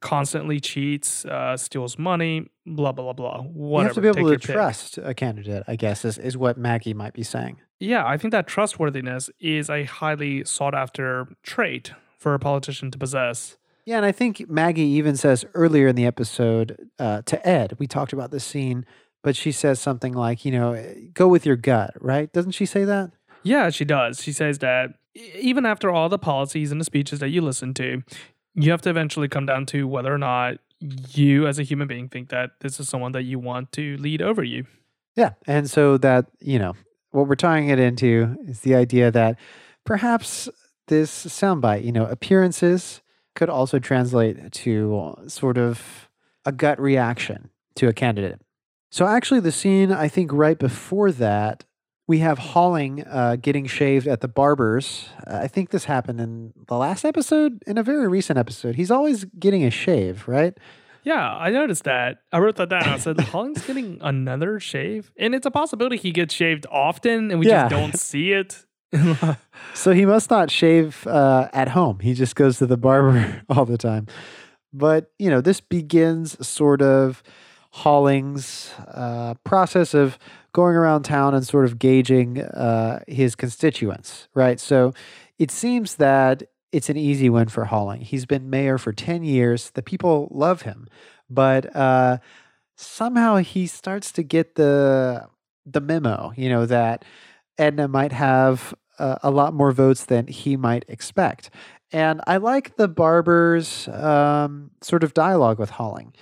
constantly 0.02 0.60
cheats, 0.60 1.24
uh, 1.24 1.56
steals 1.56 1.98
money, 1.98 2.50
blah 2.66 2.92
blah 2.92 3.12
blah 3.12 3.42
blah. 3.42 3.44
you 3.80 3.84
have 3.86 3.94
to 3.94 4.00
be 4.00 4.08
able 4.08 4.16
Take 4.16 4.24
to 4.24 4.30
your 4.30 4.38
pick. 4.38 4.50
trust 4.50 4.98
a 4.98 5.14
candidate, 5.14 5.64
I 5.66 5.76
guess, 5.76 6.04
is, 6.04 6.18
is 6.18 6.36
what 6.36 6.58
Maggie 6.58 6.94
might 6.94 7.14
be 7.14 7.22
saying. 7.22 7.58
Yeah, 7.80 8.06
I 8.06 8.16
think 8.18 8.32
that 8.32 8.46
trustworthiness 8.46 9.30
is 9.40 9.70
a 9.70 9.84
highly 9.84 10.44
sought 10.44 10.74
after 10.74 11.28
trait 11.42 11.92
for 12.18 12.34
a 12.34 12.38
politician 12.38 12.90
to 12.90 12.98
possess. 12.98 13.56
Yeah, 13.84 13.96
and 13.96 14.06
I 14.06 14.12
think 14.12 14.48
Maggie 14.48 14.82
even 14.82 15.16
says 15.16 15.44
earlier 15.54 15.88
in 15.88 15.96
the 15.96 16.06
episode 16.06 16.90
uh, 17.00 17.22
to 17.22 17.48
Ed, 17.48 17.76
we 17.80 17.88
talked 17.88 18.12
about 18.12 18.30
this 18.30 18.44
scene, 18.44 18.86
but 19.24 19.34
she 19.34 19.50
says 19.50 19.80
something 19.80 20.12
like, 20.12 20.44
you 20.44 20.52
know, 20.52 20.94
go 21.14 21.26
with 21.26 21.44
your 21.44 21.56
gut, 21.56 21.94
right? 22.00 22.32
Doesn't 22.32 22.52
she 22.52 22.66
say 22.66 22.84
that? 22.84 23.10
Yeah, 23.42 23.70
she 23.70 23.84
does. 23.84 24.22
She 24.22 24.30
says 24.32 24.60
that 24.60 24.90
even 25.14 25.66
after 25.66 25.90
all 25.90 26.08
the 26.08 26.18
policies 26.18 26.70
and 26.70 26.80
the 26.80 26.84
speeches 26.84 27.18
that 27.18 27.30
you 27.30 27.40
listen 27.42 27.74
to, 27.74 28.02
you 28.54 28.70
have 28.70 28.82
to 28.82 28.90
eventually 28.90 29.28
come 29.28 29.46
down 29.46 29.66
to 29.66 29.86
whether 29.88 30.12
or 30.12 30.18
not 30.18 30.58
you, 30.80 31.46
as 31.46 31.58
a 31.58 31.62
human 31.62 31.88
being, 31.88 32.08
think 32.08 32.28
that 32.30 32.50
this 32.60 32.80
is 32.80 32.88
someone 32.88 33.12
that 33.12 33.22
you 33.22 33.38
want 33.38 33.72
to 33.72 33.96
lead 33.98 34.20
over 34.20 34.42
you. 34.42 34.66
Yeah. 35.16 35.30
And 35.46 35.70
so 35.70 35.98
that, 35.98 36.26
you 36.40 36.58
know, 36.58 36.74
what 37.10 37.28
we're 37.28 37.34
tying 37.34 37.68
it 37.68 37.78
into 37.78 38.36
is 38.46 38.60
the 38.60 38.74
idea 38.74 39.10
that 39.10 39.38
perhaps 39.84 40.48
this 40.88 41.26
soundbite, 41.26 41.84
you 41.84 41.92
know, 41.92 42.06
appearances 42.06 43.02
could 43.34 43.48
also 43.48 43.78
translate 43.78 44.52
to 44.52 45.16
sort 45.26 45.58
of 45.58 46.08
a 46.44 46.52
gut 46.52 46.80
reaction 46.80 47.50
to 47.76 47.88
a 47.88 47.92
candidate. 47.92 48.40
So 48.90 49.06
actually, 49.06 49.40
the 49.40 49.52
scene 49.52 49.92
I 49.92 50.08
think 50.08 50.32
right 50.32 50.58
before 50.58 51.12
that, 51.12 51.64
we 52.08 52.18
have 52.18 52.38
Holling 52.38 53.04
uh, 53.06 53.36
getting 53.40 53.66
shaved 53.66 54.06
at 54.08 54.20
the 54.20 54.28
barber's. 54.28 55.08
Uh, 55.26 55.38
I 55.42 55.48
think 55.48 55.70
this 55.70 55.84
happened 55.84 56.20
in 56.20 56.52
the 56.66 56.76
last 56.76 57.04
episode, 57.04 57.62
in 57.66 57.78
a 57.78 57.82
very 57.82 58.08
recent 58.08 58.38
episode. 58.38 58.74
He's 58.74 58.90
always 58.90 59.24
getting 59.38 59.64
a 59.64 59.70
shave, 59.70 60.26
right? 60.26 60.52
Yeah, 61.04 61.20
I 61.36 61.50
noticed 61.50 61.84
that. 61.84 62.18
I 62.32 62.38
wrote 62.38 62.56
that 62.56 62.68
down. 62.68 62.84
I 62.84 62.98
said, 62.98 63.18
Holling's 63.32 63.64
getting 63.66 63.98
another 64.02 64.60
shave. 64.60 65.10
And 65.18 65.34
it's 65.34 65.46
a 65.46 65.50
possibility 65.50 65.96
he 65.96 66.12
gets 66.12 66.32
shaved 66.34 66.66
often 66.70 67.30
and 67.30 67.40
we 67.40 67.48
Yeah. 67.48 67.68
just 67.68 67.80
don't 67.80 67.96
see 67.98 68.32
it. 68.32 68.64
So 69.74 69.92
he 69.92 70.04
must 70.04 70.30
not 70.30 70.50
shave 70.50 71.06
uh, 71.06 71.48
at 71.52 71.68
home. 71.68 71.98
He 72.00 72.14
just 72.14 72.36
goes 72.36 72.58
to 72.58 72.66
the 72.66 72.76
barber 72.76 73.42
all 73.48 73.64
the 73.64 73.78
time. 73.78 74.06
But, 74.72 75.10
you 75.18 75.30
know, 75.30 75.40
this 75.40 75.60
begins 75.60 76.46
sort 76.46 76.82
of 76.82 77.22
Holling's 77.72 78.70
uh, 78.86 79.34
process 79.44 79.94
of 79.94 80.18
going 80.52 80.76
around 80.76 81.04
town 81.04 81.34
and 81.34 81.46
sort 81.46 81.64
of 81.64 81.78
gauging 81.78 82.40
uh, 82.40 83.02
his 83.08 83.34
constituents, 83.34 84.28
right? 84.34 84.60
So 84.60 84.92
it 85.38 85.50
seems 85.50 85.96
that 85.96 86.42
it's 86.70 86.90
an 86.90 86.98
easy 86.98 87.30
win 87.30 87.48
for 87.48 87.64
Holling. 87.64 88.02
He's 88.02 88.26
been 88.26 88.50
mayor 88.50 88.76
for 88.76 88.92
10 88.92 89.24
years. 89.24 89.70
The 89.70 89.82
people 89.82 90.28
love 90.30 90.62
him. 90.62 90.86
But 91.30 91.74
uh, 91.74 92.18
somehow 92.76 93.36
he 93.36 93.66
starts 93.66 94.12
to 94.12 94.22
get 94.22 94.54
the 94.54 95.26
the 95.64 95.80
memo, 95.80 96.32
you 96.36 96.48
know, 96.48 96.66
that 96.66 97.04
Edna 97.56 97.86
might 97.86 98.10
have 98.12 98.74
uh, 98.98 99.16
a 99.22 99.30
lot 99.30 99.54
more 99.54 99.70
votes 99.70 100.04
than 100.06 100.26
he 100.26 100.56
might 100.56 100.84
expect. 100.88 101.50
And 101.92 102.20
I 102.26 102.38
like 102.38 102.76
the 102.76 102.88
barber's 102.88 103.86
um, 103.88 104.72
sort 104.80 105.04
of 105.04 105.14
dialogue 105.14 105.60
with 105.60 105.70
Holling. 105.70 106.14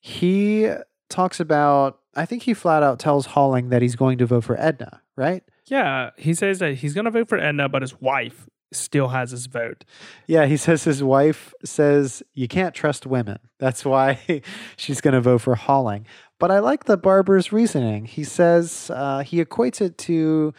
He 0.00 0.70
talks 1.08 1.40
about, 1.40 2.00
I 2.14 2.26
think 2.26 2.42
he 2.44 2.54
flat 2.54 2.82
out 2.82 2.98
tells 2.98 3.26
Holling 3.26 3.68
that 3.70 3.82
he's 3.82 3.96
going 3.96 4.18
to 4.18 4.26
vote 4.26 4.44
for 4.44 4.60
Edna, 4.60 5.02
right? 5.16 5.42
yeah, 5.68 6.10
he 6.16 6.34
says 6.34 6.60
that 6.60 6.74
he's 6.74 6.94
going 6.94 7.04
to 7.06 7.10
vote 7.10 7.28
for 7.28 7.38
Edna, 7.38 7.68
but 7.68 7.82
his 7.82 8.00
wife 8.00 8.48
still 8.72 9.08
has 9.08 9.30
his 9.30 9.46
vote. 9.46 9.84
Yeah, 10.26 10.46
he 10.46 10.56
says 10.56 10.84
his 10.84 11.02
wife 11.02 11.52
says 11.64 12.22
you 12.34 12.48
can't 12.48 12.74
trust 12.74 13.06
women. 13.06 13.38
That's 13.58 13.84
why 13.84 14.42
she's 14.76 15.00
going 15.00 15.14
to 15.14 15.20
vote 15.20 15.42
for 15.42 15.54
Holling. 15.54 16.06
But 16.38 16.50
I 16.50 16.58
like 16.58 16.84
the 16.84 16.96
barber's 16.96 17.52
reasoning. 17.52 18.04
He 18.04 18.22
says 18.22 18.90
uh, 18.94 19.20
he 19.20 19.42
equates 19.42 19.80
it 19.80 19.96
to 19.98 20.52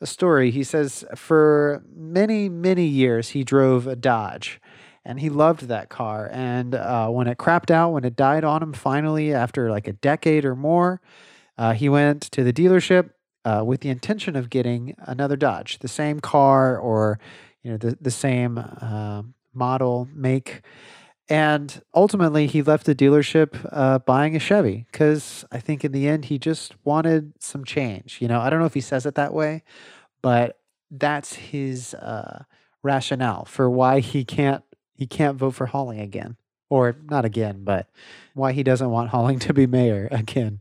a 0.00 0.06
story. 0.06 0.50
He 0.50 0.62
says 0.62 1.04
for 1.16 1.82
many, 1.94 2.48
many 2.48 2.86
years 2.86 3.30
he 3.30 3.44
drove 3.44 3.86
a 3.86 3.96
Dodge 3.96 4.60
and 5.04 5.20
he 5.20 5.28
loved 5.30 5.68
that 5.68 5.88
car. 5.88 6.28
And 6.32 6.74
uh, 6.74 7.08
when 7.08 7.26
it 7.26 7.38
crapped 7.38 7.70
out, 7.70 7.92
when 7.92 8.04
it 8.04 8.16
died 8.16 8.44
on 8.44 8.62
him 8.62 8.72
finally 8.72 9.32
after 9.34 9.70
like 9.70 9.88
a 9.88 9.92
decade 9.92 10.44
or 10.44 10.56
more, 10.56 11.00
uh, 11.58 11.72
he 11.72 11.88
went 11.88 12.22
to 12.32 12.44
the 12.44 12.52
dealership 12.52 13.10
uh, 13.44 13.62
with 13.66 13.80
the 13.80 13.90
intention 13.90 14.36
of 14.36 14.50
getting 14.50 14.94
another 15.00 15.36
Dodge, 15.36 15.78
the 15.80 15.88
same 15.88 16.20
car 16.20 16.78
or 16.78 17.18
you 17.62 17.70
know 17.70 17.76
the 17.76 17.96
the 18.00 18.10
same 18.10 18.58
um 18.80 19.34
model 19.52 20.08
make 20.14 20.62
And 21.28 21.82
ultimately, 21.94 22.46
he 22.46 22.62
left 22.62 22.84
the 22.84 22.94
dealership 22.94 23.56
uh, 23.72 23.98
buying 24.00 24.36
a 24.36 24.38
Chevy 24.38 24.86
because 24.92 25.44
I 25.50 25.58
think 25.58 25.82
in 25.84 25.92
the 25.92 26.06
end, 26.06 26.26
he 26.26 26.38
just 26.38 26.74
wanted 26.84 27.32
some 27.40 27.64
change. 27.64 28.18
You 28.20 28.28
know, 28.28 28.40
I 28.40 28.50
don't 28.50 28.60
know 28.60 28.66
if 28.66 28.74
he 28.74 28.82
says 28.82 29.06
it 29.06 29.14
that 29.14 29.32
way, 29.32 29.62
but 30.22 30.58
that's 30.90 31.34
his 31.34 31.94
uh, 31.94 32.44
rationale 32.82 33.46
for 33.46 33.70
why 33.70 34.00
he 34.00 34.24
can't 34.24 34.62
he 34.94 35.06
can't 35.06 35.36
vote 35.36 35.54
for 35.54 35.66
Holling 35.66 36.00
again, 36.00 36.36
or 36.70 36.96
not 37.04 37.24
again, 37.24 37.64
but 37.64 37.88
why 38.34 38.52
he 38.52 38.62
doesn't 38.62 38.90
want 38.90 39.10
Holling 39.10 39.38
to 39.40 39.52
be 39.52 39.66
mayor 39.66 40.08
again. 40.12 40.60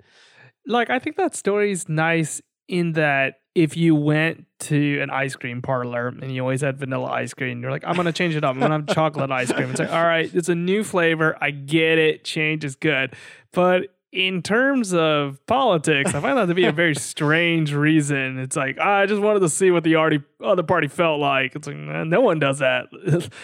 Like, 0.65 0.89
I 0.89 0.99
think 0.99 1.17
that 1.17 1.35
story's 1.35 1.89
nice 1.89 2.41
in 2.67 2.93
that 2.93 3.35
if 3.55 3.77
you 3.77 3.93
went 3.93 4.45
to 4.59 4.99
an 5.01 5.09
ice 5.09 5.35
cream 5.35 5.61
parlor 5.61 6.07
and 6.07 6.33
you 6.33 6.41
always 6.41 6.61
had 6.61 6.77
vanilla 6.79 7.11
ice 7.11 7.33
cream, 7.33 7.61
you're 7.61 7.69
like, 7.69 7.83
I'm 7.85 7.95
gonna 7.95 8.11
change 8.13 8.35
it 8.35 8.43
up. 8.43 8.55
I'm 8.55 8.59
gonna 8.59 8.75
have 8.75 8.87
chocolate 8.87 9.29
ice 9.31 9.51
cream. 9.51 9.69
It's 9.69 9.79
like, 9.79 9.91
all 9.91 10.03
right, 10.03 10.33
it's 10.33 10.49
a 10.49 10.55
new 10.55 10.83
flavor. 10.83 11.37
I 11.39 11.51
get 11.51 11.99
it. 11.99 12.23
Change 12.23 12.63
is 12.63 12.75
good. 12.75 13.13
But 13.51 13.92
in 14.13 14.43
terms 14.43 14.93
of 14.93 15.43
politics, 15.47 16.13
I 16.13 16.21
find 16.21 16.37
that 16.37 16.45
to 16.45 16.53
be 16.53 16.65
a 16.65 16.71
very 16.83 16.93
strange 16.93 17.73
reason. 17.73 18.37
It's 18.37 18.55
like 18.55 18.77
ah, 18.79 18.99
I 18.99 19.05
just 19.07 19.21
wanted 19.21 19.39
to 19.39 19.49
see 19.49 19.71
what 19.71 19.83
the 19.83 19.95
already 19.95 20.21
other 20.41 20.63
party 20.63 20.87
felt 20.87 21.19
like. 21.19 21.55
It's 21.55 21.67
like 21.67 21.75
no 21.75 22.21
one 22.21 22.39
does 22.39 22.59
that. 22.59 22.85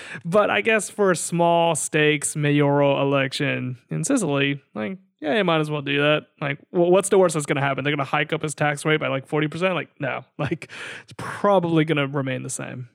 but 0.26 0.51
I 0.51 0.61
guess 0.61 0.89
for 0.89 1.11
a 1.11 1.15
small 1.15 1.74
stakes 1.74 2.36
mayoral 2.36 3.01
election 3.01 3.80
in 3.89 4.03
Cicely, 4.03 4.61
like 4.76 4.99
yeah, 5.20 5.38
you 5.38 5.43
might 5.43 5.59
as 5.59 5.70
well 5.70 5.82
do 5.82 5.97
that. 5.97 6.28
Like, 6.39 6.59
well, 6.72 6.89
what's 6.91 7.09
the 7.09 7.17
worst 7.17 7.34
that's 7.34 7.45
going 7.45 7.57
to 7.57 7.61
happen? 7.61 7.84
They're 7.84 7.91
going 7.91 8.05
to 8.05 8.09
hike 8.09 8.32
up 8.32 8.41
his 8.41 8.55
tax 8.55 8.86
rate 8.86 8.99
by 8.99 9.07
like 9.07 9.26
forty 9.26 9.47
percent. 9.47 9.74
Like, 9.74 9.89
no, 9.99 10.24
like 10.38 10.70
it's 11.03 11.13
probably 11.17 11.84
going 11.84 11.97
to 11.97 12.07
remain 12.07 12.43
the 12.43 12.49
same. 12.49 12.89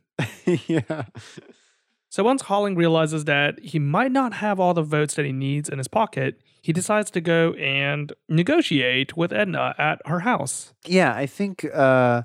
yeah. 0.47 1.03
So 2.15 2.23
once 2.23 2.43
Holling 2.43 2.77
realizes 2.77 3.25
that 3.25 3.59
he 3.59 3.81
might 3.81 4.13
not 4.13 4.35
have 4.35 4.61
all 4.61 4.73
the 4.73 4.85
votes 4.85 5.15
that 5.15 5.25
he 5.25 5.33
needs 5.33 5.69
in 5.69 5.79
his 5.79 5.89
pocket, 5.89 6.41
he 6.63 6.73
decides 6.73 7.11
to 7.11 7.21
go 7.21 7.55
and 7.55 8.13
negotiate 8.29 9.17
with 9.17 9.33
Edna 9.33 9.75
at 9.79 10.01
her 10.07 10.21
house. 10.21 10.75
Yeah, 10.87 11.13
I 11.13 11.27
think 11.27 11.65
uh, 11.75 12.23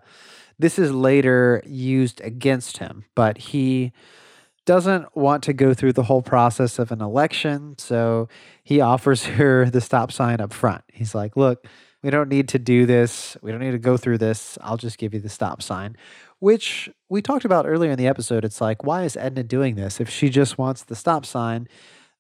this 0.60 0.78
is 0.78 0.92
later 0.92 1.64
used 1.66 2.22
against 2.22 2.78
him, 2.78 3.06
but 3.16 3.40
he 3.40 3.92
doesn't 4.68 5.18
want 5.18 5.42
to 5.46 5.54
go 5.54 5.74
through 5.74 5.94
the 5.94 6.04
whole 6.04 6.22
process 6.22 6.78
of 6.78 6.92
an 6.92 7.02
election. 7.02 7.74
So 7.80 8.30
he 8.64 8.82
offers 8.82 9.26
her 9.40 9.72
the 9.72 9.82
stop 9.82 10.12
sign 10.12 10.40
up 10.40 10.54
front. 10.54 10.84
He's 10.94 11.16
like, 11.16 11.36
Look, 11.36 11.66
we 12.04 12.10
don't 12.10 12.30
need 12.30 12.47
to 12.50 12.60
do 12.60 12.86
this. 12.86 13.36
We 13.41 13.52
don't 13.52 13.60
need 13.60 13.72
to 13.72 13.80
go 13.80 13.97
through 13.97 14.20
this. 14.20 14.58
I'll 14.62 14.78
just 14.78 14.97
give 14.97 15.14
you 15.14 15.20
the 15.20 15.30
stop 15.30 15.62
sign, 15.62 15.97
which 16.39 16.89
we 17.10 17.22
talked 17.22 17.45
about 17.45 17.68
earlier 17.68 17.91
in 17.91 17.97
the 17.97 18.08
episode. 18.08 18.45
It's 18.45 18.62
like, 18.62 18.84
why 18.84 19.04
is 19.04 19.18
Edna 19.18 19.43
doing 19.43 19.76
this? 19.76 20.00
If 20.00 20.10
she 20.10 20.30
just 20.30 20.58
wants 20.58 20.84
the 20.84 20.95
stop 20.95 21.26
sign, 21.26 21.68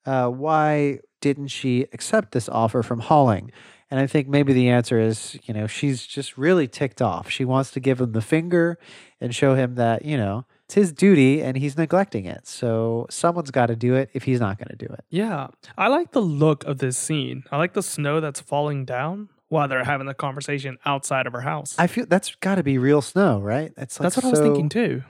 uh, 0.05 0.27
why 0.27 0.99
didn't 1.21 1.47
she 1.47 1.85
accept 1.93 2.31
this 2.31 2.49
offer 2.49 2.83
from 2.83 2.99
Holling? 2.99 3.51
And 3.91 3.99
I 3.99 4.05
think 4.05 4.27
maybe 4.27 4.53
the 4.53 4.69
answer 4.69 4.99
is, 4.99 5.37
you 5.45 5.53
know, 5.53 5.65
she's 5.65 6.05
just 6.05 6.37
really 6.37 6.67
ticked 6.67 7.01
off. 7.01 7.29
She 7.29 7.43
wants 7.43 7.71
to 7.71 7.79
give 7.79 7.99
him 7.99 8.11
the 8.11 8.21
finger 8.21 8.77
and 9.19 9.33
show 9.33 9.55
him 9.55 9.75
that, 9.75 10.05
you 10.05 10.15
know, 10.15 10.45
it's 10.65 10.75
his 10.75 10.93
duty 10.93 11.41
and 11.41 11.57
he's 11.57 11.75
neglecting 11.75 12.25
it. 12.25 12.47
So 12.47 13.07
someone's 13.09 13.49
got 13.49 13.67
to 13.67 13.75
do 13.75 13.95
it 13.95 14.11
if 14.13 14.23
he's 14.23 14.39
not 14.39 14.59
going 14.59 14.67
to 14.69 14.75
do 14.75 14.93
it. 14.93 15.03
Yeah. 15.09 15.47
I 15.75 15.87
like 15.87 16.11
the 16.11 16.21
look 16.21 16.63
of 16.65 16.77
this 16.77 16.97
scene. 16.97 17.43
I 17.51 17.57
like 17.57 17.73
the 17.73 17.81
snow 17.81 18.19
that's 18.19 18.39
falling 18.39 18.85
down 18.85 19.29
while 19.49 19.67
they're 19.67 19.83
having 19.83 20.07
the 20.07 20.13
conversation 20.13 20.77
outside 20.85 21.27
of 21.27 21.33
her 21.33 21.41
house. 21.41 21.75
I 21.77 21.87
feel 21.87 22.05
that's 22.07 22.33
got 22.35 22.55
to 22.55 22.63
be 22.63 22.77
real 22.77 23.01
snow, 23.01 23.39
right? 23.39 23.73
It's 23.77 23.99
like 23.99 24.05
that's 24.05 24.15
what 24.15 24.25
I 24.25 24.29
was 24.29 24.39
thinking 24.39 24.69
too. 24.69 25.03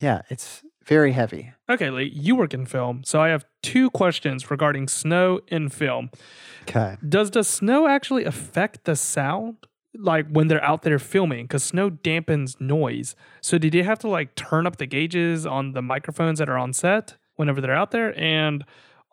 Yeah, 0.00 0.22
it's 0.30 0.62
very 0.84 1.12
heavy. 1.12 1.52
Okay, 1.68 1.90
Lee, 1.90 2.12
you 2.14 2.36
work 2.36 2.54
in 2.54 2.66
film, 2.66 3.02
so 3.04 3.20
I 3.20 3.28
have 3.28 3.44
two 3.62 3.90
questions 3.90 4.50
regarding 4.50 4.88
snow 4.88 5.40
in 5.48 5.68
film. 5.68 6.10
Okay. 6.62 6.96
Does 7.06 7.30
the 7.32 7.42
snow 7.42 7.88
actually 7.88 8.24
affect 8.24 8.84
the 8.84 8.94
sound? 8.94 9.56
Like 9.98 10.28
when 10.28 10.48
they're 10.48 10.62
out 10.62 10.82
there 10.82 10.98
filming, 10.98 11.44
because 11.44 11.64
snow 11.64 11.90
dampens 11.90 12.60
noise. 12.60 13.16
So 13.40 13.56
did 13.56 13.72
they 13.72 13.82
have 13.82 13.98
to 14.00 14.08
like 14.08 14.34
turn 14.34 14.66
up 14.66 14.76
the 14.76 14.86
gauges 14.86 15.46
on 15.46 15.72
the 15.72 15.80
microphones 15.80 16.38
that 16.38 16.50
are 16.50 16.58
on 16.58 16.74
set 16.74 17.16
whenever 17.36 17.62
they're 17.62 17.74
out 17.74 17.92
there? 17.92 18.18
And 18.20 18.62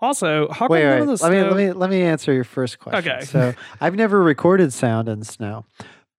also, 0.04 0.50
how 0.52 0.68
Wait, 0.68 0.86
wait. 0.86 1.00
of 1.00 1.08
the 1.08 1.24
Let 1.24 1.32
me 1.32 1.42
let 1.44 1.56
me 1.56 1.72
let 1.72 1.90
me 1.90 2.02
answer 2.02 2.34
your 2.34 2.44
first 2.44 2.80
question. 2.80 3.12
Okay. 3.12 3.26
So 3.26 3.54
I've 3.82 3.96
never 3.96 4.22
recorded 4.22 4.74
sound 4.74 5.08
in 5.08 5.24
snow, 5.24 5.66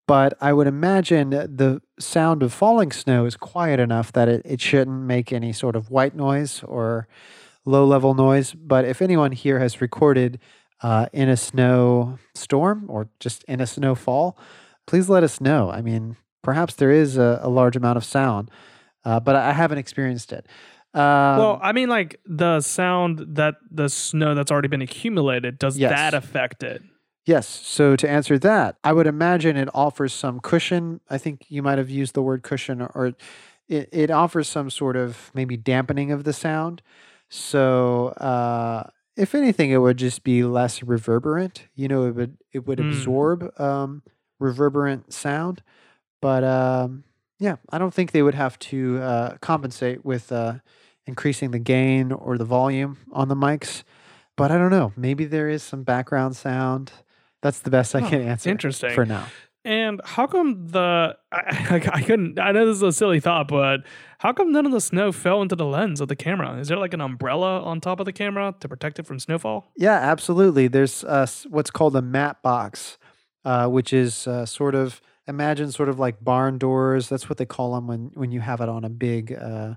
but 0.07 0.35
I 0.41 0.53
would 0.53 0.67
imagine 0.67 1.31
the 1.31 1.81
sound 1.99 2.43
of 2.43 2.53
falling 2.53 2.93
snow 2.93 3.27
is 3.27 3.37
quiet 3.37 3.79
enough 3.81 4.13
that 4.13 4.29
it, 4.29 4.43
it 4.45 4.61
shouldn't 4.61 5.03
make 5.03 5.33
any 5.33 5.53
sort 5.53 5.77
of 5.77 5.91
white 5.91 6.17
noise 6.17 6.63
or 6.65 7.07
low 7.65 7.85
level 7.85 8.15
noise. 8.15 8.55
But 8.55 8.85
if 8.85 9.01
anyone 9.01 9.33
here 9.33 9.59
has 9.59 9.81
recorded 9.81 10.41
uh, 10.83 11.07
in 11.13 11.29
a 11.29 11.37
snow 11.37 12.19
storm 12.35 12.87
or 12.89 13.09
just 13.21 13.45
in 13.45 13.61
a 13.61 13.67
snowfall, 13.67 14.37
please 14.87 15.09
let 15.09 15.23
us 15.23 15.41
know. 15.41 15.71
I 15.71 15.83
mean, 15.83 16.17
perhaps 16.43 16.75
there 16.75 16.91
is 16.91 17.17
a, 17.17 17.41
a 17.43 17.49
large 17.49 17.77
amount 17.77 17.97
of 17.97 18.05
sound, 18.05 18.51
uh, 19.05 19.21
but 19.21 19.37
I 19.37 19.53
haven't 19.53 19.79
experienced 19.79 20.33
it. 20.33 20.47
Um, 20.95 21.39
well, 21.39 21.59
I 21.63 21.73
mean, 21.73 21.89
like 21.89 22.21
the 22.25 22.61
sound 22.61 23.25
that 23.37 23.57
the 23.71 23.89
snow 23.89 24.35
that's 24.35 24.51
already 24.53 24.69
been 24.69 24.83
accumulated, 24.83 25.59
does 25.59 25.77
Yes. 25.77 25.91
that 25.91 26.15
affect 26.15 26.63
it? 26.63 26.83
Yes. 27.27 27.49
So 27.49 27.97
to 27.97 28.09
answer 28.09 28.39
that, 28.41 28.77
I 28.85 28.93
would 28.93 29.07
imagine 29.07 29.57
it 29.57 29.69
offers 29.75 30.13
some 30.13 30.41
cushion. 30.41 31.01
I 31.11 31.19
think 31.19 31.47
you 31.49 31.63
might 31.63 31.79
have 31.79 31.91
used 31.91 32.15
the 32.15 32.23
word 32.23 32.43
cushion, 32.43 32.81
or, 32.83 32.91
or 32.95 33.07
it, 33.69 33.89
it 33.93 34.11
offers 34.11 34.47
some 34.47 34.71
sort 34.71 34.95
of 34.97 35.31
maybe 35.35 35.57
dampening 35.57 36.13
of 36.13 36.25
the 36.25 36.33
sound. 36.35 36.83
So 37.31 38.09
uh, 38.09 38.91
if 39.17 39.35
anything, 39.35 39.71
it 39.71 39.79
would 39.79 39.97
just 39.97 40.23
be 40.23 40.45
less 40.45 40.83
reverberant. 40.83 41.67
You 41.75 41.89
know, 41.89 42.05
it 42.07 42.15
would 42.15 42.37
it 42.53 42.67
would 42.67 42.79
Hmm. 42.79 42.89
absorb 42.89 43.61
um, 43.61 44.03
reverberant 44.39 45.13
sound. 45.13 45.63
But 46.21 46.45
um, 46.45 47.05
yeah, 47.39 47.57
I 47.71 47.79
don't 47.79 47.93
think 47.95 48.13
they 48.13 48.23
would 48.23 48.35
have 48.35 48.59
to 48.61 48.99
uh, 49.01 49.37
compensate 49.41 50.05
with 50.05 50.31
uh, 50.31 50.57
increasing 51.07 51.51
the 51.51 51.59
gain 51.59 52.13
or 52.13 52.39
the 52.39 52.45
volume 52.45 52.99
on 53.13 53.29
the 53.29 53.35
mics. 53.35 53.83
But 54.37 54.51
I 54.51 54.59
don't 54.59 54.71
know. 54.71 54.93
Maybe 54.97 55.25
there 55.25 55.49
is 55.49 55.63
some 55.63 55.83
background 55.83 56.37
sound. 56.37 56.93
That's 57.43 57.61
the 57.61 57.71
best 57.71 57.95
I 57.95 58.01
can 58.01 58.23
answer 58.23 58.51
interesting. 58.51 58.95
for 58.95 59.05
now. 59.05 59.27
And 59.67 60.01
how 60.05 60.27
come 60.27 60.69
the 60.69 61.17
I, 61.33 61.37
I, 61.71 61.91
I 61.95 62.03
couldn't 62.03 62.39
I 62.39 62.53
know 62.53 62.67
this 62.67 62.77
is 62.77 62.83
a 62.83 62.93
silly 62.93 63.21
thought, 63.21 63.49
but 63.49 63.81
how 64.19 64.33
come 64.33 64.53
none 64.53 64.67
of 64.67 64.73
the 64.73 64.81
snow 64.81 65.11
fell 65.11 65.41
into 65.41 65.57
the 65.57 65.65
lens 65.65 66.01
of 66.01 66.09
the 66.09 66.17
camera? 66.17 66.59
Is 66.59 66.69
there 66.69 66.77
like 66.77 66.93
an 66.93 67.01
umbrella 67.01 67.63
on 67.63 67.81
top 67.81 67.99
of 67.99 68.07
the 68.07 68.13
camera 68.13 68.55
to 68.61 68.69
protect 68.69 68.99
it 68.99 69.07
from 69.07 69.19
snowfall? 69.19 69.71
Yeah, 69.77 69.95
absolutely. 69.95 70.69
There's 70.69 71.03
uh, 71.05 71.27
what's 71.49 71.71
called 71.71 71.97
a 71.97 72.03
matte 72.03 72.43
box, 72.43 72.99
uh, 73.45 73.69
which 73.69 73.93
is 73.93 74.27
uh, 74.27 74.45
sort 74.45 74.75
of 74.75 75.01
imagine 75.27 75.73
sort 75.73 75.89
of 75.89 75.99
like 75.99 76.23
barn 76.23 76.59
doors. 76.59 77.09
That's 77.09 77.31
what 77.31 77.39
they 77.39 77.47
call 77.47 77.75
them 77.75 77.87
when 77.87 78.11
when 78.15 78.33
you 78.33 78.41
have 78.41 78.61
it 78.61 78.69
on 78.69 78.85
a 78.85 78.91
big 78.91 79.33
uh, 79.33 79.75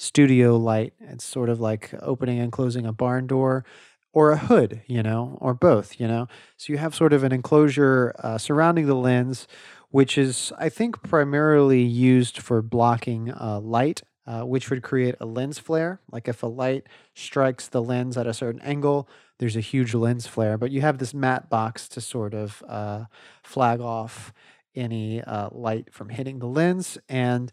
studio 0.00 0.56
light. 0.56 0.94
It's 0.98 1.24
sort 1.24 1.50
of 1.50 1.60
like 1.60 1.92
opening 2.00 2.38
and 2.40 2.50
closing 2.50 2.86
a 2.86 2.92
barn 2.92 3.26
door 3.26 3.64
or 4.12 4.32
a 4.32 4.38
hood, 4.38 4.80
you 4.86 5.02
know, 5.02 5.36
or 5.40 5.52
both, 5.52 6.00
you 6.00 6.08
know. 6.08 6.26
So 6.56 6.72
you 6.72 6.78
have 6.78 6.94
sort 6.94 7.12
of 7.12 7.22
an 7.22 7.32
enclosure 7.32 8.14
uh, 8.18 8.38
surrounding 8.38 8.86
the 8.86 8.94
lens, 8.94 9.46
which 9.90 10.16
is 10.16 10.52
I 10.58 10.70
think 10.70 11.02
primarily 11.02 11.82
used 11.82 12.38
for 12.38 12.62
blocking 12.62 13.30
uh, 13.30 13.60
light. 13.60 14.02
Uh, 14.26 14.42
which 14.42 14.70
would 14.70 14.80
create 14.82 15.16
a 15.18 15.26
lens 15.26 15.58
flare. 15.58 15.98
Like 16.12 16.28
if 16.28 16.44
a 16.44 16.46
light 16.46 16.84
strikes 17.14 17.66
the 17.66 17.82
lens 17.82 18.16
at 18.16 18.28
a 18.28 18.34
certain 18.34 18.60
angle, 18.60 19.08
there's 19.40 19.56
a 19.56 19.60
huge 19.60 19.92
lens 19.92 20.28
flare, 20.28 20.56
but 20.56 20.70
you 20.70 20.82
have 20.82 20.98
this 20.98 21.12
matte 21.12 21.50
box 21.50 21.88
to 21.88 22.00
sort 22.00 22.32
of 22.32 22.62
uh, 22.68 23.06
flag 23.42 23.80
off 23.80 24.32
any 24.76 25.20
uh, 25.22 25.48
light 25.50 25.92
from 25.92 26.10
hitting 26.10 26.38
the 26.38 26.46
lens. 26.46 26.96
And 27.08 27.50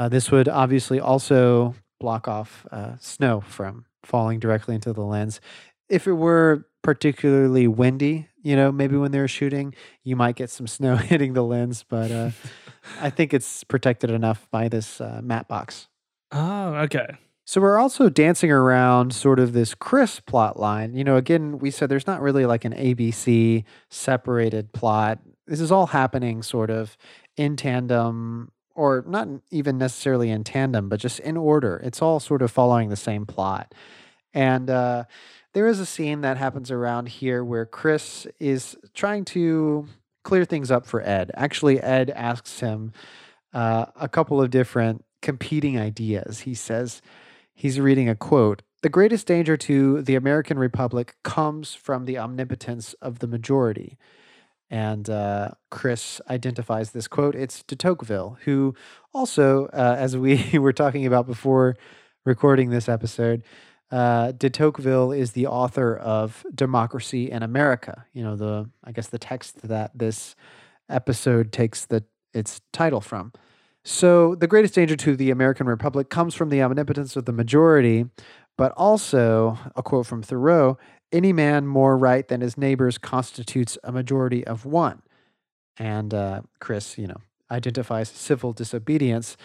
uh, 0.00 0.08
this 0.08 0.30
would 0.30 0.48
obviously 0.48 0.98
also 0.98 1.74
block 1.98 2.26
off 2.26 2.66
uh, 2.72 2.96
snow 3.00 3.42
from 3.42 3.84
falling 4.02 4.38
directly 4.40 4.74
into 4.74 4.94
the 4.94 5.02
lens. 5.02 5.42
If 5.90 6.06
it 6.06 6.14
were 6.14 6.66
particularly 6.82 7.68
windy, 7.68 8.26
you 8.42 8.56
know, 8.56 8.72
maybe 8.72 8.96
when 8.96 9.12
they're 9.12 9.28
shooting, 9.28 9.74
you 10.02 10.16
might 10.16 10.36
get 10.36 10.48
some 10.48 10.66
snow 10.66 10.96
hitting 11.10 11.34
the 11.34 11.44
lens, 11.44 11.84
but 11.86 12.10
uh, 12.10 12.30
I 12.98 13.10
think 13.16 13.34
it's 13.34 13.62
protected 13.64 14.10
enough 14.10 14.48
by 14.50 14.68
this 14.68 15.02
uh, 15.02 15.20
matte 15.22 15.48
box. 15.48 15.88
Oh, 16.32 16.76
okay. 16.76 17.18
So 17.44 17.60
we're 17.60 17.78
also 17.78 18.08
dancing 18.08 18.50
around 18.50 19.12
sort 19.12 19.38
of 19.38 19.52
this 19.52 19.74
Chris 19.74 20.18
plot 20.18 20.58
line. 20.58 20.94
You 20.94 21.04
know, 21.04 21.16
again, 21.16 21.58
we 21.58 21.70
said 21.70 21.90
there's 21.90 22.06
not 22.06 22.22
really 22.22 22.46
like 22.46 22.64
an 22.64 22.72
ABC 22.72 23.64
separated 23.90 24.72
plot. 24.72 25.18
This 25.46 25.60
is 25.60 25.70
all 25.70 25.88
happening 25.88 26.42
sort 26.42 26.70
of 26.70 26.96
in 27.36 27.56
tandem, 27.56 28.50
or 28.74 29.04
not 29.06 29.28
even 29.50 29.78
necessarily 29.78 30.30
in 30.30 30.44
tandem, 30.44 30.88
but 30.88 31.00
just 31.00 31.20
in 31.20 31.36
order. 31.36 31.80
It's 31.84 32.00
all 32.00 32.20
sort 32.20 32.42
of 32.42 32.50
following 32.50 32.88
the 32.88 32.96
same 32.96 33.26
plot. 33.26 33.74
And 34.32 34.70
uh, 34.70 35.04
there 35.52 35.66
is 35.66 35.80
a 35.80 35.86
scene 35.86 36.20
that 36.20 36.36
happens 36.36 36.70
around 36.70 37.08
here 37.08 37.44
where 37.44 37.66
Chris 37.66 38.26
is 38.38 38.76
trying 38.94 39.24
to 39.26 39.88
clear 40.22 40.44
things 40.44 40.70
up 40.70 40.86
for 40.86 41.00
Ed. 41.02 41.30
Actually, 41.34 41.80
Ed 41.80 42.10
asks 42.10 42.60
him 42.60 42.92
uh, 43.52 43.86
a 43.96 44.08
couple 44.08 44.40
of 44.40 44.50
different 44.50 45.04
competing 45.22 45.78
ideas. 45.78 46.40
He 46.40 46.54
says 46.54 47.02
he's 47.54 47.80
reading 47.80 48.08
a 48.08 48.14
quote 48.14 48.62
the 48.82 48.88
greatest 48.88 49.26
danger 49.26 49.58
to 49.58 50.00
the 50.00 50.14
American 50.14 50.58
Republic 50.58 51.14
comes 51.22 51.74
from 51.74 52.06
the 52.06 52.16
omnipotence 52.16 52.94
of 52.94 53.18
the 53.18 53.26
majority. 53.26 53.98
And 54.70 55.10
uh, 55.10 55.50
Chris 55.70 56.20
identifies 56.30 56.92
this 56.92 57.08
quote. 57.08 57.34
It's 57.34 57.62
de 57.64 57.74
Tocqueville, 57.74 58.38
who 58.44 58.74
also, 59.12 59.66
uh, 59.66 59.96
as 59.98 60.16
we 60.16 60.50
were 60.58 60.72
talking 60.72 61.06
about 61.06 61.26
before 61.26 61.76
recording 62.24 62.70
this 62.70 62.88
episode, 62.88 63.42
uh, 63.90 64.32
de 64.32 64.48
Tocqueville 64.48 65.10
is 65.10 65.32
the 65.32 65.46
author 65.46 65.96
of 65.96 66.46
Democracy 66.54 67.30
in 67.30 67.42
America. 67.42 68.06
You 68.12 68.22
know, 68.22 68.36
the 68.36 68.70
I 68.84 68.92
guess 68.92 69.08
the 69.08 69.18
text 69.18 69.62
that 69.62 69.90
this 69.98 70.36
episode 70.88 71.52
takes 71.52 71.86
the 71.86 72.04
its 72.32 72.60
title 72.72 73.00
from. 73.00 73.32
So 73.84 74.34
the 74.34 74.46
greatest 74.46 74.74
danger 74.74 74.94
to 74.96 75.16
the 75.16 75.30
American 75.30 75.66
Republic 75.66 76.10
comes 76.10 76.34
from 76.34 76.50
the 76.50 76.62
omnipotence 76.62 77.16
of 77.16 77.24
the 77.24 77.32
majority, 77.32 78.06
but 78.56 78.72
also 78.76 79.58
a 79.74 79.82
quote 79.82 80.06
from 80.06 80.22
Thoreau: 80.22 80.78
"Any 81.12 81.32
man 81.32 81.66
more 81.66 81.96
right 81.96 82.26
than 82.26 82.40
his 82.40 82.56
neighbors 82.56 82.98
constitutes 82.98 83.78
a 83.84 83.92
majority 83.92 84.46
of 84.46 84.64
one." 84.64 85.02
And 85.78 86.12
uh, 86.12 86.42
Chris, 86.60 86.98
you 86.98 87.06
know, 87.06 87.20
identifies 87.50 88.08
civil 88.08 88.52
disobedience. 88.52 89.36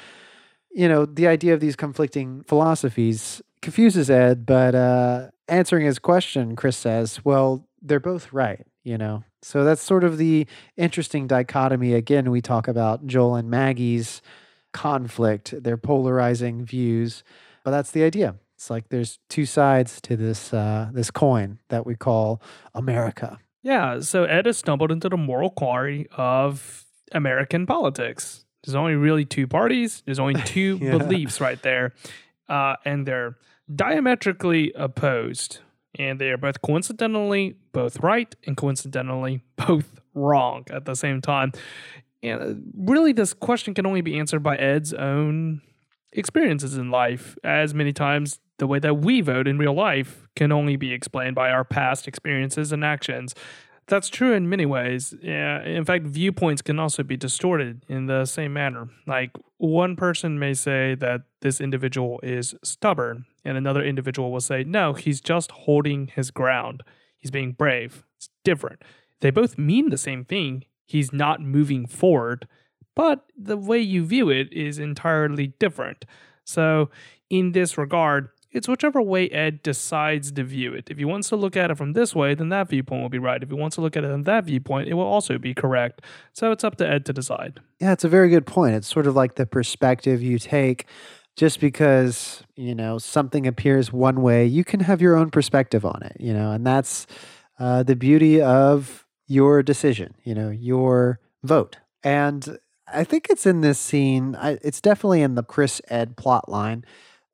You 0.72 0.90
know, 0.90 1.06
the 1.06 1.28
idea 1.28 1.54
of 1.54 1.62
these 1.62 1.76
conflicting 1.76 2.44
philosophies 2.44 3.42
confuses 3.62 4.10
Ed, 4.10 4.46
but 4.46 4.76
uh, 4.76 5.30
answering 5.48 5.86
his 5.86 6.00
question, 6.00 6.56
Chris 6.56 6.78
says, 6.78 7.24
well, 7.26 7.68
they're 7.82 8.00
both 8.00 8.32
right, 8.32 8.66
you 8.84 8.98
know? 8.98 9.24
So 9.42 9.64
that's 9.64 9.82
sort 9.82 10.04
of 10.04 10.18
the 10.18 10.48
interesting 10.78 11.28
dichotomy. 11.28 11.94
Again, 11.94 12.32
we 12.32 12.42
talk 12.42 12.68
about 12.68 13.08
Joel 13.08 13.36
and 13.36 13.50
Maggie's 13.50 14.22
conflict, 14.74 15.64
their 15.64 15.78
polarizing 15.78 16.66
views, 16.66 17.24
but 17.64 17.72
that's 17.72 17.92
the 17.92 18.04
idea. 18.04 18.36
It's 18.56 18.70
like 18.70 18.90
there's 18.90 19.20
two 19.30 19.46
sides 19.46 20.00
to 20.02 20.16
this 20.16 20.54
uh, 20.54 20.90
this 20.94 21.12
coin 21.12 21.60
that 21.70 21.86
we 21.86 21.96
call 21.96 22.42
America. 22.74 23.40
Yeah, 23.64 24.00
so 24.00 24.24
Ed 24.26 24.46
has 24.46 24.58
stumbled 24.58 24.92
into 24.92 25.10
the 25.10 25.18
moral 25.18 25.50
quarry 25.50 26.08
of 26.16 26.86
American 27.12 27.66
politics. 27.66 28.46
There's 28.64 28.76
only 28.76 28.96
really 28.96 29.26
two 29.26 29.48
parties. 29.48 30.04
There's 30.06 30.20
only 30.20 30.36
two 30.46 30.80
Yeah. 30.82 30.98
beliefs 30.98 31.42
right 31.42 31.62
there, 31.62 31.94
uh, 32.48 32.76
and 32.86 33.06
they're 33.08 33.38
diametrically 33.74 34.72
opposed. 34.76 35.60
And 35.98 36.20
they 36.20 36.30
are 36.30 36.38
both 36.38 36.62
coincidentally 36.62 37.56
both 37.72 38.00
right 38.02 38.34
and 38.46 38.58
coincidentally 38.58 39.42
both 39.56 40.02
wrong 40.14 40.66
at 40.70 40.84
the 40.86 40.94
same 40.96 41.22
time. 41.22 41.52
And 42.22 42.42
uh, 42.42 42.54
really, 42.78 43.14
this 43.14 43.34
question 43.34 43.74
can 43.74 43.86
only 43.86 44.02
be 44.02 44.18
answered 44.20 44.44
by 44.44 44.58
Ed's 44.58 44.94
own 44.94 45.62
experiences 46.12 46.78
in 46.78 46.92
life. 46.92 47.38
As 47.44 47.74
many 47.74 47.94
times, 47.94 48.40
the 48.58 48.68
way 48.68 48.80
that 48.80 48.96
we 48.96 49.22
vote 49.22 49.48
in 49.48 49.58
real 49.58 49.74
life 49.74 50.28
can 50.36 50.52
only 50.52 50.76
be 50.76 50.94
explained 50.94 51.36
by 51.36 51.50
our 51.50 51.64
past 51.64 52.08
experiences 52.08 52.72
and 52.72 52.84
actions. 52.84 53.36
That's 53.88 54.10
true 54.10 54.34
in 54.34 54.50
many 54.50 54.66
ways. 54.66 55.14
In 55.22 55.86
fact, 55.86 56.06
viewpoints 56.06 56.64
can 56.64 56.80
also 56.80 57.04
be 57.04 57.18
distorted 57.18 57.86
in 57.88 58.08
the 58.08 58.26
same 58.26 58.54
manner. 58.54 58.90
Like 59.06 59.32
one 59.58 59.96
person 59.96 60.40
may 60.40 60.56
say 60.56 60.96
that 60.96 61.22
this 61.42 61.62
individual 61.62 62.20
is 62.24 62.56
stubborn, 62.64 63.26
and 63.44 63.58
another 63.58 63.84
individual 63.84 64.32
will 64.32 64.42
say, 64.42 64.64
no, 64.64 64.94
he's 64.94 65.22
just 65.22 65.52
holding 65.52 66.08
his 66.08 66.32
ground. 66.32 66.82
He's 67.18 67.30
being 67.30 67.52
brave. 67.52 68.04
It's 68.18 68.30
different. 68.44 68.82
They 69.22 69.30
both 69.30 69.58
mean 69.58 69.90
the 69.90 69.98
same 69.98 70.26
thing. 70.26 70.66
He's 70.88 71.14
not 71.14 71.42
moving 71.42 71.86
forward, 71.86 72.48
but 72.96 73.26
the 73.38 73.58
way 73.58 73.80
you 73.80 74.04
view 74.04 74.30
it 74.30 74.52
is 74.52 74.80
entirely 74.80 75.54
different. 75.60 76.06
So, 76.44 76.90
in 77.30 77.52
this 77.52 77.78
regard, 77.78 78.30
it's 78.56 78.70
whichever 78.70 79.02
way 79.02 79.30
Ed 79.30 79.62
decides 79.62 80.32
to 80.32 80.44
view 80.44 80.74
it. 80.74 80.90
If 80.90 80.98
he 80.98 81.04
wants 81.04 81.28
to 81.30 81.36
look 81.36 81.58
at 81.58 81.70
it 81.70 81.78
from 81.78 81.92
this 81.92 82.16
way, 82.16 82.34
then 82.34 82.50
that 82.50 82.70
viewpoint 82.70 83.02
will 83.02 83.10
be 83.10 83.20
right. 83.20 83.44
If 83.44 83.50
he 83.50 83.56
wants 83.56 83.76
to 83.76 83.82
look 83.82 83.98
at 83.98 84.06
it 84.06 84.08
from 84.08 84.24
that 84.24 84.46
viewpoint, 84.46 84.88
it 84.88 84.94
will 84.94 85.04
also 85.04 85.38
be 85.38 85.54
correct. 85.54 86.02
So 86.32 86.52
it's 86.52 86.64
up 86.64 86.78
to 86.78 86.88
Ed 86.88 87.06
to 87.06 87.14
decide. 87.14 87.60
Yeah, 87.82 87.92
it's 87.92 88.06
a 88.06 88.10
very 88.10 88.30
good 88.30 88.46
point. 88.46 88.76
It's 88.76 88.88
sort 88.88 89.08
of 89.08 89.16
like 89.16 89.36
the 89.36 89.46
perspective 89.46 90.24
you 90.24 90.40
take. 90.40 90.86
Just 91.36 91.60
because, 91.60 92.44
you 92.56 92.74
know, 92.74 92.98
something 92.98 93.46
appears 93.46 93.92
one 93.92 94.22
way, 94.22 94.46
you 94.46 94.64
can 94.64 94.80
have 94.80 95.02
your 95.02 95.18
own 95.18 95.32
perspective 95.32 95.86
on 95.86 96.02
it, 96.02 96.16
you 96.18 96.34
know, 96.34 96.52
and 96.52 96.66
that's 96.66 97.08
uh, 97.60 97.84
the 97.84 97.98
beauty 97.98 98.42
of 98.42 99.06
your 99.28 99.62
decision, 99.62 100.16
you 100.24 100.34
know, 100.34 100.50
your 100.50 101.20
vote. 101.44 101.80
And 102.06 102.58
I 102.88 103.04
think 103.04 103.28
it's 103.30 103.46
in 103.46 103.60
this 103.60 103.80
scene, 103.80 104.38
I, 104.38 104.60
it's 104.62 104.80
definitely 104.80 105.24
in 105.24 105.36
the 105.36 105.44
Chris 105.44 105.82
Ed 105.90 106.16
plot 106.16 106.48
line 106.48 106.86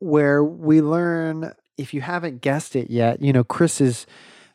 where 0.02 0.44
we 0.44 0.82
learn, 0.82 1.54
if 1.78 1.94
you 1.94 2.02
haven't 2.02 2.42
guessed 2.42 2.76
it 2.76 2.90
yet, 2.90 3.22
you 3.22 3.32
know, 3.32 3.44
Chris 3.44 3.80
is 3.80 4.06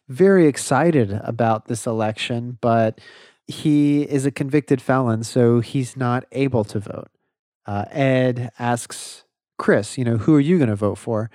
very 0.09 0.47
excited 0.47 1.13
about 1.25 1.67
this 1.67 1.87
election, 1.87 2.59
but 2.61 3.01
he 3.47 4.03
is 4.03 4.27
a 4.27 4.31
convicted 4.31 4.83
felon, 4.83 5.23
so 5.23 5.61
he's 5.61 5.97
not 5.97 6.25
able 6.33 6.65
to 6.65 6.81
vote. 6.81 7.09
Uh, 7.65 7.85
Ed 7.91 8.51
asks 8.59 9.25
Chris, 9.59 9.97
you 9.97 10.05
know, 10.05 10.19
who 10.19 10.35
are 10.35 10.41
you 10.41 10.59
going 10.59 10.71
to 10.71 10.77
vote 10.77 10.99
for? 10.99 11.31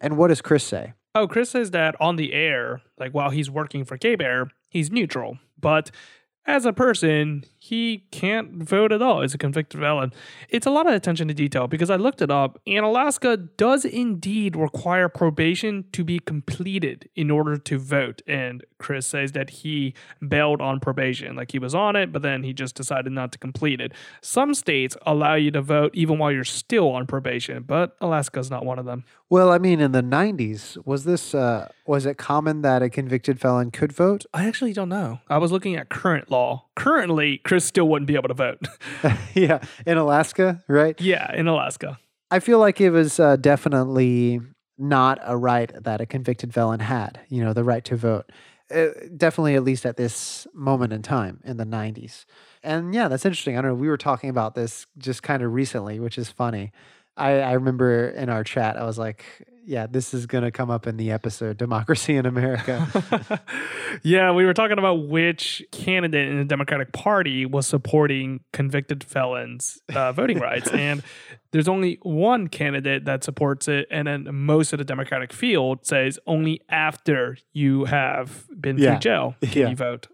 And 0.00 0.16
what 0.16 0.28
does 0.28 0.40
Chris 0.40 0.64
say? 0.64 0.94
Oh, 1.14 1.26
Chris 1.26 1.50
says 1.50 1.72
that 1.72 1.96
on 2.00 2.16
the 2.16 2.32
air, 2.32 2.82
like 2.98 3.12
while 3.12 3.30
he's 3.30 3.50
working 3.50 3.84
for 3.84 3.96
K 3.96 4.14
Bear, 4.14 4.50
he's 4.68 4.90
neutral. 4.90 5.38
But 5.58 5.90
as 6.46 6.64
a 6.64 6.72
person, 6.72 7.44
he 7.62 8.06
can't 8.10 8.54
vote 8.54 8.90
at 8.90 9.02
all 9.02 9.22
as 9.22 9.34
a 9.34 9.38
convicted 9.38 9.80
felon. 9.80 10.14
It's 10.48 10.66
a 10.66 10.70
lot 10.70 10.86
of 10.86 10.94
attention 10.94 11.28
to 11.28 11.34
detail 11.34 11.68
because 11.68 11.90
I 11.90 11.96
looked 11.96 12.22
it 12.22 12.30
up, 12.30 12.58
and 12.66 12.86
Alaska 12.86 13.36
does 13.36 13.84
indeed 13.84 14.56
require 14.56 15.10
probation 15.10 15.84
to 15.92 16.02
be 16.02 16.20
completed 16.20 17.10
in 17.14 17.30
order 17.30 17.58
to 17.58 17.78
vote. 17.78 18.22
And 18.26 18.64
Chris 18.78 19.06
says 19.06 19.32
that 19.32 19.50
he 19.50 19.92
bailed 20.26 20.62
on 20.62 20.80
probation, 20.80 21.36
like 21.36 21.52
he 21.52 21.58
was 21.58 21.74
on 21.74 21.96
it, 21.96 22.12
but 22.12 22.22
then 22.22 22.44
he 22.44 22.54
just 22.54 22.76
decided 22.76 23.12
not 23.12 23.30
to 23.32 23.38
complete 23.38 23.78
it. 23.78 23.92
Some 24.22 24.54
states 24.54 24.96
allow 25.04 25.34
you 25.34 25.50
to 25.50 25.60
vote 25.60 25.90
even 25.92 26.18
while 26.18 26.32
you're 26.32 26.44
still 26.44 26.88
on 26.88 27.06
probation, 27.06 27.64
but 27.64 27.94
Alaska's 28.00 28.50
not 28.50 28.64
one 28.64 28.78
of 28.78 28.86
them. 28.86 29.04
Well, 29.28 29.52
I 29.52 29.58
mean, 29.58 29.80
in 29.80 29.92
the 29.92 30.02
90s, 30.02 30.84
was 30.86 31.04
this, 31.04 31.34
uh, 31.34 31.68
was 31.86 32.06
it 32.06 32.16
common 32.16 32.62
that 32.62 32.82
a 32.82 32.88
convicted 32.88 33.38
felon 33.38 33.70
could 33.70 33.92
vote? 33.92 34.24
I 34.32 34.48
actually 34.48 34.72
don't 34.72 34.88
know. 34.88 35.20
I 35.28 35.38
was 35.38 35.52
looking 35.52 35.76
at 35.76 35.90
current 35.90 36.30
law. 36.30 36.64
Currently, 36.80 37.38
Chris 37.44 37.66
still 37.66 37.86
wouldn't 37.88 38.06
be 38.06 38.14
able 38.14 38.28
to 38.28 38.34
vote. 38.34 38.66
yeah, 39.34 39.62
in 39.86 39.98
Alaska, 39.98 40.64
right? 40.66 40.98
yeah, 40.98 41.30
in 41.34 41.46
Alaska. 41.46 41.98
I 42.30 42.40
feel 42.40 42.58
like 42.58 42.80
it 42.80 42.88
was 42.88 43.20
uh, 43.20 43.36
definitely 43.36 44.40
not 44.78 45.18
a 45.22 45.36
right 45.36 45.70
that 45.84 46.00
a 46.00 46.06
convicted 46.06 46.54
felon 46.54 46.80
had, 46.80 47.20
you 47.28 47.44
know, 47.44 47.52
the 47.52 47.64
right 47.64 47.84
to 47.84 47.96
vote. 47.96 48.32
Uh, 48.74 48.86
definitely, 49.14 49.56
at 49.56 49.62
least 49.62 49.84
at 49.84 49.98
this 49.98 50.46
moment 50.54 50.94
in 50.94 51.02
time 51.02 51.40
in 51.44 51.58
the 51.58 51.66
90s. 51.66 52.24
And 52.62 52.94
yeah, 52.94 53.08
that's 53.08 53.26
interesting. 53.26 53.58
I 53.58 53.60
don't 53.60 53.72
know. 53.72 53.74
We 53.74 53.88
were 53.88 53.98
talking 53.98 54.30
about 54.30 54.54
this 54.54 54.86
just 54.96 55.22
kind 55.22 55.42
of 55.42 55.52
recently, 55.52 56.00
which 56.00 56.16
is 56.16 56.30
funny. 56.30 56.72
I, 57.16 57.40
I 57.40 57.52
remember 57.52 58.08
in 58.08 58.28
our 58.28 58.44
chat, 58.44 58.76
I 58.76 58.84
was 58.84 58.98
like, 58.98 59.24
yeah, 59.66 59.86
this 59.86 60.14
is 60.14 60.26
going 60.26 60.42
to 60.44 60.50
come 60.50 60.70
up 60.70 60.86
in 60.86 60.96
the 60.96 61.10
episode 61.10 61.56
Democracy 61.58 62.16
in 62.16 62.24
America. 62.26 62.88
yeah, 64.02 64.32
we 64.32 64.44
were 64.46 64.54
talking 64.54 64.78
about 64.78 65.08
which 65.08 65.62
candidate 65.70 66.28
in 66.28 66.38
the 66.38 66.44
Democratic 66.44 66.92
Party 66.92 67.44
was 67.46 67.66
supporting 67.66 68.40
convicted 68.52 69.04
felons' 69.04 69.80
uh, 69.94 70.12
voting 70.12 70.38
rights. 70.38 70.70
And 70.80 71.02
there's 71.52 71.68
only 71.68 71.98
one 72.02 72.48
candidate 72.48 73.04
that 73.04 73.22
supports 73.24 73.68
it. 73.68 73.86
And 73.90 74.06
then 74.08 74.28
most 74.32 74.72
of 74.72 74.78
the 74.78 74.84
Democratic 74.84 75.32
field 75.32 75.84
says 75.84 76.18
only 76.26 76.62
after 76.68 77.36
you 77.52 77.84
have 77.86 78.46
been 78.58 78.78
Yeah. 78.78 78.92
through 78.92 78.98
jail 79.00 79.34
can 79.42 79.62
Yeah. 79.62 79.68
you 79.70 79.76
vote. 79.76 80.06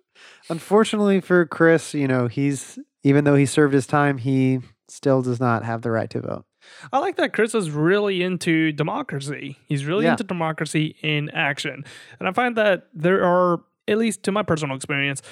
Unfortunately 0.49 1.21
for 1.21 1.45
Chris, 1.47 1.93
you 1.95 2.09
know, 2.09 2.27
he's, 2.27 2.79
even 3.05 3.25
though 3.25 3.35
he 3.37 3.47
served 3.47 3.75
his 3.75 3.87
time, 3.87 4.19
he 4.19 4.61
still 4.89 5.21
does 5.23 5.39
not 5.41 5.63
have 5.65 5.83
the 5.83 5.91
right 5.91 6.09
to 6.11 6.21
vote. 6.21 6.46
I 6.93 6.99
like 6.99 7.17
that 7.17 7.33
Chris 7.33 7.55
is 7.55 7.71
really 7.71 8.23
into 8.23 8.73
democracy. 8.73 9.57
He's 9.67 9.85
really 9.85 10.05
Yeah. 10.05 10.13
into 10.13 10.25
democracy 10.25 10.97
in 11.03 11.31
action. 11.31 11.85
And 12.19 12.29
I 12.29 12.33
find 12.33 12.57
that 12.57 12.89
there 12.95 13.25
are, 13.25 13.61
at 13.89 13.99
least 13.99 14.23
to 14.25 14.33
my 14.33 14.43
personal 14.43 14.77
experience, 14.77 15.23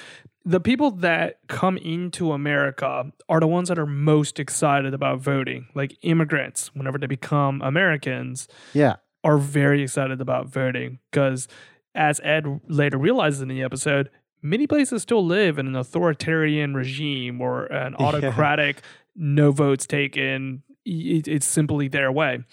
the 0.45 0.59
people 0.59 0.91
that 0.91 1.39
come 1.47 1.77
into 1.77 2.31
America 2.31 3.11
are 3.27 3.39
the 3.39 3.47
ones 3.47 3.67
that 3.69 3.79
are 3.79 3.87
most 3.87 4.39
excited 4.39 4.93
about 4.93 5.19
voting. 5.19 5.67
Like 5.73 5.97
immigrants, 6.03 6.69
whenever 6.75 6.97
they 6.99 7.07
become 7.07 7.61
Americans, 7.63 8.47
Yeah. 8.73 8.97
are 9.23 9.37
very 9.37 9.81
excited 9.81 10.21
about 10.21 10.47
voting 10.47 10.99
because, 11.11 11.47
as 11.95 12.21
Ed 12.23 12.61
later 12.67 12.97
realizes 12.97 13.41
in 13.41 13.47
the 13.47 13.63
episode, 13.63 14.09
many 14.43 14.67
places 14.67 15.01
still 15.01 15.25
live 15.25 15.57
in 15.57 15.65
an 15.65 15.75
authoritarian 15.75 16.75
regime 16.75 17.41
or 17.41 17.65
an 17.65 17.95
Yeah. 17.99 18.05
autocratic, 18.05 18.81
no 19.15 19.51
votes 19.51 19.87
taken. 19.87 20.61
It, 20.85 21.27
it's 21.27 21.47
simply 21.47 21.87
their 21.87 22.11
way. 22.11 22.43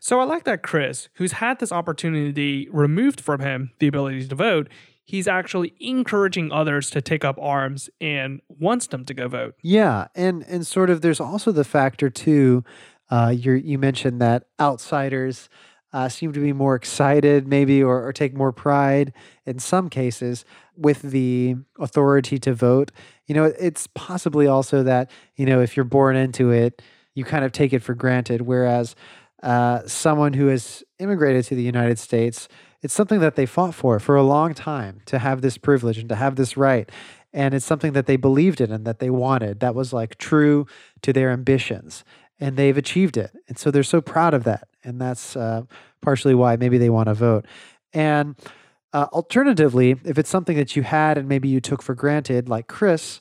So 0.00 0.20
I 0.20 0.24
like 0.24 0.44
that 0.44 0.62
Chris, 0.62 1.08
who's 1.14 1.32
had 1.32 1.58
this 1.58 1.72
opportunity 1.72 2.68
removed 2.70 3.20
from 3.20 3.40
him, 3.40 3.72
the 3.78 3.88
ability 3.88 4.28
to 4.28 4.34
vote, 4.34 4.68
he's 5.04 5.26
actually 5.26 5.74
encouraging 5.80 6.52
others 6.52 6.90
to 6.90 7.00
take 7.00 7.24
up 7.24 7.38
arms 7.40 7.88
and 8.00 8.40
wants 8.48 8.88
them 8.88 9.04
to 9.06 9.14
go 9.14 9.28
vote. 9.28 9.54
Yeah, 9.62 10.08
and 10.14 10.44
and 10.44 10.66
sort 10.66 10.90
of 10.90 11.00
there's 11.00 11.20
also 11.20 11.52
the 11.52 11.64
factor 11.64 12.10
too. 12.10 12.64
Uh, 13.08 13.32
you 13.34 13.52
you 13.52 13.78
mentioned 13.78 14.20
that 14.20 14.44
outsiders 14.60 15.48
uh, 15.92 16.08
seem 16.08 16.32
to 16.32 16.40
be 16.40 16.52
more 16.52 16.74
excited, 16.74 17.46
maybe, 17.46 17.82
or, 17.82 18.06
or 18.06 18.12
take 18.12 18.36
more 18.36 18.52
pride 18.52 19.12
in 19.46 19.58
some 19.58 19.88
cases 19.88 20.44
with 20.76 21.00
the 21.00 21.56
authority 21.78 22.38
to 22.38 22.52
vote. 22.52 22.90
You 23.26 23.34
know, 23.34 23.44
it's 23.44 23.86
possibly 23.94 24.46
also 24.46 24.82
that, 24.82 25.10
you 25.36 25.46
know, 25.46 25.60
if 25.62 25.76
you're 25.76 25.84
born 25.84 26.14
into 26.14 26.50
it, 26.50 26.82
you 27.16 27.24
kind 27.24 27.44
of 27.44 27.50
take 27.50 27.72
it 27.72 27.82
for 27.82 27.94
granted. 27.94 28.42
Whereas 28.42 28.94
uh, 29.42 29.80
someone 29.86 30.34
who 30.34 30.46
has 30.46 30.84
immigrated 31.00 31.44
to 31.46 31.56
the 31.56 31.62
United 31.62 31.98
States, 31.98 32.46
it's 32.82 32.94
something 32.94 33.20
that 33.20 33.34
they 33.34 33.46
fought 33.46 33.74
for 33.74 33.98
for 33.98 34.14
a 34.14 34.22
long 34.22 34.54
time 34.54 35.00
to 35.06 35.18
have 35.18 35.40
this 35.40 35.58
privilege 35.58 35.98
and 35.98 36.08
to 36.10 36.14
have 36.14 36.36
this 36.36 36.56
right. 36.56 36.88
And 37.32 37.54
it's 37.54 37.64
something 37.64 37.92
that 37.94 38.06
they 38.06 38.16
believed 38.16 38.60
in 38.60 38.70
and 38.70 38.86
that 38.86 38.98
they 38.98 39.10
wanted. 39.10 39.60
That 39.60 39.74
was 39.74 39.92
like 39.92 40.18
true 40.18 40.66
to 41.02 41.12
their 41.12 41.30
ambitions. 41.30 42.04
And 42.38 42.56
they've 42.56 42.76
achieved 42.76 43.16
it. 43.16 43.32
And 43.48 43.58
so 43.58 43.70
they're 43.70 43.82
so 43.82 44.00
proud 44.00 44.34
of 44.34 44.44
that. 44.44 44.68
And 44.84 45.00
that's 45.00 45.36
uh, 45.36 45.62
partially 46.02 46.34
why 46.34 46.56
maybe 46.56 46.76
they 46.78 46.90
want 46.90 47.08
to 47.08 47.14
vote. 47.14 47.46
And 47.92 48.36
uh, 48.92 49.06
alternatively, 49.12 49.96
if 50.04 50.18
it's 50.18 50.30
something 50.30 50.56
that 50.56 50.76
you 50.76 50.82
had 50.82 51.18
and 51.18 51.28
maybe 51.28 51.48
you 51.48 51.60
took 51.60 51.82
for 51.82 51.94
granted, 51.94 52.48
like 52.48 52.66
Chris, 52.68 53.20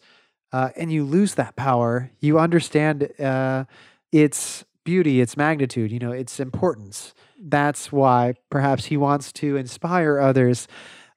uh, 0.56 0.70
and 0.78 0.89
you 0.89 1.03
lose 1.03 1.36
that 1.36 1.58
power, 1.58 2.12
you 2.22 2.39
understand 2.39 3.12
uh, 3.20 3.66
its 4.14 4.64
beauty, 4.86 5.20
its 5.20 5.36
magnitude, 5.36 5.91
you 5.91 5.99
know, 5.99 6.14
its 6.14 6.39
importance. 6.39 7.14
That's 7.38 7.91
why 7.91 8.36
perhaps 8.49 8.86
he 8.86 8.95
wants 8.95 9.34
to 9.34 9.58
inspire 9.58 10.18
others. 10.18 10.70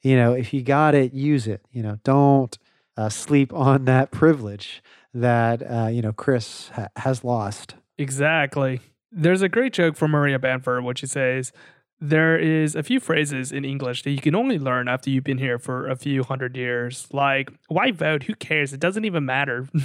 You 0.02 0.16
know, 0.16 0.32
if 0.32 0.52
you 0.52 0.62
got 0.62 0.96
it, 0.96 1.12
use 1.12 1.46
it. 1.46 1.64
You 1.70 1.84
know, 1.84 2.00
don't 2.02 2.58
uh, 2.96 3.10
sleep 3.10 3.52
on 3.52 3.84
that 3.84 4.10
privilege 4.10 4.82
that 5.14 5.62
uh, 5.62 5.86
you 5.86 6.02
know 6.02 6.12
Chris 6.12 6.70
ha- 6.70 6.88
has 6.96 7.22
lost. 7.22 7.76
Exactly. 7.96 8.80
There's 9.12 9.42
a 9.42 9.48
great 9.48 9.72
joke 9.72 9.94
from 9.94 10.10
Maria 10.10 10.40
Bamford, 10.40 10.82
which 10.82 10.98
she 10.98 11.06
says, 11.06 11.52
there 12.00 12.38
is 12.38 12.74
a 12.74 12.82
few 12.82 13.00
phrases 13.00 13.50
in 13.52 13.64
English 13.64 14.02
that 14.04 14.10
you 14.10 14.20
can 14.20 14.34
only 14.34 14.58
learn 14.58 14.88
after 14.88 15.10
you've 15.10 15.24
been 15.24 15.38
here 15.38 15.58
for 15.58 15.88
a 15.88 15.96
few 15.96 16.22
hundred 16.22 16.56
years. 16.56 17.08
Like, 17.12 17.50
why 17.68 17.90
vote? 17.90 18.24
Who 18.24 18.34
cares? 18.34 18.72
It 18.72 18.80
doesn't 18.80 19.04
even 19.04 19.24
matter. 19.24 19.68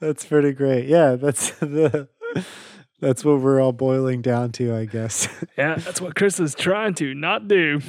that's 0.00 0.24
pretty 0.24 0.52
great. 0.52 0.86
Yeah, 0.86 1.16
that's 1.16 1.50
the 1.58 2.08
that's 3.00 3.24
what 3.24 3.40
we're 3.40 3.60
all 3.60 3.72
boiling 3.72 4.22
down 4.22 4.52
to, 4.52 4.74
I 4.74 4.86
guess. 4.86 5.28
yeah, 5.58 5.74
that's 5.76 6.00
what 6.00 6.14
Chris 6.14 6.40
is 6.40 6.54
trying 6.54 6.94
to 6.94 7.14
not 7.14 7.48
do. 7.48 7.80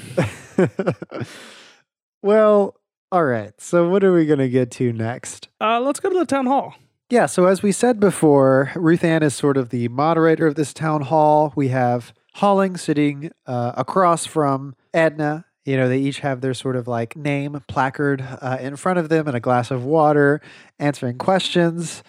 well, 2.21 2.75
all 3.11 3.23
right. 3.23 3.53
So 3.59 3.89
what 3.89 4.03
are 4.03 4.13
we 4.13 4.25
going 4.25 4.39
to 4.39 4.49
get 4.49 4.71
to 4.71 4.91
next? 4.91 5.47
Uh, 5.61 5.79
let's 5.79 5.99
go 6.01 6.09
to 6.09 6.19
the 6.19 6.25
town 6.25 6.45
hall. 6.45 6.75
Yeah, 7.09 7.25
so 7.25 7.45
as 7.45 7.63
we 7.63 7.71
said 7.71 8.01
before, 8.01 8.73
Ruth 8.75 9.01
Ann 9.01 9.23
is 9.23 9.33
sort 9.33 9.55
of 9.55 9.69
the 9.69 9.87
moderator 9.87 10.45
of 10.45 10.55
this 10.55 10.73
town 10.73 11.03
hall. 11.03 11.53
We 11.55 11.69
have 11.69 12.13
Holling 12.33 12.75
sitting 12.75 13.31
uh, 13.45 13.71
across 13.77 14.25
from 14.25 14.75
Edna. 14.93 15.45
You 15.63 15.77
know, 15.77 15.87
they 15.87 15.99
each 15.99 16.19
have 16.19 16.41
their 16.41 16.53
sort 16.53 16.75
of 16.75 16.85
like 16.85 17.15
name 17.15 17.63
placard 17.69 18.21
uh, 18.21 18.57
in 18.59 18.75
front 18.75 18.99
of 18.99 19.07
them 19.07 19.25
and 19.25 19.37
a 19.37 19.39
glass 19.39 19.71
of 19.71 19.85
water, 19.85 20.41
answering 20.79 21.17
questions. 21.17 22.03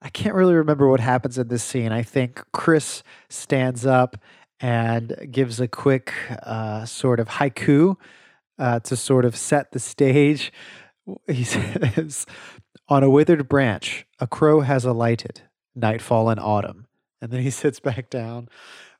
I 0.00 0.08
can't 0.08 0.34
really 0.34 0.54
remember 0.54 0.88
what 0.88 1.00
happens 1.00 1.36
in 1.36 1.48
this 1.48 1.62
scene. 1.62 1.92
I 1.92 2.02
think 2.02 2.42
Chris 2.52 3.02
stands 3.28 3.84
up 3.84 4.16
and 4.60 5.28
gives 5.30 5.60
a 5.60 5.68
quick 5.68 6.14
uh, 6.42 6.86
sort 6.86 7.20
of 7.20 7.28
haiku 7.28 7.96
uh, 8.58 8.80
to 8.80 8.96
sort 8.96 9.26
of 9.26 9.36
set 9.36 9.72
the 9.72 9.78
stage. 9.78 10.52
He 11.26 11.44
says, 11.44 12.24
On 12.88 13.02
a 13.02 13.10
withered 13.10 13.48
branch, 13.48 14.06
a 14.18 14.26
crow 14.26 14.60
has 14.60 14.84
alighted, 14.84 15.42
nightfall 15.74 16.30
in 16.30 16.38
autumn. 16.38 16.86
And 17.20 17.30
then 17.30 17.42
he 17.42 17.50
sits 17.62 17.80
back 17.80 18.10
down. 18.10 18.48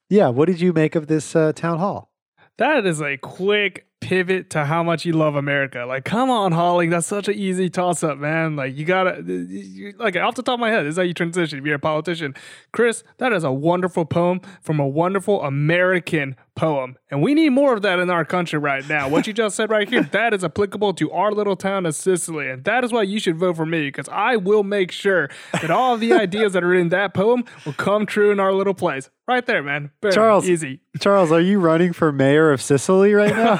Yeah, 0.09 0.29
what 0.29 0.47
did 0.47 0.61
you 0.61 0.73
make 0.73 0.95
of 0.95 1.07
this 1.07 1.37
uh, 1.37 1.53
town 1.53 1.79
hall? 1.79 2.11
That 2.57 2.87
is 2.87 3.01
a 3.01 3.17
quick 3.17 3.87
pivot 4.01 4.51
to 4.51 4.65
how 4.65 4.83
much 4.83 5.05
you 5.05 5.13
love 5.13 5.35
America. 5.35 5.85
Like, 5.87 6.05
come 6.05 6.31
on, 6.31 6.53
Holling, 6.53 6.91
that's 6.91 7.07
such 7.07 7.29
an 7.29 7.35
easy 7.35 7.69
toss 7.69 8.03
up, 8.03 8.19
man. 8.19 8.57
Like, 8.57 8.77
you 8.77 8.85
gotta, 8.85 9.23
you, 9.23 9.95
like, 9.99 10.17
off 10.17 10.35
the 10.35 10.43
top 10.43 10.55
of 10.55 10.61
my 10.61 10.71
head, 10.71 10.85
this 10.85 10.93
is 10.93 10.97
how 10.97 11.03
you 11.03 11.15
transition 11.15 11.59
if 11.59 11.65
you're 11.65 11.77
a 11.77 11.81
politician. 11.81 12.35
Chris, 12.73 13.05
that 13.19 13.33
is 13.33 13.45
a 13.45 13.53
wonderful 13.53 14.05
poem 14.05 14.41
from 14.61 14.81
a 14.81 14.87
wonderful 14.87 15.43
American 15.43 16.37
poem. 16.59 16.97
And 17.11 17.23
we 17.23 17.35
need 17.35 17.51
more 17.51 17.73
of 17.73 17.83
that 17.83 18.01
in 18.01 18.11
our 18.11 18.25
country 18.25 18.59
right 18.59 18.87
now. 18.89 19.09
What 19.09 19.27
you 19.27 19.33
just 19.33 19.57
said 19.57 19.71
right 19.71 19.89
here, 19.89 20.03
that 20.13 20.35
is 20.35 20.45
applicable 20.45 20.93
to 20.95 21.11
our 21.13 21.33
little 21.33 21.57
town 21.57 21.87
of 21.87 21.95
Cicely. 21.95 22.51
And 22.51 22.65
that 22.65 22.85
is 22.85 22.93
why 22.93 23.03
you 23.05 23.21
should 23.21 23.37
vote 23.37 23.57
for 23.57 23.65
me, 23.65 23.87
because 23.87 24.09
I 24.09 24.37
will 24.37 24.65
make 24.65 24.91
sure 24.91 25.31
that 25.53 25.71
all 25.71 25.95
of 25.95 26.01
the 26.01 26.13
ideas 26.13 26.53
that 26.55 26.65
are 26.65 26.75
in 26.75 26.89
that 26.89 27.15
poem 27.15 27.45
will 27.65 27.73
come 27.75 28.05
true 28.07 28.31
in 28.33 28.41
our 28.41 28.53
little 28.53 28.75
place. 28.75 29.09
Right 29.27 29.47
there, 29.47 29.63
man. 29.63 29.93
Boom. 30.01 30.13
Charles, 30.13 30.49
easy. 30.49 30.81
Charles, 31.01 31.31
are 31.31 31.41
you 31.41 31.61
running 31.61 31.93
for 31.93 32.11
mayor 32.11 32.51
of 32.51 32.61
Cicely 32.61 33.15
right 33.15 33.35
now? 33.35 33.59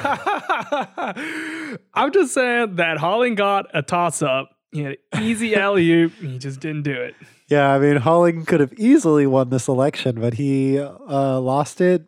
I'm 1.93 2.11
just 2.11 2.33
saying 2.33 2.75
that 2.75 2.97
Holling 2.97 3.35
got 3.35 3.67
a 3.73 3.81
toss 3.81 4.21
up. 4.21 4.49
He 4.71 4.83
had 4.83 4.97
an 5.13 5.23
easy 5.23 5.55
alley 5.65 5.89
oop. 5.89 6.13
He 6.15 6.37
just 6.37 6.59
didn't 6.59 6.83
do 6.83 6.93
it. 6.93 7.15
Yeah, 7.47 7.73
I 7.73 7.79
mean, 7.79 7.97
Holling 7.97 8.45
could 8.45 8.59
have 8.59 8.73
easily 8.73 9.25
won 9.25 9.49
this 9.49 9.67
election, 9.67 10.19
but 10.19 10.35
he 10.35 10.77
uh, 10.79 11.39
lost 11.39 11.81
it 11.81 12.05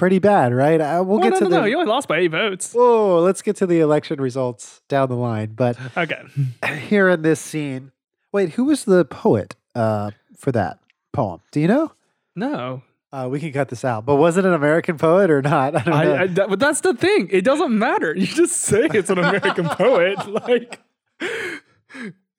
pretty 0.00 0.18
bad, 0.18 0.54
right? 0.54 0.80
Uh, 0.80 1.04
we'll 1.04 1.18
well, 1.18 1.30
get 1.30 1.34
no, 1.34 1.38
to 1.38 1.44
no, 1.44 1.50
the. 1.50 1.56
no. 1.60 1.64
He 1.66 1.74
only 1.74 1.86
lost 1.86 2.08
by 2.08 2.16
eight 2.20 2.30
votes. 2.30 2.72
Whoa, 2.72 3.20
let's 3.20 3.42
get 3.42 3.54
to 3.56 3.66
the 3.66 3.80
election 3.80 4.18
results 4.18 4.80
down 4.88 5.10
the 5.10 5.14
line. 5.14 5.52
But 5.54 5.76
Okay. 5.96 6.22
here 6.88 7.10
in 7.10 7.20
this 7.20 7.38
scene, 7.38 7.92
wait, 8.32 8.54
who 8.54 8.64
was 8.64 8.86
the 8.86 9.04
poet 9.04 9.56
uh, 9.74 10.12
for 10.36 10.52
that 10.52 10.78
poem? 11.12 11.42
Do 11.52 11.60
you 11.60 11.68
know? 11.68 11.92
No. 12.34 12.82
Uh, 13.12 13.28
we 13.30 13.40
can 13.40 13.52
cut 13.52 13.68
this 13.68 13.84
out, 13.84 14.06
but 14.06 14.16
was 14.16 14.36
it 14.36 14.44
an 14.44 14.54
American 14.54 14.96
poet 14.96 15.30
or 15.30 15.42
not? 15.42 15.76
I 15.76 15.82
don't 15.82 16.04
know. 16.06 16.14
I, 16.14 16.22
I, 16.22 16.26
that, 16.28 16.48
but 16.48 16.58
that's 16.58 16.80
the 16.80 16.94
thing. 16.94 17.28
It 17.30 17.44
doesn't 17.44 17.76
matter. 17.78 18.14
You 18.16 18.26
just 18.26 18.56
say 18.56 18.88
it's 18.94 19.10
an 19.10 19.18
American 19.18 19.68
poet. 19.68 20.16
Like, 20.26 20.80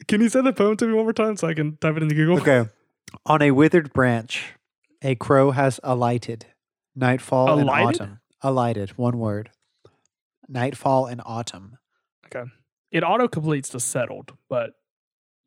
can 0.08 0.22
you 0.22 0.30
say 0.30 0.42
the 0.42 0.54
poem 0.54 0.78
to 0.78 0.88
me 0.88 0.94
one 0.94 1.04
more 1.04 1.14
time 1.14 1.38
so 1.38 1.48
I 1.48 1.54
can 1.54 1.78
type 1.78 1.96
it 1.96 2.02
into 2.02 2.16
Google? 2.16 2.40
okay. 2.40 2.70
On 3.26 3.42
a 3.42 3.52
withered 3.52 3.94
branch, 3.94 4.54
a 5.04 5.14
crow 5.16 5.52
has 5.52 5.80
alighted. 5.84 6.46
Nightfall 6.96 7.58
in 7.60 7.68
Alighted? 7.68 8.02
autumn. 8.02 8.20
Alighted, 8.42 8.98
one 8.98 9.18
word. 9.20 9.52
Nightfall 10.48 11.08
in 11.08 11.22
autumn. 11.26 11.78
Okay. 12.26 12.50
It 12.92 13.04
auto 13.04 13.28
completes 13.28 13.70
to 13.70 13.80
settled, 13.80 14.34
but 14.50 14.72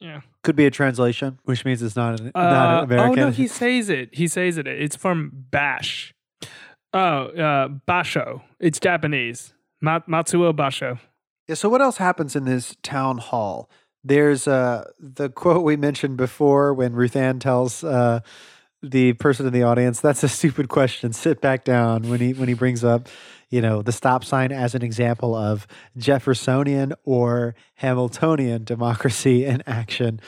yeah. 0.00 0.20
Could 0.42 0.56
be 0.56 0.66
a 0.66 0.70
translation, 0.70 1.38
which 1.44 1.64
means 1.64 1.82
it's 1.82 1.96
not 1.96 2.18
an, 2.20 2.30
not 2.34 2.36
Uh, 2.36 2.78
an 2.78 2.84
American. 2.84 3.18
Oh 3.18 3.24
no, 3.26 3.30
he 3.30 3.46
says 3.46 3.88
it. 3.90 4.10
He 4.14 4.28
says 4.28 4.58
it. 4.58 4.66
It's 4.66 4.96
from 4.96 5.30
Bash. 5.50 6.14
Oh, 6.92 7.26
uh, 7.28 7.68
Basho. 7.88 8.42
It's 8.60 8.78
Japanese. 8.78 9.52
Ma- 9.80 10.00
Matsuo 10.00 10.52
Basho. 10.54 10.98
Yeah, 11.48 11.54
so 11.56 11.68
what 11.68 11.82
else 11.82 11.96
happens 11.98 12.34
in 12.36 12.44
this 12.44 12.76
town 12.82 13.18
hall? 13.18 13.68
There's 14.02 14.46
uh, 14.46 14.84
the 14.98 15.28
quote 15.30 15.64
we 15.64 15.76
mentioned 15.76 16.16
before 16.16 16.72
when 16.74 16.92
Ruth 16.94 17.16
Ann 17.16 17.38
tells 17.38 17.82
uh, 17.82 18.20
the 18.90 19.14
person 19.14 19.46
in 19.46 19.52
the 19.52 19.62
audience, 19.62 20.00
"That's 20.00 20.22
a 20.22 20.28
stupid 20.28 20.68
question. 20.68 21.12
Sit 21.12 21.40
back 21.40 21.64
down." 21.64 22.08
When 22.08 22.20
he 22.20 22.32
when 22.32 22.48
he 22.48 22.54
brings 22.54 22.84
up, 22.84 23.08
you 23.50 23.60
know, 23.60 23.82
the 23.82 23.92
stop 23.92 24.24
sign 24.24 24.52
as 24.52 24.74
an 24.74 24.82
example 24.82 25.34
of 25.34 25.66
Jeffersonian 25.96 26.92
or 27.04 27.54
Hamiltonian 27.76 28.64
democracy 28.64 29.44
in 29.44 29.62
action. 29.66 30.20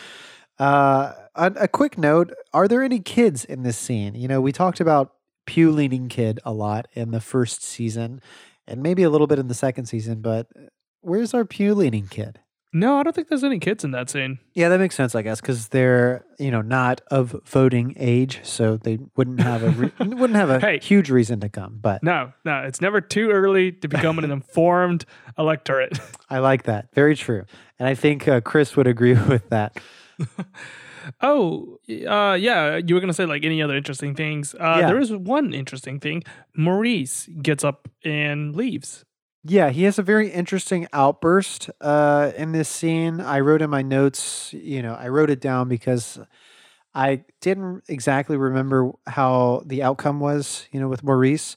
Uh, 0.58 1.12
a, 1.34 1.52
a 1.60 1.68
quick 1.68 1.98
note: 1.98 2.32
Are 2.52 2.68
there 2.68 2.82
any 2.82 3.00
kids 3.00 3.44
in 3.44 3.62
this 3.62 3.78
scene? 3.78 4.14
You 4.14 4.28
know, 4.28 4.40
we 4.40 4.52
talked 4.52 4.80
about 4.80 5.12
pew 5.46 5.70
leaning 5.70 6.08
kid 6.08 6.40
a 6.44 6.52
lot 6.52 6.88
in 6.94 7.10
the 7.10 7.20
first 7.20 7.62
season, 7.62 8.20
and 8.66 8.82
maybe 8.82 9.02
a 9.02 9.10
little 9.10 9.26
bit 9.26 9.38
in 9.38 9.48
the 9.48 9.54
second 9.54 9.86
season, 9.86 10.20
but 10.20 10.48
where's 11.00 11.34
our 11.34 11.44
pew 11.44 11.74
leaning 11.74 12.08
kid? 12.08 12.40
No, 12.78 12.98
I 12.98 13.02
don't 13.04 13.14
think 13.16 13.28
there's 13.28 13.42
any 13.44 13.58
kids 13.58 13.84
in 13.84 13.92
that 13.92 14.10
scene. 14.10 14.38
Yeah, 14.54 14.68
that 14.68 14.78
makes 14.78 14.94
sense, 14.94 15.14
I 15.14 15.22
guess, 15.22 15.40
because 15.40 15.68
they're 15.68 16.24
you 16.38 16.50
know 16.50 16.60
not 16.62 17.00
of 17.10 17.34
voting 17.46 17.94
age, 17.98 18.40
so 18.42 18.76
they 18.76 18.98
wouldn't 19.16 19.40
have 19.40 19.62
a 19.62 19.70
re- 19.70 19.92
wouldn't 20.00 20.36
have 20.36 20.50
a 20.50 20.60
Hey. 20.60 20.78
huge 20.82 21.08
reason 21.10 21.40
to 21.40 21.48
come. 21.48 21.78
But 21.80 22.02
No, 22.02 22.32
no, 22.44 22.58
it's 22.62 22.80
never 22.80 23.00
too 23.00 23.30
early 23.30 23.72
to 23.72 23.88
become 23.88 24.18
an 24.18 24.30
informed 24.30 25.06
electorate. 25.38 25.98
I 26.30 26.40
like 26.40 26.64
that, 26.64 26.92
very 26.94 27.16
true, 27.16 27.44
and 27.78 27.88
I 27.88 27.94
think 27.94 28.28
uh, 28.28 28.40
Chris 28.42 28.76
would 28.76 28.86
agree 28.86 29.14
with 29.14 29.48
that. 29.48 29.78
Oh, 31.22 31.78
uh, 31.88 32.34
yeah. 32.34 32.76
You 32.84 32.94
were 32.96 33.00
gonna 33.00 33.12
say 33.14 33.26
like 33.26 33.44
any 33.44 33.62
other 33.62 33.76
interesting 33.76 34.14
things. 34.14 34.54
Uh, 34.54 34.78
Yeah. 34.80 34.86
There 34.88 34.98
is 34.98 35.12
one 35.12 35.54
interesting 35.54 36.00
thing. 36.00 36.24
Maurice 36.56 37.28
gets 37.42 37.62
up 37.64 37.88
and 38.04 38.56
leaves. 38.56 39.04
Yeah, 39.48 39.70
he 39.70 39.84
has 39.84 39.98
a 39.98 40.02
very 40.02 40.30
interesting 40.30 40.88
outburst 40.92 41.70
uh, 41.80 42.32
in 42.36 42.50
this 42.50 42.68
scene. 42.68 43.20
I 43.20 43.40
wrote 43.40 43.62
in 43.62 43.70
my 43.70 43.82
notes, 43.82 44.52
you 44.52 44.82
know, 44.82 44.94
I 44.94 45.08
wrote 45.08 45.30
it 45.30 45.40
down 45.40 45.68
because 45.68 46.18
I 46.94 47.24
didn't 47.40 47.84
exactly 47.88 48.36
remember 48.36 48.92
how 49.06 49.62
the 49.64 49.84
outcome 49.84 50.18
was, 50.18 50.66
you 50.72 50.80
know, 50.80 50.88
with 50.88 51.04
Maurice. 51.04 51.54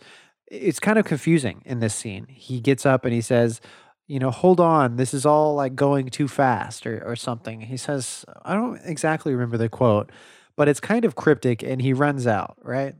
It's 0.47 0.79
kind 0.79 0.99
of 0.99 1.05
confusing 1.05 1.63
in 1.65 1.79
this 1.79 1.95
scene. 1.95 2.27
He 2.29 2.59
gets 2.61 2.85
up 2.85 3.05
and 3.05 3.13
he 3.13 3.21
says, 3.21 3.59
you 4.07 4.19
know, 4.19 4.31
hold 4.31 4.59
on, 4.59 4.97
this 4.97 5.13
is 5.13 5.25
all 5.25 5.55
like 5.55 5.75
going 5.75 6.09
too 6.09 6.27
fast 6.27 6.85
or, 6.85 7.03
or 7.05 7.15
something. 7.15 7.61
He 7.61 7.77
says, 7.77 8.25
I 8.45 8.53
don't 8.53 8.79
exactly 8.83 9.33
remember 9.33 9.57
the 9.57 9.69
quote, 9.69 10.11
but 10.59 10.67
it's 10.67 10.81
kind 10.81 11.05
of 11.05 11.15
cryptic 11.15 11.63
and 11.63 11.81
he 11.81 11.93
runs 11.93 12.27
out, 12.27 12.57
right? 12.61 12.93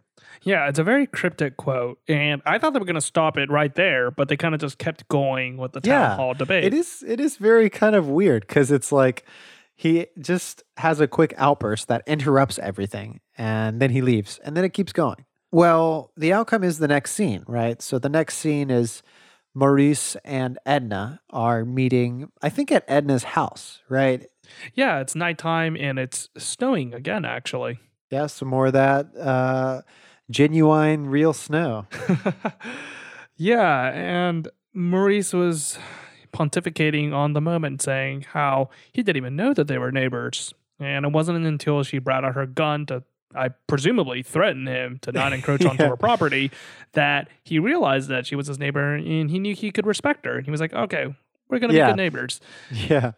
Yeah, 0.44 0.70
it's 0.70 0.80
a 0.80 0.84
very 0.84 1.06
cryptic 1.06 1.58
quote, 1.58 2.00
and 2.08 2.42
I 2.46 2.58
thought 2.58 2.72
they 2.72 2.80
were 2.80 2.86
going 2.86 2.96
to 2.96 3.02
stop 3.02 3.38
it 3.38 3.52
right 3.52 3.76
there, 3.76 4.12
but 4.12 4.30
they 4.30 4.38
kind 4.38 4.56
of 4.56 4.62
just 4.62 4.78
kept 4.78 5.06
going 5.10 5.58
with 5.58 5.74
the 5.74 5.82
town 5.82 5.92
Yeah, 5.92 6.16
hall 6.16 6.34
debate. 6.34 6.64
It 6.64 6.74
is 6.74 7.04
it 7.06 7.20
is 7.20 7.36
very 7.36 7.70
kind 7.70 7.98
of 7.98 8.08
weird 8.08 8.48
because 8.48 8.72
it's 8.72 8.94
like 8.94 9.26
he 9.76 10.08
just 10.22 10.64
has 10.78 11.02
a 11.02 11.08
quick 11.08 11.34
outburst 11.36 11.90
that 11.90 12.02
interrupts 12.08 12.60
everything 12.60 13.20
and 13.38 13.82
then 13.82 13.90
he 13.90 14.02
leaves 14.02 14.40
and 14.46 14.56
then 14.56 14.64
it 14.64 14.74
keeps 14.74 14.94
going. 14.94 15.26
Well, 15.52 16.14
the 16.16 16.32
outcome 16.32 16.64
is 16.64 16.80
the 16.80 16.88
next 16.88 17.12
scene, 17.12 17.44
right? 17.46 17.82
So 17.82 18.00
the 18.00 18.08
next 18.08 18.38
scene 18.38 18.72
is 18.72 19.04
Maurice 19.54 20.16
and 20.24 20.58
Edna 20.66 21.20
are 21.30 21.66
meeting, 21.66 22.32
I 22.42 22.48
think 22.48 22.72
at 22.72 22.86
Edna's 22.88 23.24
house, 23.24 23.82
right? 23.90 24.26
Yeah, 24.74 25.00
it's 25.00 25.16
nighttime 25.16 25.76
and 25.76 26.00
it's 26.00 26.30
snowing 26.38 26.94
again, 26.94 27.26
actually. 27.26 27.80
Yeah, 28.12 28.28
some 28.28 28.48
more 28.48 28.68
of 28.68 28.74
that 28.74 29.16
uh, 29.18 29.82
genuine, 30.30 31.08
real 31.08 31.34
snow. 31.34 31.86
yeah, 33.38 33.92
and 33.92 34.48
Maurice 34.74 35.34
was 35.34 35.78
pontificating 36.34 37.14
on 37.14 37.34
the 37.34 37.42
moment, 37.42 37.82
saying 37.82 38.26
how 38.34 38.70
he 38.92 39.04
didn't 39.04 39.18
even 39.18 39.36
know 39.36 39.54
that 39.54 39.68
they 39.68 39.78
were 39.78 39.92
neighbors. 39.92 40.54
And 40.80 41.06
it 41.06 41.12
wasn't 41.12 41.46
until 41.46 41.84
she 41.84 42.00
brought 42.00 42.24
out 42.24 42.36
her 42.36 42.46
gun 42.46 42.86
to, 42.88 43.04
I 43.36 43.50
presumably 43.68 44.24
threaten 44.24 44.66
him 44.66 45.00
to 45.02 45.12
not 45.12 45.34
encroach 45.34 45.66
onto 45.66 45.86
her 45.86 45.98
property 45.98 46.52
that 46.94 47.30
he 47.44 47.60
realized 47.60 48.10
that 48.10 48.26
she 48.26 48.36
was 48.36 48.48
his 48.48 48.60
neighbor 48.60 48.96
and 48.96 49.30
he 49.30 49.40
knew 49.40 49.54
he 49.54 49.72
could 49.72 49.86
respect 49.86 50.26
her. 50.26 50.38
And 50.38 50.46
he 50.46 50.52
was 50.52 50.62
like, 50.62 50.74
okay, 50.74 51.14
we're 51.50 51.60
going 51.60 51.72
to 51.72 51.78
Yeah. 51.78 51.88
be 51.88 51.92
good 51.92 51.98
neighbors. 51.98 52.40
Yeah. 52.72 53.12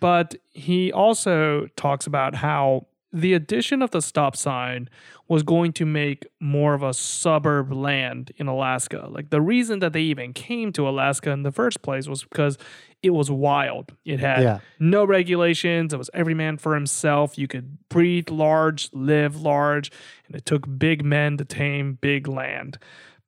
But 0.00 0.34
he 0.52 0.92
also 0.92 1.66
talks 1.76 2.06
about 2.06 2.34
how 2.36 2.86
the 3.12 3.32
addition 3.34 3.80
of 3.80 3.92
the 3.92 4.02
stop 4.02 4.34
sign 4.34 4.88
was 5.28 5.44
going 5.44 5.72
to 5.72 5.86
make 5.86 6.26
more 6.40 6.74
of 6.74 6.82
a 6.82 6.92
suburb 6.92 7.72
land 7.72 8.32
in 8.38 8.48
Alaska. 8.48 9.06
Like 9.08 9.30
the 9.30 9.40
reason 9.40 9.78
that 9.78 9.92
they 9.92 10.00
even 10.00 10.32
came 10.32 10.72
to 10.72 10.88
Alaska 10.88 11.30
in 11.30 11.44
the 11.44 11.52
first 11.52 11.80
place 11.82 12.08
was 12.08 12.24
because 12.24 12.58
it 13.04 13.10
was 13.10 13.30
wild. 13.30 13.92
It 14.04 14.18
had 14.18 14.42
Yeah. 14.42 14.58
no 14.80 15.04
regulations. 15.04 15.92
It 15.94 15.96
was 15.98 16.10
every 16.12 16.34
man 16.34 16.56
for 16.56 16.74
himself. 16.74 17.38
You 17.38 17.46
could 17.46 17.78
breathe 17.88 18.30
large, 18.30 18.88
live 18.92 19.40
large, 19.40 19.92
and 20.26 20.34
it 20.34 20.44
took 20.44 20.66
big 20.76 21.04
men 21.04 21.36
to 21.36 21.44
tame 21.44 21.98
big 22.00 22.26
land. 22.26 22.78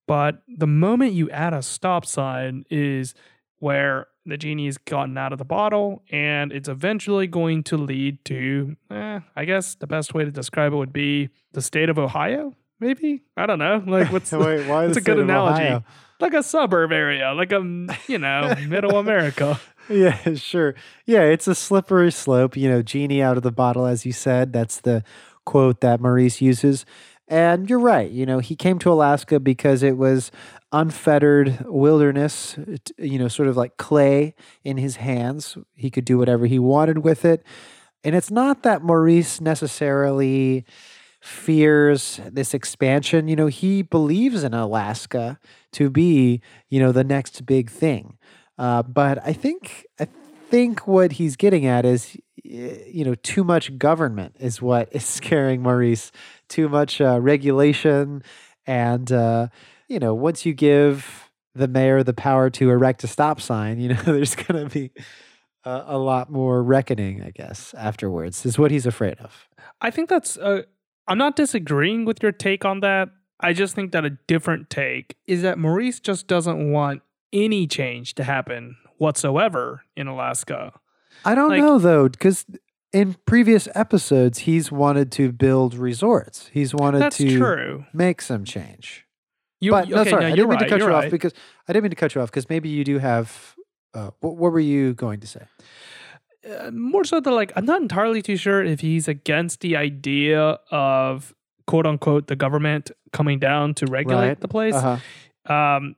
But 0.08 0.42
the 0.48 0.66
moment 0.66 1.12
you 1.12 1.30
add 1.30 1.54
a 1.54 1.62
stop 1.62 2.04
sign 2.06 2.64
is 2.70 3.14
where 3.58 4.06
the 4.24 4.36
genie's 4.36 4.76
gotten 4.78 5.16
out 5.16 5.32
of 5.32 5.38
the 5.38 5.44
bottle, 5.44 6.02
and 6.10 6.52
it's 6.52 6.68
eventually 6.68 7.26
going 7.26 7.62
to 7.64 7.76
lead 7.76 8.24
to, 8.24 8.76
eh, 8.90 9.20
I 9.36 9.44
guess 9.44 9.74
the 9.76 9.86
best 9.86 10.14
way 10.14 10.24
to 10.24 10.30
describe 10.30 10.72
it 10.72 10.76
would 10.76 10.92
be 10.92 11.28
the 11.52 11.62
state 11.62 11.88
of 11.88 11.98
Ohio. 11.98 12.54
Maybe 12.80 13.22
I 13.36 13.46
don't 13.46 13.58
know. 13.58 13.82
Like 13.86 14.12
what's 14.12 14.30
the- 14.30 14.38
Wait, 14.40 14.66
why 14.68 14.82
what's 14.86 14.94
the 14.96 15.00
a 15.00 15.04
good 15.04 15.18
analogy? 15.20 15.62
Ohio? 15.64 15.84
Like 16.20 16.34
a 16.34 16.42
suburb 16.42 16.92
area, 16.92 17.32
like 17.32 17.52
a 17.52 17.60
you 18.08 18.18
know 18.18 18.54
middle 18.68 18.98
America. 18.98 19.60
Yeah, 19.88 20.34
sure. 20.34 20.74
Yeah, 21.04 21.22
it's 21.22 21.46
a 21.46 21.54
slippery 21.54 22.10
slope. 22.10 22.56
You 22.56 22.68
know, 22.68 22.82
genie 22.82 23.22
out 23.22 23.36
of 23.36 23.42
the 23.44 23.52
bottle, 23.52 23.86
as 23.86 24.04
you 24.04 24.12
said. 24.12 24.52
That's 24.52 24.80
the 24.80 25.04
quote 25.44 25.80
that 25.82 26.00
Maurice 26.00 26.40
uses. 26.42 26.84
And 27.28 27.68
you're 27.68 27.80
right. 27.80 28.10
You 28.10 28.24
know, 28.24 28.38
he 28.38 28.54
came 28.54 28.78
to 28.80 28.92
Alaska 28.92 29.40
because 29.40 29.82
it 29.82 29.96
was 29.96 30.30
unfettered 30.70 31.64
wilderness, 31.66 32.56
you 32.98 33.18
know, 33.18 33.28
sort 33.28 33.48
of 33.48 33.56
like 33.56 33.76
clay 33.76 34.34
in 34.62 34.76
his 34.76 34.96
hands. 34.96 35.58
He 35.74 35.90
could 35.90 36.04
do 36.04 36.18
whatever 36.18 36.46
he 36.46 36.58
wanted 36.58 36.98
with 36.98 37.24
it. 37.24 37.44
And 38.04 38.14
it's 38.14 38.30
not 38.30 38.62
that 38.62 38.82
Maurice 38.82 39.40
necessarily 39.40 40.64
fears 41.20 42.20
this 42.30 42.54
expansion. 42.54 43.26
You 43.26 43.34
know, 43.34 43.48
he 43.48 43.82
believes 43.82 44.44
in 44.44 44.54
Alaska 44.54 45.40
to 45.72 45.90
be, 45.90 46.40
you 46.68 46.78
know, 46.78 46.92
the 46.92 47.02
next 47.02 47.44
big 47.44 47.68
thing. 47.68 48.18
Uh, 48.56 48.82
but 48.82 49.18
I 49.26 49.32
think 49.32 49.86
I 49.98 50.06
think 50.48 50.86
what 50.86 51.12
he's 51.12 51.36
getting 51.36 51.66
at 51.66 51.84
is, 51.84 52.16
you 52.48 53.04
know, 53.04 53.14
too 53.14 53.44
much 53.44 53.76
government 53.78 54.36
is 54.38 54.60
what 54.60 54.88
is 54.92 55.04
scaring 55.06 55.62
Maurice. 55.62 56.12
Too 56.48 56.68
much 56.68 57.00
uh, 57.00 57.20
regulation, 57.20 58.22
and 58.66 59.10
uh, 59.10 59.48
you 59.88 59.98
know, 59.98 60.14
once 60.14 60.46
you 60.46 60.54
give 60.54 61.30
the 61.54 61.68
mayor 61.68 62.02
the 62.02 62.14
power 62.14 62.50
to 62.50 62.70
erect 62.70 63.02
a 63.04 63.06
stop 63.06 63.40
sign, 63.40 63.80
you 63.80 63.88
know, 63.94 64.02
there's 64.02 64.34
going 64.34 64.68
to 64.68 64.72
be 64.72 64.92
a, 65.64 65.84
a 65.88 65.98
lot 65.98 66.30
more 66.30 66.62
reckoning, 66.62 67.22
I 67.22 67.30
guess, 67.30 67.74
afterwards. 67.74 68.46
Is 68.46 68.58
what 68.58 68.70
he's 68.70 68.86
afraid 68.86 69.18
of. 69.18 69.48
I 69.80 69.90
think 69.90 70.08
that's. 70.08 70.36
Uh, 70.36 70.62
I'm 71.08 71.18
not 71.18 71.36
disagreeing 71.36 72.04
with 72.04 72.22
your 72.22 72.32
take 72.32 72.64
on 72.64 72.80
that. 72.80 73.08
I 73.38 73.52
just 73.52 73.74
think 73.74 73.92
that 73.92 74.04
a 74.04 74.10
different 74.26 74.70
take 74.70 75.16
is 75.26 75.42
that 75.42 75.58
Maurice 75.58 76.00
just 76.00 76.26
doesn't 76.26 76.72
want 76.72 77.02
any 77.32 77.66
change 77.66 78.14
to 78.14 78.24
happen 78.24 78.76
whatsoever 78.98 79.82
in 79.96 80.06
Alaska. 80.06 80.72
I 81.24 81.34
don't 81.34 81.50
Like- 81.50 81.60
know 81.60 81.78
though, 81.78 82.08
because 82.08 82.44
in 82.92 83.16
previous 83.26 83.68
episodes, 83.74 84.40
he's 84.40 84.70
wanted 84.72 85.10
to 85.12 85.32
build 85.32 85.74
resorts. 85.74 86.48
He's 86.52 86.74
wanted 86.74 87.10
to 87.12 87.36
true. 87.36 87.84
make 87.92 88.22
some 88.22 88.44
change. 88.44 89.04
You, 89.60 89.70
but 89.72 89.88
no, 89.88 90.04
sorry, 90.04 90.22
no, 90.22 90.26
I 90.28 90.30
didn't 90.30 90.48
mean 90.50 90.58
right, 90.58 90.68
to 90.68 90.78
cut 90.78 90.82
off 90.82 91.02
right. 91.04 91.10
because 91.10 91.32
I 91.66 91.72
didn't 91.72 91.84
mean 91.84 91.90
to 91.90 91.96
cut 91.96 92.14
you 92.14 92.20
off 92.20 92.30
because 92.30 92.48
maybe 92.48 92.68
you 92.68 92.84
do 92.84 92.98
have. 92.98 93.54
Uh, 93.94 94.10
what, 94.20 94.36
what 94.36 94.52
were 94.52 94.60
you 94.60 94.92
going 94.94 95.20
to 95.20 95.26
say? 95.26 95.42
uh, 96.46 96.70
more 96.70 97.04
so 97.04 97.18
that 97.20 97.30
like 97.30 97.52
I'm 97.56 97.64
not 97.64 97.80
entirely 97.82 98.22
too 98.22 98.36
sure 98.36 98.62
if 98.62 98.80
he's 98.80 99.08
against 99.08 99.60
the 99.60 99.76
idea 99.76 100.58
of 100.70 101.34
quote 101.66 101.86
unquote 101.86 102.28
the 102.28 102.36
government 102.36 102.90
coming 103.12 103.38
down 103.38 103.74
to 103.74 103.86
regulate 103.86 104.28
Right. 104.28 104.40
the 104.40 104.48
place. 104.48 104.74
Uh-huh. 104.74 105.52
Um, 105.52 105.96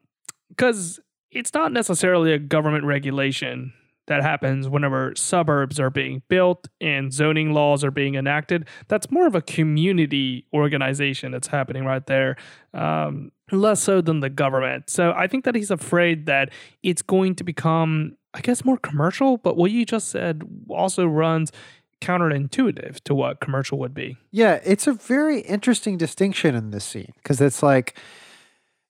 because 0.49 1.01
it's 1.31 1.53
not 1.53 1.73
necessarily 1.73 2.33
a 2.33 2.39
government 2.39 2.85
regulation 2.85 3.73
that 4.09 4.22
happens 4.22 4.68
whenever 4.68 5.14
suburbs 5.16 5.78
are 5.78 5.90
being 5.90 6.22
built 6.28 6.68
and 6.80 7.12
zoning 7.12 7.52
laws 7.52 7.84
are 7.84 7.90
being 7.90 8.16
enacted. 8.16 8.66
That's 8.88 9.11
more 9.11 9.26
of 9.26 9.34
a 9.34 9.42
community 9.42 10.44
organization 10.52 11.30
that's 11.30 11.48
happening 11.48 11.84
right 11.84 12.04
there, 12.06 12.36
um, 12.74 13.30
less 13.52 13.80
so 13.80 14.00
than 14.00 14.20
the 14.20 14.28
government. 14.28 14.90
So 14.90 15.12
I 15.16 15.26
think 15.26 15.44
that 15.44 15.54
he's 15.54 15.70
afraid 15.70 16.26
that 16.26 16.50
it's 16.82 17.02
going 17.02 17.36
to 17.36 17.44
become, 17.44 18.16
I 18.34 18.40
guess, 18.40 18.64
more 18.64 18.78
commercial. 18.78 19.36
But 19.36 19.56
what 19.56 19.70
you 19.70 19.86
just 19.86 20.09
said 20.09 20.42
also 20.68 21.06
runs 21.06 21.52
counterintuitive 22.00 23.00
to 23.04 23.14
what 23.14 23.40
commercial 23.40 23.78
would 23.78 23.94
be. 23.94 24.16
Yeah, 24.30 24.61
it's 24.64 24.86
a 24.86 24.92
very 24.92 25.40
interesting 25.40 25.96
distinction 25.96 26.54
in 26.54 26.70
this 26.70 26.84
scene 26.84 27.12
because 27.16 27.40
it's 27.40 27.62
like, 27.62 27.98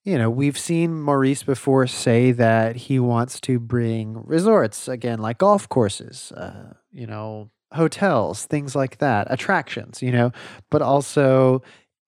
you 0.09 0.17
know, 0.17 0.31
we've 0.31 0.57
seen 0.57 1.03
Maurice 1.03 1.43
before 1.43 1.87
say 1.87 2.33
that 2.33 2.77
he 2.77 2.99
wants 2.99 3.41
to 3.41 3.61
bring 3.61 4.25
resorts 4.25 4.89
again, 4.89 5.19
like 5.19 5.37
golf 5.37 5.69
courses, 5.69 6.33
uh, 6.33 6.73
you 6.91 7.07
know, 7.07 7.51
hotels, 7.75 8.47
things 8.47 8.75
like 8.75 8.97
that, 8.99 9.27
attractions, 9.29 10.01
you 10.01 10.11
know, 10.11 10.33
but 10.71 10.81
also 10.81 11.61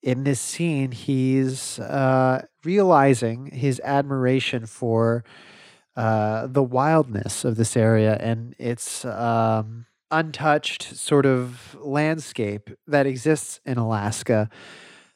in 0.02 0.24
this 0.24 0.40
scene, 0.40 0.92
he's 0.92 1.78
uh, 1.78 2.40
realizing 2.64 3.50
his 3.52 3.82
admiration 3.84 4.64
for 4.64 5.22
uh, 5.94 6.46
the 6.46 6.62
wildness 6.62 7.44
of 7.44 7.56
this 7.56 7.76
area 7.76 8.16
and 8.18 8.54
its 8.58 9.04
um, 9.04 9.84
untouched 10.10 10.84
sort 10.96 11.26
of 11.26 11.76
landscape 11.78 12.70
that 12.86 13.06
exists 13.06 13.60
in 13.66 13.76
Alaska. 13.76 14.48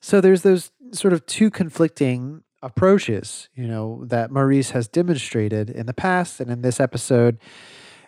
So 0.02 0.20
there's 0.20 0.42
those 0.42 0.70
sort 0.92 1.14
of 1.14 1.24
two 1.24 1.50
conflicting 1.50 2.42
approaches, 2.64 3.50
you 3.54 3.68
know, 3.68 4.04
that 4.06 4.30
Maurice 4.30 4.70
has 4.70 4.88
demonstrated 4.88 5.68
in 5.68 5.84
the 5.86 5.92
past 5.92 6.40
and 6.40 6.50
in 6.50 6.62
this 6.62 6.80
episode. 6.80 7.38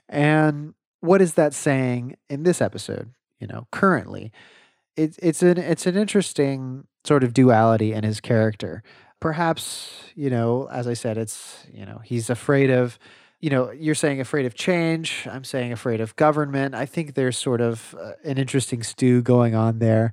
And 0.09 0.75
what 1.01 1.21
is 1.21 1.35
that 1.35 1.53
saying 1.53 2.17
in 2.31 2.43
this 2.43 2.63
episode, 2.63 3.13
you 3.39 3.47
know, 3.47 3.69
currently? 3.71 4.33
It's 4.97 5.19
it's 5.19 5.43
an 5.43 5.59
it's 5.59 5.87
an 5.87 5.97
interesting 5.97 6.87
sort 7.05 7.23
of 7.23 7.35
duality 7.35 7.93
in 7.93 8.03
his 8.03 8.19
character. 8.21 8.83
Perhaps, 9.21 10.05
you 10.15 10.31
know, 10.31 10.69
as 10.73 10.87
I 10.87 10.95
said, 10.95 11.19
it's, 11.19 11.67
you 11.73 11.85
know, 11.85 12.01
he's 12.05 12.31
afraid 12.31 12.71
of 12.71 12.99
you 13.41 13.51
know, 13.51 13.71
you're 13.71 13.95
saying 13.95 14.21
afraid 14.21 14.47
of 14.47 14.55
change. 14.55 15.27
I'm 15.31 15.45
saying 15.45 15.73
afraid 15.73 16.01
of 16.01 16.17
government. 16.17 16.75
I 16.75 16.87
think 16.87 17.15
there's 17.15 17.37
sort 17.37 17.61
of 17.61 17.95
uh, 18.01 18.13
an 18.25 18.39
interesting 18.39 18.83
stew 18.83 19.23
going 19.23 19.55
on 19.55 19.79
there. 19.79 20.13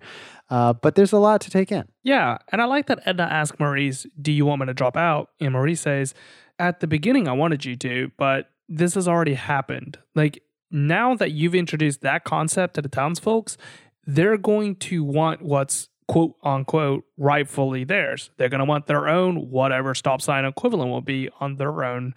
Uh, 0.50 0.74
but 0.74 0.96
there's 0.96 1.14
a 1.14 1.18
lot 1.18 1.42
to 1.42 1.50
take 1.50 1.72
in. 1.72 1.86
Yeah, 2.04 2.38
and 2.52 2.62
I 2.62 2.66
like 2.66 2.88
that 2.88 3.00
Edna 3.06 3.24
asked 3.24 3.60
Maurice, 3.60 4.06
"Do 4.22 4.32
you 4.32 4.46
want 4.46 4.60
me 4.60 4.68
to 4.68 4.74
drop 4.74 4.98
out?" 4.98 5.30
And 5.40 5.54
Maurice 5.54 5.82
says, 5.82 6.14
"At 6.60 6.80
the 6.80 6.88
beginning, 6.88 7.28
I 7.28 7.32
wanted 7.32 7.66
you 7.66 7.76
to, 7.78 8.12
but 8.18 8.50
this 8.68 8.96
has 8.96 9.08
already 9.08 9.36
happened. 9.36 10.00
Like 10.16 10.44
now 10.70 11.16
that 11.16 11.32
you've 11.32 11.56
introduced 11.56 12.02
that 12.02 12.24
concept 12.24 12.76
to 12.76 12.82
the 12.82 12.90
townsfolks, 12.90 13.58
they're 14.06 14.38
going 14.38 14.76
to 14.76 15.04
want 15.04 15.42
what's 15.42 15.90
quote 16.08 16.36
unquote 16.44 17.06
rightfully 17.18 17.84
theirs. 17.84 18.30
They're 18.38 18.50
going 18.50 18.60
to 18.60 18.66
want 18.66 18.88
their 18.88 19.08
own 19.08 19.50
whatever 19.50 19.96
stop 19.96 20.22
sign 20.22 20.46
equivalent 20.46 20.92
will 20.92 21.02
be 21.02 21.30
on 21.40 21.56
their 21.56 21.84
own 21.84 22.14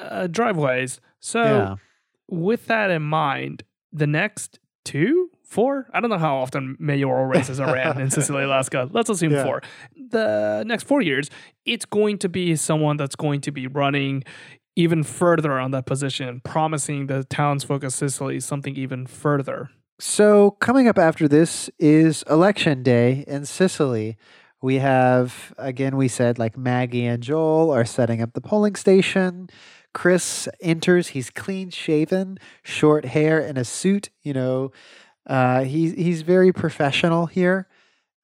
uh, 0.00 0.26
driveways. 0.26 1.00
So." 1.18 1.42
yeah. 1.42 1.74
with 2.28 2.66
that 2.66 2.90
in 2.90 3.02
mind, 3.02 3.64
the 3.92 4.06
next 4.06 4.60
two 4.84 5.30
four. 5.50 5.88
I 5.92 6.00
don't 6.00 6.10
know 6.10 6.18
how 6.18 6.36
often 6.36 6.76
mayoral 6.78 7.26
races 7.26 7.58
are 7.58 7.72
ran 7.74 8.00
in 8.00 8.08
Cicely, 8.16 8.44
Alaska. 8.44 8.88
Let's 8.92 9.10
assume 9.10 9.32
Yeah. 9.32 9.42
four. 9.44 9.62
The 10.10 10.62
next 10.64 10.84
four 10.84 11.02
years, 11.02 11.28
it's 11.66 11.84
going 11.84 12.18
to 12.18 12.28
be 12.28 12.54
someone 12.54 12.96
that's 12.96 13.16
going 13.16 13.40
to 13.42 13.50
be 13.50 13.66
running 13.66 14.22
even 14.76 15.02
further 15.02 15.58
on 15.58 15.72
that 15.72 15.86
position, 15.86 16.40
promising 16.44 17.08
the 17.08 17.24
townsfolk 17.24 17.82
of 17.82 17.92
Cicely 17.92 18.38
something 18.38 18.76
even 18.76 19.06
further. 19.06 19.70
So, 19.98 20.52
coming 20.52 20.86
up 20.88 20.98
after 20.98 21.26
this 21.28 21.68
is 21.78 22.22
election 22.30 22.82
day 22.82 23.24
in 23.26 23.44
Cicely. 23.44 24.16
We 24.62 24.76
have, 24.76 25.52
again, 25.58 25.96
we 25.96 26.06
said 26.06 26.38
like 26.38 26.56
Maggie 26.56 27.06
and 27.06 27.22
Joel 27.22 27.70
are 27.70 27.84
setting 27.84 28.22
up 28.22 28.34
the 28.34 28.40
polling 28.40 28.76
station. 28.76 29.48
Chris 29.92 30.48
enters. 30.60 31.08
He's 31.08 31.30
clean 31.30 31.70
shaven, 31.70 32.38
short 32.62 33.04
hair, 33.06 33.40
and 33.40 33.58
a 33.58 33.64
suit. 33.64 34.10
You 34.22 34.34
know, 34.34 34.72
uh, 35.26 35.64
he, 35.64 35.90
he's 35.90 36.22
very 36.22 36.52
professional 36.52 37.26
here. 37.26 37.68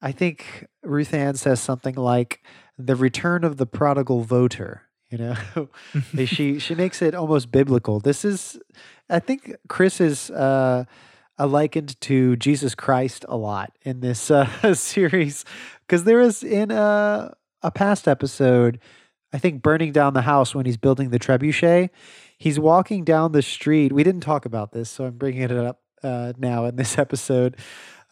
I 0.02 0.12
think 0.12 0.66
Ruth 0.82 1.14
Ann 1.14 1.34
says 1.34 1.60
something 1.60 1.94
like 1.94 2.42
the 2.78 2.96
return 2.96 3.44
of 3.44 3.56
the 3.56 3.66
prodigal 3.66 4.22
voter. 4.22 4.82
You 5.08 5.18
know, 5.18 5.68
she 6.26 6.58
she 6.58 6.74
makes 6.74 7.00
it 7.00 7.14
almost 7.14 7.52
biblical. 7.52 8.00
This 8.00 8.24
is, 8.24 8.58
I 9.08 9.20
think, 9.20 9.54
Chris 9.68 10.00
is 10.00 10.32
uh, 10.32 10.84
uh, 11.38 11.46
likened 11.46 11.98
to 12.02 12.34
Jesus 12.34 12.74
Christ 12.74 13.24
a 13.28 13.36
lot 13.36 13.72
in 13.82 14.00
this 14.00 14.32
uh, 14.32 14.48
series 14.74 15.44
because 15.86 16.02
there 16.02 16.20
is 16.20 16.42
in 16.42 16.72
a 16.72 17.32
a 17.62 17.70
past 17.70 18.08
episode, 18.08 18.80
I 19.32 19.38
think, 19.38 19.62
burning 19.62 19.92
down 19.92 20.14
the 20.14 20.22
house 20.22 20.54
when 20.54 20.66
he's 20.66 20.76
building 20.76 21.10
the 21.10 21.18
trebuchet. 21.18 21.90
He's 22.38 22.58
walking 22.58 23.04
down 23.04 23.32
the 23.32 23.42
street. 23.42 23.92
We 23.92 24.04
didn't 24.04 24.20
talk 24.20 24.44
about 24.44 24.72
this, 24.72 24.90
so 24.90 25.06
I'm 25.06 25.16
bringing 25.16 25.42
it 25.42 25.52
up 25.52 25.80
uh, 26.02 26.32
now 26.38 26.64
in 26.66 26.76
this 26.76 26.98
episode. 26.98 27.56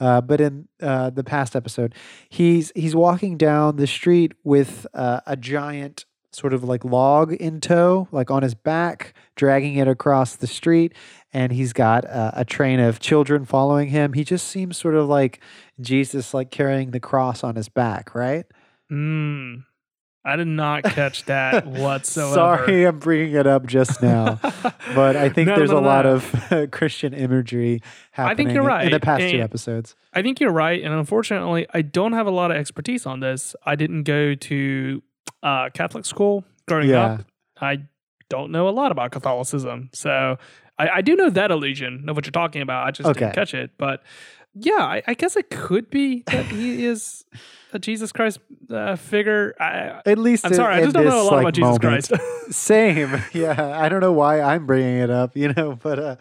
Uh, 0.00 0.20
but 0.20 0.40
in 0.40 0.66
uh, 0.82 1.10
the 1.10 1.22
past 1.22 1.54
episode, 1.54 1.94
he's 2.28 2.72
he's 2.74 2.96
walking 2.96 3.36
down 3.36 3.76
the 3.76 3.86
street 3.86 4.32
with 4.42 4.86
uh, 4.92 5.20
a 5.26 5.36
giant 5.36 6.04
sort 6.32 6.52
of 6.52 6.64
like 6.64 6.84
log 6.84 7.32
in 7.32 7.60
tow, 7.60 8.08
like 8.10 8.28
on 8.28 8.42
his 8.42 8.54
back, 8.54 9.14
dragging 9.36 9.76
it 9.76 9.86
across 9.86 10.34
the 10.34 10.48
street, 10.48 10.92
and 11.32 11.52
he's 11.52 11.72
got 11.72 12.04
a 12.08 12.44
train 12.44 12.80
of 12.80 12.98
children 12.98 13.44
following 13.44 13.88
him. 13.88 14.14
He 14.14 14.24
just 14.24 14.48
seems 14.48 14.76
sort 14.76 14.96
of 14.96 15.08
like 15.08 15.40
Jesus, 15.80 16.34
like 16.34 16.50
carrying 16.50 16.90
the 16.90 16.98
cross 16.98 17.44
on 17.44 17.54
his 17.54 17.68
back, 17.68 18.16
right? 18.16 18.46
Mm, 18.90 19.62
I 20.26 20.36
did 20.36 20.46
not 20.46 20.84
catch 20.84 21.24
that 21.26 21.66
whatsoever. 21.66 22.34
Sorry, 22.34 22.84
I'm 22.86 22.98
bringing 22.98 23.34
it 23.34 23.46
up 23.46 23.66
just 23.66 24.00
now, 24.02 24.40
but 24.94 25.16
I 25.16 25.28
think 25.28 25.48
No, 25.48 25.56
there's 25.56 25.70
no, 25.70 25.78
a 25.78 25.80
lot 25.80 26.06
of 26.06 26.70
Christian 26.72 27.12
imagery 27.12 27.82
happening 28.12 28.50
you're 28.50 28.70
in- 28.70 28.86
in 28.86 28.90
the 28.90 28.96
right, 28.96 29.02
past 29.02 29.30
two 29.30 29.40
episodes. 29.40 29.94
I 30.14 30.22
think 30.22 30.40
you're 30.40 30.50
right, 30.52 30.82
and 30.82 30.94
unfortunately, 30.94 31.66
I 31.74 31.82
don't 31.82 32.12
have 32.12 32.26
a 32.26 32.30
lot 32.30 32.50
of 32.50 32.56
expertise 32.56 33.04
on 33.04 33.20
this. 33.20 33.54
I 33.66 33.76
didn't 33.76 34.04
go 34.04 34.34
to 34.34 35.02
uh, 35.42 35.68
Catholic 35.74 36.06
school 36.06 36.44
growing 36.66 36.88
Yeah. 36.88 37.04
up. 37.04 37.24
I 37.60 37.80
don't 38.30 38.50
know 38.50 38.68
a 38.68 38.70
lot 38.70 38.92
about 38.92 39.12
Catholicism, 39.12 39.90
so 39.92 40.38
I, 40.78 40.88
I 40.88 41.00
do 41.02 41.16
know 41.16 41.28
that 41.30 41.50
illusion 41.50 42.08
of 42.08 42.16
what 42.16 42.24
you're 42.24 42.32
talking 42.32 42.62
about. 42.62 42.86
I 42.86 42.90
just 42.92 43.08
Okay. 43.10 43.20
didn't 43.20 43.34
catch 43.34 43.52
it, 43.52 43.72
but 43.76 44.02
yeah, 44.54 44.84
I, 44.84 45.02
I 45.06 45.14
guess 45.14 45.36
it 45.36 45.50
could 45.50 45.90
be 45.90 46.22
that 46.26 46.46
he 46.46 46.84
is 46.86 47.24
a 47.72 47.78
Jesus 47.78 48.12
Christ 48.12 48.38
uh, 48.70 48.96
figure. 48.96 49.54
I, 49.60 50.00
At 50.06 50.18
least 50.18 50.44
I'm 50.46 50.52
in- 50.52 50.56
sorry, 50.56 50.74
I 50.76 50.80
just 50.82 50.94
don't 50.94 51.04
know 51.04 51.22
a 51.22 51.24
lot 51.24 51.32
like, 51.32 51.42
about 51.42 51.54
Jesus 51.54 51.82
moment. 51.82 52.08
Christ. 52.08 52.12
Same. 52.50 53.22
Yeah. 53.32 53.80
I 53.80 53.88
don't 53.88 54.00
know 54.00 54.12
why 54.12 54.40
I'm 54.40 54.66
bringing 54.66 54.98
it 54.98 55.10
up, 55.10 55.36
you 55.36 55.52
know, 55.52 55.78
but 55.82 55.98
uh, 55.98 56.16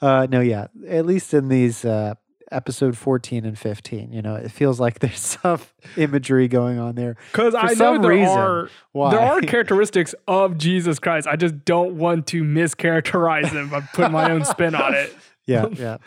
uh, 0.00 0.26
no, 0.30 0.40
yeah. 0.40 0.68
At 0.86 1.06
least 1.06 1.34
in 1.34 1.48
these 1.48 1.84
uh, 1.84 2.14
episode 2.52 2.96
14 2.96 3.44
and 3.44 3.58
15, 3.58 4.12
you 4.12 4.22
know, 4.22 4.36
it 4.36 4.50
feels 4.50 4.78
like 4.78 5.00
there's 5.00 5.18
some 5.18 5.60
imagery 5.96 6.48
going 6.48 6.78
on 6.78 6.94
there. 6.94 7.16
Because 7.32 7.54
I 7.54 7.74
know 7.74 7.98
there 8.00 8.12
reason. 8.12 8.38
are 8.38 8.70
Why? 8.92 9.10
there 9.10 9.20
are 9.20 9.40
characteristics 9.40 10.14
of 10.28 10.56
Jesus 10.56 10.98
Christ. 10.98 11.26
I 11.26 11.36
just 11.36 11.64
don't 11.64 11.96
want 11.96 12.28
to 12.28 12.44
mischaracterize 12.44 13.50
him 13.50 13.70
by 13.70 13.80
putting 13.80 14.12
my 14.12 14.30
own 14.30 14.44
spin 14.44 14.74
on 14.74 14.94
it. 14.94 15.16
Yeah. 15.46 15.66
Yeah. 15.72 15.98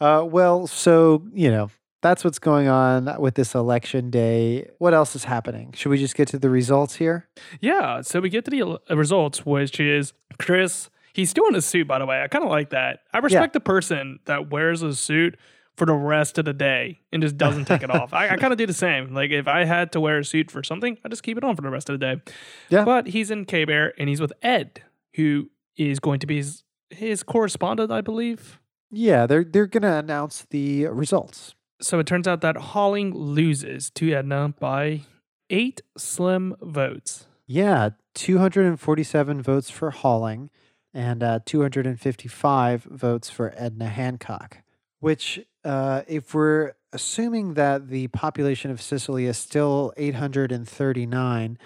Uh, 0.00 0.24
well, 0.24 0.66
so, 0.66 1.26
you 1.32 1.50
know, 1.50 1.70
that's 2.00 2.24
what's 2.24 2.38
going 2.38 2.68
on 2.68 3.20
with 3.20 3.34
this 3.34 3.54
election 3.54 4.10
day. 4.10 4.68
What 4.78 4.94
else 4.94 5.16
is 5.16 5.24
happening? 5.24 5.72
Should 5.72 5.88
we 5.90 5.98
just 5.98 6.14
get 6.14 6.28
to 6.28 6.38
the 6.38 6.50
results 6.50 6.96
here? 6.96 7.28
Yeah, 7.60 8.02
so 8.02 8.20
we 8.20 8.28
get 8.28 8.44
to 8.44 8.50
the 8.50 8.60
el- 8.60 8.78
uh, 8.90 8.96
results, 8.96 9.44
which 9.44 9.80
is 9.80 10.12
Chris. 10.38 10.90
He's 11.12 11.30
still 11.30 11.46
in 11.48 11.56
a 11.56 11.62
suit, 11.62 11.88
by 11.88 11.98
the 11.98 12.06
way. 12.06 12.22
I 12.22 12.28
kind 12.28 12.44
of 12.44 12.50
like 12.50 12.70
that. 12.70 13.00
I 13.12 13.18
respect 13.18 13.52
the 13.52 13.60
person 13.60 14.20
that 14.26 14.50
wears 14.50 14.82
a 14.82 14.94
suit 14.94 15.36
for 15.76 15.86
the 15.86 15.94
rest 15.94 16.38
of 16.38 16.44
the 16.44 16.52
day 16.52 17.00
and 17.12 17.22
just 17.22 17.36
doesn't 17.36 17.64
take 17.64 17.82
it 17.82 17.90
off. 17.90 18.12
I, 18.12 18.30
I 18.30 18.36
kind 18.36 18.52
of 18.52 18.58
do 18.58 18.66
the 18.66 18.72
same. 18.72 19.14
Like 19.14 19.30
if 19.30 19.48
I 19.48 19.64
had 19.64 19.92
to 19.92 20.00
wear 20.00 20.18
a 20.18 20.24
suit 20.24 20.50
for 20.50 20.62
something, 20.62 20.98
I 21.04 21.08
just 21.08 21.22
keep 21.22 21.36
it 21.36 21.44
on 21.44 21.56
for 21.56 21.62
the 21.62 21.70
rest 21.70 21.88
of 21.88 21.98
the 21.98 22.04
day. 22.04 22.22
Yeah. 22.68 22.84
But 22.84 23.08
he's 23.08 23.30
in 23.30 23.44
K 23.44 23.64
Bear 23.64 23.94
and 23.98 24.08
he's 24.08 24.20
with 24.20 24.32
Ed, 24.42 24.82
who 25.14 25.50
is 25.76 25.98
going 25.98 26.20
to 26.20 26.26
be 26.26 26.36
his, 26.36 26.62
his 26.90 27.22
correspondent, 27.22 27.90
I 27.90 28.00
believe. 28.00 28.60
Yeah, 28.90 29.26
they're 29.26 29.44
they're 29.44 29.66
gonna 29.66 29.98
announce 29.98 30.46
the 30.50 30.86
results. 30.86 31.54
So 31.80 31.98
it 31.98 32.06
turns 32.06 32.26
out 32.26 32.40
that 32.40 32.56
Holling 32.56 33.14
loses 33.14 33.90
to 33.90 34.12
Edna 34.12 34.54
by 34.58 35.02
eight 35.50 35.80
slim 35.96 36.56
votes. 36.60 37.26
Yeah, 37.46 37.90
247 38.14 39.42
votes 39.42 39.70
for 39.70 39.90
Holling 39.90 40.50
and 40.92 41.22
uh, 41.22 41.40
255 41.44 42.82
votes 42.84 43.30
for 43.30 43.54
Edna 43.56 43.86
Hancock, 43.86 44.58
which, 45.00 45.40
uh, 45.64 46.02
if 46.08 46.34
we're 46.34 46.72
assuming 46.92 47.54
that 47.54 47.88
the 47.88 48.08
population 48.08 48.70
of 48.70 48.82
Cicely 48.82 49.26
is 49.26 49.38
still 49.38 49.92
839, 49.96 51.58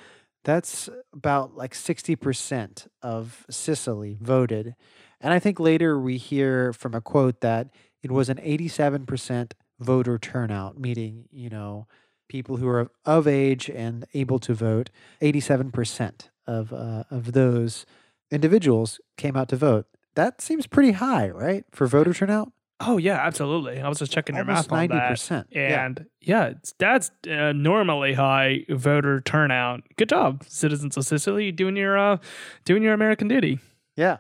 that's 0.45 0.89
about 1.13 1.57
like 1.57 1.73
60% 1.73 2.89
of 3.01 3.47
Cicely 3.49 4.19
voted. 4.21 4.75
And 5.23 5.33
I 5.33 5.39
think 5.39 5.61
later 5.61 5.99
we 5.99 6.19
hear 6.19 6.73
from 6.73 6.95
a 6.95 7.01
quote 7.01 7.41
that 7.41 7.69
it 8.03 8.11
was 8.11 8.29
an 8.29 8.39
87% 8.39 9.53
voter 9.79 10.19
turnout, 10.19 10.79
meaning, 10.79 11.27
you 11.31 11.49
know, 11.49 11.87
people 12.29 12.57
who 12.57 12.69
are 12.69 12.91
of 13.05 13.29
age 13.29 13.71
and 13.71 14.05
able 14.15 14.39
to 14.41 14.55
vote, 14.55 14.91
87% 15.21 16.29
of, 16.47 16.73
uh, 16.73 17.05
of 17.11 17.33
those 17.33 17.87
individuals 18.31 19.01
came 19.17 19.37
out 19.37 19.49
to 19.49 19.57
vote. 19.57 19.87
That 20.15 20.41
seems 20.41 20.67
pretty 20.67 20.93
high, 20.93 21.29
right? 21.31 21.65
For 21.71 21.87
voter 21.87 22.13
turnout? 22.13 22.53
Oh 22.85 22.97
yeah, 22.99 23.25
absolutely. 23.25 23.81
I 23.81 23.89
was 23.89 23.99
just 23.99 24.11
checking 24.11 24.35
your 24.35 24.45
Almost 24.45 24.71
math 24.71 24.91
on 24.91 24.97
that. 24.97 25.13
90%. 25.13 25.45
Yeah. 25.51 25.87
And 25.87 26.07
yeah, 26.21 26.47
it's, 26.47 26.75
that's 26.79 27.13
uh, 27.31 27.53
normally 27.53 28.15
high 28.15 28.65
voter 28.69 29.21
turnout. 29.21 29.83
Good 29.97 30.09
job, 30.09 30.43
citizens 30.49 30.97
of 30.97 31.05
Cicely, 31.05 31.53
doing 31.53 31.77
your 31.77 31.97
uh, 31.97 32.17
doing 32.65 32.83
your 32.83 32.93
American 32.93 33.29
duty. 33.29 33.61
Yeah. 33.95 34.19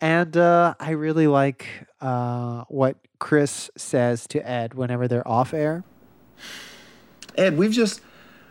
And 0.00 0.36
uh, 0.36 0.74
I 0.78 0.90
really 0.90 1.26
like 1.26 1.66
uh, 2.00 2.64
what 2.68 2.96
Chris 3.18 3.70
says 3.76 4.26
to 4.28 4.46
Ed 4.48 4.74
whenever 4.74 5.08
they're 5.08 5.26
off 5.26 5.54
air. 5.54 5.84
Ed, 7.36 7.56
we've 7.56 7.72
just 7.72 8.00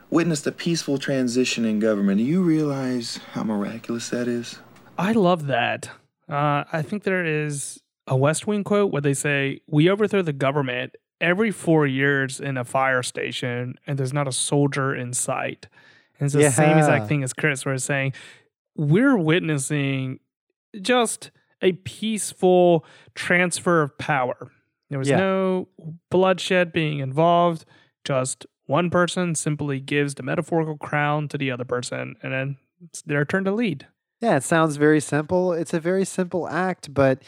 witnessed 0.10 0.48
a 0.48 0.52
peaceful 0.52 0.98
transition 0.98 1.66
in 1.66 1.80
government. 1.80 2.18
Do 2.18 2.24
you 2.24 2.42
realize 2.42 3.20
how 3.34 3.44
miraculous 3.44 4.10
that 4.10 4.28
is? 4.28 4.60
I 4.98 5.12
love 5.12 5.48
that. 5.48 5.90
Uh, 6.30 6.64
I 6.72 6.82
think 6.82 7.04
there 7.04 7.26
is 7.26 7.82
a 8.08 8.16
West 8.16 8.48
Wing 8.48 8.64
quote 8.64 8.92
where 8.92 9.02
they 9.02 9.14
say, 9.14 9.60
"We 9.68 9.90
overthrow 9.90 10.22
the 10.22 10.34
government 10.34 10.96
every 11.22 11.52
four 11.52 11.86
years 11.86 12.40
in 12.40 12.58
a 12.58 12.64
fire 12.64 13.04
station, 13.04 13.76
and 13.86 13.98
there's 13.98 14.14
not 14.14 14.28
a 14.28 14.32
soldier 14.32 14.96
in 14.96 15.14
sight." 15.14 15.68
And 16.20 16.28
it's 16.28 16.34
the 16.34 16.50
same 16.50 16.78
exact 16.78 17.08
thing 17.08 17.24
as 17.24 17.34
Chris, 17.34 17.66
where 17.66 17.76
it's 17.76 17.84
saying, 17.84 18.14
"We're 18.76 19.18
witnessing 19.18 20.20
just 20.82 21.32
a 21.62 21.74
peaceful 21.74 22.86
transfer 23.16 23.82
of 23.82 23.98
power. 23.98 24.52
There 24.90 25.00
was 25.00 25.10
Yeah. 25.10 25.18
no 25.18 25.68
bloodshed 26.12 26.72
being 26.72 27.00
involved. 27.00 27.66
Just 28.04 28.46
one 28.68 28.90
person 28.90 29.36
simply 29.36 29.80
gives 29.80 30.16
the 30.16 30.24
metaphorical 30.24 30.78
crown 30.78 31.28
to 31.30 31.38
the 31.38 31.52
other 31.52 31.66
person, 31.66 32.16
and 32.22 32.34
then 32.34 32.58
it's 32.84 33.02
their 33.02 33.26
turn 33.26 33.44
to 33.46 33.52
lead." 33.52 33.88
Yeah, 34.22 34.38
it 34.38 34.44
sounds 34.44 34.78
very 34.78 35.00
simple. 35.00 35.54
It's 35.54 35.74
a 35.74 35.80
very 35.80 36.06
simple 36.06 36.48
act, 36.48 36.94
but 36.94 37.22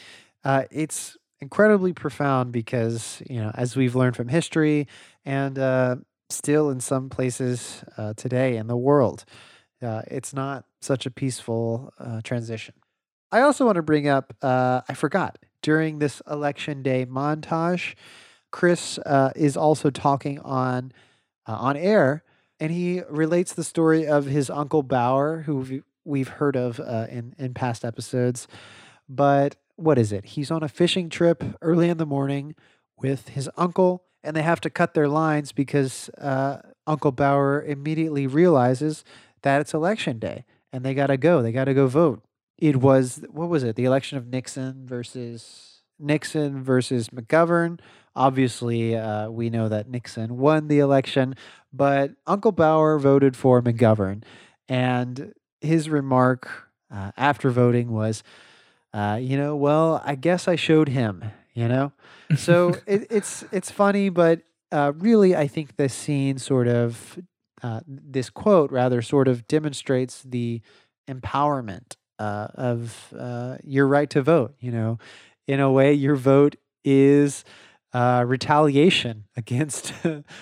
uh, 0.44 0.64
it's 0.70 1.16
incredibly 1.40 1.92
profound 1.92 2.50
because, 2.52 3.22
you 3.28 3.40
know, 3.40 3.50
as 3.54 3.76
we've 3.76 3.94
learned 3.94 4.16
from 4.16 4.28
history 4.28 4.88
and 5.24 5.58
uh, 5.58 5.96
still 6.30 6.70
in 6.70 6.80
some 6.80 7.08
places 7.08 7.84
uh, 7.96 8.14
today 8.14 8.56
in 8.56 8.66
the 8.66 8.76
world, 8.76 9.24
uh, 9.82 10.02
it's 10.08 10.32
not 10.32 10.64
such 10.80 11.06
a 11.06 11.10
peaceful 11.10 11.92
uh, 11.98 12.20
transition. 12.22 12.74
I 13.30 13.40
also 13.40 13.66
want 13.66 13.76
to 13.76 13.82
bring 13.82 14.08
up, 14.08 14.34
uh, 14.42 14.80
I 14.88 14.94
forgot, 14.94 15.38
during 15.62 15.98
this 15.98 16.22
election 16.30 16.82
day 16.82 17.04
montage, 17.04 17.94
Chris 18.50 18.98
uh, 18.98 19.32
is 19.36 19.56
also 19.56 19.90
talking 19.90 20.38
on 20.40 20.92
uh, 21.46 21.52
on 21.52 21.76
air, 21.76 22.22
and 22.60 22.72
he 22.72 23.02
relates 23.10 23.52
the 23.52 23.64
story 23.64 24.06
of 24.06 24.26
his 24.26 24.50
uncle 24.50 24.82
Bauer, 24.82 25.42
who 25.42 25.82
we've, 26.04 26.28
heard 26.28 26.56
of 26.56 26.80
uh, 26.80 27.06
in 27.10 27.34
in 27.38 27.52
past 27.52 27.84
episodes. 27.84 28.48
But 29.08 29.56
what 29.76 29.98
is 29.98 30.12
it? 30.12 30.24
He's 30.24 30.50
on 30.50 30.62
a 30.62 30.68
fishing 30.68 31.10
trip 31.10 31.44
early 31.60 31.88
in 31.88 31.98
the 31.98 32.06
morning 32.06 32.54
with 32.96 33.28
his 33.28 33.50
uncle, 33.56 34.04
and 34.24 34.34
they 34.34 34.42
have 34.42 34.60
to 34.62 34.70
cut 34.70 34.94
their 34.94 35.08
lines 35.08 35.52
because 35.52 36.08
uh, 36.18 36.60
Uncle 36.86 37.12
Bauer 37.12 37.62
immediately 37.62 38.26
realizes 38.26 39.04
that 39.42 39.60
it's 39.60 39.74
election 39.74 40.18
day 40.18 40.44
and 40.72 40.84
they 40.84 40.94
got 40.94 41.06
to 41.08 41.16
go. 41.16 41.42
They 41.42 41.52
got 41.52 41.64
to 41.64 41.74
go 41.74 41.86
vote. 41.86 42.22
It 42.58 42.76
was, 42.76 43.24
what 43.30 43.48
was 43.48 43.62
it? 43.62 43.76
The 43.76 43.84
election 43.84 44.18
of 44.18 44.26
Nixon 44.26 44.84
versus 44.84 45.82
Nixon 45.98 46.62
versus 46.62 47.08
McGovern. 47.08 47.78
Obviously, 48.16 48.96
uh, 48.96 49.30
we 49.30 49.48
know 49.48 49.68
that 49.68 49.88
Nixon 49.88 50.38
won 50.38 50.66
the 50.66 50.80
election, 50.80 51.36
but 51.72 52.12
Uncle 52.26 52.50
Bauer 52.50 52.98
voted 52.98 53.36
for 53.36 53.62
McGovern. 53.62 54.24
And 54.68 55.34
his 55.60 55.88
remark 55.88 56.68
uh, 56.92 57.12
after 57.16 57.50
voting 57.50 57.92
was, 57.92 58.24
uh, 58.92 59.18
you 59.20 59.36
know, 59.36 59.54
well, 59.54 60.02
I 60.04 60.16
guess 60.16 60.48
I 60.48 60.56
showed 60.56 60.88
him, 60.88 61.24
you 61.54 61.68
know? 61.68 61.92
So 62.36 62.74
it, 62.86 63.06
it's, 63.10 63.44
it's 63.52 63.70
funny, 63.70 64.08
but 64.08 64.42
uh, 64.72 64.92
really, 64.96 65.36
I 65.36 65.46
think 65.46 65.76
this 65.76 65.94
scene 65.94 66.38
sort 66.38 66.66
of, 66.66 67.18
uh, 67.62 67.80
this 67.86 68.30
quote 68.30 68.72
rather, 68.72 69.00
sort 69.00 69.28
of 69.28 69.46
demonstrates 69.46 70.22
the 70.24 70.60
empowerment 71.08 71.96
uh, 72.18 72.48
of 72.54 73.14
uh, 73.18 73.56
your 73.64 73.86
right 73.86 74.08
to 74.10 74.22
vote. 74.22 74.54
You 74.60 74.72
know, 74.72 74.98
in 75.46 75.60
a 75.60 75.70
way, 75.70 75.92
your 75.92 76.16
vote 76.16 76.56
is 76.84 77.44
uh, 77.92 78.24
retaliation 78.26 79.24
against 79.36 79.92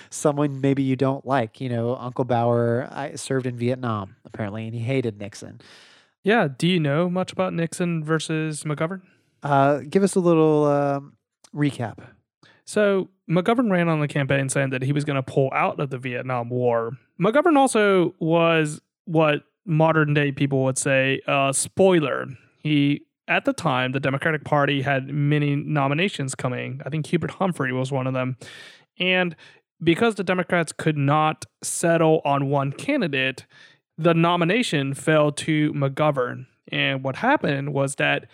someone 0.09 0.61
maybe 0.61 0.83
you 0.83 0.95
don't 0.95 1.25
like. 1.25 1.61
You 1.61 1.69
know, 1.69 1.95
Uncle 1.95 2.25
Bauer 2.25 2.87
I 2.91 3.15
served 3.15 3.45
in 3.45 3.57
Vietnam 3.57 4.15
apparently, 4.25 4.65
and 4.65 4.73
he 4.73 4.81
hated 4.81 5.19
Nixon. 5.19 5.61
Yeah. 6.23 6.47
Do 6.55 6.67
you 6.67 6.79
know 6.79 7.09
much 7.09 7.31
about 7.31 7.53
Nixon 7.53 8.03
versus 8.03 8.63
McGovern? 8.63 9.01
Uh, 9.43 9.79
give 9.89 10.03
us 10.03 10.15
a 10.15 10.19
little 10.19 10.65
um, 10.65 11.13
recap. 11.55 11.99
So 12.65 13.09
McGovern 13.29 13.71
ran 13.71 13.87
on 13.87 14.01
the 14.01 14.07
campaign 14.09 14.49
saying 14.49 14.71
that 14.71 14.81
he 14.81 14.91
was 14.91 15.05
going 15.05 15.15
to 15.15 15.23
pull 15.23 15.49
out 15.53 15.79
of 15.79 15.89
the 15.89 15.97
Vietnam 15.97 16.49
War. 16.49 16.97
McGovern 17.19 17.57
also 17.57 18.13
was 18.19 18.81
what 19.05 19.43
modern 19.67 20.13
day 20.13 20.31
people 20.31 20.63
would 20.63 20.77
say 20.77 21.21
a 21.27 21.51
spoiler. 21.53 22.27
He 22.63 23.01
at 23.27 23.45
the 23.45 23.53
time 23.53 23.91
the 23.91 23.99
Democratic 23.99 24.43
Party 24.43 24.81
had 24.81 25.09
many 25.09 25.55
nominations 25.55 26.33
coming. 26.33 26.81
I 26.85 26.89
think 26.89 27.05
Hubert 27.07 27.31
Humphrey 27.31 27.73
was 27.73 27.91
one 27.91 28.07
of 28.07 28.13
them. 28.13 28.37
And 28.99 29.35
because 29.83 30.15
the 30.15 30.23
Democrats 30.23 30.71
could 30.71 30.97
not 30.97 31.45
settle 31.61 32.21
on 32.25 32.49
one 32.49 32.71
candidate, 32.71 33.45
the 33.97 34.13
nomination 34.13 34.93
fell 34.93 35.31
to 35.33 35.73
McGovern. 35.73 36.47
And 36.71 37.03
what 37.03 37.17
happened 37.17 37.73
was 37.73 37.95
that 37.95 38.25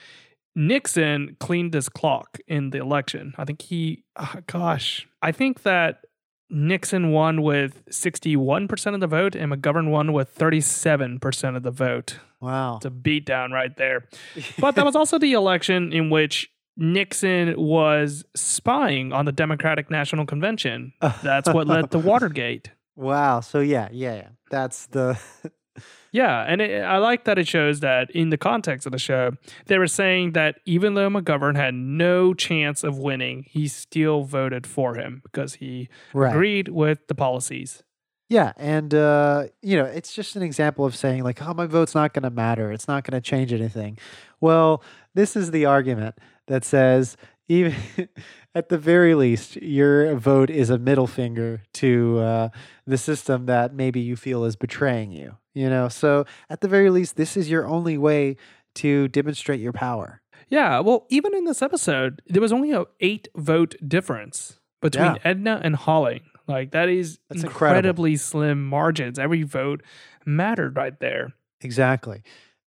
Nixon 0.55 1.35
cleaned 1.39 1.73
his 1.73 1.89
clock 1.89 2.37
in 2.47 2.69
the 2.69 2.77
election. 2.77 3.33
I 3.37 3.45
think 3.45 3.61
he, 3.61 4.03
uh, 4.15 4.41
gosh, 4.45 5.07
I 5.21 5.31
think 5.31 5.63
that 5.63 6.05
Nixon 6.53 7.11
won 7.11 7.41
with 7.41 7.83
61% 7.89 8.93
of 8.93 8.99
the 8.99 9.07
vote 9.07 9.35
and 9.35 9.51
McGovern 9.51 9.89
won 9.89 10.13
with 10.13 10.33
37% 10.35 11.55
of 11.55 11.63
the 11.63 11.71
vote. 11.71 12.19
Wow. 12.39 12.77
It's 12.77 12.85
a 12.85 12.91
beatdown 12.91 13.51
right 13.51 13.75
there. 13.75 14.07
But 14.59 14.75
that 14.75 14.85
was 14.85 14.95
also 14.95 15.17
the 15.17 15.33
election 15.33 15.91
in 15.91 16.09
which 16.09 16.49
Nixon 16.77 17.55
was 17.57 18.23
spying 18.35 19.11
on 19.13 19.25
the 19.25 19.31
Democratic 19.31 19.89
National 19.89 20.25
Convention. 20.25 20.93
That's 21.23 21.49
what 21.49 21.67
led 21.67 21.91
to 21.91 21.99
Watergate. 22.11 22.71
Wow. 22.95 23.39
So 23.39 23.59
yeah, 23.59 23.89
yeah, 23.91 24.15
yeah. 24.15 24.27
That's 24.49 24.85
the 24.87 25.19
Yeah, 26.11 26.45
and 26.47 26.61
it, 26.61 26.83
I 26.83 26.97
like 26.97 27.23
that 27.25 27.39
it 27.39 27.47
shows 27.47 27.79
that 27.79 28.11
in 28.11 28.29
the 28.29 28.37
context 28.37 28.85
of 28.85 28.91
the 28.91 28.99
show, 28.99 29.31
they 29.65 29.77
were 29.79 29.87
saying 29.87 30.33
that 30.33 30.59
even 30.65 30.93
though 30.93 31.09
McGovern 31.09 31.55
had 31.55 31.73
no 31.73 32.33
chance 32.33 32.83
of 32.83 32.99
winning, 32.99 33.45
he 33.49 33.67
still 33.67 34.23
voted 34.23 34.67
for 34.67 34.95
him 34.95 35.21
because 35.23 35.55
he 35.55 35.89
right. 36.13 36.29
agreed 36.29 36.67
with 36.67 37.07
the 37.07 37.15
policies. 37.15 37.81
Yeah, 38.29 38.53
and 38.57 38.93
uh, 38.93 39.45
you 39.61 39.75
know, 39.75 39.85
it's 39.85 40.13
just 40.13 40.35
an 40.35 40.43
example 40.43 40.85
of 40.85 40.95
saying 40.95 41.23
like, 41.23 41.41
"Oh, 41.41 41.53
my 41.53 41.65
vote's 41.65 41.93
not 41.93 42.13
going 42.13 42.23
to 42.23 42.29
matter. 42.29 42.71
It's 42.71 42.87
not 42.87 43.03
going 43.03 43.19
to 43.19 43.21
change 43.21 43.51
anything." 43.51 43.97
Well, 44.39 44.83
this 45.13 45.35
is 45.35 45.51
the 45.51 45.65
argument 45.65 46.15
that 46.47 46.63
says 46.63 47.17
even 47.47 47.75
at 48.55 48.69
the 48.69 48.77
very 48.77 49.15
least, 49.15 49.55
your 49.57 50.15
vote 50.15 50.49
is 50.49 50.69
a 50.69 50.77
middle 50.77 51.07
finger 51.07 51.63
to 51.73 52.19
uh, 52.19 52.49
the 52.85 52.97
system 52.97 53.45
that 53.47 53.73
maybe 53.73 53.99
you 53.99 54.15
feel 54.15 54.45
is 54.45 54.55
betraying 54.55 55.11
you. 55.11 55.37
You 55.53 55.69
know, 55.69 55.87
so 55.87 56.25
at 56.49 56.61
the 56.61 56.67
very 56.67 56.89
least, 56.89 57.15
this 57.15 57.37
is 57.37 57.49
your 57.49 57.65
only 57.67 57.97
way 57.97 58.37
to 58.75 59.07
demonstrate 59.09 59.59
your 59.59 59.73
power. 59.73 60.21
Yeah, 60.49 60.79
well, 60.79 61.05
even 61.09 61.35
in 61.35 61.45
this 61.45 61.61
episode, 61.61 62.21
there 62.27 62.41
was 62.41 62.51
only 62.51 62.71
a 62.71 62.85
eight 62.99 63.27
vote 63.35 63.75
difference 63.87 64.59
between 64.81 65.05
Yeah. 65.15 65.17
Edna 65.23 65.61
and 65.63 65.75
Holling. 65.75 66.21
Like 66.47 66.71
that 66.71 66.89
is 66.89 67.19
That's 67.29 67.43
incredible. 67.43 67.77
incredibly 67.77 68.15
slim 68.17 68.65
margins. 68.67 69.17
Every 69.19 69.43
vote 69.43 69.81
mattered 70.25 70.75
right 70.75 70.99
there. 70.99 71.33
Exactly. 71.61 72.23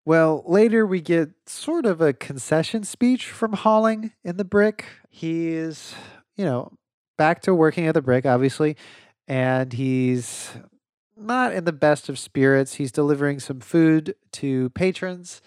Well, 0.06 0.44
later 0.46 0.86
we 0.86 1.00
get 1.02 1.30
sort 1.48 1.86
of 1.86 2.02
a 2.02 2.12
concession 2.14 2.84
speech 2.84 3.28
from 3.30 3.54
Holling 3.54 4.12
in 4.24 4.36
the 4.38 4.44
brick. 4.46 4.86
He 5.10 5.48
is, 5.54 5.96
you 6.36 6.44
know, 6.46 6.74
back 7.18 7.42
to 7.44 7.56
working 7.56 7.88
at 7.88 7.94
the 7.94 8.02
brick, 8.02 8.26
obviously, 8.26 8.76
and 9.28 9.72
he's 9.74 10.52
not 11.18 11.54
in 11.54 11.66
the 11.66 11.74
best 11.74 12.10
of 12.10 12.18
spirits. 12.20 12.76
He's 12.76 12.92
delivering 12.92 13.40
some 13.40 13.60
food 13.60 14.16
to 14.34 14.70
patrons. 14.72 15.42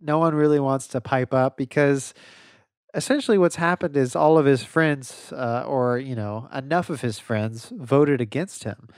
No 0.00 0.18
one 0.18 0.34
really 0.34 0.60
wants 0.60 0.86
to 0.88 1.00
pipe 1.00 1.34
up 1.34 1.56
because 1.56 2.14
essentially 2.94 3.38
what's 3.38 3.56
happened 3.56 3.96
is 3.96 4.14
all 4.14 4.38
of 4.38 4.46
his 4.46 4.62
friends, 4.62 5.32
uh, 5.32 5.64
or, 5.66 5.98
you 5.98 6.14
know, 6.14 6.48
enough 6.54 6.88
of 6.88 7.00
his 7.00 7.18
friends 7.18 7.72
voted 7.76 8.20
against 8.20 8.64
him. 8.64 8.88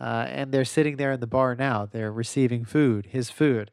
Uh, 0.00 0.26
and 0.28 0.52
they're 0.52 0.64
sitting 0.64 0.96
there 0.96 1.12
in 1.12 1.20
the 1.20 1.26
bar 1.26 1.54
now. 1.54 1.86
They're 1.86 2.12
receiving 2.12 2.64
food, 2.64 3.06
his 3.06 3.30
food. 3.30 3.70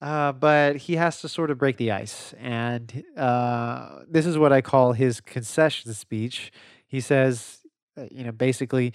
Uh, 0.00 0.32
but 0.32 0.76
he 0.76 0.96
has 0.96 1.20
to 1.20 1.28
sort 1.28 1.50
of 1.50 1.58
break 1.58 1.76
the 1.76 1.90
ice. 1.90 2.34
And 2.38 3.04
uh, 3.16 4.00
this 4.08 4.26
is 4.26 4.36
what 4.36 4.52
I 4.52 4.60
call 4.60 4.92
his 4.92 5.20
concession 5.20 5.94
speech. 5.94 6.52
He 6.86 7.00
says, 7.00 7.60
uh, 7.96 8.04
you 8.10 8.24
know, 8.24 8.32
basically, 8.32 8.92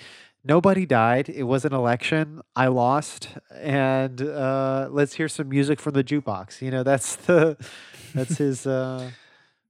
nobody 0.50 0.86
died. 0.86 1.30
It 1.30 1.44
was 1.44 1.64
an 1.64 1.74
election. 1.74 2.42
I 2.56 2.68
lost. 2.68 3.30
And 3.56 4.22
uh, 4.22 4.90
let's 4.92 5.14
hear 5.14 5.30
some 5.30 5.50
music 5.50 5.80
from 5.80 5.94
the 5.94 6.04
jukebox. 6.04 6.62
You 6.62 6.72
know, 6.72 6.84
that's 6.84 7.16
the, 7.18 7.56
that's 8.16 8.38
his, 8.46 8.68
uh, 8.68 9.12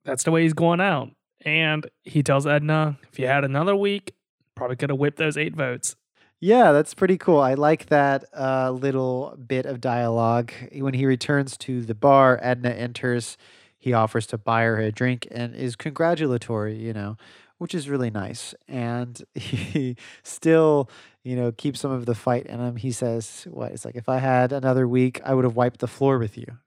That's 0.06 0.24
the 0.24 0.32
way 0.32 0.44
he's 0.44 0.54
going 0.54 0.82
out. 0.82 1.10
And 1.46 1.90
he 2.04 2.24
tells 2.24 2.48
Edna, 2.48 2.98
if 3.12 3.20
you 3.20 3.28
had 3.28 3.44
another 3.44 3.76
week, 3.76 4.14
probably 4.56 4.78
could 4.78 4.90
have 4.90 5.00
whipped 5.00 5.18
those 5.18 5.38
eight 5.38 5.56
votes. 5.56 5.96
Yeah, 6.42 6.72
that's 6.72 6.94
pretty 6.94 7.18
cool. 7.18 7.40
I 7.40 7.56
like 7.56 7.88
that 7.88 8.24
uh, 8.34 8.72
little 8.72 9.38
bit 9.46 9.66
of 9.66 9.82
dialogue. 9.82 10.54
When 10.74 10.94
he 10.94 11.06
returns 11.06 11.58
to 11.60 11.82
the 11.82 11.96
bar, 11.96 12.40
Edna 12.42 12.70
enters. 12.70 13.38
He 13.78 13.94
offers 13.94 14.28
to 14.28 14.38
buy 14.38 14.64
her 14.64 14.78
a 14.80 14.92
drink 14.92 15.28
and 15.32 15.56
is 15.56 15.76
congratulatory, 15.78 16.76
you 16.76 16.94
know, 16.94 17.18
which 17.60 17.76
is 17.76 17.88
really 17.88 18.10
nice. 18.10 18.56
And 18.68 19.22
he 19.36 19.96
still, 20.24 20.90
you 21.24 21.36
know, 21.36 21.52
keeps 21.52 21.80
some 21.80 21.92
of 21.92 22.08
the 22.08 22.16
fight 22.16 22.48
in 22.48 22.60
him. 22.60 22.78
He 22.78 22.92
says, 22.92 23.46
What? 23.52 23.72
It's 23.72 23.86
like, 23.86 23.96
if 23.96 24.10
I 24.10 24.18
had 24.18 24.52
another 24.52 24.88
week, 24.88 25.22
I 25.24 25.36
would 25.36 25.46
have 25.46 25.56
wiped 25.56 25.80
the 25.80 25.88
floor 25.88 26.18
with 26.18 26.38
you. 26.38 26.58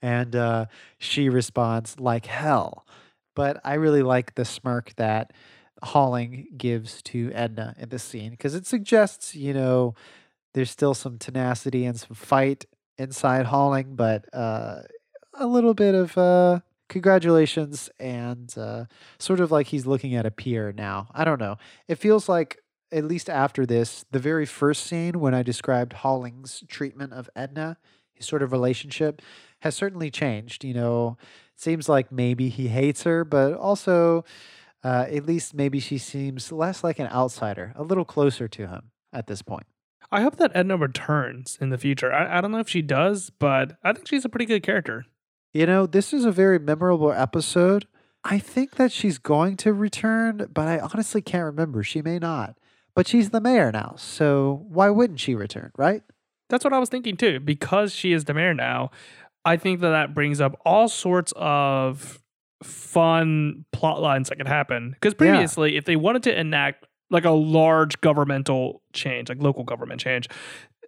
And 0.00 0.36
uh, 0.36 0.66
she 0.98 1.28
responds, 1.28 1.98
like 1.98 2.26
hell. 2.26 2.86
But 3.34 3.60
I 3.64 3.74
really 3.74 4.02
like 4.02 4.34
the 4.34 4.44
smirk 4.44 4.94
that 4.96 5.32
Holling 5.82 6.46
gives 6.56 7.02
to 7.02 7.32
Edna 7.32 7.74
in 7.78 7.88
this 7.88 8.02
scene 8.02 8.30
because 8.30 8.54
it 8.54 8.66
suggests, 8.66 9.34
you 9.34 9.52
know, 9.52 9.94
there's 10.54 10.70
still 10.70 10.94
some 10.94 11.18
tenacity 11.18 11.84
and 11.84 11.98
some 11.98 12.14
fight 12.14 12.64
inside 12.98 13.46
Holling, 13.46 13.94
but 13.94 14.24
uh, 14.34 14.80
a 15.34 15.46
little 15.46 15.74
bit 15.74 15.94
of 15.94 16.16
uh, 16.16 16.60
congratulations 16.88 17.90
and 17.98 18.56
uh, 18.56 18.84
sort 19.18 19.40
of 19.40 19.50
like 19.50 19.68
he's 19.68 19.86
looking 19.86 20.14
at 20.14 20.26
a 20.26 20.30
peer 20.30 20.72
now. 20.72 21.08
I 21.12 21.24
don't 21.24 21.40
know. 21.40 21.56
It 21.88 21.96
feels 21.96 22.28
like, 22.28 22.62
at 22.92 23.04
least 23.04 23.28
after 23.28 23.66
this, 23.66 24.04
the 24.12 24.18
very 24.20 24.46
first 24.46 24.84
scene 24.84 25.18
when 25.18 25.34
I 25.34 25.42
described 25.42 25.92
Holling's 25.94 26.62
treatment 26.68 27.12
of 27.12 27.28
Edna, 27.34 27.78
his 28.14 28.26
sort 28.26 28.42
of 28.42 28.52
relationship, 28.52 29.20
has 29.60 29.74
certainly 29.74 30.10
changed. 30.10 30.62
You 30.62 30.74
know, 30.74 31.18
seems 31.56 31.88
like 31.88 32.12
maybe 32.12 32.48
he 32.48 32.68
hates 32.68 33.02
her, 33.02 33.24
but 33.24 33.54
also 33.54 34.24
uh, 34.84 35.06
at 35.10 35.26
least 35.26 35.52
maybe 35.52 35.80
she 35.80 35.98
seems 35.98 36.52
less 36.52 36.84
like 36.84 37.00
an 37.00 37.08
outsider, 37.08 37.72
a 37.74 37.82
little 37.82 38.04
closer 38.04 38.46
to 38.46 38.68
him 38.68 38.90
at 39.12 39.26
this 39.26 39.42
point. 39.42 39.66
I 40.12 40.22
hope 40.22 40.36
that 40.36 40.52
Edna 40.54 40.76
returns 40.76 41.58
in 41.60 41.70
the 41.70 41.78
future. 41.78 42.12
I, 42.12 42.38
I 42.38 42.40
don't 42.40 42.52
know 42.52 42.60
if 42.60 42.68
she 42.68 42.82
does, 42.82 43.30
but 43.30 43.76
I 43.82 43.92
think 43.92 44.06
she's 44.06 44.24
a 44.24 44.28
pretty 44.28 44.46
good 44.46 44.62
character. 44.62 45.06
You 45.56 45.64
know, 45.64 45.86
this 45.86 46.12
is 46.12 46.26
a 46.26 46.30
very 46.30 46.58
memorable 46.58 47.10
episode. 47.10 47.86
I 48.22 48.38
think 48.38 48.72
that 48.72 48.92
she's 48.92 49.16
going 49.16 49.56
to 49.58 49.72
return, 49.72 50.50
but 50.52 50.68
I 50.68 50.80
honestly 50.80 51.22
can't 51.22 51.44
remember. 51.44 51.82
She 51.82 52.02
may 52.02 52.18
not. 52.18 52.58
But 52.94 53.08
she's 53.08 53.30
the 53.30 53.40
mayor 53.40 53.72
now, 53.72 53.94
so 53.96 54.66
why 54.68 54.90
wouldn't 54.90 55.18
she 55.18 55.34
return, 55.34 55.70
right? 55.78 56.02
That's 56.50 56.62
what 56.62 56.74
I 56.74 56.78
was 56.78 56.90
thinking 56.90 57.16
too. 57.16 57.40
Because 57.40 57.94
she 57.94 58.12
is 58.12 58.26
the 58.26 58.34
mayor 58.34 58.52
now, 58.52 58.90
I 59.46 59.56
think 59.56 59.80
that 59.80 59.88
that 59.88 60.12
brings 60.12 60.42
up 60.42 60.60
all 60.66 60.90
sorts 60.90 61.32
of 61.36 62.22
fun 62.62 63.64
plot 63.72 64.02
lines 64.02 64.28
that 64.28 64.36
could 64.36 64.48
happen. 64.48 64.90
Because 64.90 65.14
previously, 65.14 65.76
if 65.76 65.86
they 65.86 65.96
wanted 65.96 66.22
to 66.24 66.38
enact 66.38 66.84
like 67.08 67.24
a 67.24 67.30
large 67.30 67.98
governmental 68.02 68.82
change, 68.92 69.30
like 69.30 69.40
local 69.40 69.64
government 69.64 70.02
change, 70.02 70.28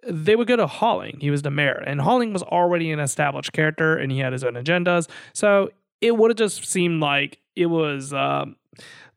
they 0.07 0.35
would 0.35 0.47
go 0.47 0.55
to 0.55 0.67
Holling. 0.67 1.17
He 1.19 1.29
was 1.31 1.41
the 1.41 1.51
mayor, 1.51 1.83
and 1.85 1.99
Holling 2.01 2.33
was 2.33 2.43
already 2.43 2.91
an 2.91 2.99
established 2.99 3.51
character, 3.53 3.97
and 3.97 4.11
he 4.11 4.19
had 4.19 4.33
his 4.33 4.43
own 4.43 4.53
agendas. 4.53 5.09
So 5.33 5.69
it 6.01 6.15
would 6.17 6.29
have 6.31 6.37
just 6.37 6.65
seemed 6.65 7.01
like 7.01 7.39
it 7.55 7.65
was 7.67 8.13
um, 8.13 8.55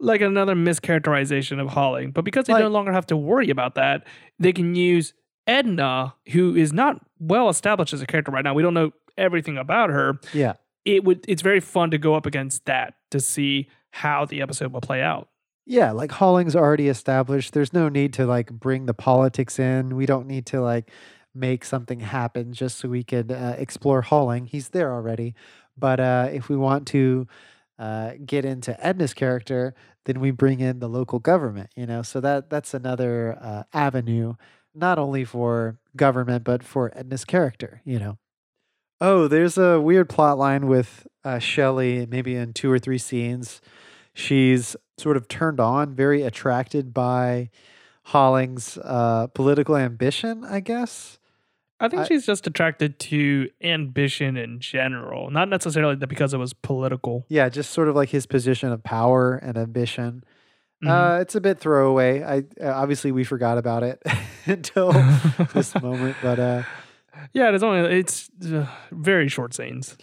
like 0.01 0.21
another 0.21 0.55
mischaracterization 0.55 1.61
of 1.61 1.69
Holling. 1.69 2.11
But 2.11 2.25
because 2.25 2.47
they 2.47 2.53
Like- 2.55 2.63
no 2.65 2.69
longer 2.71 2.93
have 2.93 3.07
to 3.07 3.17
worry 3.17 3.51
about 3.51 3.75
that, 3.77 4.05
they 4.39 4.53
can 4.53 4.75
use 4.75 5.15
Edna, 5.47 6.15
who 6.33 6.55
is 6.55 6.73
not 6.73 7.01
well 7.19 7.49
established 7.49 7.93
as 7.93 8.01
a 8.03 8.07
character 8.07 8.31
right 8.33 8.45
now. 8.45 8.55
We 8.55 8.63
don't 8.63 8.75
know 8.75 8.93
everything 9.17 9.59
about 9.59 9.91
her. 9.91 10.19
Yeah. 10.33 10.55
It 10.85 11.05
would. 11.05 11.25
It's 11.29 11.43
very 11.43 11.61
fun 11.61 11.91
to 11.93 11.99
go 11.99 12.15
up 12.15 12.27
against 12.27 12.65
that 12.67 12.95
to 13.13 13.21
see 13.21 13.69
how 13.91 14.25
the 14.25 14.41
episode 14.43 14.73
will 14.73 14.81
play 14.81 15.03
out. 15.03 15.29
Yeah, 15.65 15.93
like 15.93 16.13
Holling's 16.13 16.57
already 16.57 16.89
established. 16.89 17.53
There's 17.53 17.73
no 17.73 17.89
need 17.89 18.13
to 18.15 18.27
like 18.27 18.51
bring 18.51 18.87
the 18.87 18.95
politics 18.95 19.59
in. 19.59 19.97
We 19.97 20.07
don't 20.07 20.27
need 20.27 20.47
to 20.47 20.61
like 20.61 20.91
make 21.35 21.65
something 21.65 22.01
happen 22.01 22.53
just 22.53 22.79
so 22.79 22.89
we 22.89 23.05
could 23.05 23.31
uh, 23.31 23.55
explore 23.57 24.03
Holling. 24.03 24.47
He's 24.47 24.71
there 24.71 24.93
already. 24.93 25.35
But 25.77 26.01
uh, 26.01 26.29
if 26.33 26.49
we 26.49 26.57
want 26.57 26.87
to 26.89 27.27
uh, 27.79 28.13
get 28.25 28.45
into 28.45 28.75
Edna's 28.85 29.15
character, 29.15 29.75
then 30.05 30.21
we 30.21 30.31
bring 30.31 30.61
in 30.61 30.81
the 30.81 30.89
local 30.89 31.19
government. 31.21 31.71
You 31.77 31.87
know, 31.87 32.03
so 32.03 32.21
that 32.21 32.51
that's 32.51 32.75
another 32.75 33.39
uh, 33.41 33.63
avenue, 33.73 34.35
not 34.75 34.99
only 34.99 35.25
for 35.25 35.79
government 35.97 36.45
but 36.45 36.63
for 36.63 36.91
Edna's 36.97 37.25
character. 37.25 37.81
You 37.85 37.99
know. 37.99 38.19
Oh, 39.01 39.27
there's 39.27 39.59
a 39.59 39.81
weird 39.81 40.09
plot 40.09 40.39
line 40.39 40.69
with 40.69 41.07
uh, 41.25 41.41
Shelley, 41.41 42.07
maybe 42.07 42.37
in 42.37 42.53
two 42.53 42.71
or 42.71 42.79
three 42.79 42.99
scenes. 42.99 43.61
She's 44.15 44.77
sort 45.03 45.17
of 45.17 45.29
turned 45.29 45.61
on, 45.61 45.95
very 45.95 46.23
attracted 46.23 46.95
by 46.95 47.51
Holling's 48.05 48.79
uh, 48.79 49.27
political 49.29 49.77
ambition, 49.77 50.45
I 50.45 50.61
guess. 50.61 51.19
I 51.81 51.89
think 51.89 52.03
I- 52.03 52.07
she's 52.07 52.25
just 52.27 52.47
attracted 52.47 52.99
to 53.01 53.49
ambition 53.63 54.37
in 54.37 54.61
general, 54.61 55.31
not 55.31 55.49
necessarily 55.49 55.97
that 55.97 56.07
because 56.07 56.33
it 56.33 56.39
was 56.39 56.53
political. 56.53 57.27
Yeah, 57.29 57.49
just 57.49 57.71
sort 57.73 57.89
of 57.89 57.97
like 57.97 58.11
his 58.11 58.27
position 58.27 58.71
of 58.71 58.83
power 58.85 59.35
and 59.35 59.57
ambition. 59.59 60.23
Mhm. 60.83 60.89
Uh, 60.89 61.21
it's 61.21 61.35
a 61.35 61.41
bit 61.41 61.59
throwaway. 61.59 62.23
I 62.23 62.39
uh, 62.65 62.73
obviously 62.73 63.13
we 63.13 63.25
forgot 63.25 63.59
about 63.59 63.83
it 63.83 64.03
until 64.47 64.93
this 65.55 65.75
moment, 65.83 66.17
but 66.23 66.39
uh, 66.39 66.63
yeah, 67.33 67.49
it 67.49 67.55
is 67.55 67.63
only 67.63 67.81
it's 67.99 68.31
uh, 68.53 68.67
very 68.91 69.29
short 69.29 69.55
scenes. 69.55 69.97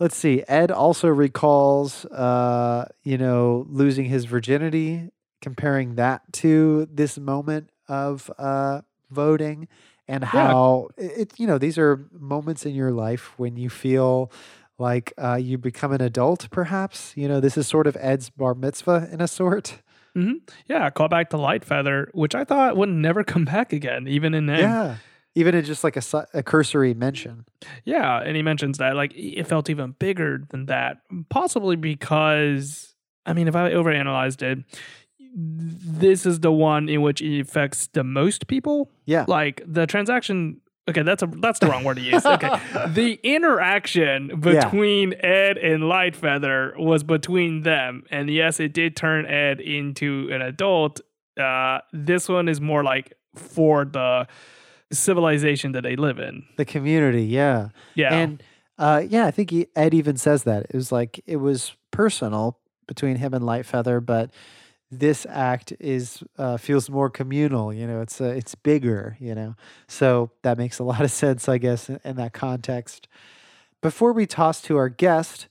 Let's 0.00 0.16
see. 0.16 0.42
Ed 0.48 0.70
also 0.70 1.08
recalls, 1.08 2.06
uh, 2.06 2.88
you 3.04 3.18
know, 3.18 3.66
losing 3.68 4.06
his 4.06 4.24
virginity, 4.24 5.10
comparing 5.42 5.96
that 5.96 6.22
to 6.32 6.88
this 6.90 7.18
moment 7.18 7.68
of 7.86 8.30
uh, 8.38 8.80
voting, 9.10 9.68
and 10.08 10.24
how 10.24 10.88
it, 10.96 11.12
it. 11.18 11.32
You 11.38 11.46
know, 11.46 11.58
these 11.58 11.76
are 11.76 12.08
moments 12.12 12.64
in 12.64 12.74
your 12.74 12.92
life 12.92 13.38
when 13.38 13.58
you 13.58 13.68
feel 13.68 14.32
like 14.78 15.12
uh, 15.18 15.34
you 15.34 15.58
become 15.58 15.92
an 15.92 16.00
adult. 16.00 16.48
Perhaps 16.50 17.12
you 17.14 17.28
know 17.28 17.38
this 17.38 17.58
is 17.58 17.68
sort 17.68 17.86
of 17.86 17.94
Ed's 18.00 18.30
bar 18.30 18.54
mitzvah 18.54 19.06
in 19.12 19.20
a 19.20 19.28
sort. 19.28 19.82
Yeah, 20.66 20.88
call 20.90 21.08
back 21.08 21.30
to 21.30 21.36
Lightfeather, 21.36 22.06
which 22.12 22.34
I 22.34 22.44
thought 22.44 22.76
would 22.76 22.88
never 22.88 23.22
come 23.22 23.44
back 23.44 23.72
again, 23.72 24.08
even 24.08 24.34
in 24.34 24.46
Name. 24.46 24.60
Yeah, 24.60 24.96
even 25.34 25.54
in 25.54 25.64
just 25.64 25.84
like 25.84 25.96
a, 25.96 26.26
a 26.34 26.42
cursory 26.42 26.94
mention. 26.94 27.44
Yeah, 27.84 28.20
and 28.20 28.36
he 28.36 28.42
mentions 28.42 28.78
that 28.78 28.96
like 28.96 29.12
it 29.14 29.46
felt 29.46 29.70
even 29.70 29.92
bigger 29.98 30.42
than 30.50 30.66
that, 30.66 30.98
possibly 31.28 31.76
because 31.76 32.94
I 33.26 33.32
mean, 33.32 33.48
if 33.48 33.56
I 33.56 33.70
overanalyzed 33.70 34.42
it, 34.42 34.64
this 35.34 36.26
is 36.26 36.40
the 36.40 36.52
one 36.52 36.88
in 36.88 37.02
which 37.02 37.22
it 37.22 37.40
affects 37.40 37.88
the 37.88 38.04
most 38.04 38.46
people. 38.46 38.90
Yeah. 39.06 39.24
Like 39.28 39.62
the 39.66 39.86
transaction. 39.86 40.60
Okay, 40.88 41.02
that's 41.02 41.22
a 41.22 41.26
that's 41.26 41.60
the 41.60 41.68
wrong 41.68 41.84
word 41.84 41.98
to 41.98 42.02
use. 42.02 42.26
Okay, 42.26 42.48
the 42.88 43.20
interaction 43.22 44.40
between 44.40 45.14
Ed 45.20 45.56
and 45.58 45.84
Lightfeather 45.84 46.76
was 46.78 47.04
between 47.04 47.62
them, 47.62 48.02
and 48.10 48.28
yes, 48.28 48.58
it 48.58 48.72
did 48.72 48.96
turn 48.96 49.26
Ed 49.26 49.60
into 49.60 50.28
an 50.32 50.42
adult. 50.42 51.00
Uh, 51.38 51.78
this 51.92 52.28
one 52.28 52.48
is 52.48 52.60
more 52.60 52.82
like 52.82 53.12
for 53.36 53.84
the 53.84 54.26
civilization 54.92 55.72
that 55.72 55.82
they 55.82 55.96
live 55.96 56.18
in. 56.18 56.44
The 56.56 56.64
community, 56.64 57.24
yeah. 57.24 57.68
Yeah, 57.94 58.14
And 58.14 58.42
uh, 58.78 59.02
yeah, 59.08 59.26
I 59.26 59.30
think 59.30 59.50
he, 59.50 59.66
Ed 59.76 59.94
even 59.94 60.16
says 60.16 60.44
that. 60.44 60.64
It 60.70 60.74
was 60.74 60.90
like 60.90 61.22
it 61.26 61.36
was 61.36 61.74
personal 61.90 62.58
between 62.86 63.16
him 63.16 63.34
and 63.34 63.44
Lightfeather, 63.44 64.04
but 64.04 64.30
this 64.90 65.26
act 65.28 65.72
is 65.78 66.22
uh, 66.38 66.56
feels 66.56 66.90
more 66.90 67.10
communal. 67.10 67.72
You 67.72 67.86
know, 67.86 68.00
it's 68.00 68.20
uh, 68.20 68.24
it's 68.24 68.54
bigger. 68.54 69.16
You 69.20 69.34
know, 69.34 69.54
so 69.86 70.30
that 70.42 70.58
makes 70.58 70.78
a 70.78 70.84
lot 70.84 71.02
of 71.02 71.10
sense, 71.22 71.48
I 71.48 71.58
guess, 71.58 71.88
in, 71.88 72.00
in 72.04 72.16
that 72.16 72.32
context. 72.32 73.06
Before 73.82 74.12
we 74.12 74.26
toss 74.26 74.60
to 74.62 74.76
our 74.76 74.88
guest, 74.88 75.46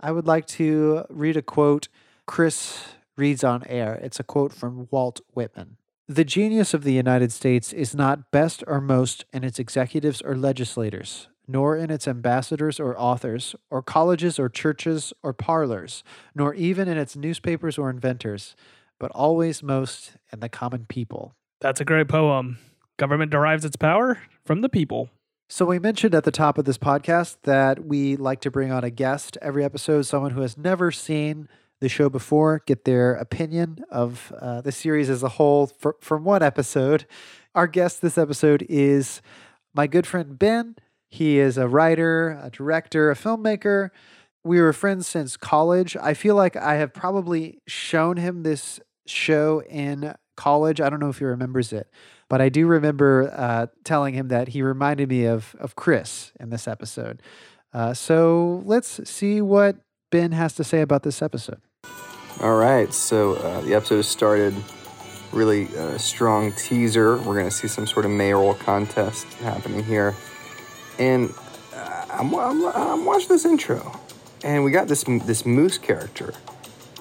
I 0.00 0.12
would 0.12 0.26
like 0.26 0.46
to 0.48 1.04
read 1.10 1.36
a 1.36 1.42
quote 1.42 1.88
Chris 2.26 2.84
reads 3.16 3.44
on 3.44 3.64
air. 3.66 3.94
It's 3.94 4.20
a 4.20 4.24
quote 4.24 4.52
from 4.52 4.88
Walt 4.90 5.20
Whitman. 5.34 5.76
The 6.08 6.24
genius 6.24 6.74
of 6.74 6.84
the 6.84 6.92
United 6.92 7.32
States 7.32 7.72
is 7.72 7.94
not 7.94 8.30
best 8.30 8.62
or 8.66 8.78
most 8.82 9.24
in 9.32 9.42
its 9.42 9.58
executives 9.58 10.20
or 10.20 10.36
legislators, 10.36 11.28
nor 11.48 11.78
in 11.78 11.90
its 11.90 12.06
ambassadors 12.06 12.78
or 12.78 12.94
authors, 12.98 13.56
or 13.70 13.80
colleges 13.80 14.38
or 14.38 14.50
churches 14.50 15.14
or 15.22 15.32
parlors, 15.32 16.04
nor 16.34 16.52
even 16.52 16.88
in 16.88 16.98
its 16.98 17.16
newspapers 17.16 17.78
or 17.78 17.88
inventors, 17.88 18.54
but 19.00 19.10
always 19.12 19.62
most 19.62 20.16
in 20.30 20.40
the 20.40 20.50
common 20.50 20.84
people. 20.84 21.34
That's 21.62 21.80
a 21.80 21.86
great 21.86 22.08
poem. 22.08 22.58
Government 22.98 23.30
derives 23.30 23.64
its 23.64 23.76
power 23.76 24.18
from 24.44 24.60
the 24.60 24.68
people. 24.68 25.08
So, 25.48 25.64
we 25.64 25.78
mentioned 25.78 26.14
at 26.14 26.24
the 26.24 26.30
top 26.30 26.58
of 26.58 26.66
this 26.66 26.78
podcast 26.78 27.36
that 27.44 27.86
we 27.86 28.16
like 28.16 28.42
to 28.42 28.50
bring 28.50 28.70
on 28.70 28.84
a 28.84 28.90
guest 28.90 29.38
every 29.40 29.64
episode, 29.64 30.02
someone 30.02 30.32
who 30.32 30.42
has 30.42 30.58
never 30.58 30.90
seen 30.90 31.48
the 31.84 31.88
show 31.90 32.08
before, 32.08 32.62
get 32.66 32.86
their 32.86 33.14
opinion 33.14 33.84
of 33.90 34.32
uh, 34.40 34.62
the 34.62 34.72
series 34.72 35.10
as 35.10 35.22
a 35.22 35.28
whole 35.28 35.66
fr- 35.66 35.90
from 36.00 36.24
one 36.24 36.42
episode. 36.42 37.06
Our 37.54 37.66
guest 37.66 38.00
this 38.00 38.16
episode 38.16 38.64
is 38.70 39.20
my 39.74 39.86
good 39.86 40.06
friend 40.06 40.38
Ben. 40.38 40.76
He 41.10 41.38
is 41.38 41.58
a 41.58 41.68
writer, 41.68 42.40
a 42.42 42.48
director, 42.48 43.10
a 43.10 43.14
filmmaker. 43.14 43.90
We 44.42 44.62
were 44.62 44.72
friends 44.72 45.06
since 45.06 45.36
college. 45.36 45.94
I 45.98 46.14
feel 46.14 46.34
like 46.34 46.56
I 46.56 46.76
have 46.76 46.94
probably 46.94 47.60
shown 47.66 48.16
him 48.16 48.44
this 48.44 48.80
show 49.06 49.62
in 49.68 50.14
college. 50.38 50.80
I 50.80 50.88
don't 50.88 51.00
know 51.00 51.10
if 51.10 51.18
he 51.18 51.26
remembers 51.26 51.70
it, 51.70 51.90
but 52.30 52.40
I 52.40 52.48
do 52.48 52.66
remember 52.66 53.30
uh, 53.36 53.66
telling 53.84 54.14
him 54.14 54.28
that 54.28 54.48
he 54.48 54.62
reminded 54.62 55.10
me 55.10 55.26
of 55.26 55.54
of 55.60 55.76
Chris 55.76 56.32
in 56.40 56.48
this 56.48 56.66
episode. 56.66 57.20
Uh, 57.74 57.92
so 57.92 58.62
let's 58.64 59.06
see 59.08 59.42
what 59.42 59.76
Ben 60.10 60.32
has 60.32 60.54
to 60.54 60.64
say 60.64 60.80
about 60.80 61.02
this 61.02 61.20
episode. 61.20 61.60
All 62.40 62.56
right, 62.56 62.92
so 62.92 63.34
uh, 63.34 63.60
the 63.60 63.74
episode 63.74 63.96
has 63.96 64.08
started. 64.08 64.54
Really 65.32 65.66
uh, 65.76 65.98
strong 65.98 66.52
teaser. 66.52 67.16
We're 67.16 67.34
going 67.34 67.46
to 67.46 67.50
see 67.50 67.66
some 67.66 67.88
sort 67.88 68.04
of 68.04 68.12
mayoral 68.12 68.54
contest 68.54 69.24
happening 69.34 69.82
here, 69.82 70.14
and 71.00 71.28
uh, 71.74 72.04
I'm, 72.08 72.32
I'm, 72.36 72.64
I'm 72.66 73.04
watching 73.04 73.30
this 73.30 73.44
intro, 73.44 73.98
and 74.44 74.62
we 74.62 74.70
got 74.70 74.86
this 74.86 75.02
this 75.02 75.44
moose 75.44 75.76
character, 75.76 76.34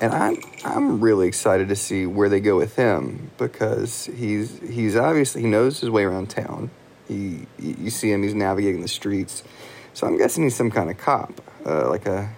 and 0.02 0.14
I'm 0.14 0.38
I'm 0.66 1.00
really 1.00 1.28
excited 1.28 1.70
to 1.70 1.76
see 1.76 2.08
where 2.08 2.28
they 2.28 2.40
go 2.40 2.58
with 2.58 2.76
him 2.76 3.30
because 3.38 4.06
he's 4.06 4.60
he's 4.68 4.96
obviously 4.96 5.42
he 5.44 5.48
knows 5.48 5.80
his 5.80 5.92
way 5.92 6.04
around 6.04 6.32
town. 6.32 6.72
He 7.08 7.46
you 7.60 7.92
see 7.92 8.12
him, 8.12 8.24
he's 8.24 8.34
navigating 8.34 8.82
the 8.82 8.88
streets, 8.88 9.44
so 9.94 10.08
I'm 10.08 10.18
guessing 10.18 10.44
he's 10.44 10.56
some 10.56 10.72
kind 10.72 10.90
of 10.90 10.98
cop, 10.98 11.40
uh, 11.68 11.88
like 11.88 12.08
a 12.08 12.34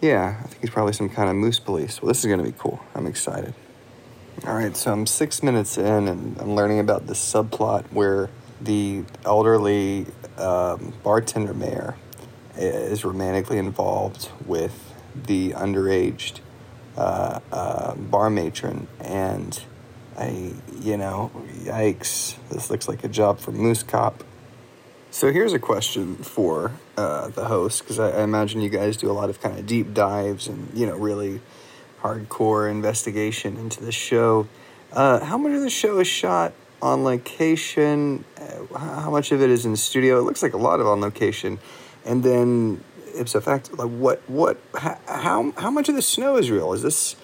yeah, 0.00 0.40
I 0.42 0.46
think 0.46 0.60
he's 0.60 0.70
probably 0.70 0.92
some 0.92 1.08
kind 1.08 1.28
of 1.28 1.36
moose 1.36 1.58
police. 1.58 2.00
Well, 2.00 2.08
this 2.08 2.20
is 2.20 2.26
going 2.26 2.38
to 2.38 2.44
be 2.44 2.54
cool. 2.56 2.80
I'm 2.94 3.06
excited. 3.06 3.54
All 4.46 4.54
right, 4.54 4.76
so 4.76 4.92
I'm 4.92 5.06
six 5.06 5.42
minutes 5.42 5.76
in 5.76 6.06
and 6.06 6.38
I'm 6.40 6.54
learning 6.54 6.78
about 6.78 7.08
this 7.08 7.18
subplot 7.18 7.84
where 7.92 8.30
the 8.60 9.04
elderly 9.24 10.06
um, 10.36 10.94
bartender 11.02 11.54
mayor 11.54 11.96
is 12.56 13.04
romantically 13.04 13.58
involved 13.58 14.30
with 14.46 14.94
the 15.26 15.50
underaged 15.52 16.40
uh, 16.96 17.40
uh, 17.50 17.94
bar 17.94 18.30
matron. 18.30 18.86
And 19.00 19.60
I, 20.16 20.52
you 20.80 20.96
know, 20.96 21.30
yikes, 21.64 22.36
this 22.50 22.70
looks 22.70 22.88
like 22.88 23.04
a 23.04 23.08
job 23.08 23.40
for 23.40 23.52
Moose 23.52 23.82
Cop. 23.82 24.22
So 25.10 25.32
here's 25.32 25.54
a 25.54 25.58
question 25.58 26.16
for 26.16 26.72
uh, 26.96 27.28
the 27.28 27.46
host, 27.46 27.82
because 27.82 27.98
I, 27.98 28.10
I 28.10 28.22
imagine 28.22 28.60
you 28.60 28.68
guys 28.68 28.98
do 28.98 29.10
a 29.10 29.12
lot 29.12 29.30
of 29.30 29.40
kind 29.40 29.58
of 29.58 29.66
deep 29.66 29.94
dives 29.94 30.48
and 30.48 30.68
you 30.74 30.86
know 30.86 30.96
really 30.96 31.40
hardcore 32.02 32.70
investigation 32.70 33.56
into 33.56 33.82
the 33.82 33.90
show. 33.90 34.46
Uh, 34.92 35.24
how 35.24 35.38
much 35.38 35.52
of 35.52 35.62
the 35.62 35.70
show 35.70 35.98
is 35.98 36.06
shot 36.06 36.52
on 36.82 37.04
location? 37.04 38.24
Uh, 38.38 38.78
how 38.78 39.10
much 39.10 39.32
of 39.32 39.40
it 39.40 39.48
is 39.48 39.64
in 39.64 39.76
studio? 39.76 40.18
It 40.18 40.22
looks 40.22 40.42
like 40.42 40.52
a 40.52 40.58
lot 40.58 40.78
of 40.78 40.86
on 40.86 41.00
location. 41.00 41.58
And 42.04 42.22
then 42.22 42.84
ipso 43.16 43.40
facto, 43.40 43.76
like 43.76 43.90
what 43.90 44.20
what 44.28 44.58
how 44.74 45.52
how 45.56 45.70
much 45.70 45.88
of 45.88 45.94
the 45.94 46.02
snow 46.02 46.36
is 46.36 46.50
real? 46.50 46.74
Is 46.74 46.82
this 46.82 47.16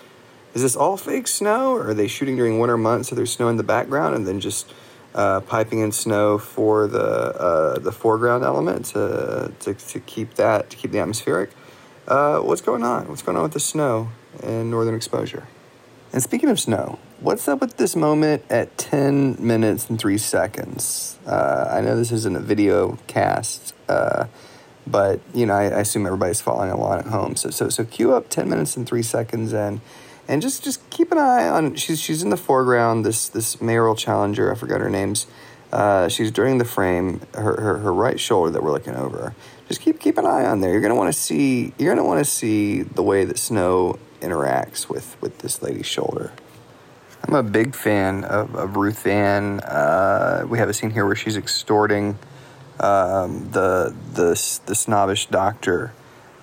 is 0.54 0.62
this 0.62 0.74
all 0.74 0.96
fake 0.96 1.28
snow, 1.28 1.74
or 1.74 1.90
are 1.90 1.94
they 1.94 2.08
shooting 2.08 2.36
during 2.36 2.58
winter 2.58 2.78
months 2.78 3.10
so 3.10 3.14
there's 3.14 3.32
snow 3.32 3.48
in 3.48 3.58
the 3.58 3.62
background 3.62 4.16
and 4.16 4.26
then 4.26 4.40
just 4.40 4.72
uh, 5.14 5.40
piping 5.40 5.80
in 5.80 5.92
snow 5.92 6.38
for 6.38 6.86
the 6.86 7.00
uh, 7.00 7.78
the 7.78 7.92
foreground 7.92 8.44
element 8.44 8.86
to, 8.86 9.52
to 9.60 9.74
to 9.74 10.00
keep 10.00 10.34
that 10.34 10.70
to 10.70 10.76
keep 10.76 10.90
the 10.90 10.98
atmospheric? 10.98 11.50
Uh, 12.06 12.38
what's 12.40 12.60
going 12.60 12.82
on? 12.82 13.08
What's 13.08 13.22
going 13.22 13.36
on 13.36 13.44
with 13.44 13.52
the 13.52 13.60
snow 13.60 14.08
and 14.42 14.70
Northern 14.70 14.94
Exposure? 14.94 15.46
And 16.12 16.22
speaking 16.22 16.48
of 16.48 16.60
snow, 16.60 16.98
what's 17.18 17.48
up 17.48 17.60
with 17.60 17.76
this 17.76 17.96
moment 17.96 18.44
at 18.48 18.76
10 18.78 19.36
minutes 19.40 19.88
and 19.88 19.98
3 19.98 20.16
seconds? 20.18 21.18
Uh, 21.26 21.68
I 21.72 21.80
know 21.80 21.96
this 21.96 22.12
isn't 22.12 22.36
a 22.36 22.40
video 22.40 22.98
cast, 23.08 23.74
uh, 23.88 24.26
but 24.86 25.20
you 25.32 25.46
know, 25.46 25.54
I, 25.54 25.64
I 25.64 25.80
assume 25.80 26.06
everybody's 26.06 26.40
following 26.40 26.70
along 26.70 27.00
at 27.00 27.06
home. 27.06 27.34
So, 27.34 27.50
so, 27.50 27.68
so 27.68 27.84
cue 27.84 28.14
up 28.14 28.28
10 28.28 28.48
minutes 28.48 28.76
and 28.76 28.86
3 28.86 29.02
seconds 29.02 29.52
and 29.52 29.80
and 30.28 30.42
just 30.42 30.64
just 30.64 30.88
keep 30.90 31.12
an 31.12 31.18
eye 31.18 31.48
on 31.48 31.74
she's 31.74 32.00
she's 32.00 32.22
in 32.22 32.30
the 32.30 32.36
foreground 32.36 33.04
this 33.04 33.28
this 33.28 33.60
mayoral 33.60 33.94
challenger 33.94 34.50
i 34.50 34.54
forgot 34.54 34.80
her 34.80 34.90
name's. 34.90 35.26
Uh, 35.74 36.08
she's 36.08 36.30
during 36.30 36.58
the 36.58 36.64
frame 36.64 37.20
her, 37.34 37.60
her 37.60 37.78
her 37.78 37.92
right 37.92 38.20
shoulder 38.20 38.48
that 38.52 38.62
we're 38.62 38.70
looking 38.70 38.94
over. 38.94 39.34
Just 39.66 39.80
keep 39.80 39.98
keep 39.98 40.16
an 40.18 40.24
eye 40.24 40.46
on 40.46 40.60
there. 40.60 40.70
You're 40.70 40.80
gonna 40.80 40.94
want 40.94 41.12
to 41.12 41.20
see 41.20 41.74
you're 41.78 41.92
gonna 41.92 42.06
want 42.06 42.24
to 42.24 42.30
see 42.30 42.82
the 42.82 43.02
way 43.02 43.24
that 43.24 43.38
snow 43.38 43.98
interacts 44.20 44.88
with 44.88 45.20
with 45.20 45.38
this 45.38 45.62
lady's 45.62 45.86
shoulder. 45.86 46.30
I'm 47.26 47.34
a 47.34 47.42
big 47.42 47.74
fan 47.74 48.22
of, 48.22 48.54
of 48.54 48.76
Ruth 48.76 49.04
Ann. 49.04 49.58
Uh, 49.60 50.46
we 50.48 50.58
have 50.58 50.68
a 50.68 50.74
scene 50.74 50.90
here 50.90 51.06
where 51.06 51.16
she's 51.16 51.36
extorting 51.36 52.18
um, 52.78 53.50
the 53.50 53.92
the 54.12 54.60
the 54.66 54.74
snobbish 54.76 55.26
doctor. 55.26 55.92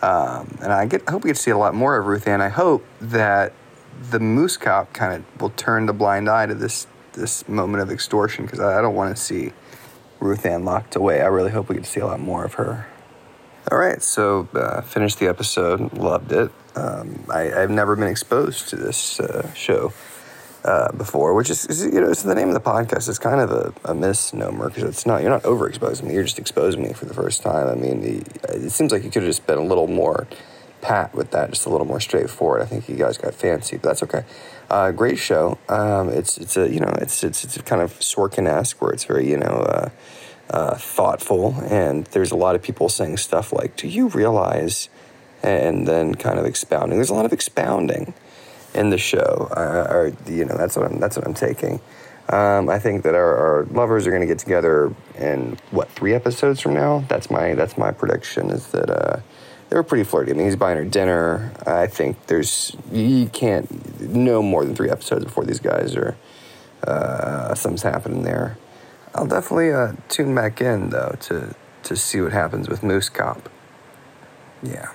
Um, 0.02 0.58
and 0.62 0.74
I 0.74 0.88
get 0.88 1.04
I 1.08 1.12
hope 1.12 1.24
we 1.24 1.30
get 1.30 1.38
to 1.38 1.42
see 1.42 1.52
a 1.52 1.58
lot 1.58 1.74
more 1.74 1.96
of 1.96 2.06
Ruth 2.06 2.28
Ann. 2.28 2.42
I 2.42 2.50
hope 2.50 2.84
that 3.00 3.54
the 4.10 4.20
moose 4.20 4.58
cop 4.58 4.94
kind 4.94 5.14
of 5.14 5.42
will 5.42 5.52
turn 5.52 5.86
the 5.86 5.94
blind 5.94 6.30
eye 6.30 6.46
to 6.46 6.56
this 6.56 6.88
this 7.14 7.48
moment 7.48 7.84
of 7.84 7.92
extortion 7.92 8.46
because 8.46 8.60
I, 8.60 8.80
I 8.80 8.82
don't 8.82 8.96
want 8.96 9.16
to 9.16 9.22
see 9.22 9.52
Ruth 10.20 10.46
Ann 10.46 10.64
locked 10.64 10.96
away. 10.96 11.22
I 11.22 11.28
really 11.28 11.52
hope 11.52 11.70
we 11.70 11.76
get 11.76 11.84
to 11.84 11.90
see 11.90 12.00
a 12.00 12.06
lot 12.06 12.20
more 12.20 12.46
of 12.46 12.54
her. 12.56 12.88
All 13.70 13.78
right, 13.78 14.02
so 14.02 14.48
uh, 14.56 14.82
finished 14.82 15.20
the 15.20 15.28
episode, 15.28 15.94
loved 15.94 16.32
it. 16.32 16.52
Um, 16.76 17.26
I, 17.30 17.54
I've 17.54 17.70
never 17.70 17.96
been 17.96 18.08
exposed 18.08 18.70
to 18.70 18.76
this 18.76 19.20
uh, 19.20 19.54
show 19.54 19.94
uh, 20.64 20.92
before, 20.94 21.34
which 21.34 21.50
is, 21.50 21.66
is, 21.66 21.84
you 21.86 22.02
know, 22.02 22.10
it's 22.10 22.24
the 22.24 22.34
name 22.34 22.48
of 22.48 22.54
the 22.54 22.62
podcast. 22.62 23.08
It's 23.08 23.20
kind 23.20 23.40
of 23.40 23.52
a, 23.52 23.74
a 23.86 23.94
misnomer 23.94 24.70
because 24.70 24.84
it's 24.84 25.06
not, 25.06 25.22
you're 25.22 25.32
not 25.32 25.44
overexposing 25.44 26.04
me, 26.04 26.14
you're 26.14 26.24
just 26.24 26.40
exposing 26.40 26.82
me 26.82 26.94
for 26.94 27.06
the 27.06 27.14
first 27.14 27.44
time. 27.44 27.68
I 27.68 27.76
mean, 27.76 28.02
the, 28.02 28.56
it 28.56 28.72
seems 28.72 28.92
like 28.92 29.04
you 29.04 29.12
could 29.12 29.24
have 29.24 29.30
just 29.30 29.46
been 29.46 29.60
a 29.60 29.64
little 29.64 29.88
more 29.88 30.28
pat 30.82 31.14
with 31.14 31.32
that, 31.32 31.50
just 31.52 31.66
a 31.66 31.70
little 31.70 31.88
more 31.88 32.00
straightforward. 32.00 32.62
I 32.62 32.66
think 32.66 32.90
you 32.90 32.96
guys 32.96 33.18
got 33.18 33.34
fancy, 33.34 33.78
but 33.78 33.90
that's 33.90 34.04
okay. 34.04 34.24
Uh, 34.70 34.92
great 34.92 35.18
show. 35.18 35.58
Um, 35.70 36.10
it's 36.10 36.38
it's 36.38 36.58
a 36.58 36.70
you 36.70 36.80
know 36.80 36.94
it's 37.02 37.24
it's 37.24 37.44
it's 37.44 37.58
kind 37.60 37.82
of 37.82 37.98
Sorkin 38.00 38.48
esque 38.48 38.82
where 38.82 38.92
it's 38.92 39.04
very 39.04 39.30
you 39.30 39.38
know 39.38 39.46
uh, 39.46 39.90
uh, 40.50 40.76
thoughtful, 40.76 41.56
and 41.64 42.06
there's 42.08 42.32
a 42.32 42.38
lot 42.38 42.56
of 42.56 42.62
people 42.62 42.90
saying 42.90 43.18
stuff 43.18 43.54
like, 43.54 43.76
"Do 43.76 43.88
you 43.88 44.08
realize?" 44.10 44.90
and 45.44 45.88
then 45.88 46.16
kind 46.16 46.38
of 46.38 46.46
expounding. 46.46 46.98
There's 46.98 47.10
a 47.10 47.16
lot 47.16 47.26
of 47.26 47.34
expounding 47.34 48.14
in 48.74 48.90
the 48.90 48.98
show, 48.98 49.50
uh, 49.56 49.88
or 49.90 50.14
you 50.28 50.46
know 50.46 50.56
that's 50.56 50.78
what 50.78 50.92
I'm 50.92 51.00
that's 51.00 51.18
what 51.18 51.26
I'm 51.26 51.34
taking. 51.34 51.80
Um, 52.30 52.70
I 52.70 52.80
think 52.80 53.04
that 53.04 53.16
our, 53.16 53.36
our 53.36 53.66
lovers 53.66 54.08
are 54.08 54.12
going 54.12 54.22
to 54.22 54.28
get 54.28 54.40
together 54.40 54.94
in 55.18 55.58
what 55.72 55.90
three 55.90 56.14
episodes 56.14 56.62
from 56.62 56.74
now. 56.74 57.04
That's 57.10 57.30
my 57.30 57.56
that's 57.56 57.78
my 57.78 57.92
prediction. 57.92 58.52
Is 58.52 58.68
that 58.68 58.90
uh, 58.90 59.20
they 59.72 59.78
were 59.78 59.84
pretty 59.84 60.04
flirty. 60.04 60.32
I 60.32 60.36
mean, 60.36 60.46
he's 60.46 60.58
buying 60.58 60.78
her 60.78 60.84
dinner. 60.84 61.54
I 61.66 61.88
think 61.88 62.28
there's 62.28 62.76
you 62.92 63.28
can't 63.28 64.02
no 64.02 64.44
more 64.44 64.66
than 64.66 64.76
three 64.76 64.90
episodes 64.90 65.24
before 65.24 65.46
these 65.46 65.62
guys 65.62 65.96
are 65.96 66.18
uh, 66.84 67.56
something's 67.56 67.82
happening 67.82 68.24
there. 68.24 68.58
I'll 69.16 69.28
definitely 69.28 69.72
uh, 69.72 69.94
tune 70.10 70.36
back 70.36 70.60
in 70.60 70.90
though 70.90 71.16
to 71.22 71.56
to 71.84 71.96
see 71.96 72.20
what 72.20 72.34
happens 72.34 72.68
with 72.68 72.84
Moose 72.84 73.08
Cop. 73.08 73.50
Yeah. 74.62 74.92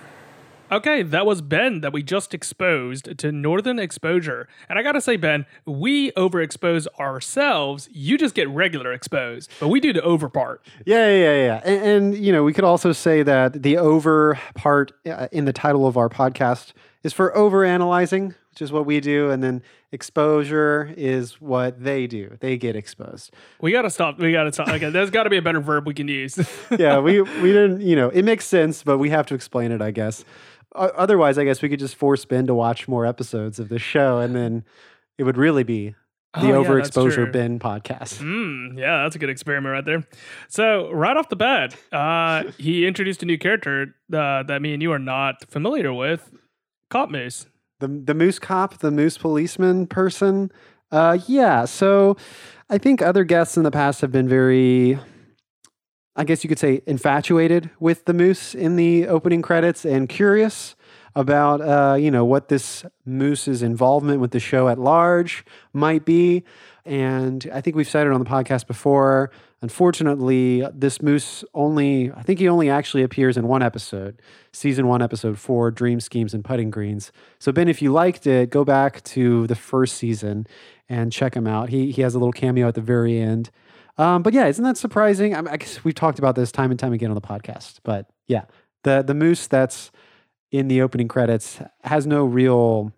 Okay, 0.71 1.03
that 1.05 1.25
was 1.25 1.43
Ben 1.43 1.81
that 1.83 1.93
we 1.93 2.03
just 2.03 2.35
exposed 2.35 3.19
to 3.19 3.31
Northern 3.31 3.79
Exposure. 3.79 4.49
And 4.69 4.79
I 4.79 4.83
gotta 4.83 5.01
say, 5.01 5.17
Ben, 5.17 5.47
we 5.65 6.11
overexpose 6.13 6.89
ourselves. 6.99 7.89
You 7.93 8.19
just 8.19 8.35
get 8.35 8.49
regular 8.49 8.93
exposed, 8.93 9.49
but 9.61 9.69
we 9.69 9.79
do 9.79 9.93
the 9.93 10.03
over 10.03 10.29
part. 10.29 10.67
Yeah, 10.85 11.09
yeah, 11.09 11.35
yeah. 11.35 11.61
And, 11.65 11.85
and 11.85 12.17
you 12.17 12.33
know, 12.33 12.43
we 12.43 12.53
could 12.53 12.65
also 12.65 12.91
say 12.91 13.23
that 13.23 13.63
the 13.63 13.77
over 13.77 14.41
part 14.55 14.91
uh, 15.07 15.29
in 15.31 15.45
the 15.45 15.53
title 15.53 15.87
of 15.87 15.97
our 15.97 16.09
podcast 16.09 16.73
is 17.05 17.13
for 17.13 17.37
over 17.37 17.65
analyzing, 17.65 18.35
which 18.51 18.61
is 18.61 18.73
what 18.73 18.87
we 18.87 18.99
do, 18.99 19.31
and 19.31 19.45
then 19.45 19.63
exposure 19.93 20.93
is 20.97 21.41
what 21.41 21.83
they 21.83 22.09
do. 22.09 22.37
They 22.41 22.57
get 22.57 22.75
exposed. 22.75 23.33
We 23.61 23.71
gotta 23.71 23.91
stop. 23.91 24.19
We 24.19 24.33
gotta 24.33 24.53
stop. 24.53 24.69
Okay, 24.69 24.91
there's 24.91 25.11
gotta 25.11 25.31
be 25.31 25.37
a 25.37 25.43
better 25.43 25.61
verb 25.61 25.87
we 25.87 25.95
can 25.95 26.09
use. 26.09 26.39
yeah, 26.77 26.99
we 26.99 27.21
we 27.43 27.53
didn't. 27.53 27.83
You 27.83 27.95
know, 27.95 28.09
it 28.09 28.25
makes 28.25 28.47
sense, 28.47 28.83
but 28.83 28.99
we 28.99 29.11
have 29.11 29.27
to 29.27 29.35
explain 29.35 29.71
it, 29.71 29.81
I 29.81 29.93
guess. 29.93 30.25
Otherwise, 30.75 31.39
I 31.39 31.45
guess 31.45 31.63
we 31.63 31.69
could 31.69 31.79
just 31.79 31.97
force 31.97 32.25
Ben 32.25 32.47
to 32.47 32.55
watch 32.55 32.87
more 32.89 33.07
episodes 33.07 33.59
of 33.59 33.69
the 33.69 33.79
show, 33.79 34.19
and 34.19 34.35
then 34.37 34.65
it 35.19 35.23
would 35.25 35.37
really 35.39 35.63
be 35.63 35.95
the 36.35 36.53
Oh, 36.53 36.63
overexposure. 36.65 37.33
Ben 37.33 37.59
podcast. 37.59 38.19
Mm, 38.23 38.79
yeah, 38.79 39.05
that's 39.05 39.17
a 39.17 39.19
good 39.19 39.31
experiment 39.31 39.73
right 39.73 39.85
there. 39.87 40.05
So 40.49 40.91
right 40.93 41.17
off 41.17 41.31
the 41.31 41.37
bat, 41.37 41.75
uh, 41.93 42.51
he 42.59 42.87
introduced 42.87 43.23
a 43.23 43.27
new 43.27 43.39
character 43.39 43.95
uh, 44.13 44.43
that 44.43 44.61
me 44.61 44.75
and 44.75 44.83
you 44.83 44.93
are 44.93 44.99
not 44.99 45.49
familiar 45.51 45.95
with, 45.95 46.31
Cop 46.91 47.11
Moose. 47.11 47.47
the 47.81 47.89
the 47.89 48.15
moose 48.15 48.39
cop, 48.39 48.79
the 48.79 48.91
moose 48.91 49.17
policeman 49.17 49.87
person. 49.87 50.51
Uh, 50.93 51.19
yeah. 51.27 51.65
So 51.65 52.17
I 52.69 52.77
think 52.79 53.01
other 53.01 53.25
guests 53.25 53.57
in 53.57 53.63
the 53.63 53.71
past 53.71 54.01
have 54.03 54.13
been 54.13 54.29
very, 54.29 54.99
I 56.17 56.25
guess 56.25 56.43
you 56.43 56.49
could 56.49 56.59
say, 56.59 56.83
infatuated 56.87 57.71
with 57.79 58.07
the 58.07 58.15
moose 58.15 58.55
in 58.55 58.77
the 58.77 59.07
opening 59.07 59.43
credits 59.43 59.85
and 59.85 60.09
curious 60.09 60.75
about 61.15 61.61
uh, 61.63 61.95
you 61.95 62.11
know 62.11 62.25
what 62.25 62.49
this 62.49 62.85
moose's 63.05 63.63
involvement 63.63 64.21
with 64.21 64.31
the 64.31 64.41
show 64.41 64.69
at 64.69 64.79
large 64.79 65.45
might 65.73 66.05
be. 66.05 66.45
And 66.85 67.51
I 67.53 67.61
think 67.61 67.75
we've 67.75 67.89
said 67.89 68.07
it 68.07 68.13
on 68.13 68.21
the 68.21 68.29
podcast 68.29 68.67
before. 68.67 69.31
Unfortunately, 69.63 70.65
this 70.73 71.03
moose 71.03 71.43
only, 71.55 72.13
I 72.13 72.23
think 72.23 72.39
he 72.39 72.49
only 72.49 72.71
actually 72.71 73.03
appears 73.03 73.37
in 73.37 73.49
one 73.49 73.63
episode, 73.63 74.21
season 74.53 74.87
one, 74.87 75.03
episode 75.03 75.39
four, 75.39 75.71
Dream 75.71 75.99
Schemes 75.99 76.35
and 76.35 76.45
Putting 76.45 76.71
Greens. 76.71 77.11
So, 77.39 77.51
Ben, 77.51 77.67
if 77.67 77.81
you 77.83 77.93
liked 77.93 78.27
it, 78.27 78.51
go 78.51 78.65
back 78.65 79.03
to 79.05 79.47
the 79.49 79.57
first 79.57 79.97
season 79.97 80.47
and 80.89 81.11
check 81.11 81.35
him 81.35 81.47
out. 81.47 81.71
He, 81.71 81.91
he 81.91 82.03
has 82.03 82.15
a 82.15 82.19
little 82.19 82.33
cameo 82.33 82.69
at 82.69 82.75
the 82.75 82.81
very 82.83 83.19
end. 83.19 83.51
Um, 83.99 84.23
but 84.23 84.35
yeah, 84.35 84.47
isn't 84.47 84.65
that 84.65 84.77
surprising? 84.77 85.35
I, 85.35 85.41
mean, 85.41 85.53
I 85.53 85.57
guess 85.57 85.83
we've 85.85 85.95
talked 85.95 86.19
about 86.19 86.35
this 86.35 86.53
time 86.53 86.71
and 86.71 86.79
time 86.79 86.93
again 86.93 87.11
on 87.11 87.15
the 87.15 87.21
podcast. 87.21 87.79
But 87.83 88.11
yeah, 88.27 88.45
the, 88.85 89.03
the 89.03 89.15
moose 89.15 89.47
that's 89.47 89.91
in 90.53 90.69
the 90.69 90.83
opening 90.83 91.09
credits 91.09 91.61
has 91.83 92.07
no 92.07 92.25
real 92.25 92.93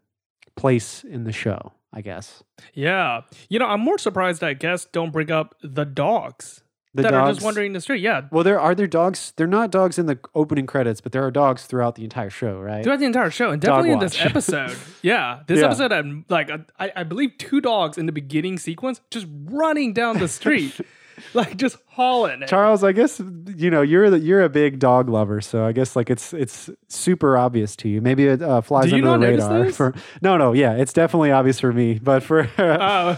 place 0.56 1.04
in 1.04 1.24
the 1.24 1.32
show, 1.32 1.72
I 1.92 2.00
guess. 2.00 2.42
Yeah, 2.74 3.22
you 3.48 3.58
know, 3.58 3.66
I'm 3.66 3.80
more 3.80 3.98
surprised 3.98 4.40
that 4.40 4.58
guests 4.58 4.88
don't 4.92 5.12
bring 5.12 5.30
up 5.30 5.54
the 5.62 5.84
dogs 5.84 6.62
The 6.98 7.10
that 7.10 7.14
are 7.14 7.32
just 7.32 7.42
wandering 7.44 7.72
the 7.72 7.80
street. 7.80 8.00
Yeah, 8.02 8.22
Well, 8.30 8.44
there 8.44 8.60
are 8.60 8.74
there 8.74 8.86
dogs. 8.86 9.32
They're 9.36 9.46
not 9.46 9.70
dogs 9.70 9.98
in 9.98 10.06
the 10.06 10.18
opening 10.34 10.66
credits, 10.66 11.00
but 11.00 11.12
there 11.12 11.24
are 11.24 11.30
dogs 11.30 11.64
throughout 11.64 11.94
the 11.94 12.04
entire 12.04 12.30
show, 12.30 12.60
right? 12.60 12.82
throughout 12.84 12.98
the 12.98 13.06
entire 13.06 13.30
show, 13.30 13.50
and 13.50 13.60
definitely 13.62 13.92
in 13.92 13.98
this 14.00 14.20
episode. 14.24 14.76
yeah, 15.02 15.40
this 15.46 15.60
Yeah. 15.60 15.66
episode 15.66 15.90
had 15.92 16.24
like 16.28 16.50
I, 16.78 16.92
I 16.96 17.02
believe 17.04 17.32
two 17.38 17.60
dogs 17.60 17.96
in 17.98 18.06
the 18.06 18.12
beginning 18.12 18.58
sequence 18.58 19.00
just 19.10 19.26
running 19.46 19.92
down 19.92 20.18
the 20.18 20.28
street, 20.28 20.78
like 21.34 21.56
just 21.56 21.76
hauling 21.86 22.42
it. 22.42 22.48
Charles, 22.48 22.82
I 22.84 22.92
guess 22.92 23.20
you 23.56 23.70
know 23.70 23.82
you're 23.82 24.10
the, 24.10 24.18
you're 24.18 24.42
a 24.42 24.48
big 24.48 24.78
dog 24.78 25.08
lover, 25.08 25.40
so 25.40 25.64
I 25.64 25.72
guess 25.72 25.96
like 25.96 26.10
it's 26.10 26.32
it's 26.32 26.70
super 26.88 27.36
obvious 27.36 27.76
to 27.76 27.88
you. 27.88 28.00
Maybe 28.00 28.26
it 28.26 28.42
uh, 28.42 28.60
flies 28.60 28.92
under 28.92 29.12
the 29.12 29.18
radar. 29.18 29.70
For 29.72 29.94
no, 30.22 30.36
no, 30.36 30.52
yeah, 30.52 30.74
it's 30.74 30.92
definitely 30.92 31.30
obvious 31.32 31.60
for 31.60 31.72
me, 31.72 31.98
but 31.98 32.22
for 32.22 32.48
Oh. 32.58 33.14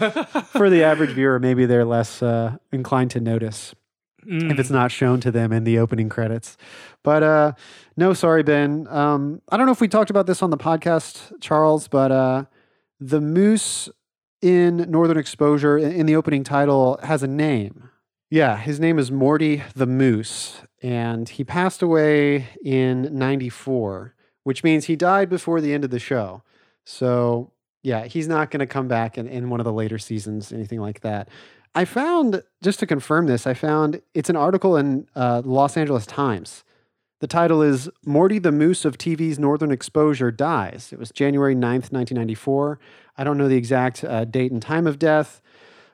for 0.53 0.71
the 0.71 0.83
average 0.91 1.11
viewer, 1.11 1.39
maybe 1.39 1.67
they're 1.67 1.85
less 1.85 2.23
uh, 2.23 2.57
inclined 2.73 3.11
to 3.13 3.21
notice 3.21 3.75
Mm. 4.27 4.51
if 4.53 4.59
it's 4.59 4.69
not 4.69 4.91
shown 4.93 5.19
to 5.23 5.31
them 5.31 5.51
in 5.51 5.65
the 5.65 5.79
opening 5.79 6.11
credits. 6.11 6.59
But 7.03 7.23
uh, 7.23 7.53
no, 7.97 8.13
sorry, 8.13 8.43
Ben. 8.43 8.87
Um, 8.91 9.41
I 9.49 9.57
don't 9.57 9.65
know 9.65 9.73
if 9.73 9.81
we 9.81 9.89
talked 9.89 10.11
about 10.11 10.27
this 10.27 10.43
on 10.43 10.51
the 10.51 10.59
podcast, 10.59 11.33
Charles, 11.41 11.89
but 11.89 12.13
uh, 12.13 12.45
the 13.01 13.23
moose 13.23 13.89
in 14.43 14.91
Northern 14.91 15.19
Exposure 15.19 15.77
in 15.79 16.07
the 16.07 16.17
opening 16.17 16.45
title 16.45 16.99
has 17.03 17.23
a 17.23 17.29
name. 17.29 17.91
Yeah, 18.31 18.57
his 18.57 18.79
name 18.79 18.99
is 18.99 19.11
Morty 19.11 19.63
the 19.75 19.87
Moose, 19.87 20.63
and 20.83 21.29
he 21.29 21.43
passed 21.43 21.83
away 21.83 22.49
in 22.65 23.17
94, 23.17 24.15
which 24.45 24.63
means 24.63 24.85
he 24.85 24.97
died 24.97 25.29
before 25.29 25.61
the 25.61 25.75
end 25.75 25.85
of 25.85 25.91
the 25.91 25.99
show. 25.99 26.43
So, 26.85 27.53
yeah, 27.83 28.05
he's 28.05 28.29
not 28.29 28.51
going 28.51 28.61
to 28.61 28.67
come 28.67 28.89
back 28.89 29.19
in, 29.19 29.27
in 29.27 29.51
one 29.51 29.61
of 29.61 29.65
the 29.65 29.73
later 29.73 29.99
seasons, 29.99 30.53
anything 30.53 30.81
like 30.81 31.01
that. 31.01 31.29
I 31.75 31.85
found, 31.85 32.43
just 32.63 32.79
to 32.81 32.87
confirm 32.87 33.27
this, 33.27 33.47
I 33.47 33.55
found 33.55 34.01
it's 34.15 34.31
an 34.31 34.37
article 34.37 34.77
in 34.77 35.09
uh, 35.17 35.43
Los 35.45 35.77
Angeles 35.77 36.07
Times 36.07 36.65
The 37.21 37.27
title 37.27 37.61
is 37.61 37.91
Morty 38.07 38.39
the 38.39 38.51
Moose 38.51 38.87
of 38.87 38.97
TV's 38.97 39.39
Northern 39.39 39.71
Exposure 39.71 40.31
Dies. 40.31 40.89
It 40.91 40.99
was 40.99 41.11
January 41.11 41.55
9th, 41.55 41.93
1994. 41.93 42.81
I 43.19 43.25
don't 43.25 43.37
know 43.37 43.47
the 43.47 43.59
exact 43.59 44.03
uh, 44.03 44.25
date 44.25 44.53
and 44.53 44.63
time 44.63 44.87
of 44.87 44.99
death, 44.99 45.43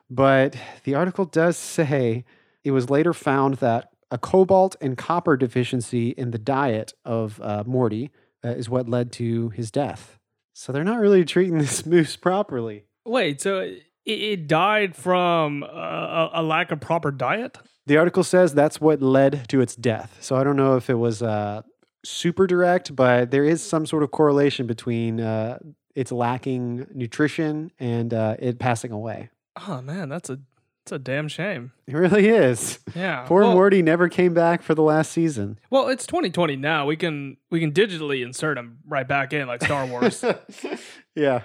but 0.09 0.55
the 0.85 0.95
article 0.95 1.25
does 1.25 1.57
say 1.57 2.23
it 2.63 2.71
was 2.71 2.89
later 2.89 3.13
found 3.13 3.55
that 3.55 3.91
a 4.09 4.17
cobalt 4.17 4.77
and 4.79 4.97
copper 4.97 5.35
deficiency 5.35 6.11
in 6.11 6.31
the 6.31 6.37
diet 6.37 6.93
of 7.03 7.41
uh, 7.41 7.65
Morty 7.67 8.09
uh, 8.45 8.49
is 8.51 8.69
what 8.69 8.87
led 8.87 9.11
to 9.13 9.49
his 9.49 9.69
death. 9.69 10.17
So 10.53 10.71
they're 10.71 10.85
not 10.85 11.01
really 11.01 11.25
treating 11.25 11.57
this 11.57 11.85
moose 11.85 12.15
properly. 12.15 12.85
Wait, 13.05 13.41
so 13.41 13.75
it, 14.07 14.21
it 14.21 14.47
died 14.47 14.95
from 14.95 15.63
a, 15.63 16.29
a 16.33 16.43
lack 16.43 16.71
of 16.71 16.79
proper 16.79 17.11
diet? 17.11 17.57
The 17.85 17.97
article 17.97 18.23
says 18.23 18.53
that's 18.53 18.81
what 18.81 19.01
led 19.01 19.47
to 19.49 19.61
its 19.61 19.75
death. 19.75 20.17
So 20.21 20.35
I 20.35 20.43
don't 20.43 20.55
know 20.55 20.75
if 20.75 20.89
it 20.89 20.95
was 20.95 21.21
uh, 21.21 21.61
super 22.03 22.47
direct, 22.47 22.95
but 22.95 23.31
there 23.31 23.43
is 23.43 23.61
some 23.61 23.85
sort 23.85 24.03
of 24.03 24.11
correlation 24.11 24.67
between 24.67 25.19
uh, 25.19 25.59
its 25.95 26.11
lacking 26.11 26.87
nutrition 26.93 27.71
and 27.79 28.13
uh, 28.13 28.35
it 28.39 28.59
passing 28.59 28.91
away. 28.91 29.29
Oh 29.67 29.81
man, 29.81 30.09
that's 30.09 30.29
a 30.29 30.39
that's 30.85 30.91
a 30.93 30.99
damn 30.99 31.27
shame. 31.27 31.73
It 31.85 31.95
really 31.95 32.29
is. 32.29 32.79
Yeah. 32.95 33.25
Poor 33.25 33.41
well, 33.43 33.53
Morty 33.53 33.81
never 33.81 34.07
came 34.07 34.33
back 34.33 34.61
for 34.61 34.73
the 34.73 34.81
last 34.81 35.11
season. 35.11 35.59
Well, 35.69 35.89
it's 35.89 36.07
2020 36.07 36.55
now. 36.55 36.85
We 36.85 36.95
can 36.95 37.37
we 37.49 37.59
can 37.59 37.73
digitally 37.73 38.23
insert 38.25 38.57
him 38.57 38.79
right 38.85 39.07
back 39.07 39.33
in 39.33 39.47
like 39.47 39.63
Star 39.63 39.85
Wars. 39.85 40.23
yeah. 41.15 41.41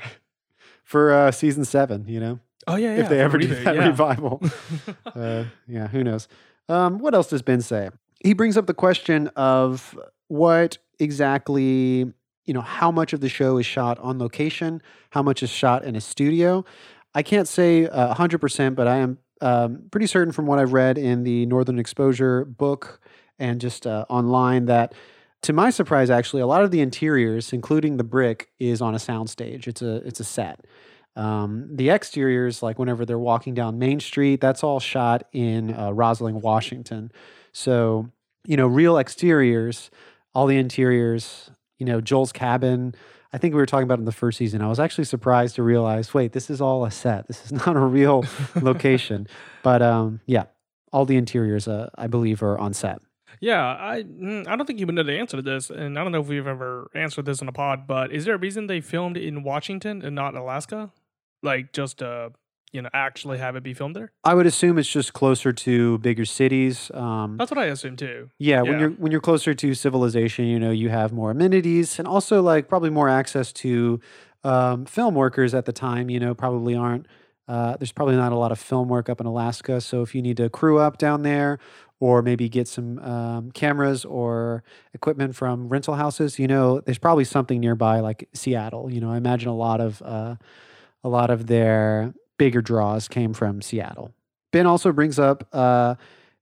For 0.85 1.13
uh, 1.13 1.33
season 1.33 1.65
seven, 1.65 2.07
you 2.07 2.21
know? 2.21 2.39
Oh 2.67 2.77
yeah, 2.77 2.95
yeah. 2.95 3.03
if 3.03 3.09
they 3.09 3.21
ever 3.21 3.39
do 3.39 3.47
that 3.47 3.75
yeah. 3.75 3.89
revival. 3.89 4.43
uh, 5.07 5.45
yeah, 5.67 5.89
who 5.89 6.05
knows? 6.05 6.29
Um, 6.69 6.99
what 6.99 7.15
else 7.15 7.29
does 7.29 7.43
Ben 7.43 7.61
say? 7.61 7.91
He 8.21 8.35
brings 8.35 8.57
up 8.57 8.67
the 8.67 8.75
question 8.75 9.29
of 9.29 9.99
what 10.29 10.79
exactly, 10.99 12.13
you 12.45 12.55
know, 12.55 12.61
how 12.61 12.91
much 12.91 13.13
of 13.13 13.21
the 13.21 13.29
show 13.29 13.59
is 13.59 13.67
shot 13.67 13.99
on 13.99 14.19
location, 14.19 14.81
how 15.11 15.23
much 15.23 15.43
is 15.43 15.51
shot 15.51 15.85
in 15.85 15.97
a 15.97 16.01
studio. 16.01 16.65
I 17.15 17.23
can't 17.23 17.49
say 17.49 17.87
uh, 17.87 18.15
100%, 18.15 18.75
but 18.75 18.87
I 18.87 18.97
am 18.97 19.19
um, 19.41 19.83
pretty 19.91 20.07
certain 20.07 20.33
from 20.33 20.47
what 20.47 20.59
I've 20.59 20.73
read 20.73 20.97
in 20.97 21.25
the 21.25 21.47
Northern 21.47 21.79
Exposure 21.79 22.45
book 22.45 23.01
and 23.39 23.61
just 23.61 23.87
uh, 23.87 24.07
online 24.09 24.67
that 24.67 24.95
to 25.43 25.53
my 25.53 25.71
surprise, 25.71 26.09
actually, 26.09 26.43
a 26.43 26.47
lot 26.47 26.63
of 26.63 26.71
the 26.71 26.81
interiors, 26.81 27.53
including 27.53 27.97
the 27.97 28.05
brick, 28.05 28.51
is 28.61 28.81
on 28.81 28.95
a 28.95 28.99
soundstage. 28.99 29.67
It's 29.67 29.83
a 29.83 29.97
it's 30.07 30.21
a 30.21 30.25
set. 30.25 30.65
Um, 31.15 31.69
the 31.75 31.91
exteriors, 31.91 32.63
like 32.63 32.79
whenever 32.79 33.05
they're 33.05 33.19
walking 33.19 33.55
down 33.55 33.79
Main 33.79 34.01
Street, 34.01 34.41
that's 34.41 34.65
all 34.65 34.81
shot 34.81 35.25
in 35.33 35.75
uh, 35.75 35.91
Roslyn, 35.91 36.41
Washington. 36.41 37.13
So 37.53 38.11
you 38.45 38.57
know, 38.57 38.67
real 38.67 38.99
exteriors, 38.99 39.91
all 40.35 40.47
the 40.47 40.57
interiors. 40.57 41.51
You 41.79 41.87
know, 41.87 42.01
Joel's 42.01 42.33
cabin. 42.33 42.95
I 43.33 43.39
think 43.39 43.55
we 43.55 43.61
were 43.61 43.67
talking 43.67 43.85
about 43.85 43.99
in 43.99 44.05
the 44.05 44.13
first 44.13 44.39
season. 44.39 44.63
I 44.63 44.69
was 44.69 44.79
actually 44.79 45.05
surprised 45.05 45.57
to 45.57 45.63
realize, 45.63 46.13
wait, 46.13 46.33
this 46.33 46.51
is 46.51 46.61
all 46.61 46.85
a 46.85 46.91
set. 46.91 47.27
This 47.29 47.45
is 47.47 47.53
not 47.67 47.77
a 47.77 47.81
real 47.81 48.25
location. 48.61 49.27
But 49.63 49.83
um, 49.83 50.21
yeah, 50.27 50.45
all 50.93 51.07
the 51.07 51.17
interiors, 51.17 51.67
uh, 51.67 51.91
I 51.97 52.07
believe, 52.07 52.43
are 52.43 52.59
on 52.59 52.73
set. 52.73 53.01
Yeah, 53.41 53.61
I 53.61 54.03
mm, 54.03 54.47
I 54.47 54.55
don't 54.55 54.67
think 54.67 54.79
you 54.79 54.87
would 54.87 54.95
know 54.95 55.03
the 55.03 55.19
answer 55.19 55.37
to 55.39 55.43
this, 55.43 55.71
and 55.71 55.99
I 55.99 56.03
don't 56.03 56.13
know 56.13 56.21
if 56.21 56.29
we've 56.29 56.47
ever 56.47 56.91
answered 56.95 57.25
this 57.25 57.41
in 57.41 57.49
a 57.49 57.53
pod. 57.53 57.87
But 57.87 58.13
is 58.13 58.25
there 58.25 58.35
a 58.35 58.39
reason 58.39 58.67
they 58.67 58.81
filmed 58.81 59.17
in 59.17 59.43
Washington 59.43 60.03
and 60.03 60.15
not 60.15 60.37
Alaska? 60.37 60.93
Like 61.43 61.73
just 61.73 62.03
uh, 62.03 62.31
you 62.73 62.81
know, 62.81 62.89
actually 62.95 63.39
have 63.39 63.55
it 63.55 63.63
be 63.63 63.75
filmed 63.75 63.95
there? 63.95 64.13
I 64.25 64.35
would 64.35 64.47
assume 64.47 64.79
it's 64.79 64.89
just 64.89 65.13
closer 65.13 65.53
to 65.53 65.99
bigger 65.99 66.25
cities. 66.25 66.91
Um, 66.95 67.37
That's 67.37 67.51
what 67.51 67.59
I 67.59 67.67
assume 67.67 67.97
too. 67.97 68.31
Yeah, 68.39 68.63
when 68.63 68.81
you're 68.81 68.91
when 68.91 69.13
you're 69.13 69.21
closer 69.21 69.55
to 69.55 69.75
civilization, 69.75 70.47
you 70.47 70.59
know, 70.59 70.71
you 70.71 70.89
have 70.89 71.13
more 71.13 71.31
amenities 71.31 71.99
and 71.99 72.09
also 72.09 72.41
like 72.43 72.69
probably 72.69 72.91
more 72.91 73.09
access 73.09 73.53
to 73.55 74.01
um, 74.43 74.87
film 74.87 75.15
workers 75.15 75.55
at 75.55 75.67
the 75.67 75.73
time. 75.73 76.09
You 76.09 76.19
know, 76.19 76.35
probably 76.35 76.75
aren't. 76.75 77.07
Uh, 77.47 77.77
there's 77.77 77.93
probably 77.93 78.17
not 78.17 78.33
a 78.33 78.37
lot 78.37 78.53
of 78.53 78.59
film 78.59 78.89
work 78.89 79.09
up 79.09 79.21
in 79.21 79.27
Alaska, 79.27 79.81
so 79.81 80.01
if 80.01 80.15
you 80.15 80.23
need 80.23 80.39
to 80.39 80.49
crew 80.49 80.79
up 80.79 80.97
down 80.97 81.23
there, 81.23 81.59
or 82.01 82.23
maybe 82.23 82.49
get 82.49 82.67
some 82.67 82.99
um, 83.01 83.51
cameras 83.51 84.05
or 84.05 84.63
equipment 84.95 85.37
from 85.37 85.69
rental 85.69 85.95
houses, 85.95 86.39
you 86.39 86.47
know, 86.47 86.81
there's 86.81 86.99
probably 86.99 87.25
something 87.25 87.61
nearby 87.61 88.01
like 88.01 88.29
Seattle. 88.33 88.91
You 88.91 89.01
know, 89.01 89.11
I 89.11 89.17
imagine 89.19 89.49
a 89.49 89.57
lot 89.57 89.81
of 89.81 90.01
uh, 90.03 90.37
a 91.05 91.09
lot 91.09 91.31
of 91.31 91.47
their 91.47 92.15
bigger 92.39 92.63
draws 92.63 93.09
came 93.09 93.33
from 93.33 93.63
Seattle. 93.63 94.13
Ben 94.53 94.67
also 94.67 94.93
brings 94.93 95.19
up 95.19 95.49
uh, 95.53 95.95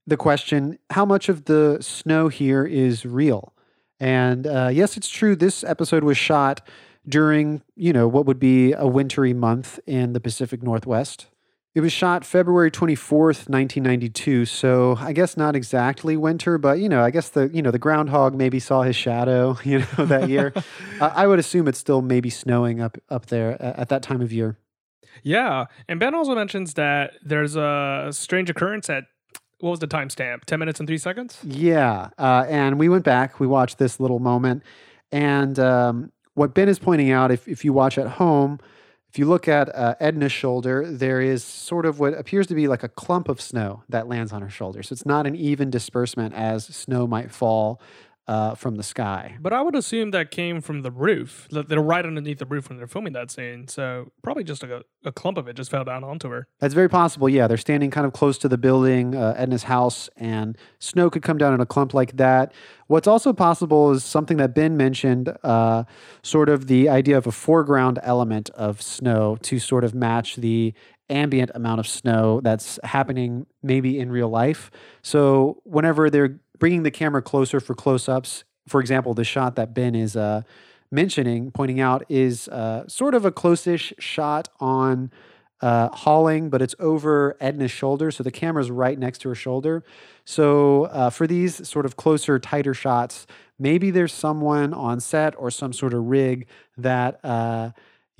the 0.05 0.17
question 0.17 0.77
how 0.89 1.05
much 1.05 1.29
of 1.29 1.45
the 1.45 1.77
snow 1.81 2.27
here 2.27 2.65
is 2.65 3.05
real? 3.05 3.53
And 3.99 4.47
uh, 4.47 4.69
yes, 4.71 4.97
it's 4.97 5.09
true. 5.09 5.35
This 5.35 5.63
episode 5.63 6.03
was 6.03 6.17
shot 6.17 6.67
during, 7.07 7.61
you 7.75 7.93
know, 7.93 8.07
what 8.07 8.25
would 8.25 8.39
be 8.39 8.73
a 8.73 8.87
wintry 8.87 9.33
month 9.33 9.79
in 9.85 10.13
the 10.13 10.19
Pacific 10.19 10.61
Northwest. 10.61 11.27
It 11.73 11.79
was 11.79 11.93
shot 11.93 12.25
February 12.25 12.69
24th, 12.69 13.47
1992. 13.47 14.45
So 14.45 14.97
I 14.99 15.13
guess 15.13 15.37
not 15.37 15.55
exactly 15.55 16.17
winter, 16.17 16.57
but, 16.57 16.79
you 16.79 16.89
know, 16.89 17.01
I 17.01 17.11
guess 17.11 17.29
the, 17.29 17.49
you 17.53 17.61
know, 17.61 17.71
the 17.71 17.79
groundhog 17.79 18.35
maybe 18.35 18.59
saw 18.59 18.81
his 18.81 18.95
shadow, 18.95 19.57
you 19.63 19.79
know, 19.79 20.05
that 20.05 20.27
year. 20.29 20.51
uh, 20.99 21.11
I 21.15 21.27
would 21.27 21.39
assume 21.39 21.67
it's 21.69 21.79
still 21.79 22.01
maybe 22.01 22.29
snowing 22.29 22.81
up, 22.81 22.97
up 23.09 23.27
there 23.27 23.51
a- 23.51 23.79
at 23.79 23.89
that 23.89 24.03
time 24.03 24.21
of 24.21 24.33
year. 24.33 24.57
Yeah, 25.23 25.65
and 25.87 25.99
Ben 25.99 26.15
also 26.15 26.35
mentions 26.35 26.73
that 26.75 27.13
there's 27.23 27.55
a 27.55 28.09
strange 28.11 28.49
occurrence 28.49 28.89
at 28.89 29.05
what 29.59 29.69
was 29.71 29.79
the 29.79 29.87
timestamp? 29.87 30.45
Ten 30.45 30.57
minutes 30.59 30.79
and 30.79 30.87
three 30.87 30.97
seconds. 30.97 31.37
Yeah. 31.43 32.09
Uh, 32.17 32.45
and 32.49 32.79
we 32.79 32.89
went 32.89 33.03
back, 33.05 33.39
we 33.39 33.45
watched 33.45 33.77
this 33.77 33.99
little 33.99 34.19
moment. 34.19 34.63
And 35.11 35.59
um, 35.59 36.11
what 36.33 36.53
Ben 36.55 36.67
is 36.67 36.79
pointing 36.79 37.11
out, 37.11 37.29
if, 37.31 37.47
if 37.47 37.63
you 37.63 37.71
watch 37.71 37.97
at 37.97 38.07
home, 38.07 38.59
if 39.11 39.19
you 39.19 39.25
look 39.25 39.49
at 39.49 39.67
uh, 39.75 39.95
Edna's 39.99 40.31
shoulder, 40.31 40.89
there 40.89 41.19
is 41.19 41.43
sort 41.43 41.85
of 41.85 41.99
what 41.99 42.13
appears 42.13 42.47
to 42.47 42.55
be 42.55 42.69
like 42.69 42.81
a 42.81 42.87
clump 42.87 43.27
of 43.27 43.41
snow 43.41 43.83
that 43.89 44.07
lands 44.07 44.31
on 44.31 44.41
her 44.41 44.49
shoulder. 44.49 44.81
So 44.83 44.93
it's 44.93 45.05
not 45.05 45.27
an 45.27 45.35
even 45.35 45.69
disbursement 45.69 46.33
as 46.33 46.63
snow 46.63 47.05
might 47.07 47.29
fall 47.29 47.81
uh, 48.27 48.55
from 48.55 48.75
the 48.75 48.83
sky. 48.83 49.37
But 49.41 49.53
I 49.53 49.61
would 49.61 49.75
assume 49.75 50.11
that 50.11 50.31
came 50.31 50.61
from 50.61 50.81
the 50.81 50.91
roof. 50.91 51.47
that 51.51 51.67
They're 51.67 51.81
right 51.81 52.05
underneath 52.05 52.39
the 52.39 52.45
roof 52.45 52.69
when 52.69 52.77
they're 52.77 52.87
filming 52.87 53.13
that 53.13 53.31
scene. 53.31 53.67
So 53.67 54.11
probably 54.21 54.43
just 54.43 54.61
like 54.61 54.71
a, 54.71 54.83
a 55.03 55.11
clump 55.11 55.37
of 55.37 55.47
it 55.47 55.55
just 55.55 55.71
fell 55.71 55.83
down 55.83 56.03
onto 56.03 56.29
her. 56.29 56.47
That's 56.59 56.73
very 56.73 56.89
possible. 56.89 57.27
Yeah, 57.27 57.47
they're 57.47 57.57
standing 57.57 57.91
kind 57.91 58.05
of 58.05 58.13
close 58.13 58.37
to 58.39 58.47
the 58.47 58.57
building, 58.57 59.15
uh, 59.15 59.33
Edna's 59.37 59.63
house, 59.63 60.09
and 60.15 60.57
snow 60.79 61.09
could 61.09 61.23
come 61.23 61.37
down 61.37 61.53
in 61.53 61.61
a 61.61 61.65
clump 61.65 61.93
like 61.93 62.17
that. 62.17 62.53
What's 62.87 63.07
also 63.07 63.33
possible 63.33 63.91
is 63.91 64.03
something 64.03 64.37
that 64.37 64.53
Ben 64.53 64.77
mentioned, 64.77 65.35
uh, 65.43 65.85
sort 66.23 66.49
of 66.49 66.67
the 66.67 66.89
idea 66.89 67.17
of 67.17 67.25
a 67.25 67.31
foreground 67.31 67.99
element 68.03 68.49
of 68.51 68.81
snow 68.81 69.37
to 69.43 69.59
sort 69.59 69.83
of 69.83 69.93
match 69.95 70.35
the 70.35 70.73
ambient 71.09 71.51
amount 71.53 71.79
of 71.79 71.87
snow 71.87 72.39
that's 72.41 72.79
happening 72.83 73.45
maybe 73.61 73.99
in 73.99 74.11
real 74.11 74.29
life. 74.29 74.71
So 75.01 75.61
whenever 75.63 76.09
they're 76.09 76.39
bringing 76.61 76.83
the 76.83 76.91
camera 76.91 77.23
closer 77.23 77.59
for 77.59 77.73
close-ups, 77.73 78.43
for 78.67 78.79
example, 78.79 79.15
the 79.15 79.23
shot 79.23 79.55
that 79.55 79.73
Ben 79.73 79.95
is 79.95 80.15
uh, 80.15 80.43
mentioning, 80.91 81.49
pointing 81.49 81.81
out, 81.81 82.05
is 82.07 82.47
uh, 82.49 82.87
sort 82.87 83.15
of 83.15 83.25
a 83.25 83.31
close-ish 83.31 83.91
shot 83.97 84.47
on 84.59 85.11
uh, 85.61 85.89
Holling, 85.89 86.51
but 86.51 86.61
it's 86.61 86.75
over 86.79 87.35
Edna's 87.41 87.71
shoulder. 87.71 88.11
So 88.11 88.23
the 88.23 88.31
camera's 88.31 88.69
right 88.69 88.97
next 88.97 89.21
to 89.21 89.29
her 89.29 89.35
shoulder. 89.35 89.83
So 90.23 90.85
uh, 90.85 91.09
for 91.09 91.25
these 91.25 91.67
sort 91.67 91.85
of 91.87 91.95
closer, 91.95 92.37
tighter 92.37 92.75
shots, 92.75 93.25
maybe 93.57 93.89
there's 93.89 94.13
someone 94.13 94.71
on 94.71 94.99
set 94.99 95.33
or 95.39 95.49
some 95.49 95.73
sort 95.73 95.95
of 95.95 96.05
rig 96.05 96.45
that, 96.77 97.19
uh, 97.25 97.71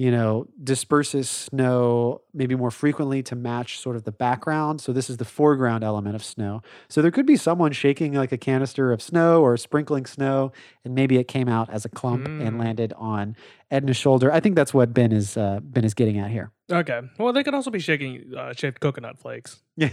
you 0.01 0.09
know, 0.09 0.47
disperses 0.63 1.29
snow 1.29 2.21
maybe 2.33 2.55
more 2.55 2.71
frequently 2.71 3.21
to 3.21 3.35
match 3.35 3.77
sort 3.77 3.95
of 3.95 4.03
the 4.03 4.11
background. 4.11 4.81
So 4.81 4.91
this 4.93 5.11
is 5.11 5.17
the 5.17 5.25
foreground 5.25 5.83
element 5.83 6.15
of 6.15 6.23
snow. 6.23 6.63
So 6.89 7.03
there 7.03 7.11
could 7.11 7.27
be 7.27 7.35
someone 7.35 7.71
shaking 7.71 8.13
like 8.13 8.31
a 8.31 8.37
canister 8.37 8.91
of 8.91 8.99
snow 8.99 9.43
or 9.43 9.55
sprinkling 9.57 10.07
snow, 10.07 10.53
and 10.83 10.95
maybe 10.95 11.17
it 11.17 11.27
came 11.27 11.47
out 11.47 11.69
as 11.69 11.85
a 11.85 11.89
clump 11.89 12.25
and 12.25 12.53
Mm. 12.53 12.59
landed 12.59 12.93
on 12.97 13.35
Edna's 13.69 13.95
shoulder. 13.97 14.31
I 14.33 14.39
think 14.39 14.55
that's 14.55 14.73
what 14.73 14.91
Ben 14.91 15.11
is 15.11 15.37
uh, 15.37 15.59
Ben 15.61 15.83
is 15.85 15.93
getting 15.93 16.17
at 16.17 16.31
here. 16.31 16.51
Okay. 16.71 17.01
Well, 17.19 17.31
they 17.31 17.43
could 17.43 17.53
also 17.53 17.69
be 17.69 17.79
shaking 17.79 18.33
uh, 18.35 18.53
shaved 18.53 18.79
coconut 18.79 19.19
flakes. 19.19 19.61
Yeah. 19.77 19.89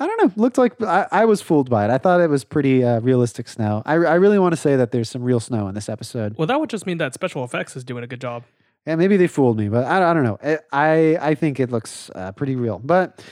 I 0.00 0.06
don't 0.06 0.22
know. 0.24 0.32
Looked 0.42 0.58
like 0.58 0.80
I, 0.82 1.06
I 1.10 1.24
was 1.24 1.40
fooled 1.42 1.68
by 1.70 1.84
it. 1.84 1.90
I 1.90 1.98
thought 1.98 2.20
it 2.20 2.30
was 2.30 2.44
pretty 2.44 2.84
uh, 2.84 3.00
realistic 3.00 3.48
snow. 3.48 3.82
I, 3.84 3.94
I 3.94 4.14
really 4.14 4.38
want 4.38 4.52
to 4.52 4.56
say 4.56 4.76
that 4.76 4.92
there's 4.92 5.08
some 5.10 5.22
real 5.24 5.40
snow 5.40 5.66
in 5.68 5.74
this 5.74 5.88
episode. 5.88 6.36
Well, 6.38 6.46
that 6.46 6.58
would 6.60 6.70
just 6.70 6.86
mean 6.86 6.98
that 6.98 7.14
special 7.14 7.42
effects 7.44 7.74
is 7.76 7.82
doing 7.84 8.04
a 8.04 8.06
good 8.06 8.20
job. 8.20 8.44
And 8.86 8.98
maybe 8.98 9.16
they 9.16 9.26
fooled 9.26 9.58
me, 9.58 9.68
but 9.68 9.84
I, 9.84 10.10
I 10.10 10.14
don't 10.14 10.24
know. 10.24 10.38
I, 10.42 10.58
I, 10.72 11.18
I 11.30 11.34
think 11.34 11.60
it 11.60 11.70
looks 11.70 12.10
uh, 12.14 12.32
pretty 12.32 12.56
real. 12.56 12.78
But 12.78 13.22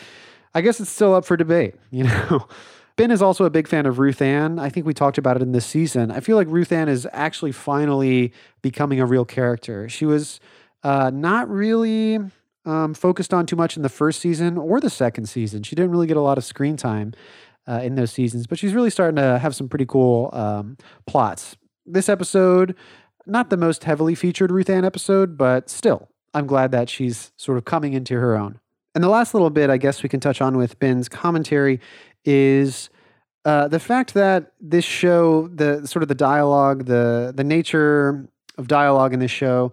I 0.54 0.60
guess 0.60 0.80
it's 0.80 0.90
still 0.90 1.14
up 1.14 1.24
for 1.24 1.36
debate, 1.36 1.74
you 1.90 2.04
know? 2.04 2.46
Ben 2.96 3.10
is 3.10 3.20
also 3.20 3.44
a 3.44 3.50
big 3.50 3.68
fan 3.68 3.84
of 3.86 3.98
Ruth 3.98 4.22
Ann. 4.22 4.58
I 4.58 4.70
think 4.70 4.86
we 4.86 4.94
talked 4.94 5.18
about 5.18 5.36
it 5.36 5.42
in 5.42 5.52
this 5.52 5.66
season. 5.66 6.10
I 6.10 6.20
feel 6.20 6.36
like 6.36 6.48
Ruth 6.48 6.72
Ann 6.72 6.88
is 6.88 7.06
actually 7.12 7.52
finally 7.52 8.32
becoming 8.62 9.00
a 9.00 9.06
real 9.06 9.24
character. 9.26 9.86
She 9.88 10.06
was 10.06 10.40
uh, 10.82 11.10
not 11.12 11.48
really 11.50 12.18
um, 12.64 12.94
focused 12.94 13.34
on 13.34 13.44
too 13.46 13.56
much 13.56 13.76
in 13.76 13.82
the 13.82 13.90
first 13.90 14.20
season 14.20 14.56
or 14.56 14.80
the 14.80 14.88
second 14.90 15.26
season. 15.26 15.62
She 15.62 15.76
didn't 15.76 15.90
really 15.90 16.06
get 16.06 16.16
a 16.16 16.22
lot 16.22 16.38
of 16.38 16.44
screen 16.44 16.76
time. 16.76 17.12
uh, 17.68 17.80
in 17.82 17.96
those 17.96 18.12
seasons, 18.12 18.46
but 18.46 18.58
she's 18.58 18.74
really 18.74 18.90
starting 18.90 19.16
to 19.16 19.38
have 19.38 19.54
some 19.54 19.68
pretty 19.68 19.86
cool 19.86 20.30
um, 20.32 20.76
plots. 21.06 21.56
This 21.84 22.08
episode, 22.08 22.76
not 23.26 23.50
the 23.50 23.56
most 23.56 23.84
heavily 23.84 24.14
featured 24.14 24.50
Ruth 24.50 24.70
Ann 24.70 24.84
episode, 24.84 25.36
but 25.36 25.68
still, 25.68 26.08
I'm 26.34 26.46
glad 26.46 26.70
that 26.72 26.88
she's 26.88 27.32
sort 27.36 27.58
of 27.58 27.64
coming 27.64 27.92
into 27.92 28.14
her 28.14 28.36
own. 28.36 28.60
And 28.94 29.04
the 29.04 29.08
last 29.08 29.34
little 29.34 29.50
bit, 29.50 29.68
I 29.68 29.76
guess 29.76 30.02
we 30.02 30.08
can 30.08 30.20
touch 30.20 30.40
on 30.40 30.56
with 30.56 30.78
Ben's 30.78 31.08
commentary 31.08 31.80
is 32.24 32.88
uh, 33.44 33.68
the 33.68 33.78
fact 33.78 34.14
that 34.14 34.52
this 34.60 34.84
show, 34.84 35.48
the 35.48 35.86
sort 35.86 36.02
of 36.02 36.08
the 36.08 36.14
dialogue, 36.14 36.86
the 36.86 37.32
the 37.36 37.44
nature 37.44 38.28
of 38.58 38.68
dialogue 38.68 39.12
in 39.12 39.20
this 39.20 39.30
show, 39.30 39.72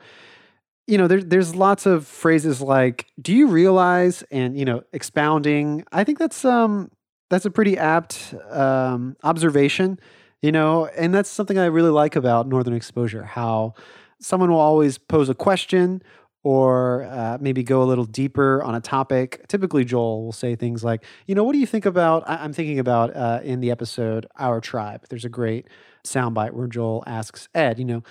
you 0.88 0.98
know, 0.98 1.08
there's 1.08 1.26
there's 1.26 1.56
lots 1.56 1.86
of 1.86 2.06
phrases 2.06 2.62
like 2.62 3.08
"Do 3.22 3.34
you 3.34 3.48
realize?" 3.48 4.24
and 4.30 4.58
you 4.58 4.66
know, 4.66 4.84
expounding. 4.92 5.86
I 5.92 6.04
think 6.04 6.20
that's 6.20 6.44
um 6.44 6.92
that's 7.30 7.46
a 7.46 7.52
pretty 7.52 7.78
apt 7.78 8.36
um, 8.52 9.18
observation, 9.24 10.00
you 10.44 10.52
know, 10.52 10.88
and 10.88 11.14
that's 11.14 11.30
something 11.30 11.58
I 11.58 11.66
really 11.66 11.90
like 11.90 12.18
about 12.18 12.48
Northern 12.48 12.74
Exposure. 12.74 13.24
How 13.24 13.74
someone 14.20 14.52
will 14.52 14.60
always 14.60 14.98
pose 14.98 15.30
a 15.30 15.34
question 15.34 16.04
or 16.44 17.04
uh, 17.04 17.38
maybe 17.40 17.64
go 17.64 17.82
a 17.82 17.86
little 17.86 18.04
deeper 18.04 18.62
on 18.62 18.76
a 18.76 18.82
topic. 18.82 19.48
Typically, 19.48 19.86
Joel 19.86 20.26
will 20.26 20.34
say 20.34 20.58
things 20.58 20.84
like, 20.84 21.06
you 21.28 21.34
know, 21.34 21.46
what 21.46 21.54
do 21.54 21.60
you 21.60 21.66
think 21.66 21.86
about? 21.86 22.24
I- 22.28 22.44
am 22.44 22.52
thinking 22.52 22.78
about 22.78 23.16
uh, 23.16 23.40
in 23.42 23.62
the 23.62 23.72
episode 23.72 24.26
Our 24.38 24.60
Tribe. 24.60 25.06
There's 25.10 25.24
a 25.24 25.30
great 25.30 25.70
soundbite 26.04 26.52
where 26.52 26.68
Joel 26.68 27.06
asks 27.08 27.48
Ed, 27.56 27.80
you 27.80 27.86
know, 27.86 28.04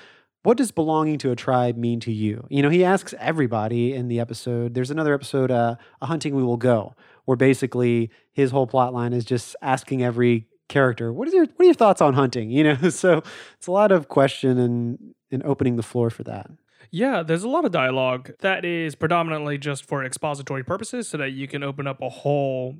what 0.42 0.56
does 0.56 0.72
belonging 0.72 1.18
to 1.18 1.30
a 1.30 1.36
tribe 1.36 1.76
mean 1.76 2.00
to 2.00 2.10
you? 2.10 2.46
You 2.48 2.62
know, 2.62 2.70
he 2.70 2.82
asks 2.82 3.14
everybody 3.20 3.92
in 3.92 4.08
the 4.08 4.18
episode. 4.18 4.72
There's 4.72 4.90
another 4.90 5.12
episode, 5.12 5.50
uh, 5.50 5.76
A 6.00 6.06
Hunting 6.06 6.34
We 6.34 6.42
Will 6.42 6.56
Go, 6.56 6.96
where 7.26 7.36
basically 7.36 8.10
his 8.32 8.50
whole 8.50 8.66
plot 8.66 8.94
line 8.94 9.12
is 9.12 9.26
just 9.26 9.54
asking 9.60 10.02
every 10.02 10.46
character, 10.68 11.12
what 11.12 11.28
is 11.28 11.34
your 11.34 11.44
what 11.46 11.60
are 11.60 11.64
your 11.64 11.74
thoughts 11.74 12.00
on 12.00 12.14
hunting? 12.14 12.50
You 12.50 12.64
know, 12.64 12.74
so 12.90 13.22
it's 13.56 13.66
a 13.66 13.72
lot 13.72 13.92
of 13.92 14.08
question 14.08 14.58
and 14.58 15.14
and 15.30 15.42
opening 15.44 15.76
the 15.76 15.82
floor 15.82 16.10
for 16.10 16.22
that. 16.24 16.50
Yeah, 16.90 17.22
there's 17.22 17.44
a 17.44 17.48
lot 17.48 17.64
of 17.64 17.70
dialogue 17.72 18.32
that 18.40 18.64
is 18.66 18.94
predominantly 18.94 19.56
just 19.56 19.86
for 19.86 20.04
expository 20.04 20.62
purposes 20.62 21.08
so 21.08 21.16
that 21.18 21.30
you 21.30 21.48
can 21.48 21.62
open 21.62 21.86
up 21.86 22.02
a 22.02 22.08
whole 22.10 22.76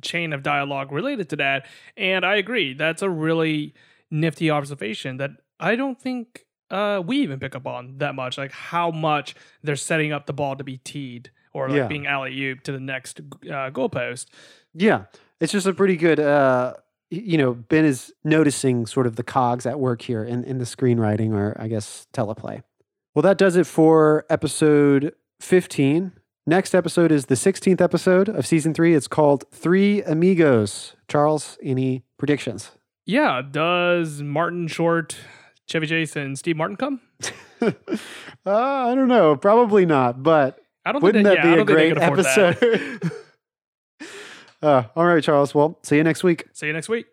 chain 0.00 0.32
of 0.32 0.44
dialogue 0.44 0.92
related 0.92 1.28
to 1.30 1.36
that. 1.36 1.66
And 1.96 2.24
I 2.24 2.36
agree, 2.36 2.74
that's 2.74 3.02
a 3.02 3.10
really 3.10 3.74
nifty 4.12 4.48
observation 4.50 5.16
that 5.16 5.30
I 5.58 5.74
don't 5.74 6.00
think 6.00 6.44
uh, 6.70 7.02
we 7.04 7.18
even 7.22 7.40
pick 7.40 7.56
up 7.56 7.66
on 7.66 7.98
that 7.98 8.14
much, 8.14 8.38
like 8.38 8.52
how 8.52 8.92
much 8.92 9.34
they're 9.64 9.74
setting 9.74 10.12
up 10.12 10.26
the 10.26 10.32
ball 10.32 10.54
to 10.54 10.62
be 10.62 10.76
teed 10.78 11.30
or 11.52 11.68
like 11.68 11.78
Yeah. 11.78 11.86
being 11.88 12.06
alley 12.06 12.40
oop 12.44 12.62
to 12.64 12.70
the 12.72 12.78
next 12.78 13.18
uh, 13.20 13.70
goalpost. 13.70 14.26
Yeah, 14.72 15.04
it's 15.40 15.50
just 15.52 15.66
a 15.66 15.72
pretty 15.72 15.96
good. 15.96 16.20
Uh, 16.20 16.74
you 17.10 17.38
know, 17.38 17.54
Ben 17.54 17.84
is 17.84 18.12
noticing 18.24 18.86
sort 18.86 19.06
of 19.06 19.16
the 19.16 19.22
cogs 19.22 19.66
at 19.66 19.80
work 19.80 20.02
here 20.02 20.24
in 20.24 20.44
in 20.44 20.58
the 20.58 20.64
screenwriting, 20.64 21.32
or 21.32 21.56
I 21.58 21.68
guess 21.68 22.06
teleplay. 22.12 22.62
Well, 23.14 23.22
that 23.22 23.38
does 23.38 23.56
it 23.56 23.66
for 23.66 24.24
episode 24.30 25.14
fifteen. 25.40 26.12
Next 26.46 26.74
episode 26.74 27.12
is 27.12 27.26
the 27.26 27.36
sixteenth 27.36 27.80
episode 27.80 28.28
of 28.28 28.46
season 28.46 28.74
three. 28.74 28.94
It's 28.94 29.08
called 29.08 29.44
Three 29.52 30.02
Amigos. 30.02 30.94
Charles, 31.08 31.58
any 31.62 32.04
predictions? 32.18 32.72
Yeah, 33.06 33.40
does 33.42 34.22
Martin 34.22 34.68
Short, 34.68 35.16
Chevy 35.66 35.86
Chase, 35.86 36.14
and 36.16 36.38
Steve 36.38 36.56
Martin 36.56 36.76
come? 36.76 37.00
uh, 37.62 37.72
I 38.44 38.94
don't 38.94 39.08
know. 39.08 39.34
Probably 39.36 39.86
not, 39.86 40.22
but 40.22 40.58
I 40.84 40.92
don't 40.92 41.02
wouldn't 41.02 41.26
think 41.26 41.36
that 41.36 41.42
they, 41.42 41.48
yeah, 41.48 41.54
be 41.56 41.60
a 41.60 41.64
don't 41.64 41.94
think 41.94 41.96
they 41.96 42.00
great 42.20 42.34
that. 42.34 42.62
episode? 42.62 43.12
uh, 44.62 44.84
all 44.96 45.06
right, 45.06 45.22
Charles. 45.22 45.54
Well, 45.54 45.78
see 45.82 45.96
you 45.96 46.04
next 46.04 46.22
week. 46.22 46.46
See 46.52 46.66
you 46.66 46.72
next 46.72 46.88
week. 46.88 47.06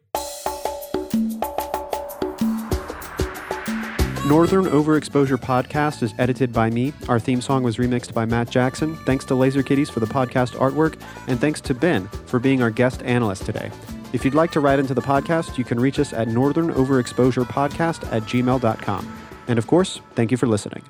Northern 4.27 4.65
Overexposure 4.65 5.37
Podcast 5.37 6.01
is 6.01 6.11
edited 6.17 6.51
by 6.51 6.71
me. 6.71 6.93
Our 7.07 7.19
theme 7.19 7.41
song 7.41 7.61
was 7.61 7.77
remixed 7.77 8.11
by 8.11 8.25
Matt 8.25 8.49
Jackson. 8.49 8.95
Thanks 9.05 9.23
to 9.25 9.35
Laser 9.35 9.61
Kitties 9.61 9.87
for 9.91 9.99
the 9.99 10.07
podcast 10.07 10.55
artwork, 10.55 10.99
and 11.27 11.39
thanks 11.39 11.61
to 11.61 11.75
Ben 11.75 12.07
for 12.25 12.39
being 12.39 12.63
our 12.63 12.71
guest 12.71 13.03
analyst 13.03 13.45
today. 13.45 13.69
If 14.13 14.25
you'd 14.25 14.33
like 14.33 14.51
to 14.53 14.59
write 14.61 14.79
into 14.79 14.95
the 14.95 15.01
podcast, 15.01 15.59
you 15.59 15.63
can 15.63 15.79
reach 15.79 15.99
us 15.99 16.11
at 16.11 16.27
Northern 16.27 16.73
Overexposure 16.73 17.45
Podcast 17.45 18.11
at 18.11 18.23
gmail.com. 18.23 19.17
And 19.47 19.59
of 19.59 19.67
course, 19.67 20.01
thank 20.15 20.31
you 20.31 20.37
for 20.37 20.47
listening. 20.47 20.81